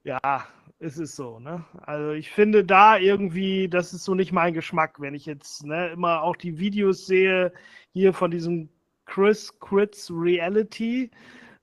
ja, 0.07 0.47
es 0.79 0.97
ist 0.97 1.15
so, 1.15 1.39
ne? 1.39 1.65
Also 1.85 2.11
ich 2.11 2.31
finde 2.31 2.63
da 2.65 2.97
irgendwie, 2.97 3.67
das 3.69 3.93
ist 3.93 4.05
so 4.05 4.15
nicht 4.15 4.31
mein 4.31 4.53
Geschmack, 4.53 4.99
wenn 5.01 5.13
ich 5.15 5.25
jetzt 5.25 5.65
ne, 5.65 5.89
immer 5.89 6.23
auch 6.23 6.37
die 6.37 6.59
Videos 6.59 7.05
sehe 7.07 7.53
hier 7.93 8.13
von 8.13 8.31
diesem 8.31 8.69
Chris 9.05 9.59
Crits 9.59 10.09
Reality, 10.11 11.11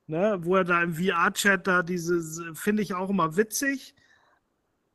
ne, 0.08 0.38
wo 0.42 0.56
er 0.56 0.64
da 0.64 0.82
im 0.82 0.94
VR-Chat 0.94 1.66
da 1.66 1.82
dieses, 1.82 2.42
finde 2.54 2.82
ich 2.82 2.94
auch 2.94 3.10
immer 3.10 3.36
witzig. 3.36 3.94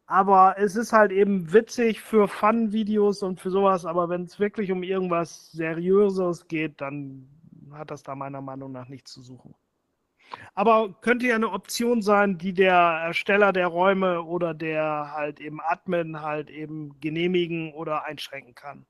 Aber 0.08 0.56
es 0.58 0.76
ist 0.76 0.94
halt 0.94 1.12
eben 1.12 1.54
witzig 1.54 2.02
für 2.02 2.28
Fun-Videos 2.28 3.24
und 3.24 3.40
für 3.42 3.52
sowas, 3.52 3.86
aber 3.86 4.10
wenn 4.10 4.24
es 4.24 4.40
wirklich 4.40 4.72
um 4.72 4.84
irgendwas 4.84 5.52
Seriöses 5.52 6.48
geht, 6.48 6.82
dann 6.82 7.30
hat 7.74 7.92
das 7.92 8.04
da 8.04 8.16
meiner 8.16 8.42
Meinung 8.42 8.72
nach 8.72 8.90
nichts 8.90 9.14
zu 9.14 9.22
suchen. 9.22 9.56
Aber 10.56 10.94
könnte 11.02 11.28
ja 11.28 11.36
eine 11.36 11.52
Option 11.52 12.02
sein, 12.02 12.38
die 12.38 12.54
der 12.54 12.74
Ersteller 12.76 13.54
der 13.54 13.68
Räume 13.68 14.24
oder 14.24 14.54
der 14.54 15.12
halt 15.14 15.40
eben 15.40 15.60
Admin 15.62 16.22
halt 16.22 16.50
eben 16.50 17.00
genehmigen 17.00 17.74
oder 17.74 18.06
einschränken 18.06 18.56
kann. 18.56 18.86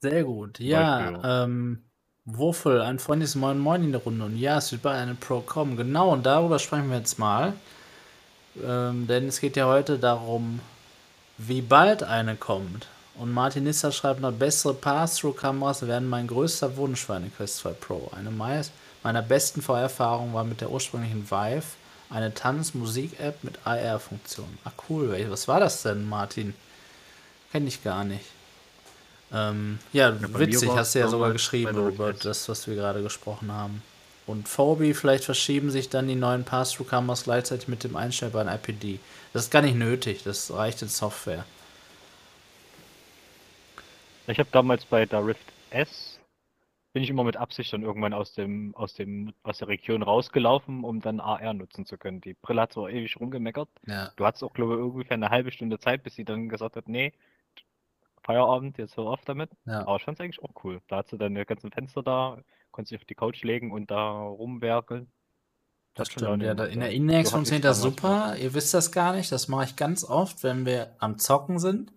sehr 0.00 0.24
gut. 0.24 0.58
Ja, 0.60 1.44
ähm, 1.44 1.84
Wurfel, 2.24 2.80
ein 2.82 2.98
freundliches 2.98 3.34
Moin 3.34 3.58
Moin 3.58 3.82
in 3.84 3.92
der 3.92 4.02
Runde. 4.02 4.24
Und 4.26 4.36
ja, 4.38 4.58
es 4.58 4.70
wird 4.72 4.82
bald 4.82 4.98
eine 5.00 5.14
Pro 5.14 5.40
kommen. 5.40 5.76
Genau, 5.76 6.12
und 6.12 6.26
darüber 6.26 6.58
sprechen 6.58 6.90
wir 6.90 6.98
jetzt 6.98 7.18
mal. 7.18 7.54
Ähm, 8.62 9.06
denn 9.06 9.28
es 9.28 9.40
geht 9.40 9.56
ja 9.56 9.66
heute 9.66 9.98
darum, 9.98 10.60
wie 11.38 11.62
bald 11.62 12.02
eine 12.02 12.36
kommt. 12.36 12.88
Und 13.16 13.32
Martin 13.32 13.64
Nisser 13.64 13.92
schreibt 13.92 14.20
noch, 14.20 14.32
bessere 14.32 14.74
Pass-Through-Kameras 14.74 15.86
werden 15.86 16.08
mein 16.08 16.26
größter 16.28 16.76
Wunsch 16.76 17.04
für 17.06 17.14
eine 17.14 17.30
Quest 17.30 17.58
2 17.58 17.72
Pro. 17.72 18.10
Eine 18.16 18.30
meist- 18.30 18.72
meiner 19.02 19.22
besten 19.22 19.62
VR-Erfahrungen 19.62 20.34
war 20.34 20.44
mit 20.44 20.60
der 20.60 20.70
ursprünglichen 20.70 21.30
Vive, 21.30 21.64
eine 22.10 22.32
Tanz-Musik-App 22.32 23.44
mit 23.44 23.58
AR-Funktion. 23.64 24.58
Ah, 24.64 24.72
cool. 24.88 25.26
Was 25.28 25.46
war 25.48 25.60
das 25.60 25.82
denn, 25.82 26.08
Martin? 26.08 26.54
Kenne 27.52 27.68
ich 27.68 27.82
gar 27.82 28.04
nicht. 28.04 28.24
Ähm, 29.32 29.78
ja, 29.92 30.10
mir 30.10 30.38
witzig, 30.38 30.70
hast 30.70 30.94
du 30.94 31.00
ja 31.00 31.08
sogar 31.08 31.32
geschrieben 31.32 31.76
über 31.88 32.12
das, 32.12 32.48
was 32.48 32.66
wir 32.66 32.74
gerade 32.74 33.02
gesprochen 33.02 33.52
haben. 33.52 33.82
Und 34.26 34.48
Phoebe, 34.48 34.94
vielleicht 34.94 35.24
verschieben 35.24 35.70
sich 35.70 35.88
dann 35.88 36.08
die 36.08 36.14
neuen 36.14 36.44
Pass-Through-Kameras 36.44 37.24
gleichzeitig 37.24 37.68
mit 37.68 37.84
dem 37.84 37.96
einstellbaren 37.96 38.48
IPD. 38.48 39.00
Das 39.32 39.44
ist 39.44 39.50
gar 39.50 39.62
nicht 39.62 39.76
nötig, 39.76 40.22
das 40.22 40.50
reicht 40.52 40.82
in 40.82 40.88
Software. 40.88 41.44
Ich 44.26 44.38
habe 44.38 44.48
damals 44.52 44.84
bei 44.84 45.06
der 45.06 45.26
Rift 45.26 45.40
S 45.70 46.07
bin 46.98 47.04
ich 47.04 47.10
immer 47.10 47.22
mit 47.22 47.36
Absicht 47.36 47.72
dann 47.72 47.82
irgendwann 47.82 48.12
aus 48.12 48.32
dem, 48.32 48.74
aus 48.74 48.92
dem, 48.92 49.32
aus 49.44 49.58
der 49.58 49.68
Region 49.68 50.02
rausgelaufen, 50.02 50.82
um 50.82 51.00
dann 51.00 51.20
AR 51.20 51.54
nutzen 51.54 51.86
zu 51.86 51.96
können. 51.96 52.20
Die 52.20 52.34
Brille 52.34 52.62
hat 52.62 52.72
so 52.72 52.88
ewig 52.88 53.20
rumgemeckert. 53.20 53.68
Ja. 53.86 54.10
Du 54.16 54.26
hattest 54.26 54.42
auch, 54.42 54.52
glaube 54.52 54.74
ich, 54.74 54.80
ungefähr 54.80 55.14
eine 55.14 55.30
halbe 55.30 55.52
Stunde 55.52 55.78
Zeit, 55.78 56.02
bis 56.02 56.16
sie 56.16 56.24
dann 56.24 56.48
gesagt 56.48 56.74
hat, 56.74 56.88
nee, 56.88 57.12
Feierabend, 58.24 58.78
jetzt 58.78 58.96
hör 58.96 59.04
auf 59.04 59.20
damit. 59.24 59.48
Ja. 59.64 59.86
Aber 59.86 59.94
ich 59.94 60.02
fand 60.02 60.18
es 60.18 60.24
eigentlich 60.24 60.42
auch 60.42 60.64
cool. 60.64 60.80
Da 60.88 61.04
sie 61.04 61.16
dann 61.18 61.36
die 61.36 61.44
ganzen 61.44 61.70
Fenster 61.70 62.02
da, 62.02 62.38
konntest 62.72 62.90
dich 62.90 62.98
auf 62.98 63.04
die 63.04 63.14
Couch 63.14 63.44
legen 63.44 63.70
und 63.70 63.92
da 63.92 64.18
rumwerkeln. 64.18 65.06
Das 65.94 66.08
schon 66.08 66.24
stimmt. 66.24 66.42
Ja, 66.42 66.64
in 66.64 66.80
der. 66.80 66.90
Index 66.90 67.30
So 67.30 67.36
funktioniert 67.36 67.64
das 67.64 67.80
super. 67.80 68.34
Ihr 68.40 68.54
wisst 68.54 68.74
das 68.74 68.90
gar 68.90 69.12
nicht. 69.12 69.30
Das 69.30 69.46
mache 69.46 69.66
ich 69.66 69.76
ganz 69.76 70.02
oft, 70.02 70.42
wenn 70.42 70.66
wir 70.66 70.96
am 70.98 71.16
Zocken 71.16 71.60
sind 71.60 71.92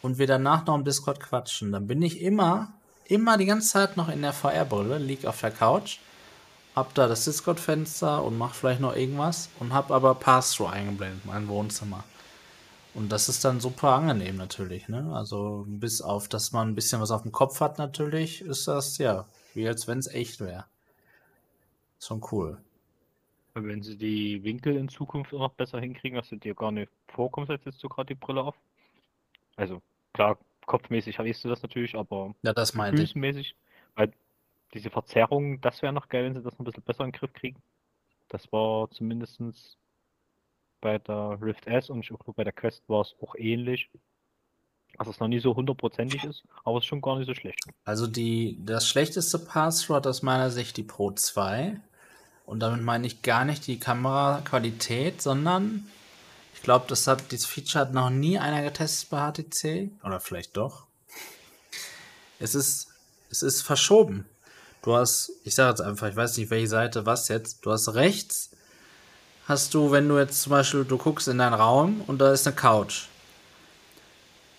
und 0.00 0.18
wir 0.18 0.28
danach 0.28 0.64
noch 0.64 0.76
im 0.76 0.84
Discord 0.84 1.18
quatschen. 1.18 1.72
Dann 1.72 1.88
bin 1.88 2.00
ich 2.02 2.20
immer, 2.20 2.77
immer 3.08 3.36
die 3.36 3.46
ganze 3.46 3.68
Zeit 3.68 3.96
noch 3.96 4.08
in 4.08 4.22
der 4.22 4.32
VR-Brille, 4.32 4.98
lieg 4.98 5.26
auf 5.26 5.40
der 5.40 5.50
Couch, 5.50 5.98
hab 6.76 6.94
da 6.94 7.08
das 7.08 7.24
Discord-Fenster 7.24 8.22
und 8.22 8.38
mach 8.38 8.54
vielleicht 8.54 8.80
noch 8.80 8.94
irgendwas 8.94 9.50
und 9.58 9.72
hab 9.72 9.90
aber 9.90 10.14
Pass-Through 10.14 10.68
eingeblendet, 10.68 11.26
mein 11.26 11.48
Wohnzimmer. 11.48 12.04
Und 12.94 13.10
das 13.10 13.28
ist 13.28 13.44
dann 13.44 13.60
super 13.60 13.90
angenehm 13.90 14.36
natürlich, 14.36 14.88
ne? 14.88 15.10
Also 15.12 15.64
bis 15.68 16.00
auf, 16.00 16.28
dass 16.28 16.52
man 16.52 16.68
ein 16.68 16.74
bisschen 16.74 17.00
was 17.00 17.10
auf 17.10 17.22
dem 17.22 17.32
Kopf 17.32 17.60
hat 17.60 17.78
natürlich, 17.78 18.40
ist 18.42 18.68
das 18.68 18.98
ja 18.98 19.26
wie 19.54 19.68
als 19.68 19.88
wenn 19.88 19.98
es 19.98 20.06
echt 20.06 20.40
wäre. 20.40 20.64
Schon 22.00 22.22
cool. 22.30 22.58
Und 23.54 23.66
Wenn 23.66 23.82
sie 23.82 23.96
die 23.96 24.42
Winkel 24.44 24.76
in 24.76 24.88
Zukunft 24.88 25.32
noch 25.32 25.52
besser 25.52 25.80
hinkriegen, 25.80 26.16
dass 26.16 26.28
du 26.28 26.36
dir 26.36 26.54
gar 26.54 26.70
nicht 26.70 26.90
vorkommst, 27.08 27.50
als 27.50 27.64
jetzt 27.64 27.82
du 27.82 27.88
gerade 27.88 28.14
die 28.14 28.20
Brille 28.20 28.42
auf. 28.42 28.54
Also 29.56 29.82
klar, 30.12 30.38
kopfmäßig 30.68 31.18
weißt 31.18 31.44
du 31.44 31.48
das 31.48 31.62
natürlich, 31.62 31.96
aber 31.96 32.34
Ja, 32.42 32.52
das 32.52 32.74
meinte 32.74 33.02
ich. 33.02 33.56
weil 33.96 34.12
diese 34.74 34.90
Verzerrung, 34.90 35.60
das 35.60 35.82
wäre 35.82 35.92
noch 35.92 36.08
geil, 36.08 36.26
wenn 36.26 36.34
sie 36.34 36.42
das 36.42 36.52
noch 36.52 36.60
ein 36.60 36.64
bisschen 36.64 36.84
besser 36.84 37.04
in 37.04 37.10
den 37.10 37.18
Griff 37.18 37.32
kriegen. 37.32 37.60
Das 38.28 38.52
war 38.52 38.90
zumindestens 38.90 39.78
bei 40.80 40.98
der 40.98 41.38
Rift 41.40 41.66
S 41.66 41.90
und 41.90 42.00
ich 42.00 42.08
glaube 42.08 42.32
bei 42.34 42.44
der 42.44 42.52
Quest 42.52 42.82
war 42.88 43.00
es 43.00 43.16
auch 43.20 43.34
ähnlich. 43.34 43.90
Dass 44.98 45.08
es 45.08 45.20
noch 45.20 45.28
nie 45.28 45.38
so 45.38 45.54
hundertprozentig 45.54 46.24
ist, 46.24 46.44
aber 46.64 46.78
es 46.78 46.84
ist 46.84 46.88
schon 46.88 47.00
gar 47.00 47.18
nicht 47.18 47.26
so 47.26 47.34
schlecht. 47.34 47.60
Also 47.84 48.06
die, 48.06 48.58
das 48.64 48.88
schlechteste 48.88 49.38
hat 49.54 50.06
aus 50.06 50.22
meiner 50.22 50.50
Sicht 50.50 50.76
die 50.76 50.82
Pro 50.82 51.10
2. 51.10 51.78
Und 52.46 52.60
damit 52.60 52.82
meine 52.82 53.06
ich 53.06 53.22
gar 53.22 53.44
nicht 53.44 53.66
die 53.66 53.78
Kameraqualität, 53.78 55.20
sondern 55.20 55.86
ich 56.58 56.62
glaube, 56.64 56.86
das 56.88 57.06
hat 57.06 57.30
dieses 57.30 57.46
Feature 57.46 57.82
hat 57.82 57.94
noch 57.94 58.10
nie 58.10 58.36
einer 58.36 58.62
getestet 58.62 59.10
bei 59.10 59.30
HTC. 59.30 59.90
Oder 60.04 60.18
vielleicht 60.18 60.56
doch. 60.56 60.86
Es 62.40 62.56
ist, 62.56 62.88
es 63.30 63.42
ist 63.42 63.62
verschoben. 63.62 64.26
Du 64.82 64.96
hast, 64.96 65.30
ich 65.44 65.54
sage 65.54 65.70
jetzt 65.70 65.80
einfach, 65.80 66.08
ich 66.08 66.16
weiß 66.16 66.36
nicht, 66.36 66.50
welche 66.50 66.66
Seite 66.66 67.06
was 67.06 67.28
jetzt. 67.28 67.64
Du 67.64 67.70
hast 67.70 67.94
rechts, 67.94 68.50
hast 69.46 69.72
du, 69.72 69.92
wenn 69.92 70.08
du 70.08 70.18
jetzt 70.18 70.42
zum 70.42 70.50
Beispiel, 70.50 70.84
du 70.84 70.98
guckst 70.98 71.28
in 71.28 71.38
deinen 71.38 71.54
Raum 71.54 72.02
und 72.08 72.18
da 72.18 72.32
ist 72.32 72.44
eine 72.44 72.56
Couch. 72.56 73.06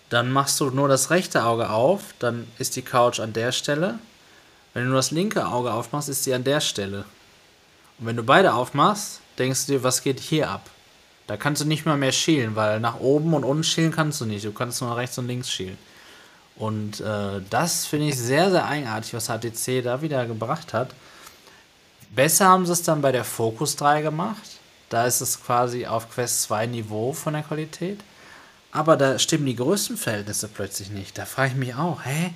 Dann 0.10 0.32
machst 0.32 0.58
du 0.62 0.70
nur 0.70 0.88
das 0.88 1.10
rechte 1.10 1.44
Auge 1.44 1.70
auf, 1.70 2.16
dann 2.20 2.48
ist 2.60 2.78
die 2.78 2.82
Couch 2.82 3.20
an 3.20 3.34
der 3.34 3.52
Stelle. 3.52 4.00
Wenn 4.74 4.84
du 4.84 4.90
nur 4.92 5.00
das 5.00 5.12
linke 5.12 5.46
Auge 5.46 5.74
aufmachst, 5.74 6.08
ist 6.08 6.24
sie 6.24 6.34
an 6.34 6.46
der 6.46 6.62
Stelle. 6.62 7.04
Und 8.00 8.06
wenn 8.06 8.16
du 8.16 8.24
beide 8.24 8.54
aufmachst, 8.54 9.20
denkst 9.38 9.66
du 9.66 9.74
dir, 9.74 9.84
was 9.84 10.02
geht 10.02 10.22
hier 10.22 10.50
ab? 10.50 10.70
Da 11.30 11.38
kannst 11.38 11.62
du 11.62 11.66
nicht 11.66 11.86
mal 11.86 11.96
mehr 11.96 12.12
schielen, 12.12 12.56
weil 12.56 12.80
nach 12.80 13.00
oben 13.00 13.36
und 13.36 13.44
unten 13.44 13.64
schielen 13.64 13.92
kannst 13.92 14.20
du 14.20 14.26
nicht. 14.26 14.44
Du 14.46 14.52
kannst 14.52 14.82
nur 14.82 14.98
rechts 14.98 15.16
und 15.20 15.28
links 15.28 15.52
schielen. 15.52 15.78
Und 16.56 17.02
äh, 17.02 17.40
das 17.52 17.86
finde 17.86 18.08
ich 18.08 18.18
sehr, 18.18 18.50
sehr 18.50 18.66
eigenartig, 18.66 19.14
was 19.14 19.28
HTC 19.28 19.84
da 19.84 20.02
wieder 20.02 20.26
gebracht 20.26 20.74
hat. 20.74 20.90
Besser 22.10 22.48
haben 22.48 22.66
sie 22.66 22.72
es 22.72 22.82
dann 22.82 23.04
bei 23.04 23.12
der 23.12 23.24
Focus 23.24 23.76
3 23.76 24.02
gemacht. 24.02 24.42
Da 24.90 25.06
ist 25.06 25.22
es 25.22 25.44
quasi 25.44 25.86
auf 25.86 26.10
Quest 26.10 26.42
2 26.42 26.66
Niveau 26.66 27.14
von 27.14 27.34
der 27.34 27.44
Qualität. 27.44 28.00
Aber 28.72 28.98
da 28.98 29.20
stimmen 29.20 29.46
die 29.46 29.56
Größenverhältnisse 29.56 30.48
plötzlich 30.48 30.90
nicht. 30.90 31.16
Da 31.16 31.26
frage 31.26 31.52
ich 31.52 31.58
mich 31.58 31.76
auch, 31.76 32.06
hä? 32.06 32.34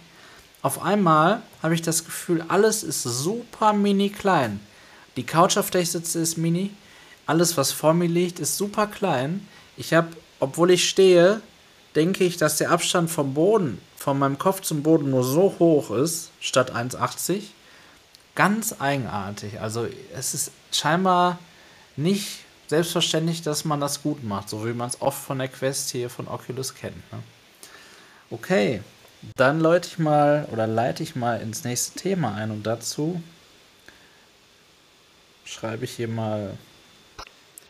Auf 0.61 0.83
einmal 0.83 1.41
habe 1.63 1.73
ich 1.73 1.81
das 1.81 2.05
Gefühl, 2.05 2.45
alles 2.47 2.83
ist 2.83 3.01
super 3.01 3.73
mini 3.73 4.09
klein. 4.09 4.59
Die 5.15 5.25
Couch, 5.25 5.57
auf 5.57 5.71
der 5.71 5.81
ich 5.81 5.89
sitze, 5.89 6.19
ist 6.19 6.37
mini. 6.37 6.69
Alles, 7.25 7.57
was 7.57 7.71
vor 7.71 7.93
mir 7.93 8.07
liegt, 8.07 8.39
ist 8.39 8.57
super 8.57 8.87
klein. 8.87 9.47
Ich 9.77 9.93
habe, 9.93 10.09
obwohl 10.39 10.71
ich 10.71 10.89
stehe, 10.89 11.41
denke 11.95 12.23
ich, 12.23 12.37
dass 12.37 12.57
der 12.57 12.71
Abstand 12.71 13.09
vom 13.09 13.33
Boden, 13.33 13.81
von 13.95 14.19
meinem 14.19 14.37
Kopf 14.37 14.61
zum 14.61 14.83
Boden 14.83 15.09
nur 15.09 15.23
so 15.23 15.55
hoch 15.59 15.91
ist, 15.91 16.31
statt 16.39 16.75
1,80. 16.75 17.43
Ganz 18.35 18.75
eigenartig. 18.79 19.61
Also 19.61 19.87
es 20.13 20.33
ist 20.33 20.51
scheinbar 20.71 21.39
nicht 21.95 22.39
selbstverständlich, 22.67 23.41
dass 23.41 23.65
man 23.65 23.79
das 23.79 24.01
gut 24.01 24.23
macht, 24.23 24.49
so 24.49 24.65
wie 24.65 24.73
man 24.73 24.89
es 24.89 25.01
oft 25.01 25.23
von 25.23 25.37
der 25.37 25.47
Quest 25.47 25.91
hier 25.91 26.09
von 26.09 26.27
Oculus 26.27 26.73
kennt. 26.73 26.95
Ne? 27.11 27.19
Okay, 28.31 28.81
dann 29.35 29.59
leite 29.59 29.87
ich 29.87 29.99
mal 29.99 30.47
oder 30.51 30.65
leite 30.65 31.03
ich 31.03 31.15
mal 31.15 31.39
ins 31.39 31.63
nächste 31.63 31.99
Thema 31.99 32.33
ein 32.33 32.51
und 32.51 32.63
dazu 32.63 33.21
schreibe 35.45 35.85
ich 35.85 35.91
hier 35.91 36.07
mal, 36.07 36.57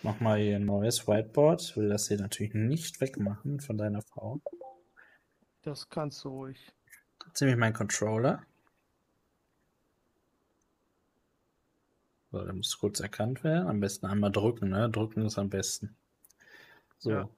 mach 0.03 0.19
mal 0.19 0.39
hier 0.39 0.57
ein 0.57 0.65
neues 0.65 1.07
Whiteboard. 1.07 1.61
Ich 1.61 1.77
will 1.77 1.89
das 1.89 2.07
hier 2.07 2.17
natürlich 2.17 2.53
nicht 2.53 3.01
wegmachen 3.01 3.59
von 3.59 3.77
deiner 3.77 4.01
Frau. 4.01 4.41
Das 5.63 5.89
kannst 5.89 6.23
du 6.23 6.30
ruhig. 6.30 6.73
Ziemlich 7.34 7.57
mein 7.57 7.73
Controller. 7.73 8.43
So, 12.31 12.43
der 12.43 12.53
muss 12.53 12.77
kurz 12.77 12.99
erkannt 12.99 13.43
werden. 13.43 13.67
Am 13.67 13.80
besten 13.80 14.05
einmal 14.05 14.31
drücken, 14.31 14.69
ne? 14.69 14.89
Drücken 14.89 15.25
ist 15.25 15.38
am 15.38 15.49
besten. 15.49 15.95
So. 16.97 17.11
Ja. 17.11 17.30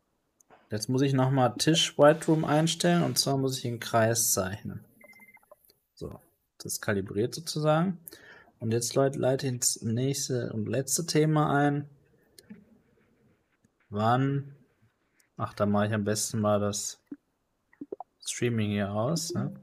Jetzt 0.72 0.90
muss 0.90 1.04
ich 1.04 1.14
nochmal 1.14 1.54
Tisch 1.58 1.98
Whiteroom 1.98 2.44
einstellen 2.44 3.04
und 3.04 3.20
zwar 3.20 3.38
muss 3.38 3.60
ich 3.60 3.68
einen 3.68 3.80
Kreis 3.80 4.32
zeichnen. 4.32 4.84
So, 5.94 6.20
das 6.58 6.74
ist 6.74 6.82
kalibriert 6.82 7.36
sozusagen. 7.36 8.00
Und 8.60 8.72
jetzt 8.72 8.96
Leute, 8.96 9.20
leite 9.20 9.46
ich 9.46 9.54
ins 9.54 9.82
nächste 9.82 10.52
und 10.54 10.68
letzte 10.68 11.06
Thema 11.06 11.54
ein. 11.54 11.88
Wann? 13.90 14.56
Ach, 15.38 15.54
da 15.54 15.66
mache 15.66 15.88
ich 15.88 15.94
am 15.94 16.04
besten 16.04 16.40
mal 16.40 16.60
das 16.60 17.02
Streaming 18.26 18.72
hier 18.72 18.92
aus. 18.92 19.34
Ne? 19.34 19.54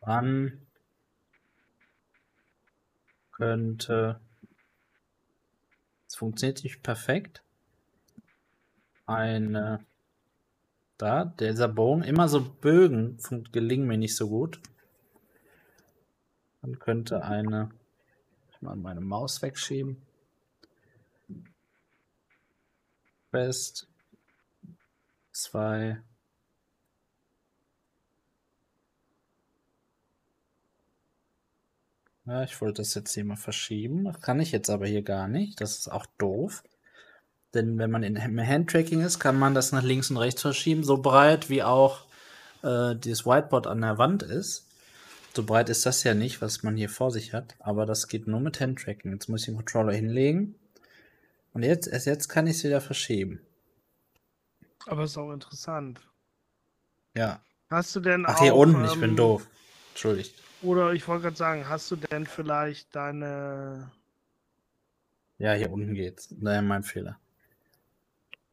Wann 0.00 0.66
könnte. 3.32 4.20
Es 6.06 6.16
funktioniert 6.16 6.64
nicht 6.64 6.82
perfekt. 6.82 7.42
Eine. 9.06 9.84
Da, 10.96 11.26
dieser 11.26 11.68
Bogen, 11.68 12.02
immer 12.02 12.28
so 12.28 12.42
Bögen 12.42 13.18
gelingen 13.52 13.86
mir 13.86 13.98
nicht 13.98 14.16
so 14.16 14.28
gut. 14.28 14.60
Dann 16.62 16.78
könnte 16.80 17.22
eine. 17.22 17.70
Mal 18.60 18.76
meine 18.76 19.00
Maus 19.00 19.40
wegschieben. 19.42 20.02
Quest 23.30 23.88
2. 25.32 26.00
Ja, 32.26 32.42
ich 32.42 32.60
wollte 32.60 32.82
das 32.82 32.94
jetzt 32.94 33.14
hier 33.14 33.24
mal 33.24 33.36
verschieben. 33.36 34.04
Das 34.04 34.20
kann 34.20 34.40
ich 34.40 34.52
jetzt 34.52 34.68
aber 34.68 34.86
hier 34.86 35.02
gar 35.02 35.28
nicht. 35.28 35.60
Das 35.60 35.78
ist 35.78 35.88
auch 35.88 36.06
doof. 36.18 36.62
Denn 37.54 37.78
wenn 37.78 37.90
man 37.90 38.02
in, 38.02 38.18
Handtracking 38.18 39.00
ist, 39.00 39.18
kann 39.18 39.38
man 39.38 39.54
das 39.54 39.72
nach 39.72 39.82
links 39.82 40.10
und 40.10 40.18
rechts 40.18 40.42
verschieben, 40.42 40.84
so 40.84 40.98
breit 40.98 41.48
wie 41.48 41.62
auch 41.62 42.04
äh, 42.62 42.94
dieses 42.96 43.24
Whiteboard 43.24 43.66
an 43.66 43.80
der 43.80 43.96
Wand 43.98 44.22
ist. 44.22 44.67
So 45.38 45.44
breit 45.44 45.68
ist 45.68 45.86
das 45.86 46.02
ja 46.02 46.14
nicht, 46.14 46.42
was 46.42 46.64
man 46.64 46.76
hier 46.76 46.88
vor 46.88 47.12
sich 47.12 47.32
hat. 47.32 47.54
Aber 47.60 47.86
das 47.86 48.08
geht 48.08 48.26
nur 48.26 48.40
mit 48.40 48.58
Handtracking. 48.58 49.12
Jetzt 49.12 49.28
muss 49.28 49.42
ich 49.42 49.46
den 49.46 49.54
Controller 49.54 49.92
hinlegen. 49.92 50.56
Und 51.52 51.62
jetzt, 51.62 51.86
erst 51.86 52.08
jetzt 52.08 52.26
kann 52.26 52.48
ich 52.48 52.56
es 52.56 52.64
wieder 52.64 52.80
verschieben. 52.80 53.40
Aber 54.88 55.04
ist 55.04 55.16
auch 55.16 55.32
interessant. 55.32 56.00
Ja. 57.16 57.40
Hast 57.70 57.94
du 57.94 58.00
denn 58.00 58.26
Ach, 58.26 58.40
hier 58.40 58.52
auch, 58.52 58.58
unten, 58.58 58.84
ich 58.84 58.98
bin 58.98 59.10
ähm, 59.10 59.16
doof. 59.16 59.46
Entschuldigt. 59.90 60.34
Oder 60.60 60.92
ich 60.92 61.06
wollte 61.06 61.22
gerade 61.22 61.36
sagen, 61.36 61.68
hast 61.68 61.88
du 61.92 61.94
denn 61.94 62.26
vielleicht 62.26 62.96
deine. 62.96 63.92
Ja, 65.38 65.52
hier 65.52 65.70
unten 65.70 65.94
geht's. 65.94 66.34
Daher 66.36 66.62
mein 66.62 66.82
Fehler. 66.82 67.16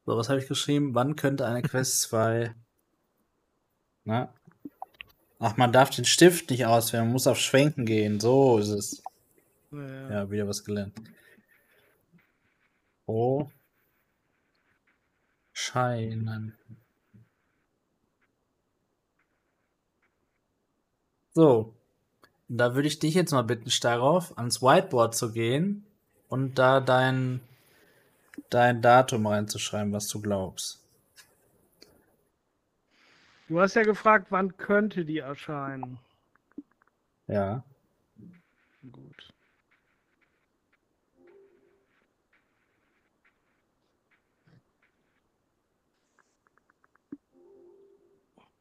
So, 0.06 0.16
was 0.16 0.30
habe 0.30 0.40
ich 0.40 0.48
geschrieben? 0.48 0.94
Wann 0.94 1.16
könnte 1.16 1.48
eine 1.48 1.64
Quest 1.64 2.02
2. 2.10 2.54
Na? 4.04 4.32
Ach, 5.40 5.58
man 5.58 5.72
darf 5.74 5.90
den 5.90 6.06
Stift 6.06 6.50
nicht 6.50 6.66
auswählen, 6.66 7.06
man 7.06 7.14
muss 7.14 7.28
auf 7.28 7.40
Schwenken 7.40 7.86
gehen. 7.86 8.20
So 8.20 8.58
ist 8.58 8.70
es. 8.70 9.04
Äh, 9.74 10.12
Ja, 10.14 10.32
wieder 10.32 10.48
was 10.48 10.64
gelernt. 10.64 10.94
Oh. 13.06 13.50
Scheinen. 15.54 16.54
So. 21.34 21.74
Da 22.48 22.76
würde 22.76 22.88
ich 22.88 23.00
dich 23.00 23.16
jetzt 23.16 23.32
mal 23.32 23.42
bitten, 23.42 23.72
Steiroff, 23.72 24.38
ans 24.38 24.62
Whiteboard 24.62 25.16
zu 25.16 25.32
gehen 25.32 25.86
und 26.30 26.60
da 26.60 26.80
dein, 26.80 27.42
dein 28.52 28.82
Datum 28.84 29.26
reinzuschreiben, 29.26 29.92
was 29.94 30.08
du 30.08 30.22
glaubst. 30.22 30.85
Du 33.48 33.60
hast 33.60 33.76
ja 33.76 33.84
gefragt, 33.84 34.28
wann 34.32 34.58
könnte 34.58 35.06
die 35.06 35.20
erscheinen? 35.20 36.00
Ja. 37.28 37.64
Gut. 38.92 39.34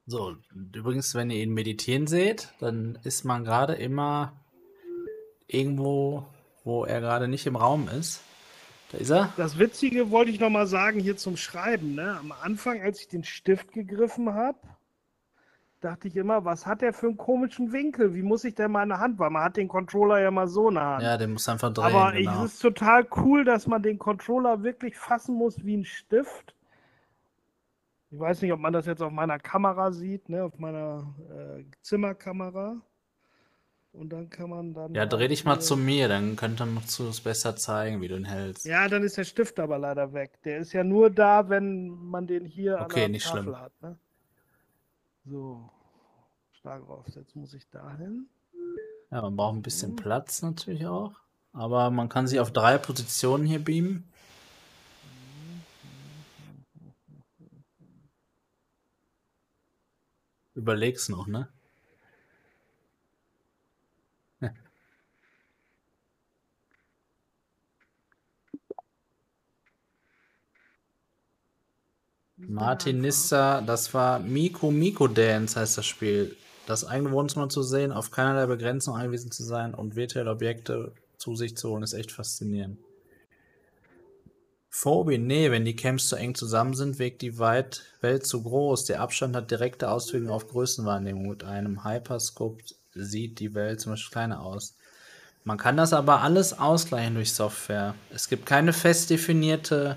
So, 0.07 0.37
übrigens, 0.53 1.15
wenn 1.15 1.31
ihr 1.31 1.43
ihn 1.43 1.55
meditieren 1.55 2.07
seht, 2.07 2.53
dann 2.61 2.99
ist 3.05 3.25
man 3.25 3.43
gerade 3.43 3.75
immer 3.75 4.39
irgendwo, 5.47 6.27
wo 6.63 6.85
er 6.85 7.01
gerade 7.01 7.27
nicht 7.27 7.47
im 7.47 7.57
Raum 7.57 7.89
ist. 7.89 8.21
Da 8.95 9.01
ist 9.01 9.11
er. 9.11 9.33
Das 9.37 9.59
Witzige 9.59 10.11
wollte 10.11 10.31
ich 10.31 10.39
noch 10.39 10.51
mal 10.51 10.69
sagen 10.69 11.01
hier 11.01 11.17
zum 11.17 11.37
Schreiben. 11.37 11.97
Ne? 11.97 12.17
Am 12.19 12.33
Anfang, 12.43 12.81
als 12.81 13.01
ich 13.01 13.09
den 13.09 13.25
Stift 13.25 13.73
gegriffen 13.73 14.33
habe, 14.33 14.59
dachte 15.81 16.07
ich 16.07 16.17
immer, 16.17 16.45
was 16.45 16.65
hat 16.65 16.81
der 16.81 16.93
für 16.93 17.09
einen 17.09 17.17
komischen 17.17 17.73
Winkel? 17.73 18.15
Wie 18.15 18.23
muss 18.23 18.45
ich 18.45 18.55
denn 18.55 18.71
meine 18.71 19.01
Hand? 19.01 19.19
Weil 19.19 19.31
man 19.31 19.43
hat 19.43 19.57
den 19.57 19.67
Controller 19.67 20.21
ja 20.21 20.31
mal 20.31 20.47
so 20.47 20.69
in 20.69 20.77
der 20.77 20.85
Hand. 20.85 21.03
Ja, 21.03 21.17
den 21.17 21.33
muss 21.33 21.49
einfach 21.49 21.73
drehen. 21.73 21.85
Aber 21.85 22.13
genau. 22.13 22.45
es 22.45 22.55
ist 22.55 22.61
total 22.61 23.07
cool, 23.17 23.45
dass 23.45 23.67
man 23.67 23.83
den 23.83 23.99
Controller 23.99 24.63
wirklich 24.63 24.97
fassen 24.97 25.35
muss 25.35 25.65
wie 25.65 25.77
ein 25.77 25.85
Stift. 25.85 26.55
Ich 28.11 28.21
weiß 28.21 28.43
nicht, 28.43 28.53
ob 28.53 28.61
man 28.61 28.73
das 28.73 28.87
jetzt 28.87 29.03
auf 29.03 29.11
meiner 29.11 29.41
Kamera 29.41 29.91
sieht, 29.91 30.29
ne? 30.29 30.45
auf 30.45 30.57
meiner 30.61 31.13
äh, 31.31 31.65
Zimmerkamera. 31.83 32.77
Und 33.95 34.11
dann 34.11 34.29
kann 34.29 34.51
man 34.51 34.75
dann. 34.75 34.93
Ja, 34.93 35.07
dreh 35.07 35.29
dich 35.29 35.45
mal 35.45 35.61
zu 35.61 35.77
mir, 35.77 36.09
dann 36.09 36.35
könnte 36.35 36.67
man 36.67 36.83
es 36.85 37.21
besser 37.21 37.55
zeigen, 37.55 38.01
wie 38.01 38.09
du 38.09 38.17
ihn 38.17 38.25
hältst. 38.25 38.65
Ja, 38.67 38.89
dann 38.89 39.05
ist 39.05 39.17
der 39.17 39.25
Stift 39.25 39.61
aber 39.61 39.79
leider 39.79 40.13
weg. 40.13 40.33
Der 40.45 40.59
ist 40.59 40.73
ja 40.73 40.83
nur 40.83 41.11
da, 41.11 41.49
wenn 41.49 41.89
man 41.89 42.27
den 42.27 42.45
hier 42.45 42.79
an 42.79 42.87
Okay, 42.87 43.01
der 43.01 43.09
nicht 43.11 43.25
Tafel 43.25 43.43
schlimm. 43.45 43.61
hat. 43.61 43.73
Ne? 43.83 43.97
So, 45.27 45.71
stark 46.59 46.89
raus. 46.89 47.07
Jetzt 47.15 47.37
muss 47.37 47.55
ich 47.55 47.69
dahin. 47.71 48.27
Ja, 49.13 49.23
man 49.23 49.37
braucht 49.37 49.55
ein 49.57 49.63
bisschen 49.63 49.93
Mhm. 49.93 49.97
Platz 49.97 50.43
natürlich 50.43 50.87
auch. 50.87 51.13
Aber 51.53 51.91
man 51.93 52.09
kann 52.09 52.27
sich 52.27 52.41
auf 52.41 52.53
drei 52.53 52.79
Positionen 52.79 53.47
hier 53.47 53.61
beamen. 53.65 54.11
Überleg's 60.55 61.09
noch, 61.09 61.27
ne? 61.27 61.49
Martin. 72.49 73.01
Nissa, 73.01 73.61
das 73.61 73.93
war 73.95 74.19
Miko 74.19 74.71
Miko 74.71 75.09
Dance 75.09 75.59
heißt 75.59 75.79
das 75.79 75.87
Spiel. 75.87 76.37
Das 76.67 76.85
eigene 76.85 77.13
Wohnzimmer 77.13 77.49
zu 77.49 77.63
sehen, 77.63 77.93
auf 77.93 78.11
keinerlei 78.11 78.47
Begrenzung 78.47 78.97
angewiesen 78.97 79.31
zu 79.31 79.43
sein 79.45 79.75
und 79.75 79.97
virtuelle 79.97 80.31
Objekte 80.31 80.93
zu 81.19 81.37
sich 81.37 81.57
zu 81.57 81.71
holen, 81.71 81.83
ist 81.83 81.93
echt 81.93 82.13
faszinierend. 82.13 82.79
Phobie, 84.71 85.19
nee, 85.19 85.51
wenn 85.53 85.65
die 85.65 85.77
Camps 85.77 86.09
zu 86.09 86.17
eng 86.17 86.35
zusammen 86.35 86.75
sind, 86.75 86.99
wirkt 86.99 87.23
die 87.23 87.39
Weit 87.39 87.83
Welt 88.01 88.27
zu 88.27 88.43
groß. 88.43 88.87
Der 88.87 89.01
Abstand 89.01 89.37
hat 89.37 89.51
direkte 89.51 89.89
Auswirkungen 89.89 90.33
auf 90.33 90.49
Größenwahrnehmung. 90.49 91.29
Mit 91.29 91.45
einem 91.45 91.85
Hyperscope 91.85 92.65
sieht 92.93 93.39
die 93.39 93.55
Welt 93.55 93.81
zum 93.81 93.93
Beispiel 93.93 94.11
kleiner 94.11 94.43
aus. 94.43 94.77
Man 95.45 95.59
kann 95.59 95.77
das 95.77 95.93
aber 95.93 96.23
alles 96.23 96.59
ausgleichen 96.59 97.15
durch 97.15 97.33
Software. 97.33 97.95
Es 98.11 98.29
gibt 98.29 98.47
keine 98.47 98.73
fest 98.73 99.11
definierte, 99.11 99.97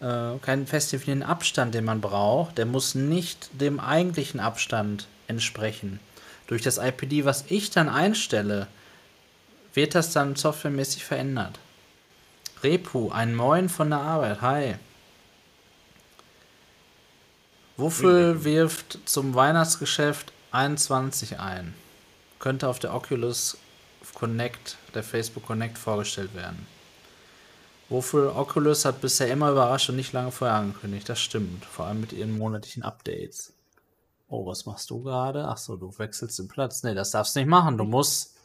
äh, 0.00 0.38
keinen 0.42 0.66
fest 0.66 0.92
definierten 0.92 1.22
Abstand, 1.22 1.74
den 1.74 1.84
man 1.84 2.00
braucht. 2.00 2.58
Der 2.58 2.66
muss 2.66 2.94
nicht 2.94 3.48
dem 3.60 3.80
eigentlichen 3.80 4.40
Abstand 4.40 5.06
entsprechen. 5.26 6.00
Durch 6.46 6.62
das 6.62 6.78
IPD, 6.78 7.24
was 7.24 7.44
ich 7.48 7.70
dann 7.70 7.88
einstelle, 7.88 8.68
wird 9.74 9.94
das 9.94 10.12
dann 10.12 10.36
softwaremäßig 10.36 11.04
verändert. 11.04 11.58
Repu, 12.62 13.10
ein 13.10 13.34
Moin 13.34 13.68
von 13.68 13.90
der 13.90 14.00
Arbeit. 14.00 14.40
Hi. 14.40 14.74
Wuffel 17.76 18.44
wirft 18.44 18.98
zum 19.04 19.34
Weihnachtsgeschäft 19.34 20.32
21 20.52 21.38
ein. 21.38 21.74
Könnte 22.38 22.68
auf 22.68 22.78
der 22.78 22.94
Oculus 22.94 23.58
Connect, 24.14 24.78
der 24.94 25.02
Facebook 25.02 25.44
Connect 25.46 25.76
vorgestellt 25.76 26.34
werden. 26.34 26.66
Wuffel 27.88 28.28
Oculus 28.28 28.84
hat 28.84 29.00
bisher 29.00 29.30
immer 29.30 29.52
überrascht 29.52 29.88
und 29.88 29.96
nicht 29.96 30.12
lange 30.12 30.32
vorher 30.32 30.56
angekündigt. 30.56 31.08
Das 31.08 31.20
stimmt. 31.20 31.64
Vor 31.64 31.86
allem 31.86 32.00
mit 32.00 32.12
ihren 32.12 32.36
monatlichen 32.36 32.82
Updates. 32.82 33.52
Oh, 34.28 34.44
was 34.44 34.66
machst 34.66 34.90
du 34.90 35.02
gerade? 35.02 35.46
Ach 35.46 35.56
so, 35.56 35.76
du 35.76 35.96
wechselst 35.98 36.38
den 36.38 36.48
Platz. 36.48 36.82
Nee, 36.82 36.94
das 36.94 37.12
darfst 37.12 37.36
du 37.36 37.40
nicht 37.40 37.48
machen. 37.48 37.78
Du 37.78 37.84
musst 37.84 38.36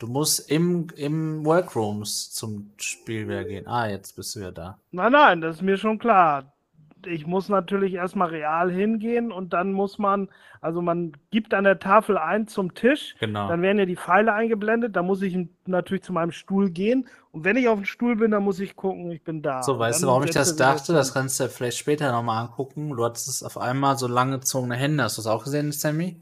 Du 0.00 0.06
musst 0.06 0.50
im, 0.50 0.88
im 0.96 1.44
Workrooms 1.44 2.32
zum 2.32 2.70
Spiel 2.78 3.28
wieder 3.28 3.44
gehen. 3.44 3.66
Ah, 3.66 3.86
jetzt 3.86 4.16
bist 4.16 4.34
du 4.34 4.40
ja 4.40 4.50
da. 4.50 4.78
Nein, 4.92 5.12
nein, 5.12 5.40
das 5.42 5.56
ist 5.56 5.62
mir 5.62 5.76
schon 5.76 5.98
klar. 5.98 6.50
Ich 7.06 7.26
muss 7.26 7.48
natürlich 7.48 7.94
erstmal 7.94 8.28
real 8.28 8.70
hingehen 8.70 9.32
und 9.32 9.52
dann 9.52 9.72
muss 9.72 9.98
man, 9.98 10.28
also 10.60 10.82
man 10.82 11.12
gibt 11.30 11.54
an 11.54 11.64
der 11.64 11.78
Tafel 11.78 12.18
ein 12.18 12.48
zum 12.48 12.74
Tisch, 12.74 13.14
Genau. 13.20 13.48
dann 13.48 13.62
werden 13.62 13.78
ja 13.78 13.86
die 13.86 13.96
Pfeile 13.96 14.32
eingeblendet, 14.32 14.96
dann 14.96 15.06
muss 15.06 15.22
ich 15.22 15.36
natürlich 15.66 16.02
zu 16.02 16.12
meinem 16.12 16.32
Stuhl 16.32 16.70
gehen 16.70 17.08
und 17.32 17.44
wenn 17.44 17.56
ich 17.56 17.68
auf 17.68 17.78
dem 17.78 17.84
Stuhl 17.84 18.16
bin, 18.16 18.30
dann 18.30 18.42
muss 18.42 18.58
ich 18.60 18.76
gucken, 18.76 19.10
ich 19.10 19.22
bin 19.22 19.42
da. 19.42 19.62
So, 19.62 19.78
weißt 19.78 20.02
du, 20.02 20.08
warum 20.08 20.24
ich 20.24 20.30
das 20.30 20.56
dachte? 20.56 20.92
Das 20.92 21.14
kannst 21.14 21.38
du 21.38 21.44
ja 21.44 21.48
vielleicht 21.48 21.78
später 21.78 22.10
nochmal 22.12 22.42
angucken. 22.44 22.90
Du 22.90 23.04
hattest 23.04 23.44
auf 23.44 23.56
einmal 23.58 23.96
so 23.98 24.06
lange 24.08 24.38
gezogene 24.40 24.74
Hände. 24.74 25.04
Hast 25.04 25.16
du 25.18 25.22
das 25.22 25.26
auch 25.28 25.44
gesehen, 25.44 25.70
Sammy? 25.72 26.16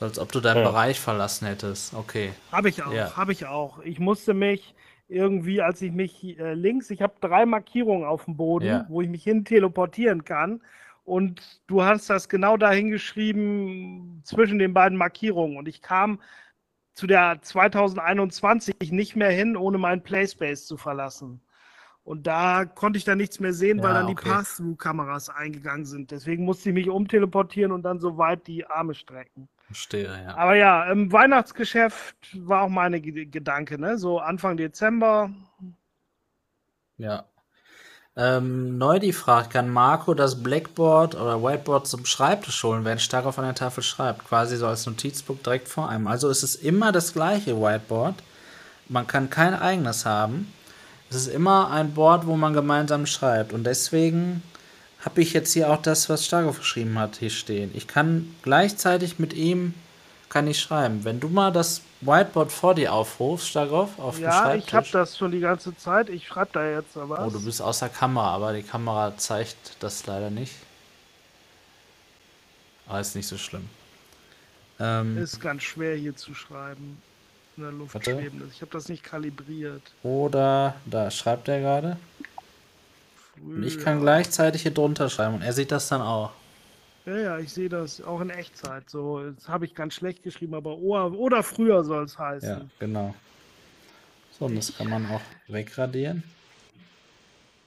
So, 0.00 0.06
Als 0.06 0.18
ob 0.18 0.32
du 0.32 0.40
deinen 0.40 0.62
Ja. 0.62 0.70
Bereich 0.70 1.00
verlassen 1.00 1.46
hättest. 1.46 1.94
Okay. 1.94 2.32
Habe 2.52 2.68
ich 2.68 2.82
auch, 2.82 2.92
Ja. 2.92 3.16
habe 3.16 3.32
ich 3.32 3.46
auch. 3.46 3.78
Ich 3.80 3.98
musste 3.98 4.34
mich 4.34 4.74
irgendwie, 5.08 5.62
als 5.62 5.80
ich 5.82 5.92
mich 5.92 6.38
äh, 6.38 6.54
links, 6.54 6.90
ich 6.90 7.02
habe 7.02 7.14
drei 7.20 7.46
Markierungen 7.46 8.04
auf 8.06 8.24
dem 8.24 8.36
Boden, 8.36 8.66
Ja. 8.66 8.86
wo 8.88 9.00
ich 9.02 9.08
mich 9.08 9.22
hin 9.24 9.44
teleportieren 9.44 10.24
kann. 10.24 10.62
Und 11.04 11.60
du 11.68 11.82
hast 11.84 12.10
das 12.10 12.28
genau 12.28 12.56
dahin 12.56 12.90
geschrieben 12.90 14.20
zwischen 14.24 14.58
den 14.58 14.74
beiden 14.74 14.98
Markierungen. 14.98 15.56
Und 15.56 15.68
ich 15.68 15.80
kam 15.80 16.20
zu 16.94 17.06
der 17.06 17.40
2021 17.42 18.74
nicht 18.90 19.14
mehr 19.16 19.30
hin, 19.30 19.56
ohne 19.56 19.78
meinen 19.78 20.02
Playspace 20.02 20.66
zu 20.66 20.76
verlassen. 20.76 21.40
Und 22.02 22.26
da 22.26 22.64
konnte 22.64 22.98
ich 22.98 23.04
dann 23.04 23.18
nichts 23.18 23.40
mehr 23.40 23.52
sehen, 23.52 23.78
weil 23.82 23.92
Ja, 23.92 23.98
dann 23.98 24.06
die 24.06 24.12
okay. 24.14 24.28
Pass-Through-Kameras 24.30 25.28
eingegangen 25.28 25.86
sind. 25.86 26.10
Deswegen 26.12 26.44
musste 26.44 26.70
ich 26.70 26.74
mich 26.74 26.88
umteleportieren 26.88 27.72
und 27.72 27.82
dann 27.82 28.00
so 28.00 28.16
weit 28.16 28.46
die 28.46 28.66
Arme 28.66 28.94
strecken. 28.94 29.48
Verstehe, 29.66 30.22
ja. 30.24 30.36
Aber 30.36 30.54
ja, 30.54 30.90
im 30.90 31.12
Weihnachtsgeschäft 31.12 32.16
war 32.34 32.62
auch 32.62 32.68
meine 32.68 33.00
Ge- 33.00 33.26
Gedanke, 33.26 33.80
ne? 33.80 33.98
So 33.98 34.20
Anfang 34.20 34.56
Dezember. 34.56 35.30
Ja. 36.98 37.24
Ähm, 38.16 38.78
Neudi 38.78 39.12
fragt, 39.12 39.50
kann 39.50 39.68
Marco 39.68 40.14
das 40.14 40.42
Blackboard 40.42 41.16
oder 41.16 41.42
Whiteboard 41.42 41.86
zum 41.86 42.06
Schreibtisch 42.06 42.62
holen, 42.62 42.84
während 42.84 43.02
Stark 43.02 43.26
auf 43.26 43.38
einer 43.38 43.54
Tafel 43.54 43.82
schreibt? 43.82 44.24
Quasi 44.24 44.56
so 44.56 44.66
als 44.66 44.86
Notizbuch 44.86 45.38
direkt 45.44 45.68
vor 45.68 45.88
einem. 45.90 46.06
Also 46.06 46.30
ist 46.30 46.42
es 46.42 46.54
immer 46.54 46.92
das 46.92 47.12
gleiche 47.12 47.60
Whiteboard. 47.60 48.14
Man 48.88 49.06
kann 49.06 49.30
kein 49.30 49.54
eigenes 49.54 50.06
haben. 50.06 50.52
Es 51.10 51.16
ist 51.16 51.26
immer 51.26 51.70
ein 51.70 51.92
Board, 51.92 52.26
wo 52.26 52.36
man 52.36 52.54
gemeinsam 52.54 53.04
schreibt. 53.04 53.52
Und 53.52 53.64
deswegen 53.64 54.42
habe 55.06 55.22
ich 55.22 55.32
jetzt 55.32 55.52
hier 55.52 55.70
auch 55.70 55.80
das, 55.80 56.08
was 56.10 56.26
Starkov 56.26 56.58
geschrieben 56.58 56.98
hat, 56.98 57.16
hier 57.16 57.30
stehen. 57.30 57.70
Ich 57.74 57.86
kann 57.86 58.34
gleichzeitig 58.42 59.18
mit 59.18 59.32
ihm 59.32 59.72
kann 60.28 60.48
ich 60.48 60.58
schreiben. 60.60 61.04
Wenn 61.04 61.20
du 61.20 61.28
mal 61.28 61.52
das 61.52 61.80
Whiteboard 62.00 62.50
vor 62.50 62.74
dir 62.74 62.92
aufrufst, 62.92 63.48
Starkov, 63.48 63.98
auf 64.00 64.16
dem 64.16 64.24
Ja, 64.24 64.32
Schreibtisch. 64.32 64.64
ich 64.66 64.74
habe 64.74 64.88
das 64.90 65.16
schon 65.16 65.30
die 65.30 65.38
ganze 65.40 65.76
Zeit. 65.76 66.08
Ich 66.08 66.26
schreibe 66.26 66.50
da 66.52 66.68
jetzt 66.68 66.96
aber. 66.96 67.24
Oh, 67.24 67.30
du 67.30 67.40
bist 67.42 67.62
außer 67.62 67.88
Kamera, 67.88 68.34
aber 68.34 68.52
die 68.52 68.64
Kamera 68.64 69.16
zeigt 69.16 69.76
das 69.78 70.04
leider 70.06 70.28
nicht. 70.28 70.52
Aber 72.88 73.00
ist 73.00 73.14
nicht 73.14 73.28
so 73.28 73.38
schlimm. 73.38 73.68
Ähm, 74.80 75.16
Ist 75.18 75.40
ganz 75.40 75.62
schwer 75.62 75.96
hier 75.96 76.16
zu 76.16 76.34
schreiben. 76.34 77.00
In 77.56 77.62
der 77.62 77.72
Luft 77.72 77.94
Warte. 77.94 78.10
schwebendes. 78.10 78.52
Ich 78.52 78.60
habe 78.60 78.72
das 78.72 78.88
nicht 78.88 79.02
kalibriert. 79.04 79.82
oder 80.02 80.74
da 80.84 81.10
schreibt 81.10 81.48
er 81.48 81.60
gerade. 81.60 81.96
Und 83.42 83.62
ich 83.62 83.78
kann 83.78 84.00
gleichzeitig 84.00 84.62
hier 84.62 84.72
drunter 84.74 85.08
schreiben 85.08 85.34
und 85.36 85.42
er 85.42 85.52
sieht 85.52 85.70
das 85.72 85.88
dann 85.88 86.00
auch. 86.02 86.32
Ja, 87.04 87.16
ja, 87.16 87.38
ich 87.38 87.52
sehe 87.52 87.68
das 87.68 88.02
auch 88.02 88.20
in 88.20 88.30
Echtzeit. 88.30 88.90
So, 88.90 89.22
jetzt 89.24 89.48
habe 89.48 89.64
ich 89.64 89.74
ganz 89.74 89.94
schlecht 89.94 90.22
geschrieben, 90.24 90.54
aber 90.54 90.78
oder, 90.78 91.12
oder 91.12 91.42
früher 91.42 91.84
soll 91.84 92.04
es 92.04 92.18
heißen. 92.18 92.48
Ja, 92.48 92.60
genau. 92.80 93.14
So, 94.38 94.46
und 94.46 94.56
das 94.56 94.76
kann 94.76 94.90
man 94.90 95.06
auch 95.10 95.20
wegradieren. 95.46 96.24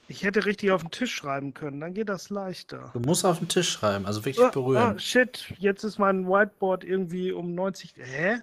Ich 0.08 0.24
hätte 0.24 0.44
richtig 0.44 0.72
auf 0.72 0.82
den 0.82 0.90
Tisch 0.90 1.14
schreiben 1.14 1.54
können, 1.54 1.80
dann 1.80 1.94
geht 1.94 2.08
das 2.08 2.30
leichter. 2.30 2.90
Du 2.92 3.00
musst 3.00 3.24
auf 3.24 3.38
den 3.38 3.46
Tisch 3.48 3.70
schreiben, 3.70 4.06
also 4.06 4.24
wirklich 4.24 4.44
Ah, 4.44 4.50
berühren. 4.50 4.96
ah, 4.96 4.98
shit, 4.98 5.54
jetzt 5.58 5.84
ist 5.84 5.98
mein 5.98 6.26
Whiteboard 6.28 6.82
irgendwie 6.84 7.30
um 7.32 7.54
90. 7.54 7.94
Hä? 7.96 8.38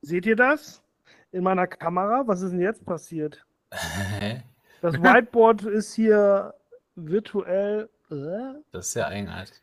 Seht 0.00 0.26
ihr 0.26 0.34
das? 0.36 0.82
In 1.30 1.44
meiner 1.44 1.66
Kamera? 1.68 2.24
Was 2.26 2.42
ist 2.42 2.50
denn 2.50 2.60
jetzt 2.60 2.84
passiert? 2.84 3.44
Das 4.82 5.00
Whiteboard 5.00 5.62
ist 5.62 5.94
hier 5.94 6.54
virtuell. 6.94 7.88
Äh? 8.10 8.60
Das 8.72 8.88
ist 8.88 8.94
ja 8.94 9.06
eigenartig. 9.08 9.54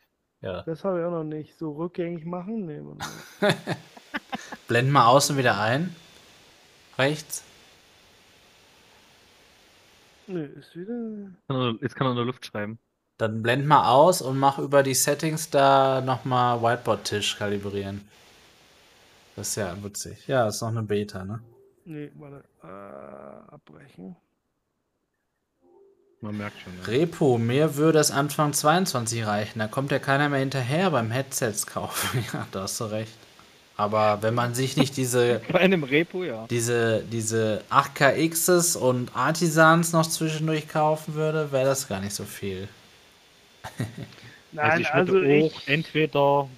Ja. 0.41 0.64
Das 0.64 0.84
habe 0.84 0.99
ich 0.99 1.06
auch 1.06 1.11
noch 1.11 1.23
nicht. 1.23 1.57
So 1.57 1.73
rückgängig 1.73 2.26
machen? 2.26 2.65
Nee, 2.65 2.80
mal. 2.81 2.97
Blend 4.68 4.91
mal 4.91 5.07
außen 5.07 5.38
wieder 5.38 5.60
ein. 5.60 5.95
Rechts. 6.97 7.43
nee, 10.27 10.45
ist 10.45 10.76
wieder. 10.76 11.31
Er- 11.47 11.76
Jetzt 11.81 11.95
kann 11.95 12.07
er 12.07 12.11
in 12.11 12.15
der 12.18 12.26
Luft 12.26 12.45
schreiben. 12.45 12.80
Dann 13.18 13.41
blend 13.43 13.65
mal 13.68 13.89
aus 13.89 14.22
und 14.22 14.38
mach 14.39 14.60
über 14.60 14.81
die 14.81 14.93
Settings 14.93 15.49
da 15.49 15.99
nochmal 15.99 16.61
Whiteboard-Tisch 16.61 17.38
kalibrieren. 17.38 18.07
Das 19.35 19.49
ist 19.49 19.56
ja 19.57 19.76
witzig. 19.84 20.26
Ja, 20.27 20.47
ist 20.47 20.61
noch 20.61 20.69
eine 20.69 20.84
Beta, 20.84 21.26
ne? 21.26 21.41
Nee, 21.84 22.11
warte. 22.15 22.43
Äh, 22.64 23.53
abbrechen. 23.53 24.15
Man 26.22 26.38
merkt 26.38 26.60
schon. 26.62 26.74
Ja. 26.80 26.86
Repo, 26.86 27.38
mir 27.38 27.76
würde 27.76 28.00
es 28.00 28.12
Anfang 28.12 28.54
22 28.54 29.26
reichen. 29.26 29.60
Da 29.60 29.68
kommt 29.68 29.91
ja 29.91 30.00
keiner 30.00 30.28
mehr 30.28 30.40
hinterher 30.40 30.91
beim 30.91 31.12
Headsets 31.12 31.66
kaufen. 31.66 32.26
Ja, 32.34 32.48
da 32.52 32.64
hast 32.64 32.80
du 32.80 32.86
recht. 32.86 33.14
Aber 33.78 34.22
wenn 34.22 34.34
man 34.34 34.54
sich 34.54 34.76
nicht 34.76 34.98
diese, 34.98 35.41
Bei 35.52 35.60
einem 35.60 35.84
Repo, 35.84 36.26
ja. 36.26 36.46
diese, 36.50 37.02
diese 37.10 37.64
8KXs 37.70 38.78
und 38.78 39.16
Artisans 39.16 39.94
noch 39.94 40.06
zwischendurch 40.06 40.68
kaufen 40.68 41.14
würde, 41.14 41.54
wäre 41.54 41.66
das 41.66 41.88
gar 41.88 42.02
nicht 42.02 42.14
so 42.14 42.26
viel. 42.26 42.68
Nein, 44.52 44.72
also 44.72 44.82
ich 44.82 44.94
also, 44.94 45.14
würde 45.14 45.46
auch 45.46 45.62
ich. 45.62 45.68
entweder 45.70 46.50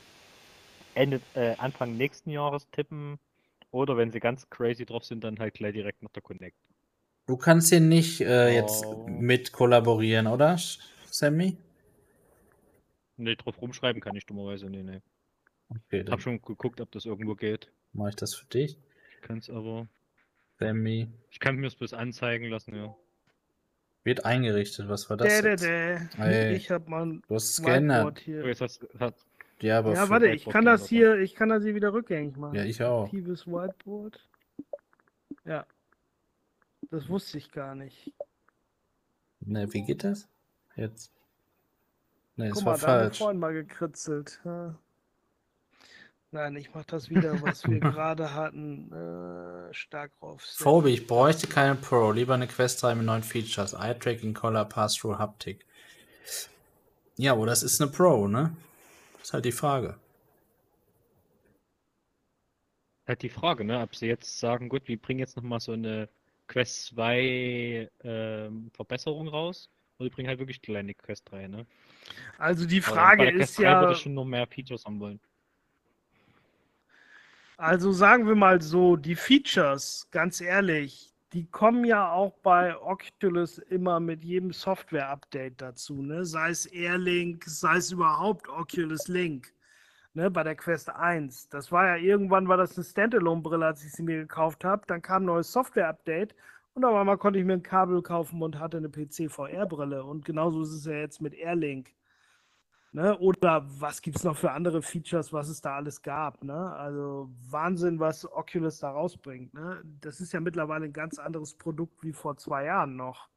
Ende, 0.96 1.22
äh, 1.36 1.56
Anfang 1.58 1.96
nächsten 1.96 2.32
Jahres 2.32 2.66
tippen 2.72 3.20
oder 3.70 3.98
wenn 3.98 4.12
sie 4.12 4.20
ganz 4.20 4.50
crazy 4.50 4.86
drauf 4.86 5.06
sind, 5.06 5.24
dann 5.24 5.38
halt 5.38 5.54
gleich 5.54 5.74
direkt 5.74 6.02
nach 6.02 6.12
der 6.12 6.24
Connect. 6.24 6.56
Du 7.32 7.38
kannst 7.38 7.70
hier 7.70 7.80
nicht 7.80 8.20
äh, 8.20 8.54
jetzt 8.54 8.86
Oh. 8.86 9.08
mit 9.08 9.54
kollaborieren, 9.54 10.28
oder, 10.28 10.58
Sammy? 11.10 11.56
Ne, 13.16 13.38
drauf 13.38 13.62
rumschreiben 13.62 14.02
kann 14.02 14.18
ich 14.18 14.26
dummerweise. 14.26 14.70
Nee, 14.70 14.84
nee. 14.84 15.00
Okay, 15.70 16.04
dann 16.04 16.12
Hab 16.12 16.22
schon 16.22 16.42
geguckt, 16.42 16.82
ob 16.82 16.92
das 16.92 17.06
irgendwo 17.06 17.36
geht. 17.36 17.72
mache 17.94 18.10
ich 18.10 18.16
das 18.18 18.36
für 18.36 18.46
dich. 18.48 18.78
Ich 19.16 19.22
kann's 19.22 19.50
aber. 19.50 19.88
Sammy. 20.60 21.08
Ich 21.30 21.40
kann 21.40 21.56
mir 21.56 21.68
es 21.68 21.76
bloß 21.76 21.94
anzeigen 21.94 22.50
lassen, 22.50 22.76
ja. 22.76 22.94
Wird 24.04 24.26
eingerichtet. 24.26 24.90
Was 24.90 25.10
war 25.10 25.16
das 25.16 25.30
Dä, 25.30 25.42
dä, 25.42 25.50
jetzt? 25.52 25.64
dä. 25.64 26.00
Ey. 26.22 26.56
Ich 26.58 26.70
habe 26.70 26.90
mein 26.90 27.22
Du 27.30 27.36
hast 27.36 27.60
Whiteboard 27.60 28.16
gescannert. 28.18 28.18
Oh, 28.20 28.22
hier. 28.26 28.46
jetzt 28.46 28.60
hast, 28.60 28.86
hat, 29.00 29.16
Ja, 29.62 29.78
aber 29.80 29.94
Ja, 29.94 30.10
warte, 30.10 30.28
ich 30.28 30.44
kann 30.50 30.66
das 30.66 30.90
hier, 30.90 31.16
ich 31.20 31.34
kann 31.34 31.48
das 31.48 31.64
hier 31.64 31.76
wieder 31.76 31.94
rückgängig 31.94 32.36
machen. 32.36 32.56
Ja, 32.56 32.66
ich 32.66 32.84
auch. 32.84 33.06
Aktives 33.06 33.48
Whiteboard. 33.48 34.20
Ja. 35.46 35.66
Das 36.92 37.08
wusste 37.10 37.38
ich 37.38 37.52
gar 37.52 37.74
nicht. 37.74 38.14
Ne, 39.40 39.72
wie 39.74 39.82
geht 39.84 40.04
das? 40.04 40.28
Jetzt. 40.76 41.12
Nee, 42.36 42.50
das 42.50 42.58
Guck 42.58 42.66
war 42.66 42.74
mal, 42.74 42.80
da 42.80 42.88
haben 42.88 42.94
wir 42.94 43.04
falsch. 43.06 43.18
vorhin 43.18 43.40
mal 43.40 43.54
gekritzelt. 43.54 44.40
Ja. 44.46 44.76
Nein, 46.34 46.56
ich 46.56 46.74
mach 46.74 46.86
das 46.86 47.10
wieder, 47.10 47.42
was 47.42 47.68
wir 47.68 47.80
gerade 47.80 48.34
hatten. 48.34 48.92
Äh, 48.92 49.74
stark 49.74 50.18
drauf. 50.20 50.42
Phoebe, 50.42 50.90
ich 50.92 51.08
bräuchte 51.08 51.48
keine 51.48 51.76
Pro, 51.76 52.12
lieber 52.12 52.34
eine 52.36 52.48
Quest 52.48 52.84
3 52.84 52.96
mit 52.96 53.06
neuen 53.06 53.24
Features. 53.24 53.74
Eye 53.74 53.98
Tracking, 53.98 54.34
Color, 54.34 54.66
Pass-Through, 54.66 55.18
Haptik. 55.18 55.66
Ja, 57.18 57.34
aber 57.34 57.46
das 57.46 57.64
ist 57.64 57.82
eine 57.82 57.92
Pro, 57.92 58.28
ne? 58.28 58.56
Ist 59.22 59.34
halt 59.34 59.46
die 59.46 59.52
Frage. 59.52 59.98
Halt 63.08 63.22
die 63.24 63.30
Frage, 63.30 63.64
ne, 63.66 63.82
ob 63.82 63.96
sie 63.96 64.08
jetzt 64.08 64.40
sagen, 64.40 64.70
gut, 64.70 64.88
wir 64.88 65.00
bringen 65.02 65.20
jetzt 65.20 65.36
nochmal 65.36 65.60
so 65.60 65.74
eine 65.74 66.08
Quest 66.52 66.88
2 66.88 67.90
ähm, 68.04 68.70
Verbesserung 68.74 69.30
raus. 69.30 69.70
Oder 69.98 70.10
die 70.10 70.16
bringen 70.16 70.28
halt 70.28 70.40
wirklich 70.40 70.62
kleine 70.62 70.94
Quest 70.94 71.32
3, 71.32 71.48
ne? 71.48 71.66
Also 72.38 72.66
die 72.66 72.82
Frage 72.82 73.24
der 73.24 73.36
ist 73.36 73.56
Quest 73.56 73.60
3 73.60 73.64
würde 73.64 73.86
ja, 73.86 73.92
ich 73.92 74.00
schon 74.00 74.14
noch 74.14 74.26
mehr 74.26 74.46
Features 74.48 74.84
haben 74.84 75.00
wollen. 75.00 75.20
also 77.56 77.94
sagen 77.94 78.28
wir 78.28 78.36
mal 78.36 78.62
so, 78.62 78.98
die 78.98 79.16
Features, 79.16 80.08
ganz 80.12 80.42
ehrlich, 80.42 81.14
die 81.32 81.46
kommen 81.46 81.86
ja 81.86 82.12
auch 82.12 82.34
bei 82.44 82.78
Oculus 82.78 83.60
immer 83.60 84.02
mit 84.02 84.26
jedem 84.26 84.52
Software-Update 84.52 85.62
dazu, 85.62 86.02
ne? 86.02 86.26
Sei 86.26 86.50
es 86.50 86.66
Airlink, 86.66 87.46
sei 87.46 87.78
es 87.78 87.92
überhaupt 87.94 88.50
Oculus 88.50 89.08
Link, 89.08 89.54
ne? 90.14 90.32
Bei 90.32 90.44
der 90.44 90.56
Quest 90.56 90.90
1. 90.90 91.50
Das 91.50 91.72
war 91.72 91.88
ja 91.88 91.96
irgendwann 91.96 92.48
war 92.48 92.58
das 92.58 92.78
eine 92.78 92.84
Standalone-Brille, 92.84 93.66
als 93.66 93.84
ich 93.86 93.92
sie 93.94 94.04
mir 94.04 94.18
gekauft 94.18 94.64
habe. 94.64 94.84
Dann 94.88 95.02
kam 95.02 95.24
ein 95.24 95.26
neues 95.26 95.52
Software-Update 95.52 96.36
und 96.74 96.86
auf 96.86 96.96
einmal 96.96 97.18
konnte 97.18 97.40
ich 97.40 97.46
mir 97.46 97.54
ein 97.54 97.64
Kabel 97.64 98.02
kaufen 98.02 98.42
und 98.42 98.60
hatte 98.60 98.78
eine 98.78 98.90
PC-VR-Brille. 98.90 100.04
Und 100.04 100.26
genauso 100.26 100.62
ist 100.62 100.72
es 100.72 100.86
ja 100.86 100.94
jetzt 100.94 101.22
mit 101.22 101.34
Airlink. 101.34 101.94
Ne? 102.94 103.18
Oder 103.20 103.66
was 103.80 104.02
gibt 104.02 104.18
es 104.18 104.24
noch 104.24 104.36
für 104.36 104.52
andere 104.52 104.82
Features, 104.82 105.32
was 105.32 105.48
es 105.48 105.62
da 105.62 105.76
alles 105.78 106.02
gab? 106.02 106.44
Ne? 106.44 106.74
Also 106.74 107.30
Wahnsinn, 107.50 108.00
was 108.00 108.30
Oculus 108.30 108.80
da 108.80 108.92
rausbringt. 108.92 109.54
Ne? 109.54 109.82
Das 110.02 110.20
ist 110.20 110.34
ja 110.34 110.42
mittlerweile 110.42 110.86
ein 110.86 110.94
ganz 110.94 111.18
anderes 111.18 111.56
Produkt 111.56 112.04
wie 112.04 112.14
vor 112.14 112.38
zwei 112.38 112.66
Jahren 112.66 112.98
noch. 112.98 113.30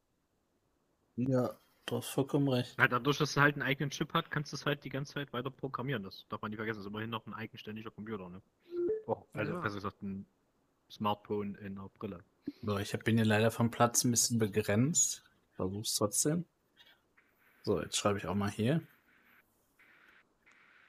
Ja, 1.17 1.57
du 1.87 1.97
hast 1.97 2.09
vollkommen 2.09 2.49
recht. 2.49 2.77
Halt 2.79 2.93
dadurch, 2.93 3.19
dass 3.19 3.31
es 3.31 3.37
halt 3.37 3.55
einen 3.55 3.63
eigenen 3.63 3.91
Chip 3.91 4.13
hat, 4.15 4.31
kannst 4.31 4.53
du 4.53 4.57
es 4.57 4.67
halt 4.67 4.85
die 4.85 4.91
ganze 4.91 5.15
Zeit 5.15 5.33
weiter 5.33 5.51
programmieren. 5.51 6.03
Das 6.03 6.25
darf 6.29 6.43
man 6.43 6.51
nicht 6.51 6.59
vergessen. 6.59 6.79
Das 6.79 6.87
ist 6.87 6.91
immerhin 6.91 7.11
noch 7.11 7.27
ein 7.27 7.35
eigenständiger 7.35 7.91
Computer, 7.91 8.29
ne? 8.29 8.41
Oh, 9.07 9.23
also 9.33 9.53
Ja. 9.53 9.61
besser 9.61 9.77
gesagt 9.77 10.03
ein 10.03 10.27
Smartphone 10.91 11.55
in 11.57 11.79
einer 11.79 11.89
Brille. 11.99 12.21
So, 12.63 12.79
ich 12.79 12.93
bin 13.01 13.17
hier 13.17 13.27
leider 13.27 13.51
vom 13.51 13.71
Platz 13.71 14.05
ein 14.05 14.11
bisschen 14.11 14.39
begrenzt. 14.39 15.23
Versuch's 15.57 15.95
trotzdem. 15.95 16.45
So, 17.63 17.81
jetzt 17.81 17.97
schreibe 17.97 18.19
ich 18.19 18.27
auch 18.27 18.35
mal 18.35 18.51
hier. 18.51 18.83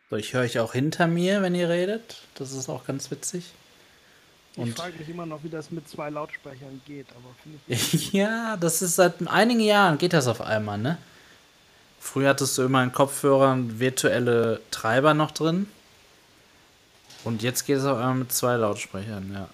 So, 0.10 0.18
ich 0.18 0.34
höre 0.34 0.42
euch 0.42 0.60
auch 0.60 0.74
hinter 0.74 1.08
mir, 1.08 1.42
wenn 1.42 1.56
ihr 1.56 1.70
redet. 1.70 2.24
Das 2.36 2.52
ist 2.52 2.70
auch 2.70 2.86
ganz 2.86 3.10
witzig. 3.12 3.54
Ich 4.56 4.62
Und 4.62 4.78
frage 4.78 4.98
mich 4.98 5.10
immer 5.10 5.26
noch, 5.26 5.44
wie 5.44 5.50
das 5.50 5.70
mit 5.70 5.90
zwei 5.90 6.10
Lautsprechern 6.10 6.82
geht, 6.86 7.08
aber 7.12 7.36
finde 7.44 7.60
ich. 7.68 8.14
ja, 8.14 8.56
das 8.56 8.82
ist 8.82 8.96
seit 8.96 9.28
einigen 9.28 9.60
Jahren 9.60 9.98
geht 9.98 10.14
das 10.14 10.28
auf 10.28 10.40
einmal, 10.40 10.78
ne? 10.78 10.98
Früher 12.00 12.30
hattest 12.30 12.58
du 12.58 12.62
immer 12.64 12.82
in 12.82 12.94
Kopfhörern 12.94 13.80
virtuelle 13.80 14.62
Treiber 14.72 15.14
noch 15.14 15.32
drin. 15.32 15.68
Und 17.26 17.42
jetzt 17.42 17.66
geht 17.66 17.78
es 17.80 17.86
auf 17.86 17.98
einmal 17.98 18.16
mit 18.16 18.32
zwei 18.32 18.56
Lautsprechern, 18.56 19.34
ja. 19.34 19.50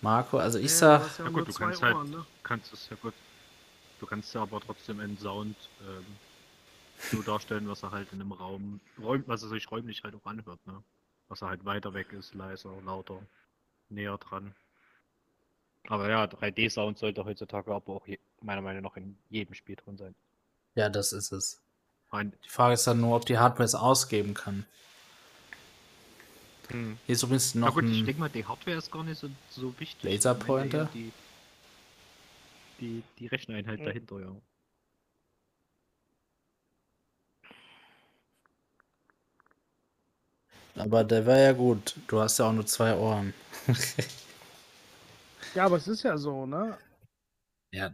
Marco, 0.00 0.38
also 0.38 0.58
ich 0.58 0.72
sag, 0.72 1.02
ja 1.18 1.24
Ja 1.24 1.30
gut, 1.30 1.48
du 1.48 1.52
kannst 1.52 1.82
halt, 1.82 1.94
Ohren, 1.94 2.10
ne? 2.10 2.26
kannst 2.42 2.72
es 2.72 2.88
ja 2.90 2.96
gut. 3.00 3.14
Du 4.00 4.06
kannst 4.06 4.34
ja 4.34 4.42
aber 4.42 4.60
trotzdem 4.60 5.00
einen 5.00 5.18
Sound 5.18 5.56
ähm, 5.80 6.04
so 7.12 7.22
darstellen, 7.22 7.68
was 7.68 7.82
er 7.82 7.92
halt 7.92 8.12
in 8.12 8.20
einem 8.20 8.32
Raum, 8.32 8.80
räum, 9.00 9.22
was 9.26 9.42
er 9.42 9.50
sich 9.50 9.70
räumlich 9.70 10.02
halt 10.02 10.14
auch 10.14 10.26
anhört, 10.26 10.58
ne? 10.66 10.82
Was 11.28 11.42
er 11.42 11.48
halt 11.48 11.64
weiter 11.64 11.92
weg 11.94 12.12
ist, 12.12 12.34
leiser, 12.34 12.70
lauter, 12.84 13.20
näher 13.88 14.18
dran. 14.18 14.54
Aber 15.88 16.08
ja, 16.08 16.24
3D-Sound 16.24 16.98
sollte 16.98 17.24
heutzutage 17.24 17.72
aber 17.72 17.94
auch 17.94 18.06
je, 18.06 18.18
meiner 18.40 18.62
Meinung 18.62 18.82
nach 18.82 18.96
in 18.96 19.16
jedem 19.30 19.54
Spiel 19.54 19.76
drin 19.76 19.96
sein. 19.96 20.14
ja, 20.74 20.88
das 20.88 21.12
ist 21.12 21.32
es. 21.32 21.60
Ein, 22.10 22.32
Die 22.44 22.48
Frage 22.48 22.74
ist 22.74 22.86
dann 22.86 23.00
nur, 23.00 23.16
ob 23.16 23.26
die 23.26 23.38
Hardware 23.38 23.64
es 23.64 23.74
ausgeben 23.74 24.34
kann. 24.34 24.64
Hier 26.68 26.96
ist 27.06 27.22
übrigens 27.22 27.54
na 27.54 27.66
noch 27.68 27.74
gut, 27.74 27.84
ich 27.84 28.04
denke 28.04 28.20
mal, 28.20 28.28
die 28.28 28.44
Hardware 28.44 28.76
ist 28.76 28.90
gar 28.90 29.04
nicht 29.04 29.18
so, 29.18 29.28
so 29.50 29.72
wichtig. 29.78 30.12
Laserpointer? 30.12 30.88
Die, 30.94 31.12
die, 32.80 33.02
die 33.18 33.26
Recheneinheit 33.28 33.80
Mhm. 33.80 33.84
dahinter, 33.84 34.20
ja. 34.20 34.36
Aber 40.76 41.04
der 41.04 41.26
war 41.26 41.38
ja 41.38 41.52
gut. 41.52 41.96
Du 42.06 42.20
hast 42.20 42.38
ja 42.38 42.48
auch 42.48 42.52
nur 42.52 42.66
zwei 42.66 42.94
Ohren. 42.96 43.34
Ja, 45.54 45.64
aber 45.64 45.76
es 45.76 45.88
ist 45.88 46.02
ja 46.02 46.18
so, 46.18 46.44
ne? 46.44 46.76
Ja, 47.72 47.90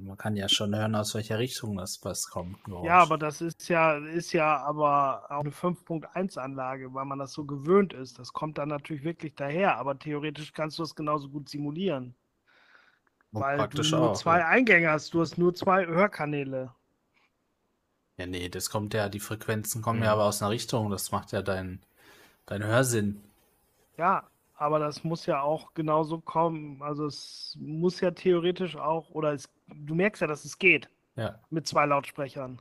man 0.00 0.16
kann 0.16 0.34
ja 0.34 0.48
schon 0.48 0.74
hören, 0.74 0.94
aus 0.94 1.14
welcher 1.14 1.38
Richtung 1.38 1.76
das 1.76 2.02
was 2.02 2.28
kommt. 2.28 2.64
Geräusch. 2.64 2.86
Ja, 2.86 3.00
aber 3.00 3.18
das 3.18 3.42
ist 3.42 3.68
ja, 3.68 3.98
ist 3.98 4.32
ja 4.32 4.56
aber 4.64 5.26
auch 5.30 5.40
eine 5.40 5.50
5.1 5.50 6.38
Anlage, 6.38 6.92
weil 6.94 7.04
man 7.04 7.18
das 7.18 7.34
so 7.34 7.44
gewöhnt 7.44 7.92
ist. 7.92 8.18
Das 8.18 8.32
kommt 8.32 8.56
dann 8.56 8.70
natürlich 8.70 9.04
wirklich 9.04 9.34
daher, 9.34 9.76
aber 9.76 9.98
theoretisch 9.98 10.54
kannst 10.54 10.78
du 10.78 10.82
es 10.84 10.94
genauso 10.94 11.28
gut 11.28 11.50
simulieren. 11.50 12.14
Und 13.32 13.42
weil 13.42 13.68
du 13.68 13.82
nur 13.82 14.10
auch. 14.10 14.16
zwei 14.16 14.38
ja. 14.38 14.48
Eingänge 14.48 14.90
hast, 14.90 15.12
du 15.12 15.20
hast 15.20 15.36
nur 15.36 15.54
zwei 15.54 15.86
Hörkanäle. 15.86 16.74
Ja, 18.18 18.26
nee, 18.26 18.48
das 18.50 18.68
kommt 18.70 18.92
ja, 18.94 19.08
die 19.08 19.18
Frequenzen 19.20 19.80
kommen 19.82 20.02
ja 20.02 20.12
Ja. 20.12 20.12
aber 20.12 20.24
aus 20.26 20.42
einer 20.42 20.50
Richtung. 20.50 20.90
Das 20.90 21.10
macht 21.12 21.32
ja 21.32 21.40
dein, 21.42 21.80
dein 22.46 22.64
Hörsinn. 22.64 23.22
Ja, 23.98 24.28
aber 24.54 24.78
das 24.78 25.04
muss 25.04 25.26
ja 25.26 25.42
auch 25.42 25.74
genauso 25.74 26.20
kommen. 26.20 26.82
Also 26.82 27.06
es 27.06 27.56
muss 27.60 28.00
ja 28.00 28.10
theoretisch 28.10 28.76
auch, 28.76 29.10
oder 29.10 29.32
es, 29.32 29.48
du 29.66 29.94
merkst 29.94 30.20
ja, 30.22 30.26
dass 30.28 30.44
es 30.44 30.58
geht 30.58 30.88
Ja, 31.16 31.40
mit 31.50 31.66
zwei 31.66 31.86
Lautsprechern. 31.86 32.60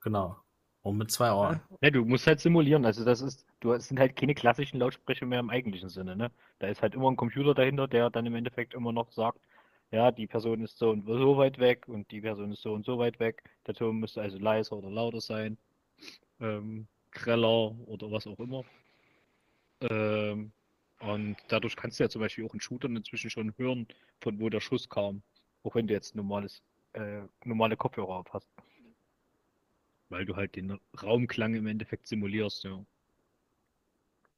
genau. 0.00 0.36
Und 0.82 0.98
mit 0.98 1.10
zwei 1.10 1.32
Ohren. 1.32 1.60
Ja, 1.82 1.90
du 1.90 2.04
musst 2.04 2.26
halt 2.26 2.40
simulieren. 2.40 2.84
Also 2.84 3.04
das 3.04 3.20
ist, 3.20 3.46
du 3.60 3.72
es 3.72 3.88
sind 3.88 3.98
halt 4.00 4.16
keine 4.16 4.34
klassischen 4.34 4.78
Lautsprecher 4.78 5.26
mehr 5.26 5.40
im 5.40 5.50
eigentlichen 5.50 5.88
Sinne, 5.88 6.16
ne? 6.16 6.30
Da 6.58 6.68
ist 6.68 6.82
halt 6.82 6.94
immer 6.94 7.10
ein 7.10 7.16
Computer 7.16 7.54
dahinter, 7.54 7.88
der 7.88 8.10
dann 8.10 8.26
im 8.26 8.34
Endeffekt 8.34 8.74
immer 8.74 8.92
noch 8.92 9.10
sagt, 9.12 9.40
ja, 9.90 10.12
die 10.12 10.26
Person 10.26 10.62
ist 10.62 10.78
so 10.78 10.90
und 10.90 11.04
so 11.04 11.36
weit 11.36 11.58
weg 11.58 11.88
und 11.88 12.10
die 12.10 12.20
Person 12.20 12.52
ist 12.52 12.62
so 12.62 12.72
und 12.72 12.84
so 12.84 12.98
weit 12.98 13.18
weg. 13.18 13.42
Der 13.66 13.74
Ton 13.74 13.98
müsste 13.98 14.22
also 14.22 14.38
leiser 14.38 14.76
oder 14.76 14.90
lauter 14.90 15.20
sein, 15.20 15.58
ähm, 16.40 16.86
greller 17.10 17.76
oder 17.86 18.10
was 18.10 18.26
auch 18.26 18.38
immer. 18.38 18.64
Ähm, 19.80 20.52
und 21.00 21.36
dadurch 21.48 21.76
kannst 21.76 21.98
du 21.98 22.04
ja 22.04 22.10
zum 22.10 22.20
Beispiel 22.20 22.44
auch 22.44 22.54
in 22.54 22.60
Shootern 22.60 22.96
inzwischen 22.96 23.30
schon 23.30 23.54
hören, 23.56 23.86
von 24.20 24.38
wo 24.38 24.48
der 24.48 24.60
Schuss 24.60 24.88
kam. 24.88 25.22
Auch 25.62 25.74
wenn 25.74 25.86
du 25.86 25.94
jetzt 25.94 26.14
normales, 26.14 26.62
äh, 26.92 27.22
normale 27.44 27.76
Kopfhörer 27.76 28.16
auf 28.16 28.32
hast. 28.32 28.48
Weil 30.08 30.24
du 30.24 30.36
halt 30.36 30.56
den 30.56 30.78
Raumklang 31.02 31.54
im 31.54 31.66
Endeffekt 31.66 32.06
simulierst, 32.06 32.64
ja. 32.64 32.84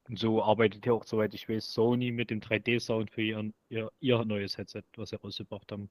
Und 0.09 0.19
so 0.19 0.43
arbeitet 0.43 0.85
ja 0.85 0.93
auch, 0.93 1.05
soweit 1.05 1.33
ich 1.33 1.47
weiß, 1.49 1.71
Sony 1.73 2.11
mit 2.11 2.29
dem 2.29 2.41
3D-Sound 2.41 3.11
für 3.11 3.21
ihren, 3.21 3.53
ihr, 3.69 3.91
ihr 3.99 4.23
neues 4.25 4.57
Headset, 4.57 4.83
was 4.97 5.09
sie 5.09 5.17
rausgebracht 5.17 5.71
haben. 5.71 5.89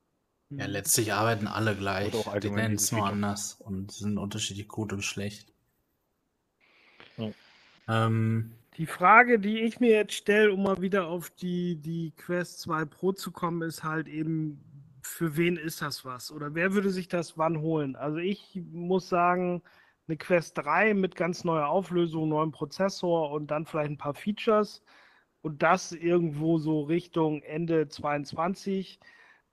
Ja, 0.50 0.66
letztlich 0.66 1.12
arbeiten 1.12 1.46
alle 1.46 1.74
gleich. 1.76 2.30
Die 2.42 2.50
nennen 2.50 2.74
es 2.76 2.92
nur 2.92 3.06
anders 3.06 3.54
und 3.54 3.90
sind 3.92 4.18
unterschiedlich 4.18 4.68
gut 4.68 4.92
und 4.92 5.02
schlecht. 5.02 5.52
Ja. 7.16 7.32
Ähm, 7.88 8.58
Die 8.78 8.86
Frage, 8.86 9.38
die 9.38 9.60
ich 9.60 9.80
mir 9.80 9.90
jetzt 9.90 10.14
stelle, 10.14 10.52
um 10.52 10.62
mal 10.62 10.80
wieder 10.80 11.06
auf 11.06 11.30
die, 11.30 11.76
die 11.76 12.12
Quest 12.16 12.60
2 12.60 12.84
Pro 12.86 13.12
zu 13.12 13.30
kommen, 13.30 13.62
ist 13.62 13.84
halt 13.84 14.08
eben, 14.08 14.62
für 15.02 15.36
wen 15.36 15.56
ist 15.56 15.82
das 15.82 16.04
was? 16.04 16.30
Oder 16.32 16.54
wer 16.54 16.72
würde 16.72 16.90
sich 16.90 17.08
das 17.08 17.36
wann 17.38 17.60
holen? 17.60 17.96
Also 17.96 18.18
ich 18.18 18.60
muss 18.72 19.08
sagen, 19.08 19.62
eine 20.08 20.16
Quest 20.16 20.58
3 20.58 20.94
mit 20.94 21.16
ganz 21.16 21.44
neuer 21.44 21.68
Auflösung, 21.68 22.28
neuem 22.28 22.52
Prozessor 22.52 23.30
und 23.30 23.50
dann 23.50 23.66
vielleicht 23.66 23.90
ein 23.90 23.98
paar 23.98 24.14
Features 24.14 24.82
und 25.42 25.62
das 25.62 25.92
irgendwo 25.92 26.58
so 26.58 26.82
Richtung 26.82 27.42
Ende 27.42 27.88
22, 27.88 29.00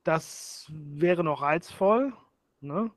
das 0.04 0.68
wäre 0.72 1.24
noch 1.24 1.42
reizvoll. 1.42 2.14
Ne? 2.62 2.92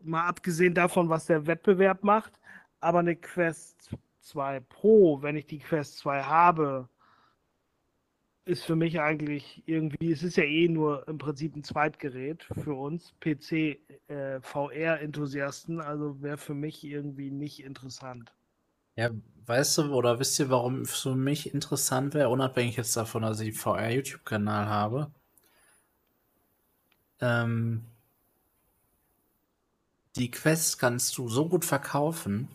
Mal 0.00 0.26
abgesehen 0.26 0.74
davon, 0.74 1.08
was 1.08 1.26
der 1.26 1.46
Wettbewerb 1.46 2.04
macht. 2.04 2.40
Aber 2.80 2.98
eine 3.00 3.16
Quest 3.16 3.90
2 4.20 4.60
Pro, 4.60 5.22
wenn 5.22 5.36
ich 5.36 5.46
die 5.46 5.58
Quest 5.58 5.98
2 5.98 6.22
habe, 6.24 6.88
ist 8.46 8.64
für 8.64 8.76
mich 8.76 9.00
eigentlich 9.00 9.62
irgendwie, 9.66 10.12
es 10.12 10.22
ist 10.22 10.36
ja 10.36 10.44
eh 10.44 10.68
nur 10.68 11.06
im 11.08 11.18
Prinzip 11.18 11.56
ein 11.56 11.64
Zweitgerät 11.64 12.44
für 12.44 12.74
uns, 12.74 13.14
PC, 13.20 13.78
äh, 14.08 14.40
also 15.80 16.22
wäre 16.22 16.36
für 16.36 16.54
mich 16.54 16.84
irgendwie 16.84 17.30
nicht 17.30 17.62
interessant. 17.64 18.34
ja, 18.96 19.10
weißt 19.46 19.78
du 19.78 19.94
oder 19.94 20.18
wisst 20.20 20.38
ihr, 20.38 20.50
warum 20.50 20.82
es 20.82 21.00
für 21.00 21.16
mich 21.16 21.54
interessant 21.54 22.14
wäre, 22.14 22.28
unabhängig 22.28 22.76
jetzt 22.76 22.96
davon, 22.96 23.22
dass 23.22 23.40
ich 23.40 23.48
einen 23.48 23.56
VR-YouTube-Kanal 23.56 24.66
habe? 24.68 25.10
Ähm, 27.20 27.86
die 30.16 30.30
Quest 30.30 30.78
kannst 30.78 31.16
du 31.18 31.28
so 31.28 31.48
gut 31.48 31.64
verkaufen. 31.64 32.48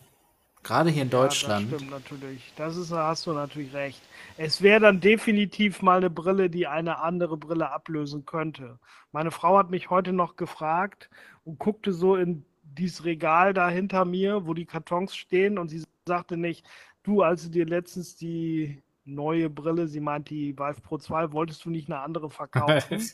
Gerade 0.70 0.92
hier 0.92 1.02
in 1.02 1.10
Ja, 1.10 1.24
Deutschland. 1.24 1.72
das 1.72 1.82
stimmt 1.82 1.92
natürlich. 1.92 2.54
Das 2.56 2.78
ist, 2.78 2.92
da 2.92 3.08
hast 3.08 3.26
du 3.26 3.34
natürlich 3.34 3.74
recht. 3.74 4.08
Es 4.38 4.62
wäre 4.62 4.80
dann 4.80 5.00
definitiv 5.02 5.82
mal 5.82 5.98
eine 5.98 6.12
Brille, 6.12 6.50
die 6.52 6.68
eine 6.68 7.00
andere 7.00 7.38
Brille 7.38 7.72
ablösen 7.72 8.26
könnte. 8.26 8.80
Meine 9.12 9.32
Frau 9.32 9.58
hat 9.58 9.72
mich 9.72 9.90
heute 9.90 10.14
noch 10.14 10.36
gefragt 10.36 11.10
und 11.44 11.58
guckte 11.60 11.92
so 11.92 12.16
in 12.16 12.46
dieses 12.64 13.04
Regal 13.04 13.54
da 13.56 13.68
hinter 13.70 14.06
mir, 14.06 14.46
wo 14.46 14.54
die 14.54 14.68
Kartons 14.68 15.16
stehen, 15.16 15.58
und 15.58 15.70
sie 15.70 15.84
sagte 16.08 16.38
nicht, 16.38 16.66
du, 17.04 17.24
als 17.24 17.44
du 17.44 17.50
dir 17.50 17.66
letztens 17.66 18.16
die 18.16 18.84
neue 19.06 19.50
Brille, 19.50 19.88
sie 19.88 20.02
meint 20.02 20.30
die 20.30 20.56
Vive 20.56 20.82
Pro 20.82 21.00
2, 21.00 21.32
wolltest 21.32 21.66
du 21.66 21.72
nicht 21.72 21.90
eine 21.90 22.02
andere 22.02 22.30
verkaufen? 22.30 23.12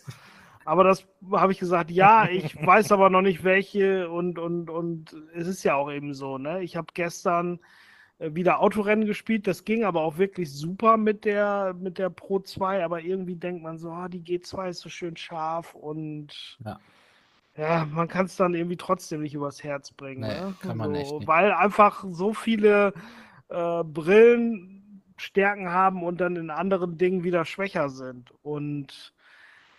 Aber 0.65 0.83
das 0.83 1.07
habe 1.31 1.51
ich 1.51 1.59
gesagt, 1.59 1.91
ja, 1.91 2.27
ich 2.27 2.55
weiß 2.65 2.91
aber 2.91 3.09
noch 3.09 3.21
nicht 3.21 3.43
welche 3.43 4.09
und, 4.09 4.39
und, 4.39 4.69
und 4.69 5.15
es 5.33 5.47
ist 5.47 5.63
ja 5.63 5.75
auch 5.75 5.91
eben 5.91 6.13
so, 6.13 6.37
ne? 6.37 6.63
Ich 6.63 6.75
habe 6.75 6.87
gestern 6.93 7.59
äh, 8.17 8.33
wieder 8.33 8.59
Autorennen 8.59 9.05
gespielt, 9.05 9.47
das 9.47 9.63
ging 9.63 9.83
aber 9.83 10.01
auch 10.01 10.17
wirklich 10.17 10.51
super 10.51 10.97
mit 10.97 11.23
der, 11.25 11.73
mit 11.79 11.97
der 11.97 12.09
Pro 12.09 12.39
2, 12.39 12.83
aber 12.83 13.01
irgendwie 13.01 13.35
denkt 13.35 13.63
man 13.63 13.77
so, 13.77 13.91
ah, 13.91 14.09
die 14.09 14.21
G2 14.21 14.69
ist 14.69 14.81
so 14.81 14.89
schön 14.89 15.15
scharf 15.17 15.75
und 15.75 16.57
Ja. 16.65 16.79
ja, 17.57 17.85
man 17.85 18.07
kann 18.07 18.25
es 18.25 18.35
dann 18.35 18.55
irgendwie 18.55 18.77
trotzdem 18.77 19.21
nicht 19.21 19.35
übers 19.35 19.63
Herz 19.63 19.91
bringen, 19.91 20.21
Nee, 20.21 20.27
ne? 20.27 20.55
kann 20.61 20.77
man 20.77 20.93
so, 20.93 20.95
echt 20.95 21.13
nicht. 21.13 21.27
Weil 21.27 21.51
einfach 21.53 22.05
so 22.09 22.33
viele 22.33 22.93
äh, 23.49 23.83
Brillen 23.83 25.03
Stärken 25.17 25.69
haben 25.69 26.03
und 26.03 26.19
dann 26.19 26.35
in 26.35 26.49
anderen 26.49 26.97
Dingen 26.97 27.23
wieder 27.23 27.45
schwächer 27.45 27.89
sind. 27.89 28.33
Und 28.43 29.13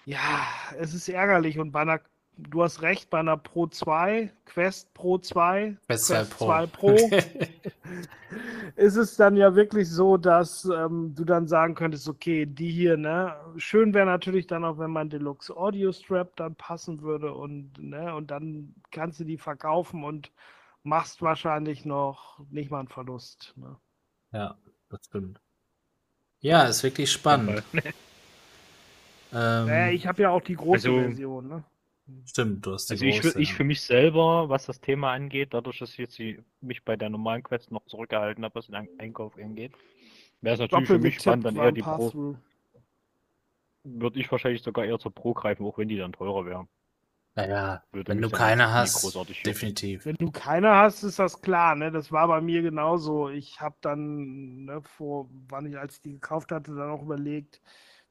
ja, 0.07 0.47
es 0.79 0.95
ist 0.95 1.09
ärgerlich. 1.09 1.59
Und 1.59 1.73
bei 1.73 1.81
einer, 1.81 2.01
du 2.37 2.63
hast 2.63 2.81
recht, 2.81 3.11
bei 3.11 3.19
einer 3.19 3.37
Pro 3.37 3.67
2, 3.67 4.33
Quest 4.47 4.95
Pro 4.95 5.19
2, 5.19 5.77
Quest 5.87 6.07
2 6.07 6.25
Pro. 6.25 6.47
2 6.47 6.67
Pro, 6.69 6.97
ist 8.77 8.97
es 8.97 9.17
dann 9.17 9.37
ja 9.37 9.55
wirklich 9.57 9.91
so, 9.91 10.17
dass 10.17 10.65
ähm, 10.65 11.13
du 11.17 11.25
dann 11.25 11.49
sagen 11.49 11.75
könntest, 11.75 12.09
okay, 12.09 12.47
die 12.47 12.71
hier, 12.71 12.97
ne, 12.97 13.35
schön 13.57 13.93
wäre 13.95 14.07
natürlich 14.07 14.47
dann 14.47 14.65
auch, 14.65 14.79
wenn 14.79 14.93
mein 14.93 15.11
Deluxe 15.11 15.55
Audio 15.57 15.93
Strap 15.93 16.37
dann 16.37 16.55
passen 16.55 17.03
würde 17.03 17.33
und, 17.33 17.77
ne, 17.79 18.15
und 18.15 18.31
dann 18.31 18.75
kannst 18.93 19.19
du 19.19 19.25
die 19.25 19.39
verkaufen 19.39 20.05
und 20.05 20.31
machst 20.85 21.21
wahrscheinlich 21.21 21.85
noch 21.85 22.39
nicht 22.49 22.71
mal 22.71 22.79
einen 22.79 22.89
Verlust. 22.89 23.55
Ne? 23.57 23.77
ja, 24.33 24.57
das 24.89 25.05
stimmt. 25.05 25.41
Ja, 26.39 26.63
ist 26.63 26.85
wirklich 26.85 27.11
spannend. 27.11 27.65
Ähm, 29.37 29.67
Naja, 29.67 29.93
ich 29.93 30.07
habe 30.07 30.23
ja 30.23 30.31
auch 30.31 30.41
die 30.41 30.55
große 30.57 30.89
Also- 30.89 31.01
Version, 31.01 31.49
ne? 31.49 31.65
stimmt, 32.25 32.65
du 32.65 32.73
hast 32.73 32.89
die 32.89 32.95
Also 32.95 33.05
ich, 33.05 33.17
große. 33.21 33.33
für- 33.33 33.41
ich 33.41 33.53
für 33.55 33.65
mich 33.65 33.81
selber, 33.83 34.49
was 34.49 34.65
das 34.67 34.81
Thema 34.81 35.13
angeht, 35.13 35.53
dadurch, 35.53 35.79
dass 35.81 35.91
ich 35.91 35.99
jetzt 35.99 36.19
die, 36.19 36.41
mich 36.63 36.85
bei 36.85 36.97
der 36.97 37.11
normalen 37.11 37.43
Quest 37.43 37.71
noch 37.71 37.85
zurückgehalten 37.87 38.45
habe, 38.45 38.55
was 38.55 38.67
den 38.67 38.77
Ein- 38.77 38.89
Einkauf 38.99 39.37
angeht, 39.37 39.73
wäre 40.41 40.55
es 40.55 40.61
natürlich 40.61 40.87
für 40.87 40.99
mich 40.99 41.21
spannend, 41.21 41.45
dann 41.45 41.57
eher 41.57 41.73
die 41.73 41.83
Pro, 41.83 42.37
würde 43.85 44.19
ich 44.19 44.31
wahrscheinlich 44.33 44.63
sogar 44.63 44.85
eher 44.85 44.99
zur 44.99 45.13
Pro 45.15 45.35
greifen, 45.35 45.65
auch 45.67 45.77
wenn 45.79 45.89
die 45.89 45.97
dann 45.99 46.13
teurer 46.13 46.45
wäre. 46.47 46.67
naja, 47.35 47.83
Würde 47.93 48.09
wenn 48.13 48.23
du 48.23 48.31
keine 48.31 48.73
hast, 48.73 49.15
definitiv. 49.45 50.07
Wenn 50.07 50.17
du 50.17 50.31
keine 50.31 50.71
hast, 50.75 51.03
ist 51.03 51.19
das 51.19 51.43
klar, 51.43 51.75
ne? 51.77 51.93
Das 51.93 52.11
war 52.11 52.27
bei 52.29 52.41
mir 52.41 52.63
genauso. 52.63 53.29
Ich 53.29 53.61
habe 53.61 53.77
dann, 53.83 54.65
ne, 54.65 54.81
vor, 54.83 55.29
wann 55.49 55.67
ich, 55.67 55.77
als 55.79 55.97
ich 55.97 56.03
die 56.03 56.13
gekauft 56.15 56.51
hatte, 56.51 56.75
dann 56.75 56.89
auch 56.91 57.03
überlegt, 57.03 57.61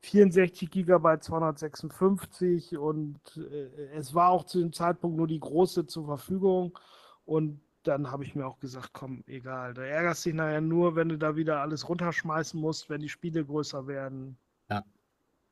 64 0.06 0.70
GB 0.72 1.20
256 1.20 2.78
und 2.78 3.20
äh, 3.38 3.96
es 3.96 4.14
war 4.14 4.30
auch 4.30 4.46
zu 4.46 4.60
dem 4.60 4.74
Zeitpunkt 4.74 5.18
nur 5.18 5.28
die 5.28 5.40
große 5.40 5.88
zur 5.88 6.06
Verfügung 6.06 6.78
und 7.26 7.60
dann 7.84 8.12
habe 8.12 8.24
ich 8.24 8.34
mir 8.36 8.46
auch 8.48 8.60
gesagt, 8.60 8.92
komm, 8.94 9.24
egal, 9.28 9.74
da 9.74 9.84
ärgerst 9.84 10.26
dich 10.26 10.34
nachher 10.34 10.62
nur, 10.62 10.96
wenn 10.96 11.10
du 11.10 11.18
da 11.18 11.36
wieder 11.36 11.62
alles 11.62 11.88
runterschmeißen 11.88 12.60
musst, 12.60 12.90
wenn 12.90 13.02
die 13.02 13.10
Spiele 13.10 13.46
größer 13.46 13.88
werden. 13.88 14.38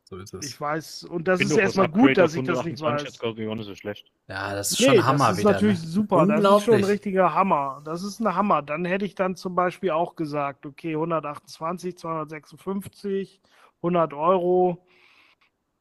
So 0.05 0.17
ist 0.17 0.34
es. 0.34 0.45
Ich 0.45 0.59
weiß, 0.59 1.05
und 1.05 1.27
das 1.27 1.39
ist 1.41 1.55
erstmal 1.55 1.88
gut, 1.89 2.17
dass 2.17 2.35
ich 2.35 2.43
das 2.43 2.63
nicht 2.65 2.81
128 2.81 2.84
weiß. 2.84 3.03
Jetzt 3.03 3.57
nicht 3.57 3.65
so 3.65 3.75
schlecht. 3.75 4.11
ja, 4.27 4.53
das 4.53 4.71
ist 4.71 4.80
Nee, 4.81 4.97
schon 4.97 5.05
Hammer 5.05 5.27
das 5.30 5.38
ist 5.38 5.39
wieder. 5.39 5.51
natürlich 5.53 5.80
ne? 5.81 5.88
super. 5.88 6.25
Das 6.27 6.57
ist 6.57 6.63
schon 6.65 6.73
ein 6.75 6.84
richtiger 6.84 7.34
Hammer. 7.34 7.81
Das 7.85 8.03
ist 8.03 8.19
ein 8.19 8.35
Hammer. 8.35 8.61
Dann 8.61 8.85
hätte 8.85 9.05
ich 9.05 9.15
dann 9.15 9.35
zum 9.35 9.55
Beispiel 9.55 9.91
auch 9.91 10.15
gesagt, 10.15 10.65
okay, 10.65 10.93
128, 10.93 11.97
256, 11.97 13.41
100 13.84 14.14
Euro. 14.14 14.84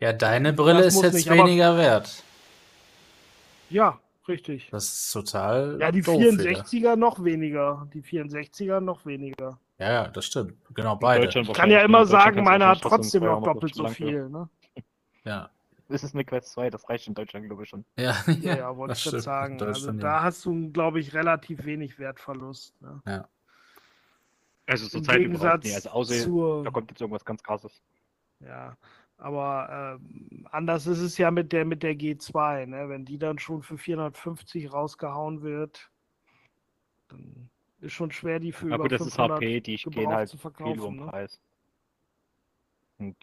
Ja, 0.01 0.12
deine 0.12 0.53
Brille 0.53 0.83
Das 0.83 0.95
ist 0.97 1.03
jetzt 1.03 1.15
nicht, 1.15 1.31
aber- 1.31 1.45
weniger 1.45 1.77
wert. 1.79 2.24
Ja, 3.70 3.99
richtig. 4.29 4.69
Das 4.70 4.85
ist 4.85 5.12
total. 5.12 5.79
Ja, 5.81 5.93
die 5.93 6.03
doof 6.03 6.19
wieder. 6.19 6.43
64er 6.43 6.97
noch 6.97 7.23
weniger. 7.24 7.89
Die 7.95 8.03
64er 8.03 8.81
noch 8.81 9.07
weniger. 9.07 9.59
Ja, 9.79 9.93
ja, 9.93 10.09
das 10.09 10.27
stimmt. 10.27 10.55
Genau, 10.74 10.97
beide. 10.97 11.27
Ich 11.27 11.53
kann 11.53 11.70
ja 11.70 11.81
immer 11.83 12.05
sagen, 12.05 12.37
kannst 12.37 12.39
du 12.39 12.43
meine 12.43 12.66
hat 12.66 12.81
trotzdem 12.83 13.23
noch 13.24 13.41
200 13.41 13.57
doppelt 13.57 13.74
so 13.74 13.87
viel. 13.89 14.29
Ne? 14.29 14.49
Ja. 15.24 15.49
Das 15.89 16.03
ist 16.05 16.15
eine 16.15 16.24
Quest 16.24 16.53
2, 16.53 16.70
das 16.70 16.89
reicht 16.89 17.07
in 17.07 17.15
Deutschland, 17.15 17.47
glaube 17.47 17.62
ich, 17.65 17.69
schon. 17.69 17.85
Ja, 17.97 18.16
Ja, 18.41 18.57
ja, 18.57 18.77
wollte 18.77 18.93
das 18.93 18.99
ich 18.99 19.05
gerade 19.05 19.23
stimmt. 19.23 19.23
sagen. 19.23 19.62
Also 19.62 19.93
da 19.93 20.07
ja. 20.16 20.23
hast 20.23 20.45
du, 20.45 20.70
glaube 20.73 21.01
ich, 21.01 21.15
relativ 21.15 21.65
wenig 21.65 21.99
Wertverlust. 21.99 22.74
Ne? 22.81 23.24
Also 24.66 24.85
Im 24.85 24.91
zur 24.91 25.03
Zeit 25.03 25.20
überhaupt 25.20 25.62
Gegensatz 25.62 25.65
nicht. 25.65 25.74
Also 25.74 25.91
außer 25.91 26.15
zur... 26.24 26.65
da 26.65 26.70
kommt 26.70 26.91
jetzt 26.91 27.01
irgendwas 27.01 27.24
ganz 27.24 27.43
krasses. 27.43 27.83
Ja, 28.47 28.77
aber 29.16 29.98
ähm, 30.01 30.47
anders 30.51 30.86
ist 30.86 30.98
es 30.98 31.16
ja 31.19 31.31
mit 31.31 31.52
der 31.52 31.64
mit 31.64 31.82
der 31.82 31.94
G2, 31.94 32.66
ne? 32.66 32.89
Wenn 32.89 33.05
die 33.05 33.19
dann 33.19 33.39
schon 33.39 33.62
für 33.62 33.78
450 33.78 34.73
rausgehauen 34.73 35.43
wird, 35.43 35.90
dann 37.09 37.51
ist 37.81 37.93
schon 37.93 38.10
schwer, 38.10 38.40
die 38.40 38.52
für 38.52 38.66
Na 38.66 38.77
über 38.77 38.89
das 38.89 39.02
ist 39.02 39.14
500 39.14 39.36
HP, 39.36 39.60
die 39.60 39.77
gehen 39.77 39.93
gebraucht 39.93 40.14
halt 40.14 40.28
zu 40.28 40.39
viel 40.39 40.51
den 40.51 40.97
Ne? 40.97 41.06
Preis. 41.06 41.40
Und, 42.98 43.16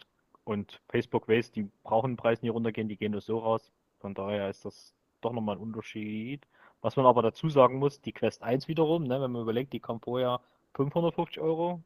und 0.44 0.80
Facebook 0.88 1.28
weiß, 1.28 1.52
die 1.52 1.68
brauchen 1.82 2.12
den 2.12 2.16
Preis 2.16 2.42
nie 2.42 2.48
runtergehen, 2.48 2.88
die 2.88 2.96
gehen 2.96 3.12
nur 3.12 3.20
so 3.20 3.38
raus. 3.38 3.72
Von 4.00 4.14
daher 4.14 4.48
ist 4.48 4.64
das 4.64 4.94
doch 5.20 5.32
nochmal 5.32 5.56
ein 5.56 5.62
Unterschied. 5.62 6.46
Was 6.82 6.96
man 6.96 7.06
aber 7.06 7.22
dazu 7.22 7.48
sagen 7.48 7.78
muss, 7.78 8.00
die 8.00 8.12
Quest 8.12 8.42
1 8.42 8.68
wiederum, 8.68 9.04
ne, 9.04 9.20
wenn 9.20 9.32
man 9.32 9.42
überlegt, 9.42 9.72
die 9.72 9.80
kam 9.80 10.00
vorher 10.00 10.40
550 10.74 11.40
Euro 11.40 11.82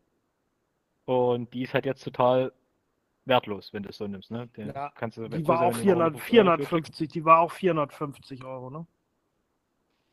und 1.06 1.52
die 1.52 1.62
ist 1.62 1.74
halt 1.74 1.84
jetzt 1.84 2.04
total 2.04 2.52
wertlos, 3.26 3.72
wenn 3.72 3.82
du 3.82 3.88
es 3.90 3.96
so 3.96 4.06
nimmst. 4.06 4.30
Ne? 4.30 4.46
Den 4.48 4.68
Ja, 4.68 4.90
kannst 4.94 5.16
du, 5.16 5.28
Die 5.28 5.46
war 5.46 5.60
auch 5.62 5.70
in 5.70 5.76
den 5.76 5.82
400, 5.84 6.14
150 6.14 6.38
Euro 6.38 6.56
klickst. 6.56 6.68
450, 6.96 7.08
die 7.08 7.24
war 7.24 7.40
auch 7.40 7.50
450 7.52 8.44
Euro, 8.44 8.70
ne? 8.70 8.86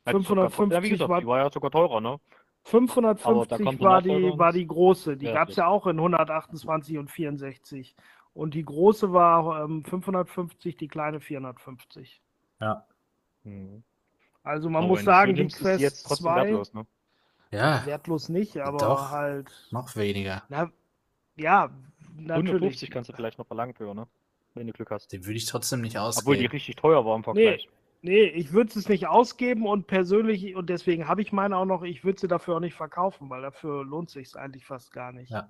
Sogar- 0.05 0.21
550 0.23 0.71
ja, 0.77 0.83
wie 0.83 0.89
gesagt, 0.89 1.09
war- 1.09 1.21
die 1.21 1.27
war 1.27 1.37
ja 1.39 1.51
sogar 1.51 1.71
teurer, 1.71 2.01
ne? 2.01 2.09
Aber 2.09 2.19
da 2.19 2.71
550 2.71 3.65
kommt 3.65 3.81
war 3.81 4.01
die, 4.01 4.37
war 4.37 4.51
die 4.51 4.67
große. 4.67 5.17
Die 5.17 5.25
Ja, 5.25 5.33
gab 5.33 5.49
es 5.49 5.55
ja 5.55 5.67
auch 5.67 5.87
in 5.87 5.99
128 5.99 6.97
und 6.97 7.09
64. 7.09 7.95
Und 8.33 8.53
die 8.53 8.63
große 8.63 9.11
war 9.11 9.63
ähm, 9.63 9.83
550, 9.83 10.77
die 10.77 10.87
kleine 10.87 11.19
450. 11.19 12.21
Ja. 12.59 12.85
Hm. 13.43 13.83
Also 14.43 14.69
man 14.69 14.83
Aber 14.83 14.93
muss 14.93 15.03
sagen, 15.03 15.35
die 15.35 15.47
Quest 15.47 15.81
jetzt 15.81 16.07
trotzdem 16.07 16.25
2 16.25 16.35
wertlos, 16.35 16.73
ne? 16.73 16.85
Ja, 17.51 17.85
wertlos 17.85 18.29
nicht, 18.29 18.57
aber 18.57 18.77
Doch. 18.77 19.11
halt, 19.11 19.51
noch 19.71 19.95
weniger. 19.95 20.43
na, 20.49 20.71
ja, 21.35 21.69
150 22.17 22.53
natürlich. 22.53 22.91
kannst 22.91 23.09
du 23.09 23.13
vielleicht 23.13 23.37
noch 23.37 23.47
verlangen 23.47 23.73
für, 23.73 23.93
ne? 23.93 24.07
Wenn 24.53 24.67
du 24.67 24.73
Glück 24.73 24.91
hast. 24.91 25.11
Den 25.13 25.25
würde 25.25 25.37
ich 25.37 25.45
trotzdem 25.45 25.81
nicht 25.81 25.97
Obwohl 25.97 26.35
die 26.35 26.41
ausgeben. 26.45 26.51
richtig 26.51 26.75
teuer 26.75 27.05
war 27.05 27.15
im 27.15 27.23
Vergleich. 27.23 27.69
Nee, 28.03 28.23
ich 28.23 28.51
würde 28.51 28.77
es 28.77 28.89
nicht 28.89 29.07
ausgeben 29.07 29.67
und 29.67 29.85
persönlich, 29.85 30.55
und 30.55 30.69
deswegen 30.69 31.07
habe 31.07 31.21
ich 31.21 31.31
meine 31.31 31.55
auch 31.55 31.65
noch, 31.65 31.83
ich 31.83 32.03
würde 32.03 32.19
sie 32.19 32.27
dafür 32.27 32.55
auch 32.55 32.59
nicht 32.59 32.73
verkaufen, 32.73 33.29
weil 33.29 33.43
dafür 33.43 33.85
lohnt 33.85 34.09
sich 34.09 34.35
eigentlich 34.35 34.65
fast 34.65 34.91
gar 34.91 35.11
nicht. 35.11 35.29
Ja. 35.29 35.49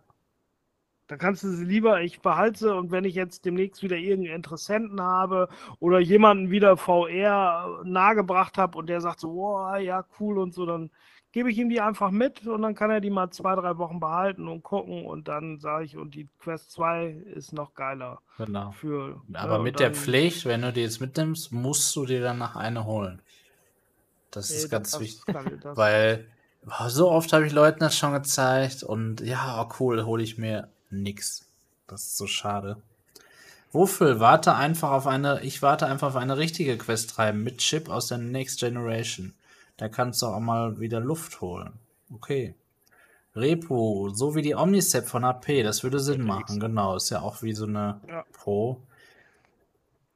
Da 1.08 1.18
kannst 1.18 1.44
du 1.44 1.50
sie 1.50 1.66
lieber, 1.66 2.02
ich 2.02 2.22
behalte 2.22 2.60
sie 2.60 2.76
und 2.76 2.92
wenn 2.92 3.06
ich 3.06 3.16
jetzt 3.16 3.46
demnächst 3.46 3.84
wieder 3.84 3.98
irgendeinen 3.98 4.36
Interessenten 4.36 5.02
habe 5.02 5.48
oder 5.80 6.00
jemanden 6.00 6.52
wieder 6.52 6.78
VR 6.78 7.82
nahegebracht 7.86 8.58
habe 8.58 8.78
und 8.78 8.88
der 8.88 9.02
sagt 9.02 9.22
so, 9.22 9.32
oh, 9.32 9.76
ja, 9.76 10.06
cool 10.20 10.38
und 10.38 10.54
so, 10.54 10.66
dann 10.66 10.90
gebe 11.32 11.50
ich 11.52 11.58
ihm 11.58 11.70
die 11.70 11.80
einfach 11.82 12.12
mit 12.12 12.46
und 12.46 12.62
dann 12.62 12.76
kann 12.76 12.92
er 12.92 13.00
die 13.02 13.10
mal 13.10 13.32
zwei, 13.32 13.56
drei 13.56 13.78
Wochen 13.78 14.00
behalten 14.00 14.48
und 14.48 14.64
gucken 14.64 15.06
und 15.06 15.28
dann 15.28 15.60
sage 15.60 15.86
ich, 15.86 15.98
und 15.98 16.14
die 16.16 16.28
Quest 16.40 16.72
2 16.72 17.08
ist 17.34 17.54
noch 17.54 17.74
geiler 17.74 18.20
Genau. 18.38 18.72
für. 18.72 19.22
Aber 19.34 19.58
ne, 19.58 19.64
mit 19.64 19.80
der 19.80 19.94
Pflicht, 19.94 20.46
wenn 20.46 20.62
du 20.62 20.74
die 20.74 20.82
jetzt 20.82 21.00
mitnimmst, 21.00 21.52
musst 21.52 21.96
du 21.96 22.06
dir 22.06 22.22
danach 22.22 22.56
eine 22.56 22.86
holen. 22.86 23.22
Das 24.32 24.50
Nee, 24.50 24.56
ist 24.58 24.70
ganz 24.70 24.92
das 24.92 25.02
wichtig. 25.02 25.26
kann- 25.26 25.60
das- 25.62 25.78
Weil 25.78 26.26
boah, 26.64 26.90
so 26.90 27.10
oft 27.10 27.32
habe 27.34 27.46
ich 27.48 27.54
Leuten 27.54 27.80
das 27.80 27.98
schon 27.98 28.14
gezeigt 28.14 28.84
und 28.84 29.22
ja, 29.22 29.62
oh 29.62 29.74
cool, 29.80 30.06
hole 30.06 30.24
ich 30.24 30.38
mir 30.38 30.70
nix. 30.90 31.48
Das 31.88 32.04
ist 32.04 32.18
so 32.18 32.28
schade. 32.28 32.78
Wofür? 33.74 34.20
Warte 34.20 34.56
einfach 34.56 34.92
auf 34.92 35.08
eine, 35.08 35.42
ich 35.44 35.62
warte 35.62 35.86
einfach 35.88 36.10
auf 36.10 36.16
eine 36.18 36.38
richtige 36.38 36.78
Quest 36.78 37.18
3 37.18 37.32
mit 37.32 37.60
Chip 37.60 37.90
aus 37.90 38.08
der 38.08 38.18
Next 38.18 38.60
Generation. 38.60 39.34
Da 39.82 39.90
kannst 39.90 40.22
du 40.22 40.28
auch 40.28 40.40
mal 40.40 40.80
wieder 40.80 41.00
Luft 41.00 41.42
holen. 41.42 41.74
Okay. 42.14 42.54
Repo, 43.36 44.12
so 44.14 44.36
wie 44.36 44.44
die 44.44 44.54
Omnicep 44.54 45.08
von 45.08 45.26
HP, 45.26 45.64
das 45.64 45.82
würde 45.82 46.00
Sinn 46.00 46.22
machen, 46.22 46.60
genau. 46.60 46.96
Ist 46.96 47.10
ja 47.10 47.22
auch 47.22 47.42
wie 47.42 47.54
so 47.54 47.66
eine 47.66 48.00
Ja. 48.08 48.24
Pro. 48.32 48.80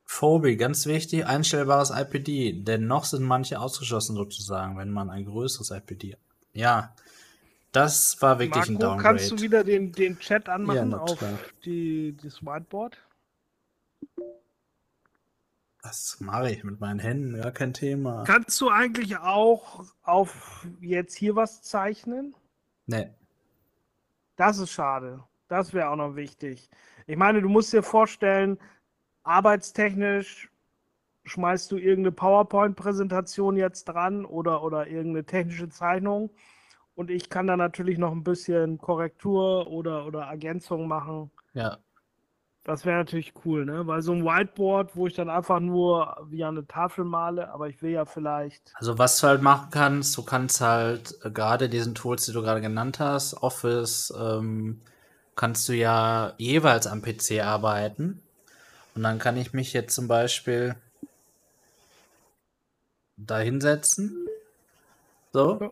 Phobi, 0.03 0.55
ganz 0.55 0.85
wichtig, 0.85 1.25
einstellbares 1.25 1.89
IPD. 1.89 2.61
Denn 2.61 2.85
noch 2.85 3.05
sind 3.05 3.23
manche 3.23 3.59
ausgeschlossen 3.59 4.15
sozusagen, 4.15 4.77
wenn 4.77 4.91
man 4.91 5.09
ein 5.09 5.25
größeres 5.25 5.71
IPD 5.71 6.13
hat. 6.13 6.19
Ja, 6.53 6.93
das 7.71 8.21
war 8.21 8.37
wirklich 8.37 8.67
ein 8.67 8.73
Marco, 8.73 8.85
Downgrade. 8.85 9.17
kannst 9.17 9.31
du 9.31 9.41
wieder 9.41 9.63
den, 9.63 9.93
den 9.93 10.19
Chat 10.19 10.47
anmachen 10.47 10.89
na 10.89 10.99
auf 10.99 11.17
die, 11.65 12.15
das 12.21 12.43
Whiteboard? 12.43 12.99
Das 15.85 16.19
mache 16.19 16.49
ich 16.49 16.63
mit 16.63 16.79
meinen 16.79 16.97
Händen, 16.97 17.39
gar 17.39 17.51
kein 17.51 17.71
Thema. 17.71 18.23
Kannst 18.23 18.59
du 18.59 18.71
eigentlich 18.71 19.19
auch 19.19 19.85
auf 20.01 20.65
jetzt 20.81 21.15
hier 21.15 21.35
was 21.35 21.61
zeichnen? 21.61 22.33
Nee. 22.87 23.11
Das 24.35 24.57
ist 24.57 24.71
schade. 24.71 25.23
Das 25.47 25.73
wäre 25.73 25.89
auch 25.89 25.95
noch 25.95 26.15
wichtig. 26.15 26.71
Ich 27.05 27.17
meine, 27.17 27.39
du 27.39 27.49
musst 27.49 27.71
dir 27.71 27.83
vorstellen, 27.83 28.57
arbeitstechnisch 29.21 30.49
schmeißt 31.25 31.71
du 31.71 31.77
irgendeine 31.77 32.13
PowerPoint-Präsentation 32.13 33.55
jetzt 33.55 33.83
dran 33.83 34.25
oder, 34.25 34.63
oder 34.63 34.87
irgendeine 34.87 35.25
technische 35.25 35.69
Zeichnung 35.69 36.31
und 36.95 37.11
ich 37.11 37.29
kann 37.29 37.45
da 37.45 37.57
natürlich 37.57 37.99
noch 37.99 38.11
ein 38.11 38.23
bisschen 38.23 38.79
Korrektur 38.79 39.67
oder, 39.67 40.07
oder 40.07 40.21
Ergänzung 40.23 40.87
machen. 40.87 41.29
Ja. 41.53 41.77
Das 42.65 42.83
wäre 42.83 42.97
natürlich 42.97 43.33
cool, 43.45 43.63
ne? 43.63 43.85
Weil 43.85 44.01
so 44.01 44.11
ein 44.11 44.25
Whiteboard, 44.25 44.95
wo 44.95 45.05
ich 45.05 45.13
dann 45.13 45.29
einfach 45.29 45.59
nur 45.59 46.17
wie 46.29 46.43
eine 46.43 46.65
Tafel 46.67 47.05
male, 47.05 47.51
aber 47.51 47.69
ich 47.69 47.79
will 47.83 47.91
ja 47.91 48.05
vielleicht. 48.05 48.73
Also 48.73 48.97
was 48.97 49.19
du 49.19 49.27
halt 49.27 49.43
machen 49.43 49.67
kannst, 49.69 50.17
du 50.17 50.23
kannst 50.23 50.61
halt 50.61 51.15
äh, 51.23 51.29
gerade 51.29 51.69
diesen 51.69 51.93
Tools, 51.93 52.25
die 52.25 52.33
du 52.33 52.41
gerade 52.41 52.61
genannt 52.61 52.99
hast, 52.99 53.35
Office, 53.43 54.11
ähm, 54.19 54.81
kannst 55.35 55.69
du 55.69 55.73
ja 55.73 56.33
jeweils 56.39 56.87
am 56.87 57.03
PC 57.03 57.43
arbeiten. 57.43 58.23
Und 58.95 59.03
dann 59.03 59.19
kann 59.19 59.37
ich 59.37 59.53
mich 59.53 59.73
jetzt 59.73 59.93
zum 59.93 60.07
Beispiel 60.07 60.75
da 63.15 63.37
hinsetzen. 63.37 64.27
So. 65.33 65.55
Der 65.55 65.71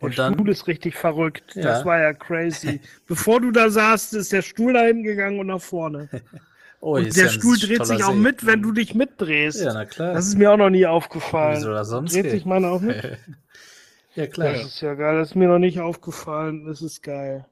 Und 0.00 0.18
dann, 0.18 0.34
Stuhl 0.34 0.48
ist 0.48 0.66
richtig 0.66 0.94
verrückt. 0.96 1.54
Ja. 1.54 1.62
Das 1.62 1.84
war 1.84 2.00
ja 2.00 2.12
crazy. 2.14 2.80
Bevor 3.06 3.40
du 3.40 3.50
da 3.50 3.68
saßt, 3.68 4.14
ist 4.14 4.32
der 4.32 4.42
Stuhl 4.42 4.72
da 4.72 4.80
hingegangen 4.80 5.38
und 5.38 5.48
nach 5.48 5.60
vorne. 5.60 6.08
oh, 6.80 6.96
Und 6.96 7.14
der 7.14 7.26
ja 7.26 7.30
Stuhl 7.30 7.58
dreht 7.58 7.84
sich 7.84 8.02
auch 8.02 8.12
See. 8.12 8.18
mit, 8.18 8.46
wenn 8.46 8.62
du 8.62 8.72
dich 8.72 8.94
mitdrehst. 8.94 9.60
Ja, 9.60 9.74
na 9.74 9.84
klar. 9.84 10.14
Das 10.14 10.26
ist 10.26 10.38
mir 10.38 10.50
auch 10.50 10.56
noch 10.56 10.70
nie 10.70 10.86
aufgefallen. 10.86 11.58
Wieso 11.58 11.72
das 11.72 11.88
sonst 11.88 12.14
Dreht 12.14 12.24
geht. 12.24 12.32
sich 12.32 12.44
meiner 12.46 12.70
auch 12.70 12.80
mit? 12.80 13.18
ja, 14.14 14.26
klar. 14.26 14.54
Das 14.54 14.64
ist 14.64 14.80
ja 14.80 14.94
geil. 14.94 15.18
Das 15.18 15.28
ist 15.28 15.34
mir 15.34 15.48
noch 15.48 15.58
nicht 15.58 15.80
aufgefallen. 15.80 16.64
Das 16.64 16.80
ist 16.80 17.02
geil. 17.02 17.44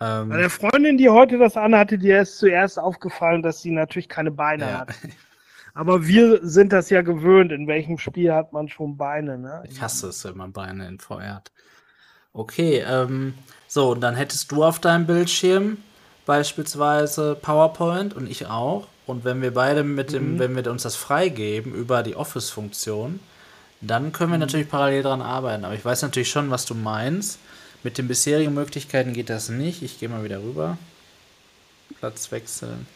Bei 0.00 0.20
Ähm, 0.22 0.30
der 0.30 0.50
Freundin, 0.50 0.98
die 0.98 1.08
heute 1.08 1.38
das 1.38 1.56
anhatte, 1.56 1.98
dir 1.98 2.20
ist 2.20 2.38
zuerst 2.38 2.78
aufgefallen, 2.78 3.42
dass 3.42 3.62
sie 3.62 3.70
natürlich 3.70 4.08
keine 4.08 4.32
Beine 4.32 4.64
ja. 4.64 4.80
hat. 4.80 4.94
Aber 5.72 6.06
wir 6.06 6.40
sind 6.42 6.72
das 6.72 6.90
ja 6.90 7.02
gewöhnt. 7.02 7.52
In 7.52 7.66
welchem 7.66 7.98
Spiel 7.98 8.32
hat 8.32 8.52
man 8.52 8.68
schon 8.68 8.96
Beine, 8.96 9.38
ne? 9.38 9.62
Ich 9.68 9.80
hasse 9.80 10.08
es, 10.08 10.24
wenn 10.24 10.36
man 10.36 10.52
Beine 10.52 10.88
in 10.88 10.98
VR 10.98 11.36
hat. 11.36 11.52
Okay, 12.36 12.84
ähm, 12.86 13.32
so, 13.66 13.92
und 13.92 14.02
dann 14.02 14.14
hättest 14.14 14.52
du 14.52 14.62
auf 14.62 14.78
deinem 14.78 15.06
Bildschirm 15.06 15.78
beispielsweise 16.26 17.34
PowerPoint 17.40 18.14
und 18.14 18.28
ich 18.30 18.46
auch. 18.46 18.88
Und 19.06 19.24
wenn 19.24 19.40
wir 19.40 19.54
beide 19.54 19.84
mit 19.84 20.12
dem, 20.12 20.34
Mhm. 20.34 20.38
wenn 20.38 20.54
wir 20.56 20.70
uns 20.70 20.82
das 20.82 20.96
freigeben 20.96 21.74
über 21.74 22.02
die 22.02 22.14
Office-Funktion, 22.14 23.20
dann 23.80 24.12
können 24.12 24.30
Mhm. 24.30 24.34
wir 24.34 24.38
natürlich 24.40 24.68
parallel 24.68 25.02
dran 25.02 25.22
arbeiten. 25.22 25.64
Aber 25.64 25.74
ich 25.74 25.84
weiß 25.84 26.02
natürlich 26.02 26.30
schon, 26.30 26.50
was 26.50 26.66
du 26.66 26.74
meinst. 26.74 27.38
Mit 27.82 27.96
den 27.98 28.08
bisherigen 28.08 28.52
Möglichkeiten 28.54 29.14
geht 29.14 29.30
das 29.30 29.48
nicht. 29.48 29.82
Ich 29.82 29.98
gehe 29.98 30.08
mal 30.10 30.24
wieder 30.24 30.40
rüber. 30.42 30.76
Platz 31.98 32.30
wechseln. 32.32 32.86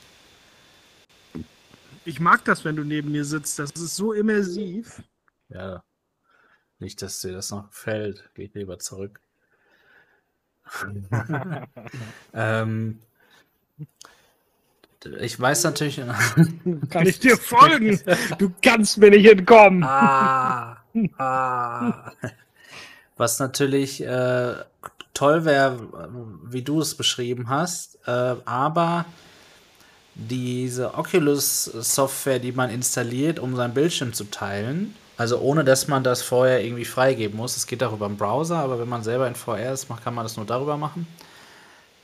Ich 2.04 2.20
mag 2.20 2.44
das, 2.44 2.64
wenn 2.64 2.76
du 2.76 2.84
neben 2.84 3.10
mir 3.12 3.24
sitzt. 3.24 3.58
Das 3.58 3.70
ist 3.72 3.96
so 3.96 4.12
immersiv. 4.12 5.02
Ja. 5.48 5.82
Nicht, 6.78 7.02
dass 7.02 7.20
dir 7.20 7.32
das 7.32 7.50
noch 7.50 7.68
gefällt. 7.70 8.30
Geh 8.34 8.44
ich 8.44 8.54
lieber 8.54 8.78
zurück. 8.78 9.20
ähm, 12.34 12.98
ich 15.20 15.40
weiß 15.40 15.64
natürlich. 15.64 16.00
Kann 16.90 17.06
ich 17.06 17.20
dir 17.20 17.36
folgen? 17.36 17.98
Du 18.38 18.52
kannst 18.62 18.98
mir 18.98 19.10
nicht 19.10 19.26
entkommen. 19.26 19.82
ah, 19.84 20.76
ah. 21.18 22.12
Was 23.16 23.38
natürlich 23.38 24.02
äh, 24.02 24.54
toll 25.14 25.44
wäre, 25.44 25.88
wie 26.44 26.62
du 26.62 26.80
es 26.80 26.94
beschrieben 26.94 27.48
hast, 27.48 27.98
äh, 28.06 28.36
aber 28.44 29.04
diese 30.14 30.94
Oculus-Software, 30.94 32.38
die 32.38 32.52
man 32.52 32.70
installiert, 32.70 33.38
um 33.38 33.56
seinen 33.56 33.74
Bildschirm 33.74 34.12
zu 34.12 34.24
teilen, 34.24 34.94
also 35.20 35.38
ohne 35.38 35.64
dass 35.64 35.86
man 35.86 36.02
das 36.02 36.22
vorher 36.22 36.64
irgendwie 36.64 36.86
freigeben 36.86 37.36
muss, 37.36 37.54
es 37.54 37.66
geht 37.66 37.84
auch 37.84 37.92
über 37.92 38.08
den 38.08 38.16
Browser, 38.16 38.56
aber 38.56 38.78
wenn 38.78 38.88
man 38.88 39.02
selber 39.02 39.28
in 39.28 39.34
VR 39.34 39.70
ist, 39.74 39.86
kann 40.02 40.14
man 40.14 40.24
das 40.24 40.38
nur 40.38 40.46
darüber 40.46 40.78
machen. 40.78 41.06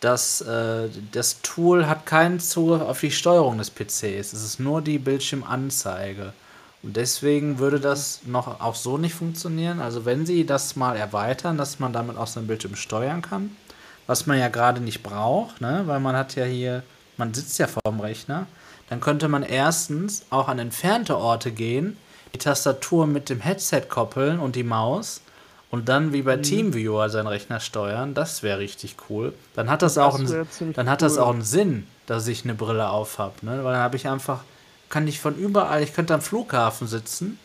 Das, 0.00 0.42
äh, 0.42 0.90
das 1.12 1.40
Tool 1.40 1.86
hat 1.86 2.04
keinen 2.04 2.40
Zugriff 2.40 2.82
auf 2.82 3.00
die 3.00 3.10
Steuerung 3.10 3.56
des 3.56 3.70
PCs. 3.70 4.34
Es 4.34 4.44
ist 4.44 4.60
nur 4.60 4.82
die 4.82 4.98
Bildschirmanzeige. 4.98 6.34
Und 6.82 6.98
deswegen 6.98 7.58
würde 7.58 7.80
das 7.80 8.20
noch 8.26 8.60
auch 8.60 8.74
so 8.74 8.98
nicht 8.98 9.14
funktionieren. 9.14 9.80
Also 9.80 10.04
wenn 10.04 10.26
sie 10.26 10.44
das 10.44 10.76
mal 10.76 10.94
erweitern, 10.94 11.56
dass 11.56 11.78
man 11.78 11.94
damit 11.94 12.18
auch 12.18 12.26
seinen 12.26 12.46
Bildschirm 12.46 12.76
steuern 12.76 13.22
kann, 13.22 13.56
was 14.06 14.26
man 14.26 14.38
ja 14.38 14.48
gerade 14.48 14.82
nicht 14.82 15.02
braucht, 15.02 15.62
ne? 15.62 15.84
weil 15.86 16.00
man 16.00 16.16
hat 16.16 16.34
ja 16.34 16.44
hier, 16.44 16.82
man 17.16 17.32
sitzt 17.32 17.58
ja 17.58 17.66
vorm 17.66 17.98
Rechner, 18.00 18.46
dann 18.90 19.00
könnte 19.00 19.28
man 19.28 19.42
erstens 19.42 20.26
auch 20.28 20.48
an 20.48 20.58
entfernte 20.58 21.16
Orte 21.16 21.50
gehen, 21.50 21.96
die 22.36 22.44
Tastatur 22.44 23.06
mit 23.06 23.28
dem 23.30 23.40
Headset 23.40 23.82
koppeln 23.88 24.38
und 24.38 24.56
die 24.56 24.62
Maus 24.62 25.22
und 25.70 25.88
dann 25.88 26.12
wie 26.12 26.20
Mhm. 26.20 26.24
bei 26.26 26.36
TeamViewer 26.36 27.08
seinen 27.08 27.26
Rechner 27.28 27.60
steuern. 27.60 28.12
Das 28.14 28.42
wäre 28.42 28.58
richtig 28.58 28.96
cool. 29.08 29.32
Dann 29.54 29.70
hat 29.70 29.82
das, 29.82 29.96
auch, 29.98 30.18
Das 30.20 30.30
wär 30.32 30.46
einen, 30.60 30.72
dann 30.74 30.90
hat 30.90 31.02
das 31.02 31.14
cool. 31.14 31.18
auch 31.20 31.30
einen 31.32 31.42
Sinn, 31.42 31.86
dass 32.06 32.26
ich 32.28 32.44
eine 32.44 32.54
Brille 32.54 32.88
auf 32.90 33.18
habe, 33.18 33.34
ne? 33.42 33.64
weil 33.64 33.72
dann 33.72 33.82
habe 33.82 33.96
ich 33.96 34.06
einfach, 34.08 34.40
kann 34.90 35.08
ich 35.08 35.18
von 35.20 35.34
überall, 35.36 35.82
ich 35.82 35.94
könnte 35.94 36.14
am 36.14 36.20
Flughafen 36.20 36.86
sitzen 36.86 37.38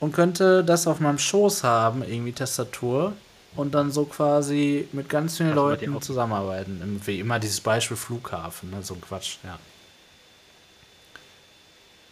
und 0.00 0.12
könnte 0.14 0.62
das 0.64 0.86
auf 0.86 1.00
meinem 1.00 1.18
Schoß 1.18 1.64
haben, 1.64 2.02
irgendwie 2.02 2.32
Tastatur 2.32 3.12
und 3.56 3.74
dann 3.74 3.90
so 3.90 4.04
quasi 4.04 4.88
mit 4.92 5.08
ganz 5.08 5.36
vielen 5.38 5.50
Das 5.50 5.56
Leuten 5.56 5.96
auch- 5.96 6.00
zusammenarbeiten. 6.00 7.00
Wie 7.04 7.18
immer 7.20 7.38
dieses 7.40 7.60
Beispiel 7.60 7.96
Flughafen, 7.96 8.70
ne? 8.70 8.78
so 8.82 8.94
ein 8.94 9.00
Quatsch, 9.00 9.38
ja. 9.44 9.58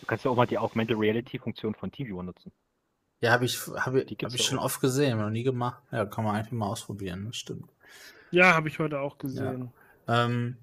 Du 0.05 0.09
kannst 0.09 0.27
ja 0.27 0.31
auch 0.31 0.37
mal 0.37 0.47
die 0.47 0.59
Augmented 0.59 0.99
Reality 0.99 1.39
Funktion 1.39 1.75
von 1.75 1.91
TeamViewer 1.91 2.23
nutzen. 2.23 2.53
Ja, 3.23 3.31
habe 3.33 3.47
ich, 3.47 3.59
hab 3.75 3.95
ich, 3.95 4.05
Die 4.05 4.17
hab 4.23 4.35
ich 4.35 4.41
ja 4.41 4.45
schon 4.45 4.59
oft 4.59 4.83
gesehen, 4.83 5.19
noch 5.19 5.31
nie 5.31 5.45
gemacht. 5.45 5.83
Ja, 5.93 6.05
kann 6.05 6.25
man 6.25 6.37
einfach 6.37 6.53
mal 6.53 6.67
ausprobieren, 6.67 7.25
das 7.25 7.37
stimmt. 7.37 7.71
Ja, 8.31 8.53
habe 8.55 8.69
ich 8.69 8.79
heute 8.79 9.01
auch 9.01 9.17
gesehen. 9.17 9.71
Ähm, 10.07 10.59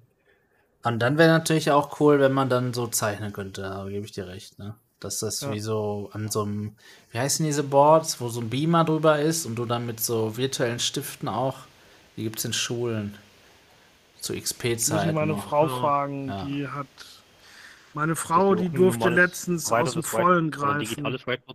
und 0.84 1.00
dann 1.00 1.18
wäre 1.18 1.28
natürlich 1.30 1.72
auch 1.72 1.98
cool, 1.98 2.20
wenn 2.20 2.30
man 2.32 2.48
dann 2.50 2.72
so 2.72 2.86
zeichnen 2.86 3.32
könnte, 3.32 3.62
da 3.62 3.84
gebe 3.88 4.04
ich 4.04 4.12
dir 4.12 4.28
recht, 4.28 4.60
ne? 4.60 4.76
Dass 5.00 5.18
das 5.18 5.40
Ja. 5.40 5.50
wie 5.52 5.58
so 5.58 6.10
an 6.12 6.28
so 6.28 6.42
einem, 6.42 6.76
wie 7.10 7.18
heißen 7.18 7.44
diese 7.44 7.64
Boards, 7.64 8.20
wo 8.20 8.28
so 8.28 8.40
ein 8.40 8.48
Beamer 8.48 8.84
drüber 8.84 9.18
ist 9.18 9.44
und 9.44 9.56
du 9.56 9.64
dann 9.64 9.86
mit 9.86 9.98
so 9.98 10.36
virtuellen 10.36 10.78
Stiften 10.78 11.28
auch, 11.28 11.56
die 12.16 12.22
gibt 12.22 12.38
es 12.38 12.44
in 12.44 12.52
Schulen. 12.52 13.18
Zu 14.20 14.34
Muss 14.34 14.38
ich 14.38 14.44
XP-Zeiten. 14.44 15.14
meine 15.16 15.32
noch. 15.32 15.42
Frau 15.48 15.66
fragen, 15.66 16.28
Ja. 16.28 16.44
die 16.44 16.68
hat. 16.68 16.86
Meine 17.94 18.16
Frau, 18.16 18.54
die 18.54 18.68
durfte 18.68 19.08
letztens 19.08 19.70
aus 19.70 19.92
dem 19.92 20.02
Vollen 20.02 20.50
greifen. 20.50 21.06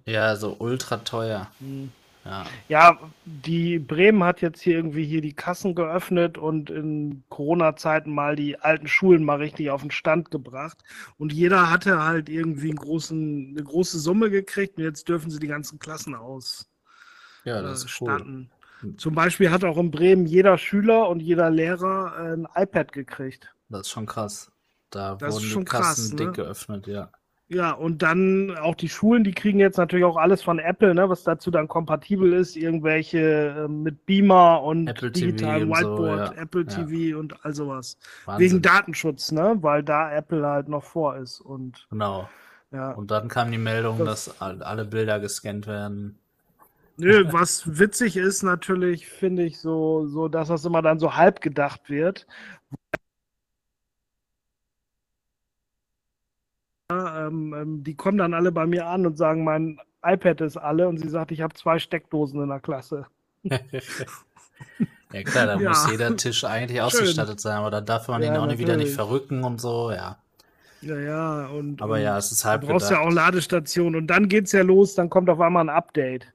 Ja, 0.06 0.36
so 0.36 0.56
ultra 0.60 0.98
teuer. 0.98 1.50
Hm. 1.60 1.92
Ja. 2.28 2.46
Ja, 2.68 3.00
die 3.24 3.80
Bremen 3.80 4.22
hat 4.24 4.42
jetzt 4.42 4.62
hier 4.62 4.76
irgendwie 4.76 5.06
hier 5.06 5.22
die 5.22 5.34
Kassen 5.34 5.76
geöffnet 5.76 6.38
und 6.38 6.70
in 6.70 7.24
Corona-Zeiten 7.30 8.14
mal 8.14 8.36
die 8.36 8.60
alten 8.60 8.88
Schulen 8.88 9.24
mal 9.24 9.38
richtig 9.38 9.70
auf 9.70 9.82
den 9.82 9.92
Stand 9.92 10.30
gebracht. 10.30 10.84
Und 11.18 11.32
jeder 11.32 11.70
hatte 11.70 12.04
halt 12.04 12.28
irgendwie 12.28 12.70
einen 12.70 12.80
großen, 12.80 13.52
eine 13.52 13.64
große 13.64 14.00
Summe 14.00 14.30
gekriegt 14.30 14.78
und 14.78 14.84
jetzt 14.84 15.08
dürfen 15.08 15.32
sie 15.32 15.40
die 15.40 15.48
ganzen 15.48 15.80
Klassen 15.80 16.16
aus. 16.16 16.70
Ja, 17.46 17.60
äh, 17.60 17.64
das 17.64 17.86
ist 17.86 18.02
cool. 18.02 18.14
statten. 18.14 18.52
Zum 18.98 19.16
Beispiel 19.16 19.50
hat 19.50 19.64
auch 19.64 19.78
in 19.78 19.90
Bremen 19.90 20.26
jeder 20.26 20.58
Schüler 20.58 21.08
und 21.08 21.22
jeder 21.22 21.50
Lehrer 21.50 22.14
äh, 22.20 22.34
ein 22.34 22.48
iPad 22.56 22.92
gekriegt. 22.92 23.54
Das 23.70 23.82
ist 23.82 23.90
schon 23.90 24.06
krass. 24.06 24.52
Da 24.90 25.16
Das 25.16 25.36
wurden 25.36 25.44
ist 25.44 25.44
die 25.44 25.50
schon 25.50 25.66
Kassen 25.66 25.84
krass, 25.86 26.12
ne? 26.12 26.16
dick 26.18 26.34
geöffnet, 26.36 26.88
ja. 26.88 27.10
Ja, 27.50 27.72
und 27.72 28.02
dann 28.02 28.58
auch 28.58 28.76
die 28.76 28.90
Schulen, 28.90 29.24
die 29.24 29.32
kriegen 29.34 29.58
jetzt 29.60 29.78
natürlich 29.78 30.04
auch 30.04 30.18
alles 30.18 30.44
von 30.44 30.60
Apple, 30.60 30.94
ne, 30.94 31.08
was 31.10 31.24
dazu 31.24 31.50
dann 31.50 31.70
kompatibel 31.70 32.34
ist, 32.34 32.58
irgendwelche 32.58 33.20
äh, 33.20 33.68
mit 33.70 34.06
Beamer 34.06 34.62
und 34.64 34.88
Apple 34.88 35.14
TV 35.14 35.28
digitalem 35.28 35.72
und 35.72 35.78
so, 35.78 35.98
Whiteboard, 35.98 36.36
ja. 36.36 36.42
Apple 36.42 36.66
Ja. 36.68 36.84
TV 36.84 37.18
und 37.20 37.46
all 37.46 37.54
sowas. 37.54 37.98
Wahnsinn. 38.26 38.46
Wegen 38.46 38.62
Datenschutz, 38.62 39.32
ne, 39.32 39.56
weil 39.62 39.82
da 39.82 40.12
Apple 40.12 40.46
halt 40.46 40.68
noch 40.68 40.84
vor 40.84 41.16
ist 41.16 41.40
und 41.40 41.88
Genau. 41.90 42.30
ja. 42.72 42.92
Und 42.92 43.12
dann 43.12 43.30
kam 43.30 43.50
die 43.52 43.58
Meldung, 43.58 44.00
Das- 44.00 44.26
dass 44.26 44.42
all- 44.42 44.62
alle 44.64 44.84
Bilder 44.84 45.22
gescannt 45.22 45.68
werden. 45.68 46.20
Nö, 46.98 47.24
was 47.32 47.80
witzig 47.80 48.18
ist 48.18 48.44
natürlich, 48.44 49.08
finde 49.08 49.44
ich 49.44 49.60
so, 49.60 50.06
so, 50.08 50.28
dass 50.28 50.50
das 50.50 50.66
immer 50.66 50.82
dann 50.82 51.00
so 51.00 51.16
halb 51.16 51.40
gedacht 51.40 51.90
wird. 51.90 52.28
Ähm, 56.92 57.54
ähm, 57.54 57.84
die 57.84 57.96
kommen 57.96 58.18
dann 58.18 58.34
alle 58.34 58.52
bei 58.52 58.66
mir 58.66 58.88
an 58.88 59.06
und 59.06 59.18
sagen, 59.18 59.44
mein 59.44 59.80
iPad 60.04 60.42
ist 60.42 60.58
alle 60.58 60.88
und 60.88 60.98
sie 61.00 61.10
sagt, 61.10 61.32
ich 61.32 61.42
habe 61.42 61.54
zwei 61.56 61.80
Steckdosen 61.80 62.42
in 62.42 62.50
der 62.50 62.60
Klasse. 62.60 63.08
ja 65.12 65.24
klar, 65.24 65.46
da 65.48 65.58
Ja. 65.62 65.70
muss 65.70 65.86
jeder 65.86 66.16
Tisch 66.16 66.44
eigentlich 66.44 66.82
ausgestattet 66.82 67.40
sein, 67.40 67.58
aber 67.58 67.72
da 67.72 67.82
darf 67.82 68.08
man 68.08 68.22
Ja, 68.22 68.30
ihn 68.30 68.38
auch 68.38 68.46
nicht 68.46 68.60
wieder 68.60 68.78
nicht 68.78 68.92
natürlich. 68.92 68.96
verrücken 68.96 69.44
und 69.44 69.60
so, 69.62 69.92
ja. 69.92 70.18
Ja, 70.82 70.98
ja, 71.00 71.48
und. 71.48 71.82
Aber 71.82 71.96
und 71.96 72.02
ja, 72.02 72.18
es 72.18 72.32
ist 72.32 72.46
Du 72.46 72.50
halb 72.50 72.62
brauchst 72.62 72.90
ja 72.90 72.98
gedacht. 72.98 73.02
auch 73.02 73.12
Ladestationen 73.12 73.96
und 74.02 74.08
dann 74.08 74.30
geht's 74.30 74.52
ja 74.52 74.64
los, 74.64 74.96
dann 74.96 75.10
kommt 75.10 75.30
auf 75.30 75.40
einmal 75.42 75.64
ein 75.66 75.70
Update. 75.70 76.34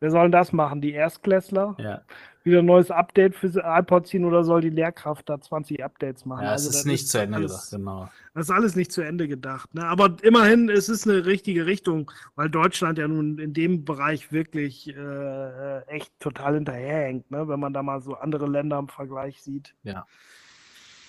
Wer 0.00 0.10
soll 0.12 0.30
das 0.30 0.52
machen? 0.52 0.80
Die 0.82 0.92
Erstklässler? 0.92 1.78
Ja, 1.78 2.02
Wieder 2.42 2.60
ein 2.60 2.66
neues 2.66 2.90
Update 2.90 3.34
für 3.34 3.48
iPod 3.62 4.06
ziehen 4.06 4.24
oder 4.24 4.44
soll 4.44 4.62
die 4.62 4.70
Lehrkraft 4.70 5.28
da 5.28 5.40
20 5.40 5.84
Updates 5.84 6.24
machen? 6.24 6.44
ja 6.44 6.54
es 6.54 6.62
Also 6.62 6.70
ist 6.70 6.76
das 6.78 6.84
nicht 6.86 7.08
zu 7.08 7.18
Ende 7.18 7.36
alles, 7.36 7.50
gedacht, 7.52 7.70
genau. 7.70 8.08
Das 8.34 8.46
ist 8.46 8.50
alles 8.50 8.76
nicht 8.76 8.92
zu 8.92 9.02
Ende 9.02 9.28
gedacht. 9.28 9.74
Ne? 9.74 9.84
Aber 9.84 10.16
immerhin, 10.22 10.70
es 10.70 10.88
ist 10.88 11.06
eine 11.06 11.26
richtige 11.26 11.66
Richtung, 11.66 12.10
weil 12.36 12.48
Deutschland 12.48 12.96
ja 12.98 13.08
nun 13.08 13.38
in 13.38 13.52
dem 13.52 13.84
Bereich 13.84 14.32
wirklich 14.32 14.88
äh, 14.88 15.80
echt 15.86 16.18
total 16.18 16.54
hinterherhängt, 16.54 17.30
ne? 17.30 17.46
wenn 17.46 17.60
man 17.60 17.72
da 17.74 17.82
mal 17.82 18.00
so 18.00 18.14
andere 18.14 18.46
Länder 18.46 18.78
im 18.78 18.88
Vergleich 18.88 19.42
sieht. 19.42 19.74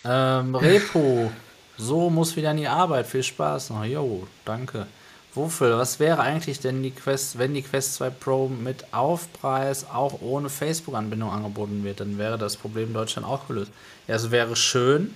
Ähm, 0.03 0.55
Repo, 0.55 1.31
so 1.77 2.09
muss 2.09 2.35
wieder 2.35 2.51
in 2.51 2.57
die 2.57 2.67
Arbeit. 2.67 3.07
Viel 3.07 3.23
Spaß 3.23 3.69
noch. 3.69 3.85
Jo, 3.85 4.27
danke. 4.43 4.87
Wofür? 5.33 5.77
Was 5.77 5.99
wäre 5.99 6.19
eigentlich 6.19 6.59
denn 6.59 6.83
die 6.83 6.91
Quest, 6.91 7.37
wenn 7.37 7.53
die 7.53 7.61
Quest 7.61 7.95
2 7.95 8.09
Pro 8.09 8.49
mit 8.49 8.93
Aufpreis 8.93 9.85
auch 9.89 10.21
ohne 10.21 10.49
Facebook-Anbindung 10.49 11.31
angeboten 11.31 11.85
wird? 11.85 12.01
Dann 12.01 12.17
wäre 12.17 12.37
das 12.37 12.57
Problem 12.57 12.89
in 12.89 12.93
Deutschland 12.93 13.25
auch 13.25 13.47
gelöst. 13.47 13.71
Ja, 14.07 14.15
es 14.15 14.29
wäre 14.31 14.57
schön, 14.57 15.15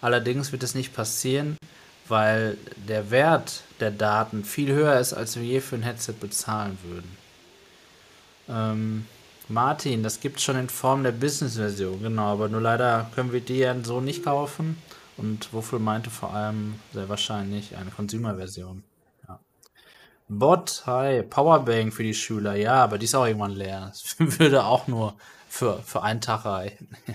allerdings 0.00 0.52
wird 0.52 0.62
es 0.62 0.76
nicht 0.76 0.94
passieren, 0.94 1.56
weil 2.06 2.56
der 2.76 3.10
Wert 3.10 3.62
der 3.80 3.90
Daten 3.90 4.44
viel 4.44 4.72
höher 4.72 4.98
ist, 5.00 5.12
als 5.12 5.36
wir 5.36 5.42
je 5.42 5.60
für 5.60 5.74
ein 5.74 5.82
Headset 5.82 6.14
bezahlen 6.20 6.78
würden. 6.84 7.16
Ähm, 8.48 9.06
Martin, 9.48 10.04
das 10.04 10.20
gibt 10.20 10.36
es 10.36 10.44
schon 10.44 10.56
in 10.56 10.68
Form 10.68 11.02
der 11.02 11.12
Business-Version, 11.12 12.02
genau, 12.02 12.32
aber 12.32 12.48
nur 12.48 12.60
leider 12.60 13.10
können 13.14 13.32
wir 13.32 13.40
die 13.40 13.58
ja 13.58 13.74
so 13.82 14.00
nicht 14.00 14.24
kaufen. 14.24 14.80
Und 15.16 15.52
Wuffel 15.52 15.80
meinte 15.80 16.10
vor 16.10 16.32
allem 16.32 16.74
sehr 16.92 17.08
wahrscheinlich 17.08 17.76
eine 17.76 17.90
Consumer-Version. 17.90 18.84
Bot, 20.28 20.82
hi, 20.86 21.22
Powerbank 21.22 21.94
für 21.94 22.02
die 22.02 22.14
Schüler, 22.14 22.54
ja, 22.54 22.74
aber 22.84 22.98
die 22.98 23.04
ist 23.04 23.14
auch 23.14 23.26
irgendwann 23.26 23.52
leer. 23.52 23.86
Das 23.90 24.16
würde 24.38 24.64
auch 24.64 24.86
nur 24.86 25.14
für, 25.48 25.82
für 25.82 26.02
einen 26.02 26.20
Tag 26.20 26.44
reichen. 26.44 26.88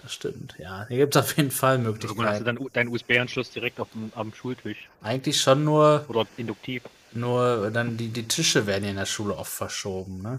Das 0.00 0.14
stimmt, 0.14 0.54
ja. 0.58 0.86
Hier 0.86 0.98
gibt 0.98 1.16
es 1.16 1.22
auf 1.22 1.36
jeden 1.36 1.50
Fall 1.50 1.74
Irgendwann 1.84 1.96
hast 1.98 2.02
du 2.04 2.14
Möglichkeiten. 2.14 2.44
dann 2.44 2.68
deinen 2.72 2.88
USB-Anschluss 2.88 3.50
direkt 3.50 3.80
auf 3.80 3.88
dem, 3.90 4.12
am 4.14 4.32
Schultisch. 4.32 4.88
Eigentlich 5.02 5.40
schon 5.40 5.64
nur, 5.64 6.04
Oder 6.06 6.24
induktiv. 6.36 6.84
nur 7.12 7.68
dann 7.72 7.96
die, 7.96 8.08
die 8.08 8.28
Tische 8.28 8.66
werden 8.66 8.84
ja 8.84 8.90
in 8.90 8.96
der 8.96 9.06
Schule 9.06 9.36
oft 9.36 9.52
verschoben, 9.52 10.22
ne? 10.22 10.38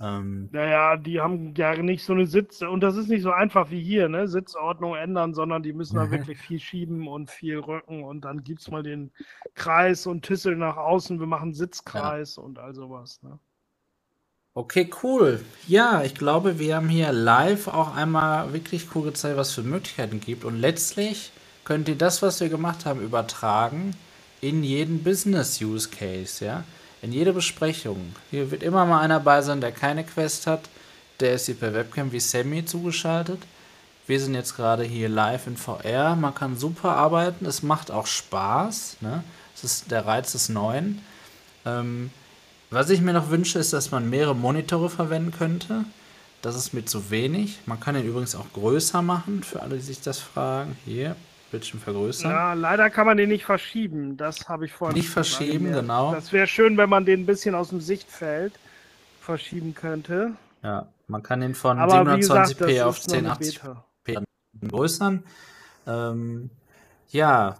Ähm, 0.00 0.50
Naja, 0.50 0.96
die 0.96 1.20
haben 1.20 1.54
ja 1.56 1.76
nicht 1.76 2.04
so 2.04 2.12
eine 2.14 2.26
Sitz- 2.26 2.62
und 2.62 2.80
das 2.80 2.96
ist 2.96 3.08
nicht 3.08 3.22
so 3.22 3.32
einfach 3.32 3.70
wie 3.70 3.82
hier, 3.82 4.08
ne? 4.08 4.28
Sitzordnung 4.28 4.94
ändern, 4.96 5.34
sondern 5.34 5.62
die 5.62 5.72
müssen 5.74 5.96
da 5.96 6.10
wirklich 6.10 6.38
viel 6.38 6.60
schieben 6.60 7.06
und 7.08 7.30
viel 7.30 7.58
rücken 7.58 8.04
und 8.04 8.22
dann 8.22 8.44
gibt's 8.44 8.70
mal 8.70 8.82
den 8.82 9.12
Kreis 9.54 10.06
und 10.06 10.22
Tüssel 10.24 10.56
nach 10.56 10.76
außen, 10.76 11.20
wir 11.20 11.26
machen 11.26 11.54
Sitzkreis 11.54 12.38
und 12.38 12.58
all 12.58 12.74
sowas, 12.74 13.22
ne? 13.22 13.38
Okay, 14.54 14.90
cool. 15.02 15.44
Ja, 15.68 16.02
ich 16.02 16.14
glaube, 16.16 16.58
wir 16.58 16.76
haben 16.76 16.88
hier 16.88 17.12
live 17.12 17.68
auch 17.68 17.94
einmal 17.94 18.52
wirklich 18.52 18.88
cool 18.94 19.04
gezeigt, 19.04 19.36
was 19.36 19.52
für 19.52 19.62
Möglichkeiten 19.62 20.20
gibt. 20.20 20.44
Und 20.44 20.56
letztlich 20.58 21.30
könnt 21.64 21.88
ihr 21.88 21.96
das, 21.96 22.22
was 22.22 22.40
wir 22.40 22.48
gemacht 22.48 22.84
haben, 22.84 23.00
übertragen 23.00 23.94
in 24.40 24.64
jeden 24.64 25.04
Business-Use-Case, 25.04 26.44
ja. 26.44 26.64
In 27.02 27.12
jede 27.12 27.32
Besprechung. 27.32 28.14
Hier 28.30 28.50
wird 28.50 28.62
immer 28.62 28.84
mal 28.84 29.00
einer 29.00 29.20
bei 29.20 29.40
sein, 29.42 29.60
der 29.60 29.72
keine 29.72 30.04
Quest 30.04 30.46
hat. 30.46 30.68
Der 31.20 31.34
ist 31.34 31.46
hier 31.46 31.54
per 31.54 31.74
Webcam 31.74 32.12
wie 32.12 32.20
Sammy 32.20 32.64
zugeschaltet. 32.64 33.40
Wir 34.06 34.20
sind 34.20 34.34
jetzt 34.34 34.56
gerade 34.56 34.84
hier 34.84 35.08
live 35.08 35.46
in 35.46 35.56
VR. 35.56 36.16
Man 36.16 36.34
kann 36.34 36.56
super 36.56 36.96
arbeiten. 36.96 37.46
Es 37.46 37.62
macht 37.62 37.90
auch 37.90 38.06
Spaß. 38.06 38.96
Ne? 39.00 39.22
Es 39.54 39.64
ist 39.64 39.90
der 39.90 40.06
Reiz 40.06 40.32
des 40.32 40.48
Neuen. 40.48 41.02
Ähm, 41.66 42.10
was 42.70 42.90
ich 42.90 43.00
mir 43.00 43.12
noch 43.12 43.30
wünsche, 43.30 43.58
ist, 43.58 43.72
dass 43.72 43.90
man 43.90 44.08
mehrere 44.10 44.34
Monitore 44.34 44.90
verwenden 44.90 45.32
könnte. 45.32 45.84
Das 46.42 46.54
ist 46.54 46.72
mir 46.72 46.84
zu 46.84 47.10
wenig. 47.10 47.58
Man 47.66 47.80
kann 47.80 47.94
den 47.94 48.06
übrigens 48.06 48.34
auch 48.34 48.52
größer 48.52 49.02
machen, 49.02 49.42
für 49.42 49.62
alle, 49.62 49.76
die 49.76 49.82
sich 49.82 50.00
das 50.00 50.18
fragen. 50.18 50.76
Hier, 50.84 51.16
Bildschirm 51.50 51.80
vergrößern. 51.80 52.30
Ja, 52.30 52.52
leider 52.54 52.90
kann 52.90 53.06
man 53.06 53.16
den 53.16 53.28
nicht 53.30 53.44
verschieben. 53.44 54.16
Das 54.16 54.48
habe 54.48 54.66
ich 54.66 54.72
vorhin 54.72 54.96
Nicht 54.96 55.08
verschieben, 55.08 55.72
genau. 55.72 56.12
Das 56.12 56.32
wäre 56.32 56.46
schön, 56.46 56.76
wenn 56.76 56.88
man 56.90 57.04
den 57.04 57.22
ein 57.22 57.26
bisschen 57.26 57.54
aus 57.54 57.70
dem 57.70 57.80
Sichtfeld 57.80 58.52
verschieben 59.20 59.74
könnte. 59.74 60.32
Ja, 60.62 60.88
man 61.06 61.22
kann 61.22 61.40
den 61.40 61.54
von 61.54 61.78
Aber 61.78 62.06
wie 62.12 62.20
gesagt, 62.20 62.50
720p 62.50 62.76
das 62.76 62.82
auf 62.82 62.98
ist 62.98 63.08
noch 63.08 63.16
eine 63.16 63.30
1080 63.30 63.60
Beta. 64.04 64.24
vergrößern. 64.60 65.24
Ähm, 65.86 66.50
ja, 67.10 67.56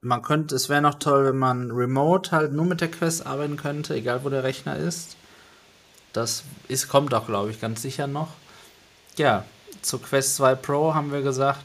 man 0.00 0.22
könnte, 0.22 0.54
es 0.54 0.68
wäre 0.68 0.82
noch 0.82 0.96
toll, 0.96 1.24
wenn 1.26 1.38
man 1.38 1.70
remote 1.70 2.30
halt 2.30 2.52
nur 2.52 2.66
mit 2.66 2.80
der 2.80 2.90
Quest 2.90 3.26
arbeiten 3.26 3.56
könnte, 3.56 3.94
egal 3.94 4.22
wo 4.24 4.28
der 4.28 4.44
Rechner 4.44 4.76
ist. 4.76 5.16
Das 6.12 6.44
ist, 6.68 6.88
kommt 6.88 7.14
auch, 7.14 7.26
glaube 7.26 7.50
ich, 7.50 7.60
ganz 7.60 7.82
sicher 7.82 8.06
noch. 8.06 8.28
Ja, 9.16 9.44
zur 9.82 10.02
Quest 10.02 10.36
2 10.36 10.54
Pro 10.56 10.94
haben 10.94 11.10
wir 11.10 11.22
gesagt, 11.22 11.64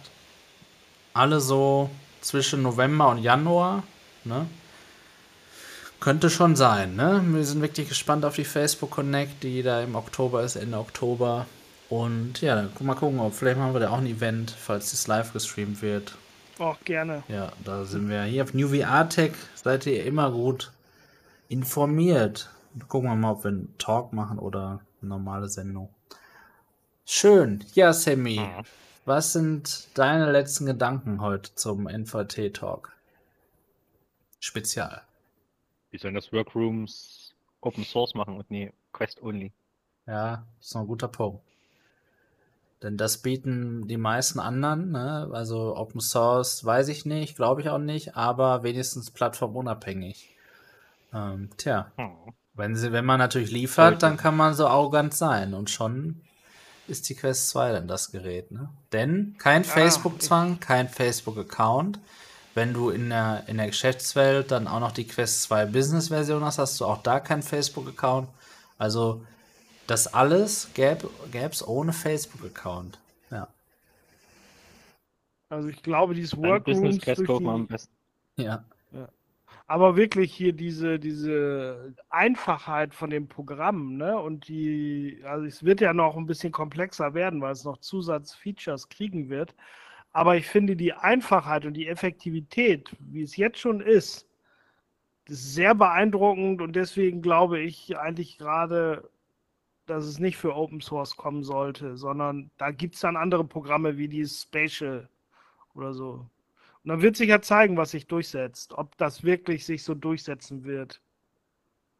alle 1.19 1.41
so 1.41 1.89
zwischen 2.21 2.61
November 2.61 3.09
und 3.09 3.17
Januar, 3.17 3.83
ne? 4.23 4.45
Könnte 5.99 6.29
schon 6.29 6.55
sein, 6.55 6.95
ne? 6.95 7.21
Wir 7.25 7.43
sind 7.43 7.61
wirklich 7.61 7.89
gespannt 7.89 8.23
auf 8.23 8.35
die 8.35 8.45
Facebook 8.45 8.91
Connect, 8.91 9.43
die 9.43 9.61
da 9.61 9.81
im 9.81 9.95
Oktober 9.95 10.43
ist, 10.43 10.55
Ende 10.55 10.77
Oktober. 10.77 11.45
Und 11.89 12.39
ja, 12.39 12.55
dann 12.55 12.71
mal 12.79 12.95
gucken, 12.95 13.19
ob 13.19 13.33
vielleicht 13.33 13.57
machen 13.57 13.73
wir 13.73 13.81
da 13.81 13.89
auch 13.89 13.97
ein 13.97 14.05
Event, 14.05 14.51
falls 14.51 14.91
das 14.91 15.07
live 15.07 15.33
gestreamt 15.33 15.81
wird. 15.81 16.15
Auch 16.57 16.77
gerne. 16.85 17.23
Ja, 17.27 17.51
da 17.65 17.83
sind 17.83 18.09
wir 18.09 18.23
hier 18.23 18.43
auf 18.43 18.53
New 18.53 18.69
VR 18.69 19.09
Tech. 19.09 19.31
Seid 19.55 19.85
ihr 19.87 20.05
immer 20.05 20.31
gut 20.31 20.71
informiert. 21.49 22.49
Gucken 22.87 23.09
wir 23.09 23.15
mal, 23.15 23.31
ob 23.31 23.43
wir 23.43 23.49
einen 23.49 23.73
Talk 23.77 24.13
machen 24.13 24.39
oder 24.39 24.79
eine 25.01 25.09
normale 25.09 25.49
Sendung. 25.49 25.89
Schön. 27.05 27.65
Ja, 27.73 27.91
Sammy, 27.91 28.39
Mhm. 28.39 28.63
Was 29.10 29.34
sind 29.34 29.88
deine 29.95 30.31
letzten 30.31 30.68
Gedanken 30.68 31.19
heute 31.19 31.56
zum 31.56 31.88
NVT 31.88 32.53
Talk? 32.53 32.94
Spezial. 34.40 35.02
Die 35.91 35.98
sollen 35.98 36.14
das 36.14 36.31
Workrooms 36.31 37.34
Open 37.60 37.84
Source 37.84 38.14
machen 38.14 38.38
und 38.38 38.52
nee, 38.52 38.72
Quest 38.94 39.23
Only. 39.23 39.52
Ja, 40.06 40.45
ist 40.61 40.76
noch 40.76 40.81
ein 40.81 40.88
guter 40.88 41.07
Punkt. 41.07 41.41
Denn 42.84 42.98
das 42.98 43.18
bieten 43.18 43.88
die 43.88 43.98
meisten 43.98 44.40
anderen, 44.40 44.91
ne? 44.91 45.27
Also 45.34 45.76
Open 45.76 46.02
Source 46.02 46.64
weiß 46.64 46.88
ich 46.90 47.03
nicht, 47.07 47.36
glaube 47.36 47.61
ich 47.61 47.69
auch 47.69 47.80
nicht, 47.80 48.15
aber 48.15 48.61
wenigstens 48.61 49.10
plattformunabhängig. 49.10 50.36
Ähm, 51.15 51.49
tja, 51.57 51.91
Hm. 51.95 52.11
wenn 52.53 52.76
sie, 52.76 52.91
wenn 52.91 53.06
man 53.06 53.18
natürlich 53.18 53.49
liefert, 53.49 54.03
dann 54.03 54.18
kann 54.18 54.38
man 54.38 54.53
so 54.53 54.68
arrogant 54.68 55.15
sein 55.15 55.56
und 55.56 55.72
schon 55.72 56.22
ist 56.89 57.09
die 57.09 57.15
Quest 57.15 57.49
2 57.49 57.71
dann 57.71 57.87
das 57.87 58.11
Gerät, 58.11 58.51
ne? 58.51 58.69
Denn 58.91 59.35
kein 59.37 59.63
Facebook-Zwang, 59.63 60.59
kein 60.59 60.89
Facebook-Account. 60.89 61.99
Wenn 62.55 62.73
du 62.73 62.89
in 62.89 63.09
der, 63.09 63.43
in 63.47 63.57
der 63.57 63.67
Geschäftswelt 63.67 64.51
dann 64.51 64.67
auch 64.67 64.79
noch 64.79 64.91
die 64.91 65.05
Quest 65.07 65.43
2 65.43 65.65
Business-Version 65.65 66.43
hast, 66.43 66.57
hast 66.57 66.79
du 66.79 66.85
auch 66.85 67.01
da 67.03 67.19
keinen 67.19 67.43
Facebook-Account. 67.43 68.27
Also 68.77 69.23
das 69.87 70.13
alles 70.13 70.69
gäbe 70.73 71.09
es 71.31 71.67
ohne 71.67 71.93
Facebook-Account. 71.93 72.99
Ja. 73.31 73.47
Also 75.49 75.69
ich 75.69 75.81
glaube, 75.81 76.13
dieses 76.13 76.35
Workrooms 76.37 76.63
Business 76.63 76.99
Quest 76.99 77.19
durch 77.19 77.27
kaufen 77.27 77.45
wir 77.45 77.51
am 77.51 77.61
die, 77.67 77.73
besten. 77.73 77.93
Ja. 78.37 78.65
Aber 79.69 79.95
wirklich 79.95 80.33
hier 80.33 80.53
diese, 80.53 80.99
diese 80.99 81.93
Einfachheit 82.09 82.95
von 82.95 83.11
dem 83.11 83.27
Programm, 83.27 83.97
ne? 83.97 84.19
Und 84.19 84.47
die, 84.47 85.21
also 85.25 85.45
es 85.45 85.63
wird 85.63 85.79
ja 85.79 85.93
noch 85.93 86.17
ein 86.17 86.25
bisschen 86.25 86.51
komplexer 86.51 87.13
werden, 87.13 87.39
weil 87.41 87.51
es 87.51 87.65
noch 87.65 87.77
Zusatzfeatures 87.77 88.89
kriegen 88.89 89.29
wird. 89.29 89.55
Aber 90.11 90.35
ich 90.37 90.47
finde 90.47 90.75
die 90.75 90.93
Einfachheit 90.93 91.67
und 91.67 91.75
die 91.75 91.87
Effektivität, 91.87 92.89
wie 92.99 93.21
es 93.21 93.37
jetzt 93.37 93.59
schon 93.59 93.81
ist, 93.81 94.27
ist 95.27 95.53
sehr 95.53 95.75
beeindruckend 95.75 96.61
und 96.63 96.75
deswegen 96.75 97.21
glaube 97.21 97.59
ich 97.59 97.95
eigentlich 97.97 98.39
gerade, 98.39 99.07
dass 99.85 100.05
es 100.05 100.19
nicht 100.19 100.37
für 100.37 100.55
Open 100.55 100.81
Source 100.81 101.15
kommen 101.15 101.43
sollte, 101.43 101.95
sondern 101.95 102.49
da 102.57 102.71
gibt 102.71 102.95
es 102.95 103.01
dann 103.01 103.17
andere 103.17 103.43
Programme 103.43 103.97
wie 103.97 104.07
die 104.07 104.25
Spatial 104.25 105.09
oder 105.75 105.93
so. 105.93 106.25
Und 106.89 106.93
dann 106.93 107.01
wird 107.03 107.17
sich 107.17 107.29
ja 107.29 107.39
zeigen, 107.39 107.77
was 107.77 107.91
sich 107.91 108.07
durchsetzt, 108.07 108.73
ob 108.73 108.97
das 108.97 109.23
wirklich 109.23 109.63
sich 109.63 109.83
so 109.83 109.93
durchsetzen 109.93 110.63
wird. 110.63 111.01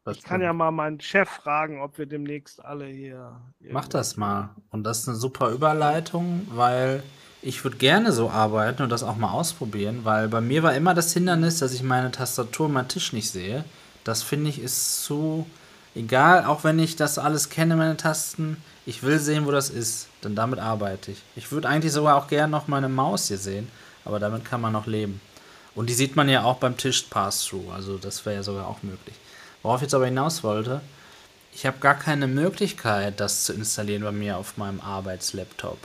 Das 0.02 0.16
Ich 0.16 0.24
kann 0.24 0.40
ja 0.40 0.52
mal 0.52 0.72
meinen 0.72 0.98
Chef 0.98 1.28
fragen, 1.28 1.80
ob 1.80 1.96
wir 1.96 2.06
demnächst 2.06 2.64
alle 2.64 2.86
hier. 2.86 3.40
Mach 3.60 3.86
das 3.86 4.16
mal. 4.16 4.50
Und 4.70 4.82
das 4.82 5.02
ist 5.02 5.08
eine 5.08 5.16
super 5.16 5.50
Überleitung, 5.50 6.44
weil 6.50 7.04
ich 7.40 7.62
würde 7.62 7.76
gerne 7.76 8.10
so 8.10 8.30
arbeiten 8.30 8.82
und 8.82 8.90
das 8.90 9.04
auch 9.04 9.14
mal 9.14 9.30
ausprobieren, 9.30 10.00
weil 10.02 10.26
bei 10.26 10.40
mir 10.40 10.64
war 10.64 10.74
immer 10.74 10.92
das 10.92 11.12
Hindernis, 11.12 11.60
dass 11.60 11.72
ich 11.72 11.84
meine 11.84 12.10
Tastatur 12.10 12.68
meinen 12.68 12.88
Tisch 12.88 13.12
nicht 13.12 13.30
sehe. 13.30 13.64
Das 14.02 14.24
finde 14.24 14.50
ich 14.50 14.60
ist 14.60 15.04
zu 15.04 15.46
egal, 15.94 16.46
auch 16.46 16.64
wenn 16.64 16.80
ich 16.80 16.96
das 16.96 17.16
alles 17.16 17.48
kenne, 17.48 17.76
meine 17.76 17.96
Tasten. 17.96 18.56
Ich 18.86 19.04
will 19.04 19.20
sehen, 19.20 19.46
wo 19.46 19.52
das 19.52 19.70
ist, 19.70 20.08
denn 20.24 20.34
damit 20.34 20.58
arbeite 20.58 21.12
ich. 21.12 21.22
Ich 21.36 21.52
würde 21.52 21.68
eigentlich 21.68 21.92
sogar 21.92 22.16
auch 22.16 22.26
gerne 22.26 22.50
noch 22.50 22.66
meine 22.66 22.88
Maus 22.88 23.28
hier 23.28 23.38
sehen, 23.38 23.68
aber 24.04 24.18
damit 24.18 24.44
kann 24.44 24.60
man 24.60 24.72
noch 24.72 24.86
leben. 24.86 25.20
Und 25.74 25.88
die 25.88 25.94
sieht 25.94 26.16
man 26.16 26.28
ja 26.28 26.42
auch 26.44 26.56
beim 26.56 26.76
Tisch 26.76 27.02
Pass-Through, 27.10 27.70
also 27.72 27.96
das 27.98 28.24
wäre 28.26 28.36
ja 28.36 28.42
sogar 28.42 28.66
auch 28.66 28.82
möglich. 28.82 29.14
Worauf 29.62 29.78
ich 29.78 29.82
jetzt 29.82 29.94
aber 29.94 30.06
hinaus 30.06 30.42
wollte, 30.42 30.80
ich 31.54 31.66
habe 31.66 31.78
gar 31.78 31.94
keine 31.94 32.26
Möglichkeit, 32.26 33.20
das 33.20 33.44
zu 33.44 33.52
installieren 33.52 34.02
bei 34.02 34.12
mir 34.12 34.36
auf 34.36 34.56
meinem 34.56 34.80
Arbeitslaptop. 34.80 35.78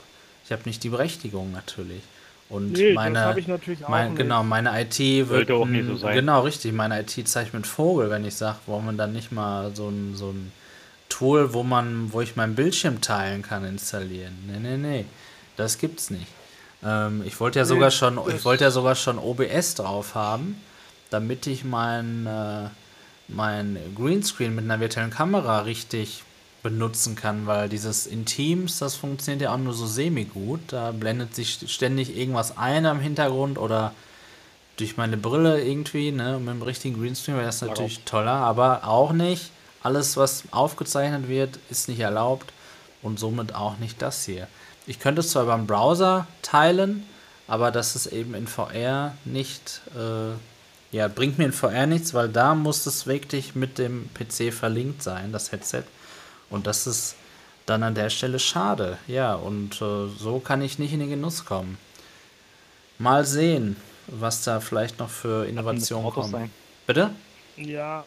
Ich 0.44 0.52
habe 0.52 0.62
nicht 0.64 0.82
die 0.84 0.88
Berechtigung 0.90 1.52
natürlich. 1.52 2.02
Und 2.48 2.72
Nee, 2.72 2.92
meine, 2.94 3.20
habe 3.20 3.40
ich 3.40 3.48
natürlich 3.48 3.84
auch 3.84 3.88
mein, 3.88 4.10
nicht. 4.10 4.18
genau, 4.18 4.44
meine 4.44 4.80
IT 4.80 4.98
wird. 5.28 5.50
Auch 5.50 5.66
nie 5.66 5.82
so 5.82 5.92
ein- 5.92 5.98
sein. 5.98 6.14
Genau, 6.14 6.42
richtig. 6.42 6.72
Meine 6.72 7.00
IT 7.00 7.26
zeigt 7.28 7.52
mit 7.54 7.66
Vogel, 7.66 8.08
wenn 8.10 8.24
ich 8.24 8.36
sage, 8.36 8.58
warum 8.66 8.86
man 8.86 8.96
dann 8.96 9.12
nicht 9.12 9.32
mal 9.32 9.74
so 9.74 9.88
ein, 9.88 10.14
so 10.14 10.30
ein 10.30 10.52
Tool, 11.08 11.52
wo 11.54 11.64
man, 11.64 12.12
wo 12.12 12.20
ich 12.20 12.36
meinen 12.36 12.54
Bildschirm 12.54 13.00
teilen 13.00 13.42
kann, 13.42 13.64
installieren. 13.64 14.36
Nee, 14.46 14.58
nee, 14.60 14.76
nee. 14.76 15.04
Das 15.56 15.78
gibt's 15.78 16.10
nicht. 16.10 16.26
Ähm, 16.84 17.22
ich 17.24 17.38
wollte 17.40 17.58
ja 17.58 17.64
sogar 17.64 17.90
schon, 17.90 18.18
ich 18.34 18.44
wollte 18.44 18.64
ja 18.64 18.70
sogar 18.70 18.94
schon 18.94 19.18
OBS 19.18 19.74
drauf 19.74 20.14
haben, 20.14 20.60
damit 21.10 21.46
ich 21.46 21.64
mein, 21.64 22.26
äh, 22.26 22.68
mein 23.28 23.78
Greenscreen 23.94 24.54
mit 24.54 24.64
einer 24.64 24.80
virtuellen 24.80 25.10
Kamera 25.10 25.60
richtig 25.60 26.22
benutzen 26.62 27.14
kann, 27.14 27.46
weil 27.46 27.68
dieses 27.68 28.06
in 28.06 28.24
Teams, 28.24 28.80
das 28.80 28.96
funktioniert 28.96 29.42
ja 29.42 29.54
auch 29.54 29.58
nur 29.58 29.72
so 29.72 29.86
semi-gut. 29.86 30.60
Da 30.68 30.90
blendet 30.90 31.34
sich 31.34 31.60
ständig 31.68 32.16
irgendwas 32.16 32.56
ein 32.56 32.86
am 32.86 32.98
Hintergrund 32.98 33.56
oder 33.56 33.92
durch 34.76 34.96
meine 34.96 35.16
Brille 35.16 35.62
irgendwie, 35.62 36.10
ne, 36.12 36.38
mit 36.38 36.48
dem 36.48 36.62
richtigen 36.62 37.00
Greenscreen 37.00 37.36
wäre 37.36 37.46
das 37.46 37.62
natürlich 37.62 38.00
toller, 38.00 38.32
aber 38.32 38.84
auch 38.84 39.12
nicht. 39.12 39.50
Alles, 39.82 40.16
was 40.16 40.42
aufgezeichnet 40.50 41.28
wird, 41.28 41.58
ist 41.70 41.88
nicht 41.88 42.00
erlaubt 42.00 42.52
und 43.02 43.20
somit 43.20 43.54
auch 43.54 43.78
nicht 43.78 44.02
das 44.02 44.24
hier. 44.24 44.48
Ich 44.86 45.00
könnte 45.00 45.20
es 45.20 45.30
zwar 45.30 45.46
beim 45.46 45.66
Browser 45.66 46.26
teilen, 46.42 47.04
aber 47.48 47.70
das 47.70 47.96
ist 47.96 48.06
eben 48.06 48.34
in 48.34 48.46
VR 48.46 49.14
nicht, 49.24 49.80
äh, 49.96 50.96
ja, 50.96 51.08
bringt 51.08 51.38
mir 51.38 51.46
in 51.46 51.52
VR 51.52 51.86
nichts, 51.86 52.14
weil 52.14 52.28
da 52.28 52.54
muss 52.54 52.86
es 52.86 53.06
wirklich 53.06 53.54
mit 53.54 53.78
dem 53.78 54.08
PC 54.14 54.52
verlinkt 54.52 55.02
sein, 55.02 55.32
das 55.32 55.52
Headset. 55.52 55.84
Und 56.50 56.66
das 56.66 56.86
ist 56.86 57.16
dann 57.66 57.82
an 57.82 57.94
der 57.94 58.10
Stelle 58.10 58.38
schade. 58.38 58.98
Ja, 59.08 59.34
und 59.34 59.80
äh, 59.82 60.08
so 60.18 60.38
kann 60.42 60.62
ich 60.62 60.78
nicht 60.78 60.92
in 60.92 61.00
den 61.00 61.10
Genuss 61.10 61.44
kommen. 61.44 61.78
Mal 62.98 63.24
sehen, 63.24 63.76
was 64.06 64.44
da 64.44 64.60
vielleicht 64.60 64.98
noch 65.00 65.10
für 65.10 65.46
Innovationen 65.46 66.10
kommen. 66.12 66.30
sein. 66.30 66.50
Bitte? 66.86 67.10
Ja, 67.56 68.04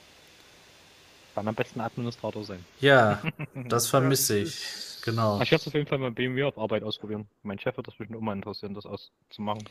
Dann 1.36 1.48
am 1.48 1.56
besten 1.56 1.82
Administrator 1.82 2.44
sein. 2.44 2.64
Ja, 2.80 3.22
das 3.68 3.88
vermisse 3.88 4.38
ich. 4.40 4.58
Genau. 5.04 5.42
Ich 5.42 5.52
werde 5.52 5.62
es 5.62 5.68
auf 5.68 5.74
jeden 5.74 5.88
Fall 5.88 5.98
mal 5.98 6.12
BMW 6.12 6.44
auf 6.44 6.58
Arbeit 6.58 6.84
ausprobieren. 6.84 7.28
Mein 7.44 7.60
Chef 7.60 7.78
wird 7.78 7.88
das 7.88 7.96
bestimmt 7.96 8.22
mal 8.22 8.36
interessieren, 8.36 8.74
das 8.74 8.86
auszumachen. 8.86 9.64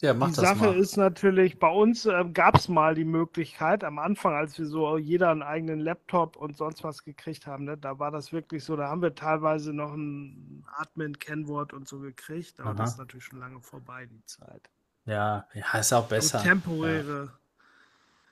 Ja, 0.00 0.14
mach 0.14 0.28
die 0.28 0.36
das 0.36 0.44
Sache 0.44 0.66
mal. 0.66 0.78
ist 0.78 0.96
natürlich, 0.96 1.58
bei 1.58 1.70
uns 1.70 2.06
äh, 2.06 2.24
gab 2.32 2.56
es 2.56 2.68
mal 2.68 2.94
die 2.94 3.04
Möglichkeit, 3.04 3.82
am 3.82 3.98
Anfang, 3.98 4.32
als 4.34 4.56
wir 4.56 4.66
so 4.66 4.96
jeder 4.96 5.30
einen 5.30 5.42
eigenen 5.42 5.80
Laptop 5.80 6.36
und 6.36 6.56
sonst 6.56 6.84
was 6.84 7.04
gekriegt 7.04 7.48
haben, 7.48 7.64
ne, 7.64 7.76
da 7.76 7.98
war 7.98 8.12
das 8.12 8.32
wirklich 8.32 8.62
so, 8.62 8.76
da 8.76 8.88
haben 8.88 9.02
wir 9.02 9.16
teilweise 9.16 9.72
noch 9.72 9.92
ein 9.92 10.64
Admin-Kennwort 10.76 11.72
und 11.72 11.88
so 11.88 11.98
gekriegt, 11.98 12.60
aber 12.60 12.70
Aha. 12.70 12.76
das 12.76 12.92
ist 12.92 12.98
natürlich 12.98 13.24
schon 13.24 13.40
lange 13.40 13.60
vorbei, 13.60 14.06
die 14.06 14.24
Zeit. 14.24 14.70
Ja, 15.04 15.48
ja, 15.52 15.78
ist 15.78 15.92
auch 15.92 16.06
besser. 16.06 16.38
So 16.38 16.44
temporäre. 16.44 17.32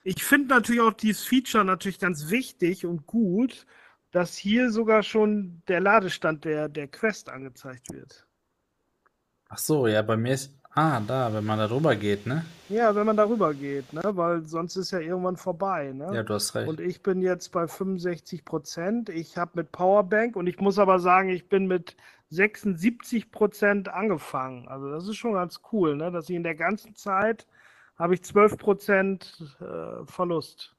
Ich 0.03 0.23
finde 0.23 0.47
natürlich 0.55 0.81
auch 0.81 0.93
dieses 0.93 1.25
Feature 1.25 1.65
natürlich 1.65 1.99
ganz 1.99 2.29
wichtig 2.29 2.85
und 2.85 3.05
gut, 3.07 3.65
dass 4.11 4.35
hier 4.35 4.71
sogar 4.71 5.03
schon 5.03 5.61
der 5.67 5.79
Ladestand 5.79 6.45
der, 6.45 6.69
der 6.69 6.87
Quest 6.87 7.29
angezeigt 7.29 7.91
wird. 7.91 8.25
Ach 9.49 9.57
so, 9.57 9.87
ja, 9.87 10.01
bei 10.01 10.17
mir 10.17 10.33
ist. 10.33 10.53
Ah, 10.77 10.99
da, 10.99 11.33
wenn 11.33 11.43
man 11.43 11.57
da 11.57 11.67
drüber 11.67 11.95
geht, 11.95 12.27
ne? 12.27 12.45
Ja, 12.69 12.93
wenn 12.93 13.07
man 13.07 13.17
darüber 13.17 13.51
geht, 13.51 13.91
ne? 13.93 14.01
weil 14.03 14.45
sonst 14.45 14.75
ist 14.75 14.91
ja 14.91 14.99
irgendwann 14.99 15.35
vorbei. 15.35 15.91
Ne? 15.91 16.07
Ja, 16.13 16.21
du 16.21 16.35
hast 16.35 16.53
recht. 16.53 16.69
Und 16.69 16.79
ich 16.79 17.01
bin 17.01 17.23
jetzt 17.23 17.51
bei 17.51 17.67
65 17.67 18.45
Prozent. 18.45 19.09
Ich 19.09 19.37
habe 19.37 19.53
mit 19.55 19.71
Powerbank 19.71 20.35
und 20.35 20.45
ich 20.45 20.59
muss 20.59 20.77
aber 20.77 20.99
sagen, 20.99 21.29
ich 21.29 21.49
bin 21.49 21.65
mit 21.65 21.95
76 22.29 23.31
Prozent 23.31 23.89
angefangen. 23.89 24.67
Also 24.67 24.91
das 24.91 25.07
ist 25.07 25.15
schon 25.15 25.33
ganz 25.33 25.61
cool, 25.71 25.95
ne? 25.95 26.11
dass 26.11 26.29
ich 26.29 26.35
in 26.35 26.43
der 26.43 26.53
ganzen 26.53 26.93
Zeit 26.93 27.47
habe 27.97 28.13
ich 28.13 28.23
12 28.23 28.57
Prozent 28.59 29.57
äh, 29.59 30.05
Verlust. 30.05 30.75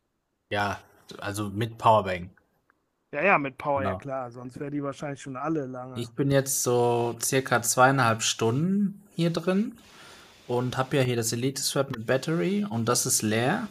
Ja, 0.51 0.79
also 1.19 1.49
mit 1.49 1.77
Powerbank. 1.77 2.31
Ja, 3.13 3.23
ja, 3.25 3.39
mit 3.39 3.57
Power, 3.57 3.83
ja 3.83 3.89
Genau. 3.91 3.99
klar. 3.99 4.31
Sonst 4.31 4.61
wäre 4.61 4.71
die 4.71 4.83
wahrscheinlich 4.83 5.23
schon 5.23 5.37
alle 5.37 5.67
lange. 5.67 5.99
Ich 5.99 6.11
bin 6.11 6.31
jetzt 6.31 6.63
so 6.63 7.17
circa 7.23 7.63
zweieinhalb 7.63 8.23
Stunden 8.23 9.03
hier 9.15 9.31
drin 9.31 9.79
und 10.47 10.77
habe 10.77 10.97
ja 10.97 11.03
hier 11.03 11.17
das 11.17 11.33
Elite 11.33 11.63
Strap 11.63 11.91
mit 11.91 12.07
Battery 12.07 12.67
und 12.69 12.87
das 12.87 13.07
ist 13.07 13.23
leer. 13.23 13.69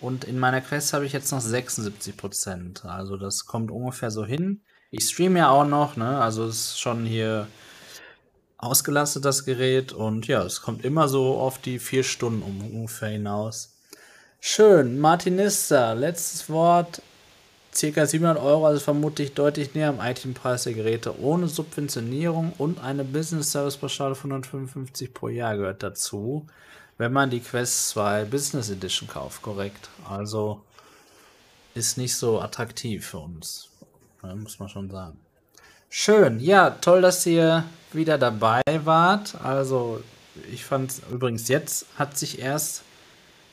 Und 0.00 0.24
in 0.24 0.38
meiner 0.38 0.60
Quest 0.60 0.92
habe 0.92 1.04
ich 1.06 1.12
jetzt 1.12 1.30
noch 1.30 1.40
76%. 1.40 2.86
Also 2.86 3.16
das 3.16 3.46
kommt 3.46 3.70
ungefähr 3.70 4.10
so 4.10 4.24
hin. 4.24 4.62
Ich 4.90 5.08
streame 5.08 5.38
ja 5.40 5.50
auch 5.50 5.66
noch, 5.66 5.96
ne? 5.96 6.20
Also 6.20 6.44
es 6.46 6.56
ist 6.72 6.80
schon 6.80 7.04
hier 7.04 7.46
ausgelastet, 8.58 9.24
das 9.24 9.44
Gerät. 9.44 9.92
Und 9.92 10.26
ja, 10.26 10.42
es 10.42 10.62
kommt 10.62 10.84
immer 10.84 11.08
so 11.08 11.38
auf 11.38 11.58
die 11.58 11.78
vier 11.78 12.02
Stunden 12.02 12.42
um 12.42 12.60
ungefähr 12.74 13.10
hinaus. 13.10 13.76
Schön. 14.40 14.98
Martinista, 14.98 15.92
letztes 15.92 16.48
Wort. 16.48 17.02
Circa 17.72 18.04
700 18.04 18.42
Euro, 18.42 18.66
also 18.66 18.80
vermutlich 18.80 19.34
deutlich 19.34 19.74
näher 19.74 19.90
am 19.90 20.00
Itempreis 20.00 20.64
der 20.64 20.74
Geräte 20.74 21.20
ohne 21.20 21.46
Subventionierung 21.46 22.52
und 22.58 22.80
eine 22.82 23.04
Business 23.04 23.52
Service 23.52 23.76
Pauschale 23.76 24.16
von 24.16 24.32
155 24.32 25.14
pro 25.14 25.28
Jahr 25.28 25.56
gehört 25.56 25.82
dazu, 25.82 26.46
wenn 26.98 27.12
man 27.12 27.30
die 27.30 27.40
Quest 27.40 27.90
2 27.90 28.24
Business 28.24 28.70
Edition 28.70 29.08
kauft, 29.08 29.42
korrekt. 29.42 29.88
Also 30.08 30.62
ist 31.74 31.96
nicht 31.96 32.16
so 32.16 32.40
attraktiv 32.40 33.06
für 33.06 33.18
uns, 33.18 33.68
muss 34.22 34.58
man 34.58 34.68
schon 34.68 34.90
sagen. 34.90 35.18
Schön, 35.88 36.40
ja, 36.40 36.70
toll, 36.70 37.00
dass 37.02 37.24
ihr 37.24 37.64
wieder 37.92 38.18
dabei 38.18 38.62
wart. 38.84 39.36
Also 39.42 40.02
ich 40.52 40.64
fand 40.64 40.94
übrigens 41.10 41.48
jetzt 41.48 41.86
hat 41.96 42.18
sich 42.18 42.40
erst 42.40 42.82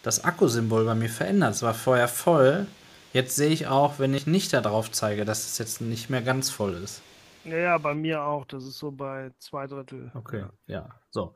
das 0.04 0.24
Akkusymbol 0.24 0.86
bei 0.86 0.96
mir 0.96 1.10
verändert. 1.10 1.56
Es 1.56 1.62
war 1.62 1.74
vorher 1.74 2.08
voll. 2.08 2.66
Jetzt 3.14 3.36
sehe 3.36 3.50
ich 3.50 3.68
auch, 3.68 4.00
wenn 4.00 4.14
ich 4.14 4.28
nicht 4.28 4.54
darauf 4.54 4.92
zeige, 4.92 5.26
dass 5.26 5.46
es 5.46 5.58
jetzt 5.58 5.82
nicht 5.82 6.10
mehr 6.10 6.22
ganz 6.22 6.50
voll 6.50 6.74
ist. 6.76 7.02
Ja, 7.46 7.58
ja, 7.58 7.78
bei 7.78 7.94
mir 7.94 8.22
auch. 8.24 8.46
Das 8.46 8.66
ist 8.66 8.78
so 8.78 8.92
bei 8.92 9.32
zwei 9.40 9.68
Drittel. 9.68 10.12
Okay, 10.14 10.40
Ja. 10.42 10.50
ja. 10.68 10.90
So. 11.12 11.34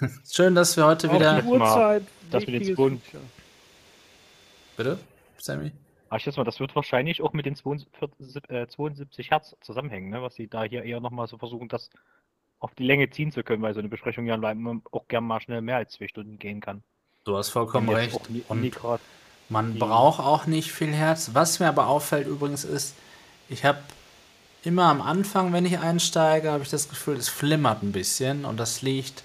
Schön, 0.30 0.54
dass 0.54 0.76
wir 0.76 0.84
heute 0.86 1.08
Auch 1.10 1.14
wieder. 1.14 1.40
die 1.40 1.46
Uhrzeit. 1.48 2.02
das 2.30 2.46
mit 2.46 2.54
den 2.66 2.72
Spoon. 2.74 3.02
Bitte, 4.76 4.98
Sammy? 5.38 5.72
Ach, 6.10 6.18
ich 6.18 6.22
schätze 6.22 6.38
mal, 6.38 6.44
das 6.44 6.60
wird 6.60 6.76
wahrscheinlich 6.76 7.20
auch 7.22 7.32
mit 7.32 7.46
den 7.46 7.56
72, 7.56 8.48
äh, 8.50 8.68
72 8.68 9.30
Hertz 9.30 9.56
zusammenhängen, 9.60 10.10
ne? 10.10 10.22
was 10.22 10.34
sie 10.34 10.46
da 10.46 10.62
hier 10.64 10.84
eher 10.84 11.00
nochmal 11.00 11.26
so 11.26 11.38
versuchen, 11.38 11.68
das 11.68 11.90
auf 12.60 12.74
die 12.74 12.84
Länge 12.84 13.10
ziehen 13.10 13.32
zu 13.32 13.42
können, 13.42 13.62
weil 13.62 13.74
so 13.74 13.80
eine 13.80 13.88
Besprechung 13.88 14.26
ja 14.26 14.38
auch 14.92 15.08
gern 15.08 15.24
mal 15.24 15.40
schnell 15.40 15.62
mehr 15.62 15.76
als 15.76 15.92
zwei 15.94 16.06
Stunden 16.08 16.38
gehen 16.38 16.60
kann. 16.60 16.82
Du 17.24 17.36
hast 17.36 17.48
vollkommen 17.50 17.88
Und 17.88 17.94
recht. 17.96 18.14
auch 18.14 18.28
nie, 18.28 18.44
Und 18.48 18.60
nie 18.60 18.70
grad- 18.70 19.00
Man 19.48 19.74
Die- 19.74 19.78
braucht 19.78 20.20
auch 20.20 20.46
nicht 20.46 20.72
viel 20.72 20.92
Herz. 20.92 21.30
Was 21.32 21.60
mir 21.60 21.68
aber 21.68 21.86
auffällt 21.86 22.26
übrigens 22.26 22.64
ist, 22.64 22.94
ich 23.48 23.64
habe 23.64 23.78
immer 24.64 24.84
am 24.86 25.00
Anfang, 25.00 25.52
wenn 25.52 25.64
ich 25.64 25.78
einsteige, 25.78 26.50
habe 26.50 26.64
ich 26.64 26.70
das 26.70 26.88
Gefühl, 26.88 27.16
es 27.16 27.28
flimmert 27.28 27.82
ein 27.82 27.92
bisschen 27.92 28.44
und 28.44 28.56
das 28.58 28.82
liegt 28.82 29.22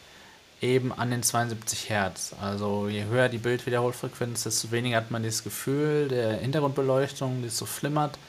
eben 0.61 0.93
an 0.93 1.09
den 1.09 1.23
72 1.23 1.89
Hertz. 1.89 2.35
Also 2.39 2.87
je 2.87 3.05
höher 3.05 3.29
die 3.29 3.39
Bildwiederholfrequenz, 3.39 4.43
desto 4.43 4.69
weniger 4.69 4.97
hat 4.97 5.09
man 5.09 5.23
dieses 5.23 5.43
Gefühl 5.43 6.07
der 6.07 6.35
Hintergrundbeleuchtung, 6.37 7.41
die 7.41 7.49
so 7.49 7.65
flimmert. 7.65 8.19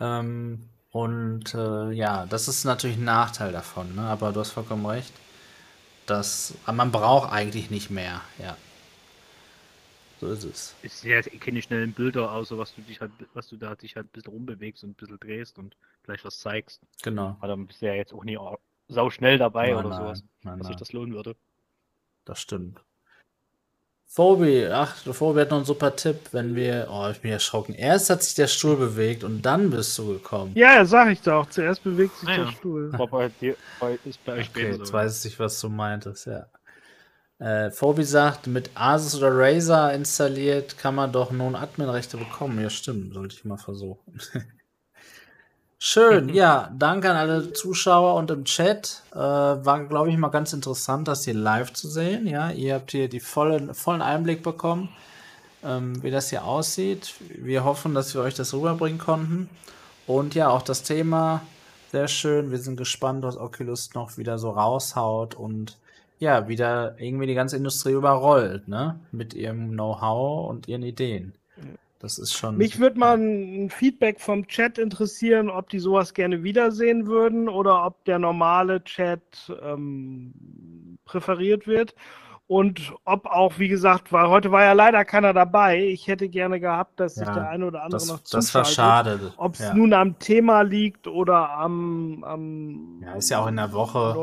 Ähm, 0.00 0.68
und 0.90 1.54
äh, 1.54 1.92
ja, 1.92 2.26
das 2.26 2.48
ist 2.48 2.64
natürlich 2.64 2.96
ein 2.96 3.04
Nachteil 3.04 3.52
davon, 3.52 3.94
ne? 3.94 4.02
aber 4.02 4.32
du 4.32 4.40
hast 4.40 4.50
vollkommen 4.50 4.84
recht. 4.86 5.12
Das, 6.06 6.54
man 6.66 6.90
braucht 6.90 7.30
eigentlich 7.30 7.70
nicht 7.70 7.90
mehr, 7.90 8.20
ja. 8.42 8.56
So 10.20 10.26
ist 10.26 10.44
es. 10.44 10.74
ist 10.82 11.02
ja 11.02 11.22
keine 11.22 11.62
schnellen 11.62 11.94
Bilder, 11.94 12.30
außer 12.32 12.58
was 12.58 12.74
du 12.74 12.82
dich 12.82 13.00
halt, 13.00 13.10
was 13.32 13.48
du 13.48 13.56
da 13.56 13.74
dich 13.74 13.96
halt 13.96 14.06
ein 14.06 14.10
bisschen 14.12 14.32
rumbewegst 14.32 14.84
und 14.84 14.90
ein 14.90 14.94
bisschen 14.94 15.18
drehst 15.18 15.58
und 15.58 15.76
vielleicht 16.02 16.26
was 16.26 16.38
zeigst. 16.38 16.82
Genau. 17.02 17.36
Aber 17.38 17.48
dann 17.48 17.66
bist 17.66 17.80
du 17.80 17.86
ja 17.86 17.94
jetzt 17.94 18.12
auch 18.12 18.24
nie 18.24 18.38
sau 18.88 19.08
schnell 19.08 19.38
dabei 19.38 19.70
Nein, 19.70 19.76
oder 19.78 19.88
nein, 19.88 19.98
sowas, 19.98 20.24
nein, 20.42 20.58
dass 20.58 20.66
sich 20.66 20.76
das 20.76 20.92
lohnen 20.92 21.14
würde. 21.14 21.36
Das 22.26 22.38
stimmt. 22.38 22.80
Phobi, 24.12 24.66
ach, 24.66 24.96
Phobi 24.96 25.40
hat 25.40 25.50
noch 25.50 25.58
einen 25.58 25.66
super 25.66 25.94
Tipp, 25.94 26.16
wenn 26.32 26.56
wir, 26.56 26.88
oh, 26.90 27.08
ich 27.10 27.20
bin 27.20 27.30
erschrocken. 27.30 27.74
Erst 27.74 28.10
hat 28.10 28.24
sich 28.24 28.34
der 28.34 28.48
Stuhl 28.48 28.76
bewegt 28.76 29.22
und 29.22 29.42
dann 29.42 29.70
bist 29.70 29.96
du 29.96 30.08
gekommen. 30.08 30.52
Ja, 30.56 30.84
sag 30.84 31.12
ich 31.12 31.22
doch. 31.22 31.48
Zuerst 31.48 31.84
bewegt 31.84 32.16
sich 32.16 32.28
Ah, 32.28 32.34
der 32.34 32.44
ja. 32.46 32.52
Stuhl. 32.52 32.92
War 32.92 33.06
bei 33.06 33.28
dir, 33.40 33.56
bei, 33.78 33.98
ist 34.04 34.22
bei 34.24 34.34
euch 34.34 34.50
Okay, 34.50 34.72
jetzt 34.72 34.92
weiß 34.92 35.24
ich, 35.26 35.38
was 35.38 35.60
du 35.60 35.68
meintest, 35.68 36.26
ja. 36.26 36.46
Äh, 37.40 37.70
Phobi 37.70 38.04
sagt, 38.04 38.46
mit 38.48 38.70
Asus 38.74 39.16
oder 39.16 39.30
Razer 39.32 39.94
installiert 39.94 40.76
kann 40.76 40.94
man 40.94 41.10
doch 41.10 41.30
nun 41.30 41.56
Adminrechte 41.56 42.18
bekommen. 42.18 42.60
Ja, 42.60 42.68
stimmt, 42.68 43.14
sollte 43.14 43.34
ich 43.34 43.44
mal 43.46 43.56
versuchen. 43.56 44.20
Schön, 45.78 46.28
ja, 46.28 46.70
danke 46.76 47.10
an 47.10 47.16
alle 47.16 47.54
Zuschauer 47.54 48.16
und 48.16 48.30
im 48.30 48.44
Chat. 48.44 49.02
Äh, 49.12 49.16
war, 49.16 49.84
glaube 49.86 50.10
ich, 50.10 50.18
mal 50.18 50.28
ganz 50.28 50.52
interessant, 50.52 51.08
das 51.08 51.24
hier 51.24 51.32
live 51.32 51.72
zu 51.72 51.88
sehen. 51.88 52.26
Ja, 52.26 52.50
ihr 52.50 52.74
habt 52.74 52.90
hier 52.90 53.08
die 53.08 53.20
vollen, 53.20 53.72
vollen 53.72 54.02
Einblick 54.02 54.42
bekommen, 54.42 54.90
ähm, 55.64 56.02
wie 56.02 56.10
das 56.10 56.28
hier 56.28 56.44
aussieht. 56.44 57.14
Wir 57.30 57.64
hoffen, 57.64 57.94
dass 57.94 58.14
wir 58.14 58.20
euch 58.20 58.34
das 58.34 58.52
rüberbringen 58.52 58.98
konnten. 58.98 59.48
Und 60.06 60.34
ja, 60.34 60.50
auch 60.50 60.60
das 60.60 60.82
Thema, 60.82 61.40
sehr 61.90 62.08
schön. 62.08 62.50
Wir 62.50 62.58
sind 62.58 62.76
gespannt, 62.76 63.22
was 63.24 63.38
Oculus 63.38 63.94
noch 63.94 64.18
wieder 64.18 64.38
so 64.38 64.50
raushaut 64.50 65.34
und 65.34 65.78
ja, 66.20 66.48
wieder 66.48 67.00
irgendwie 67.00 67.26
die 67.26 67.34
ganze 67.34 67.56
Industrie 67.56 67.92
überrollt, 67.92 68.68
ne? 68.68 69.00
Mit 69.10 69.34
ihrem 69.34 69.72
Know-how 69.72 70.48
und 70.48 70.68
ihren 70.68 70.82
Ideen. 70.82 71.32
Das 71.98 72.18
ist 72.18 72.32
schon. 72.32 72.56
Mich 72.56 72.78
würde 72.78 72.98
mal 72.98 73.18
ein 73.18 73.68
Feedback 73.70 74.20
vom 74.20 74.46
Chat 74.46 74.78
interessieren, 74.78 75.50
ob 75.50 75.68
die 75.70 75.78
sowas 75.78 76.14
gerne 76.14 76.42
wiedersehen 76.42 77.06
würden 77.06 77.48
oder 77.48 77.84
ob 77.84 78.04
der 78.04 78.18
normale 78.18 78.82
Chat 78.84 79.20
ähm, 79.62 80.98
präferiert 81.04 81.66
wird. 81.66 81.94
Und 82.46 82.92
ob 83.04 83.26
auch, 83.26 83.58
wie 83.58 83.68
gesagt, 83.68 84.12
weil 84.12 84.28
heute 84.28 84.50
war 84.50 84.62
ja 84.64 84.72
leider 84.72 85.04
keiner 85.04 85.32
dabei. 85.32 85.86
Ich 85.86 86.08
hätte 86.08 86.28
gerne 86.28 86.58
gehabt, 86.58 86.98
dass 86.98 87.18
sich 87.18 87.28
Ja, 87.28 87.34
der 87.34 87.48
eine 87.48 87.66
oder 87.66 87.84
andere 87.84 88.00
das, 88.00 88.08
noch 88.08 88.20
das 88.28 88.52
war 88.54 88.64
zuschaltet. 88.64 88.74
schade. 88.74 89.32
Ob 89.36 89.54
es 89.54 89.60
ja. 89.60 89.72
nun 89.72 89.92
am 89.92 90.18
Thema 90.18 90.62
liegt 90.62 91.06
oder 91.06 91.50
am, 91.50 92.24
am 92.24 93.02
Ja, 93.02 93.14
ist 93.14 93.30
ja 93.30 93.40
auch 93.40 93.46
in 93.46 93.56
der 93.56 93.72
Woche. 93.72 94.20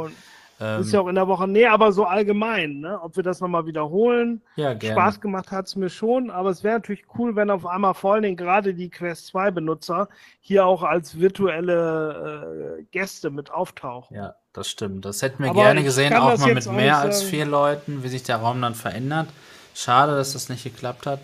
Ähm, 0.59 0.81
ist 0.81 0.91
ja 0.91 1.01
auch 1.01 1.07
in 1.07 1.15
der 1.15 1.27
Woche. 1.27 1.47
Nee, 1.47 1.67
aber 1.67 1.91
so 1.91 2.05
allgemein, 2.05 2.79
ne? 2.79 2.99
Ob 3.01 3.15
wir 3.15 3.23
das 3.23 3.41
nochmal 3.41 3.65
wiederholen. 3.67 4.41
ja, 4.55 4.73
gerne. 4.73 4.99
Spaß 4.99 5.21
gemacht 5.21 5.51
hat 5.51 5.67
es 5.67 5.75
mir 5.75 5.89
schon, 5.89 6.31
aber 6.31 6.49
es 6.49 6.63
wäre 6.63 6.75
natürlich 6.75 7.03
cool, 7.17 7.35
wenn 7.35 7.51
auf 7.51 7.65
einmal 7.65 7.93
vor 7.93 8.13
allen 8.13 8.23
Dingen 8.23 8.37
gerade 8.37 8.73
die 8.73 8.89
Quest 8.89 9.27
2 9.27 9.51
Benutzer 9.51 10.09
hier 10.39 10.65
auch 10.65 10.81
als 10.81 11.19
virtuelle 11.19 12.79
äh, 12.79 12.83
Gäste 12.91 13.29
mit 13.29 13.51
auftauchen. 13.51 14.17
Ja, 14.17 14.35
das 14.53 14.69
stimmt. 14.69 15.05
Das 15.05 15.21
hätten 15.21 15.43
wir 15.43 15.51
Aber 15.51 15.61
gerne 15.61 15.83
gesehen, 15.83 16.13
auch 16.15 16.37
mal 16.37 16.53
mit 16.53 16.71
mehr 16.71 16.97
als 16.97 17.21
vier 17.21 17.45
Leuten, 17.45 18.03
wie 18.03 18.07
sich 18.07 18.23
der 18.23 18.37
Raum 18.37 18.61
dann 18.61 18.73
verändert. 18.73 19.27
Schade, 19.75 20.15
dass 20.15 20.33
das 20.33 20.49
nicht 20.49 20.63
geklappt 20.63 21.05
hat, 21.05 21.19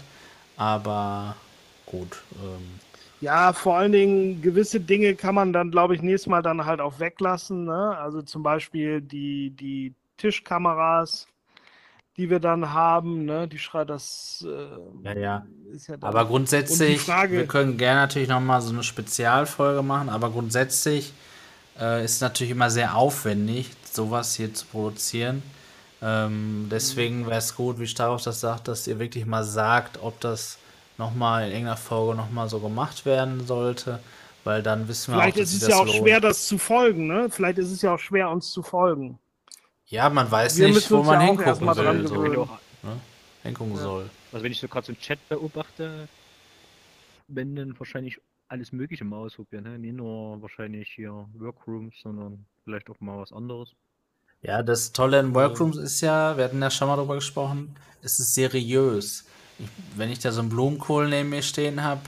aber 0.57 1.35
gut. 1.87 2.21
Ähm, 2.35 2.79
Ja, 3.23 3.53
vor 3.53 3.77
allen 3.77 3.93
Dingen 3.93 4.41
gewisse 4.41 4.81
Dinge 4.81 5.15
kann 5.15 5.33
man 5.33 5.53
dann, 5.53 5.71
glaube 5.71 5.95
ich, 5.95 6.01
nächstes 6.01 6.27
Mal 6.27 6.41
dann 6.41 6.65
halt 6.65 6.81
auch 6.81 6.99
weglassen. 6.99 7.63
Ne? 7.63 7.97
Also 7.97 8.21
zum 8.21 8.43
Beispiel 8.43 8.99
die, 8.99 9.51
die 9.51 9.93
Tischkameras, 10.17 11.27
die 12.17 12.29
wir 12.29 12.41
dann 12.41 12.73
haben, 12.73 13.23
ne? 13.23 13.47
Die 13.47 13.57
schreit 13.59 13.89
das 13.89 14.45
äh, 14.45 15.07
ja, 15.07 15.17
ja. 15.17 15.45
ist 15.71 15.87
ja. 15.87 15.95
Aber 16.01 16.25
grundsätzlich, 16.25 16.99
Frage- 16.99 17.37
wir 17.37 17.47
können 17.47 17.77
gerne 17.77 18.01
natürlich 18.01 18.27
nochmal 18.27 18.61
so 18.61 18.73
eine 18.73 18.83
Spezialfolge 18.83 19.83
machen, 19.83 20.09
aber 20.09 20.29
grundsätzlich 20.29 21.13
äh, 21.79 22.03
ist 22.03 22.15
es 22.15 22.21
natürlich 22.21 22.51
immer 22.51 22.69
sehr 22.69 22.95
aufwendig, 22.95 23.71
sowas 23.89 24.35
hier 24.35 24.53
zu 24.53 24.65
produzieren. 24.65 25.41
Ähm, 26.01 26.67
deswegen 26.69 27.25
wäre 27.25 27.37
es 27.37 27.55
gut, 27.55 27.79
wie 27.79 27.87
Starov 27.87 28.21
das 28.21 28.41
sagt, 28.41 28.67
dass 28.67 28.85
ihr 28.85 28.99
wirklich 28.99 29.25
mal 29.25 29.45
sagt, 29.45 29.97
ob 30.03 30.19
das 30.19 30.59
nochmal 31.03 31.43
in 31.45 31.51
irgendeiner 31.51 31.77
Folge 31.77 32.15
nochmal 32.15 32.47
so 32.49 32.59
gemacht 32.59 33.05
werden 33.05 33.45
sollte, 33.45 33.99
weil 34.43 34.63
dann 34.63 34.87
wissen 34.87 35.13
wir 35.13 35.19
Vielleicht 35.21 35.37
auch, 35.37 35.41
dass 35.41 35.53
ist 35.53 35.63
es 35.63 35.69
ja 35.69 35.75
auch 35.77 35.85
lohnt. 35.85 35.97
schwer, 35.97 36.19
das 36.21 36.47
zu 36.47 36.57
folgen, 36.57 37.07
ne? 37.07 37.29
Vielleicht 37.29 37.57
ist 37.57 37.71
es 37.71 37.81
ja 37.81 37.93
auch 37.95 37.99
schwer, 37.99 38.29
uns 38.29 38.51
zu 38.51 38.63
folgen. 38.63 39.19
Ja, 39.87 40.09
man 40.09 40.29
weiß 40.31 40.57
Wir 40.57 40.69
nicht, 40.69 40.89
wo 40.91 41.03
man 41.03 41.19
ja 41.21 41.27
hingucken 41.27 41.67
will, 41.67 42.07
so, 42.07 42.41
auch, 42.41 42.59
hingucken 43.43 43.75
Ja. 43.75 43.81
soll. 43.81 44.09
also 44.31 44.43
wenn 44.43 44.51
ich 44.51 44.59
so 44.59 44.67
gerade 44.67 44.85
so 44.87 44.91
einen 44.91 44.99
Chat 44.99 45.19
beobachte, 45.29 46.07
wenn 47.27 47.55
dann 47.55 47.77
wahrscheinlich 47.79 48.19
alles 48.47 48.71
Mögliche 48.71 49.03
mal 49.03 49.17
ausprobieren. 49.17 49.63
Ne? 49.63 49.79
Nicht 49.79 49.95
nur 49.95 50.41
wahrscheinlich 50.41 50.89
hier 50.95 51.25
Workrooms, 51.33 51.95
sondern 52.03 52.45
vielleicht 52.63 52.89
auch 52.89 52.99
mal 52.99 53.19
was 53.19 53.31
anderes. 53.31 53.69
Ja, 54.41 54.61
das 54.61 54.91
Tolle 54.91 55.19
in 55.19 55.33
Workrooms 55.33 55.77
ist 55.77 56.01
ja, 56.01 56.37
wir 56.37 56.43
hatten 56.45 56.61
ja 56.61 56.69
schon 56.69 56.87
mal 56.87 56.97
drüber 56.97 57.15
gesprochen, 57.15 57.75
es 58.01 58.19
ist 58.19 58.33
seriös. 58.35 59.25
Wenn 59.95 60.11
ich 60.11 60.19
da 60.19 60.31
so 60.31 60.41
einen 60.41 60.49
Blumenkohl 60.49 61.09
neben 61.09 61.29
mir 61.29 61.41
stehen 61.43 61.83
habe, 61.83 62.01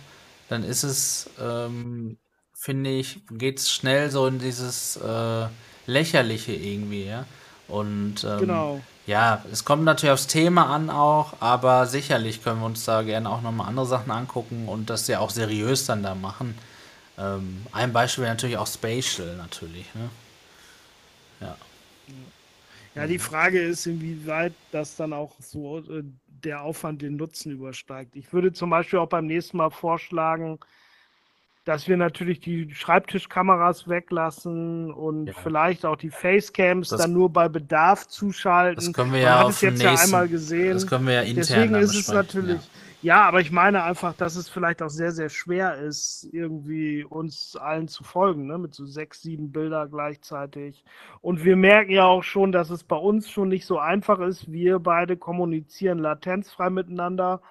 dann 0.50 0.64
ist 0.64 0.84
es, 0.84 1.30
ähm, 1.40 2.18
finde 2.54 2.92
ich, 2.92 3.20
geht 3.32 3.60
es 3.60 3.72
schnell 3.72 4.10
so 4.12 4.28
in 4.28 4.40
dieses 4.40 4.98
äh, 4.98 5.48
Lächerliche 5.88 6.54
irgendwie, 6.54 7.06
ja. 7.06 7.26
Und 7.68 8.24
ähm, 8.24 8.40
Genau. 8.40 8.82
ja, 9.08 9.44
es 9.52 9.66
kommt 9.66 9.84
natürlich 9.84 10.14
aufs 10.14 10.28
Thema 10.28 10.68
an 10.74 10.90
auch, 10.90 11.34
aber 11.42 11.86
sicherlich 11.88 12.44
können 12.44 12.60
wir 12.60 12.66
uns 12.68 12.86
da 12.86 13.02
gerne 13.04 13.30
auch 13.30 13.42
nochmal 13.42 13.68
andere 13.68 13.86
Sachen 13.86 14.12
angucken 14.12 14.68
und 14.68 14.90
das 14.90 15.08
ja 15.08 15.20
auch 15.20 15.30
seriös 15.32 15.86
dann 15.86 16.04
da 16.04 16.16
machen. 16.16 16.56
Ähm, 17.18 17.66
ein 17.72 17.94
Beispiel 17.94 18.24
wäre 18.24 18.34
natürlich 18.34 18.58
auch 18.58 18.68
Spatial 18.68 19.36
natürlich, 19.38 19.94
ne? 19.96 20.10
Ja. 21.40 21.56
Ja, 22.96 23.08
die 23.08 23.20
Frage 23.20 23.62
ist, 23.62 23.86
inwieweit 23.88 24.54
das 24.72 24.96
dann 24.96 25.12
auch 25.14 25.36
so 25.42 25.80
äh, 25.80 26.04
der 26.46 26.62
Aufwand 26.62 27.02
den 27.02 27.16
Nutzen 27.18 27.52
übersteigt. 27.52 28.16
Ich 28.16 28.32
würde 28.32 28.54
zum 28.54 28.70
Beispiel 28.70 29.00
auch 29.00 29.10
beim 29.10 29.26
nächsten 29.26 29.58
Mal 29.58 29.72
vorschlagen, 29.72 30.60
dass 31.66 31.88
wir 31.88 31.98
natürlich 31.98 32.40
die 32.40 32.72
Schreibtischkameras 32.76 33.88
weglassen 33.90 34.92
und 34.92 35.28
Ja. 35.28 35.34
vielleicht 35.42 35.84
auch 35.84 35.96
die 35.96 36.12
Facecams 36.12 36.90
Das- 36.90 37.02
dann 37.02 37.14
nur 37.14 37.34
bei 37.34 37.50
Bedarf 37.50 38.08
zuschalten. 38.08 38.76
Das 38.86 38.94
können 38.94 39.12
wir 39.12 39.20
Man 39.20 39.28
ja 39.28 39.40
hat 39.40 39.46
auf 39.46 39.52
es 39.54 39.62
jetzt 39.62 39.82
ja 39.82 39.90
nächsten, 39.92 40.06
einmal 40.14 40.28
gesehen. 40.28 40.74
Das 40.74 40.86
können 40.86 41.08
wir 41.08 41.14
ja 41.16 41.22
intern 41.22 41.36
Deswegen 41.38 41.76
ist 41.76 41.96
es 41.96 42.08
natürlich, 42.10 42.62
ja. 42.62 42.75
Aber 43.14 43.42
ich 43.42 43.52
meine 43.52 43.84
einfach, 43.84 44.16
dass 44.16 44.36
es 44.36 44.50
vielleicht 44.50 44.82
auch 44.82 44.90
sehr, 44.90 45.12
sehr 45.12 45.30
schwer 45.30 45.78
ist, 45.78 46.28
irgendwie 46.32 47.04
uns 47.04 47.56
allen 47.56 47.88
zu 47.88 48.04
folgen, 48.04 48.48
ne? 48.48 48.58
mit 48.58 48.74
so 48.74 48.86
sechs, 48.86 49.22
sieben 49.22 49.52
Bilder 49.52 49.88
gleichzeitig. 49.88 50.84
Und 51.22 51.44
wir 51.44 51.56
merken 51.56 51.92
ja 51.92 52.06
auch 52.06 52.24
schon, 52.24 52.52
dass 52.52 52.70
es 52.70 52.84
bei 52.84 52.96
uns 52.96 53.30
schon 53.30 53.50
nicht 53.50 53.66
so 53.66 53.78
einfach 53.80 54.20
ist. 54.20 54.52
Wir 54.52 54.80
beide 54.80 55.18
kommunizieren 55.18 56.00
latenzfrei 56.00 56.70
miteinander. 56.70 57.42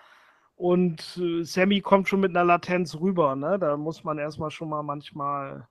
Und 0.56 1.18
äh, 1.18 1.44
Sammy 1.44 1.80
kommt 1.80 2.08
schon 2.08 2.20
mit 2.20 2.30
einer 2.30 2.44
Latenz 2.44 2.94
rüber, 2.94 3.36
ne? 3.36 3.58
Da 3.58 3.76
muss 3.76 4.02
man 4.02 4.18
erstmal 4.18 4.50
schon 4.50 4.68
mal 4.68 4.82
manchmal. 4.82 5.68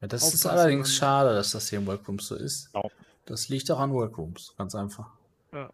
Ja, 0.00 0.08
das 0.08 0.32
ist 0.32 0.46
allerdings 0.46 0.94
schade, 0.94 1.34
dass 1.34 1.50
das 1.50 1.68
hier 1.68 1.78
im 1.80 1.86
Workrooms 1.86 2.28
so 2.28 2.36
ist. 2.36 2.70
Ja. 2.74 2.82
Das 3.26 3.48
liegt 3.48 3.70
auch 3.70 3.80
an 3.80 3.92
Workrooms, 3.92 4.54
ganz 4.56 4.74
einfach. 4.74 5.10
Ja, 5.52 5.58
ja. 5.60 5.70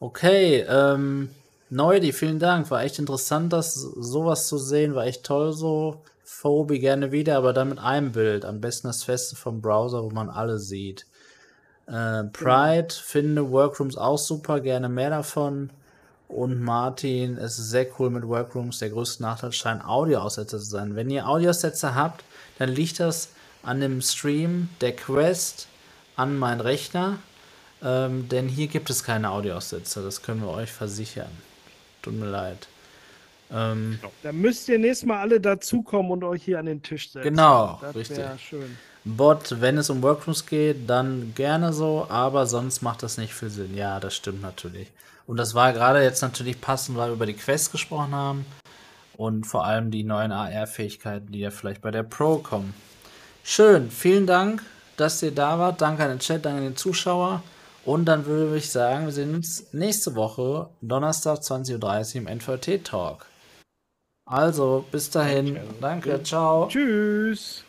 Okay, 0.00 0.64
ähm, 0.68 1.30
Neudi, 1.70 2.12
vielen 2.12 2.38
Dank. 2.38 2.70
War 2.70 2.82
echt 2.82 2.98
interessant, 2.98 3.52
das 3.52 3.74
sowas 3.74 4.48
zu 4.48 4.58
sehen. 4.58 4.94
War 4.94 5.06
echt 5.06 5.24
toll 5.24 5.52
so. 5.52 6.02
Phobi 6.24 6.78
gerne 6.78 7.12
wieder, 7.12 7.36
aber 7.36 7.52
dann 7.52 7.70
mit 7.70 7.78
einem 7.78 8.12
Bild. 8.12 8.44
Am 8.44 8.60
besten 8.60 8.86
das 8.86 9.04
Feste 9.04 9.36
vom 9.36 9.60
Browser, 9.60 10.02
wo 10.02 10.10
man 10.10 10.30
alle 10.30 10.58
sieht. 10.58 11.06
Äh, 11.86 12.24
Pride 12.24 12.88
finde 12.94 13.50
Workrooms 13.50 13.96
auch 13.96 14.18
super, 14.18 14.60
gerne 14.60 14.88
mehr 14.88 15.10
davon. 15.10 15.70
Und 16.28 16.60
Martin, 16.62 17.36
es 17.36 17.58
ist 17.58 17.70
sehr 17.70 17.86
cool 17.98 18.10
mit 18.10 18.26
Workrooms. 18.26 18.78
Der 18.78 18.90
größte 18.90 19.22
Nachteil 19.22 19.52
scheint 19.52 19.84
Audioaussetzer 19.84 20.58
zu 20.58 20.64
sein. 20.64 20.96
Wenn 20.96 21.10
ihr 21.10 21.28
Audioaussetzer 21.28 21.94
habt, 21.94 22.24
dann 22.58 22.70
liegt 22.70 23.00
das 23.00 23.28
an 23.62 23.80
dem 23.80 24.00
Stream 24.00 24.68
der 24.80 24.96
Quest 24.96 25.68
an 26.16 26.38
meinen 26.38 26.60
Rechner. 26.60 27.18
Ähm, 27.82 28.28
denn 28.28 28.48
hier 28.48 28.68
gibt 28.68 28.88
es 28.90 29.04
keine 29.04 29.30
Audioaussetzer. 29.30 30.02
Das 30.02 30.22
können 30.22 30.40
wir 30.40 30.48
euch 30.48 30.72
versichern. 30.72 31.30
Tut 32.04 32.14
mir 32.14 32.26
leid. 32.26 32.68
Ähm, 33.50 33.98
Da 34.22 34.30
müsst 34.30 34.68
ihr 34.68 34.78
nächstes 34.78 35.06
Mal 35.06 35.20
alle 35.20 35.40
dazukommen 35.40 36.12
und 36.12 36.22
euch 36.22 36.44
hier 36.44 36.58
an 36.58 36.66
den 36.66 36.82
Tisch 36.82 37.10
setzen. 37.10 37.22
Genau, 37.30 37.78
das 37.80 37.96
richtig. 37.96 38.24
schön. 38.46 38.76
Bot, 39.06 39.60
wenn 39.60 39.78
es 39.78 39.88
um 39.88 40.02
Workrooms 40.02 40.44
geht, 40.44 40.88
dann 40.88 41.32
gerne 41.34 41.72
so, 41.72 42.06
aber 42.10 42.46
sonst 42.46 42.82
macht 42.82 43.02
das 43.02 43.16
nicht 43.16 43.32
viel 43.32 43.48
Sinn. 43.48 43.74
Ja, 43.74 44.00
das 44.00 44.14
stimmt 44.16 44.42
natürlich. 44.42 44.88
Und 45.26 45.38
das 45.38 45.54
war 45.54 45.72
gerade 45.72 46.02
jetzt 46.02 46.20
natürlich 46.20 46.60
passend, 46.60 46.98
weil 46.98 47.08
wir 47.08 47.14
über 47.14 47.26
die 47.26 47.34
Quest 47.34 47.72
gesprochen 47.72 48.14
haben 48.14 48.46
und 49.16 49.46
vor 49.46 49.64
allem 49.64 49.90
die 49.90 50.04
neuen 50.04 50.32
AR-Fähigkeiten, 50.32 51.32
die 51.32 51.40
ja 51.40 51.50
vielleicht 51.50 51.80
bei 51.80 51.90
der 51.90 52.02
Pro 52.02 52.38
kommen. 52.38 52.74
Schön, 53.42 53.90
vielen 53.90 54.26
Dank, 54.26 54.62
dass 54.98 55.22
ihr 55.22 55.32
da 55.32 55.58
wart. 55.58 55.80
Danke 55.80 56.04
an 56.04 56.10
den 56.10 56.18
Chat, 56.18 56.44
danke 56.44 56.58
an 56.58 56.64
den 56.64 56.76
Zuschauer. 56.76 57.42
Und 57.84 58.06
dann 58.06 58.24
würde 58.26 58.56
ich 58.56 58.70
sagen, 58.70 59.06
wir 59.06 59.12
sehen 59.12 59.34
uns 59.34 59.72
nächste 59.72 60.14
Woche, 60.14 60.70
Donnerstag 60.80 61.40
20.30 61.40 62.14
Uhr 62.14 62.20
im 62.22 62.26
NVT 62.38 62.84
Talk. 62.84 63.26
Also, 64.26 64.84
bis 64.90 65.10
dahin. 65.10 65.58
Danke, 65.80 66.22
ciao. 66.22 66.68
Tschüss. 66.68 67.64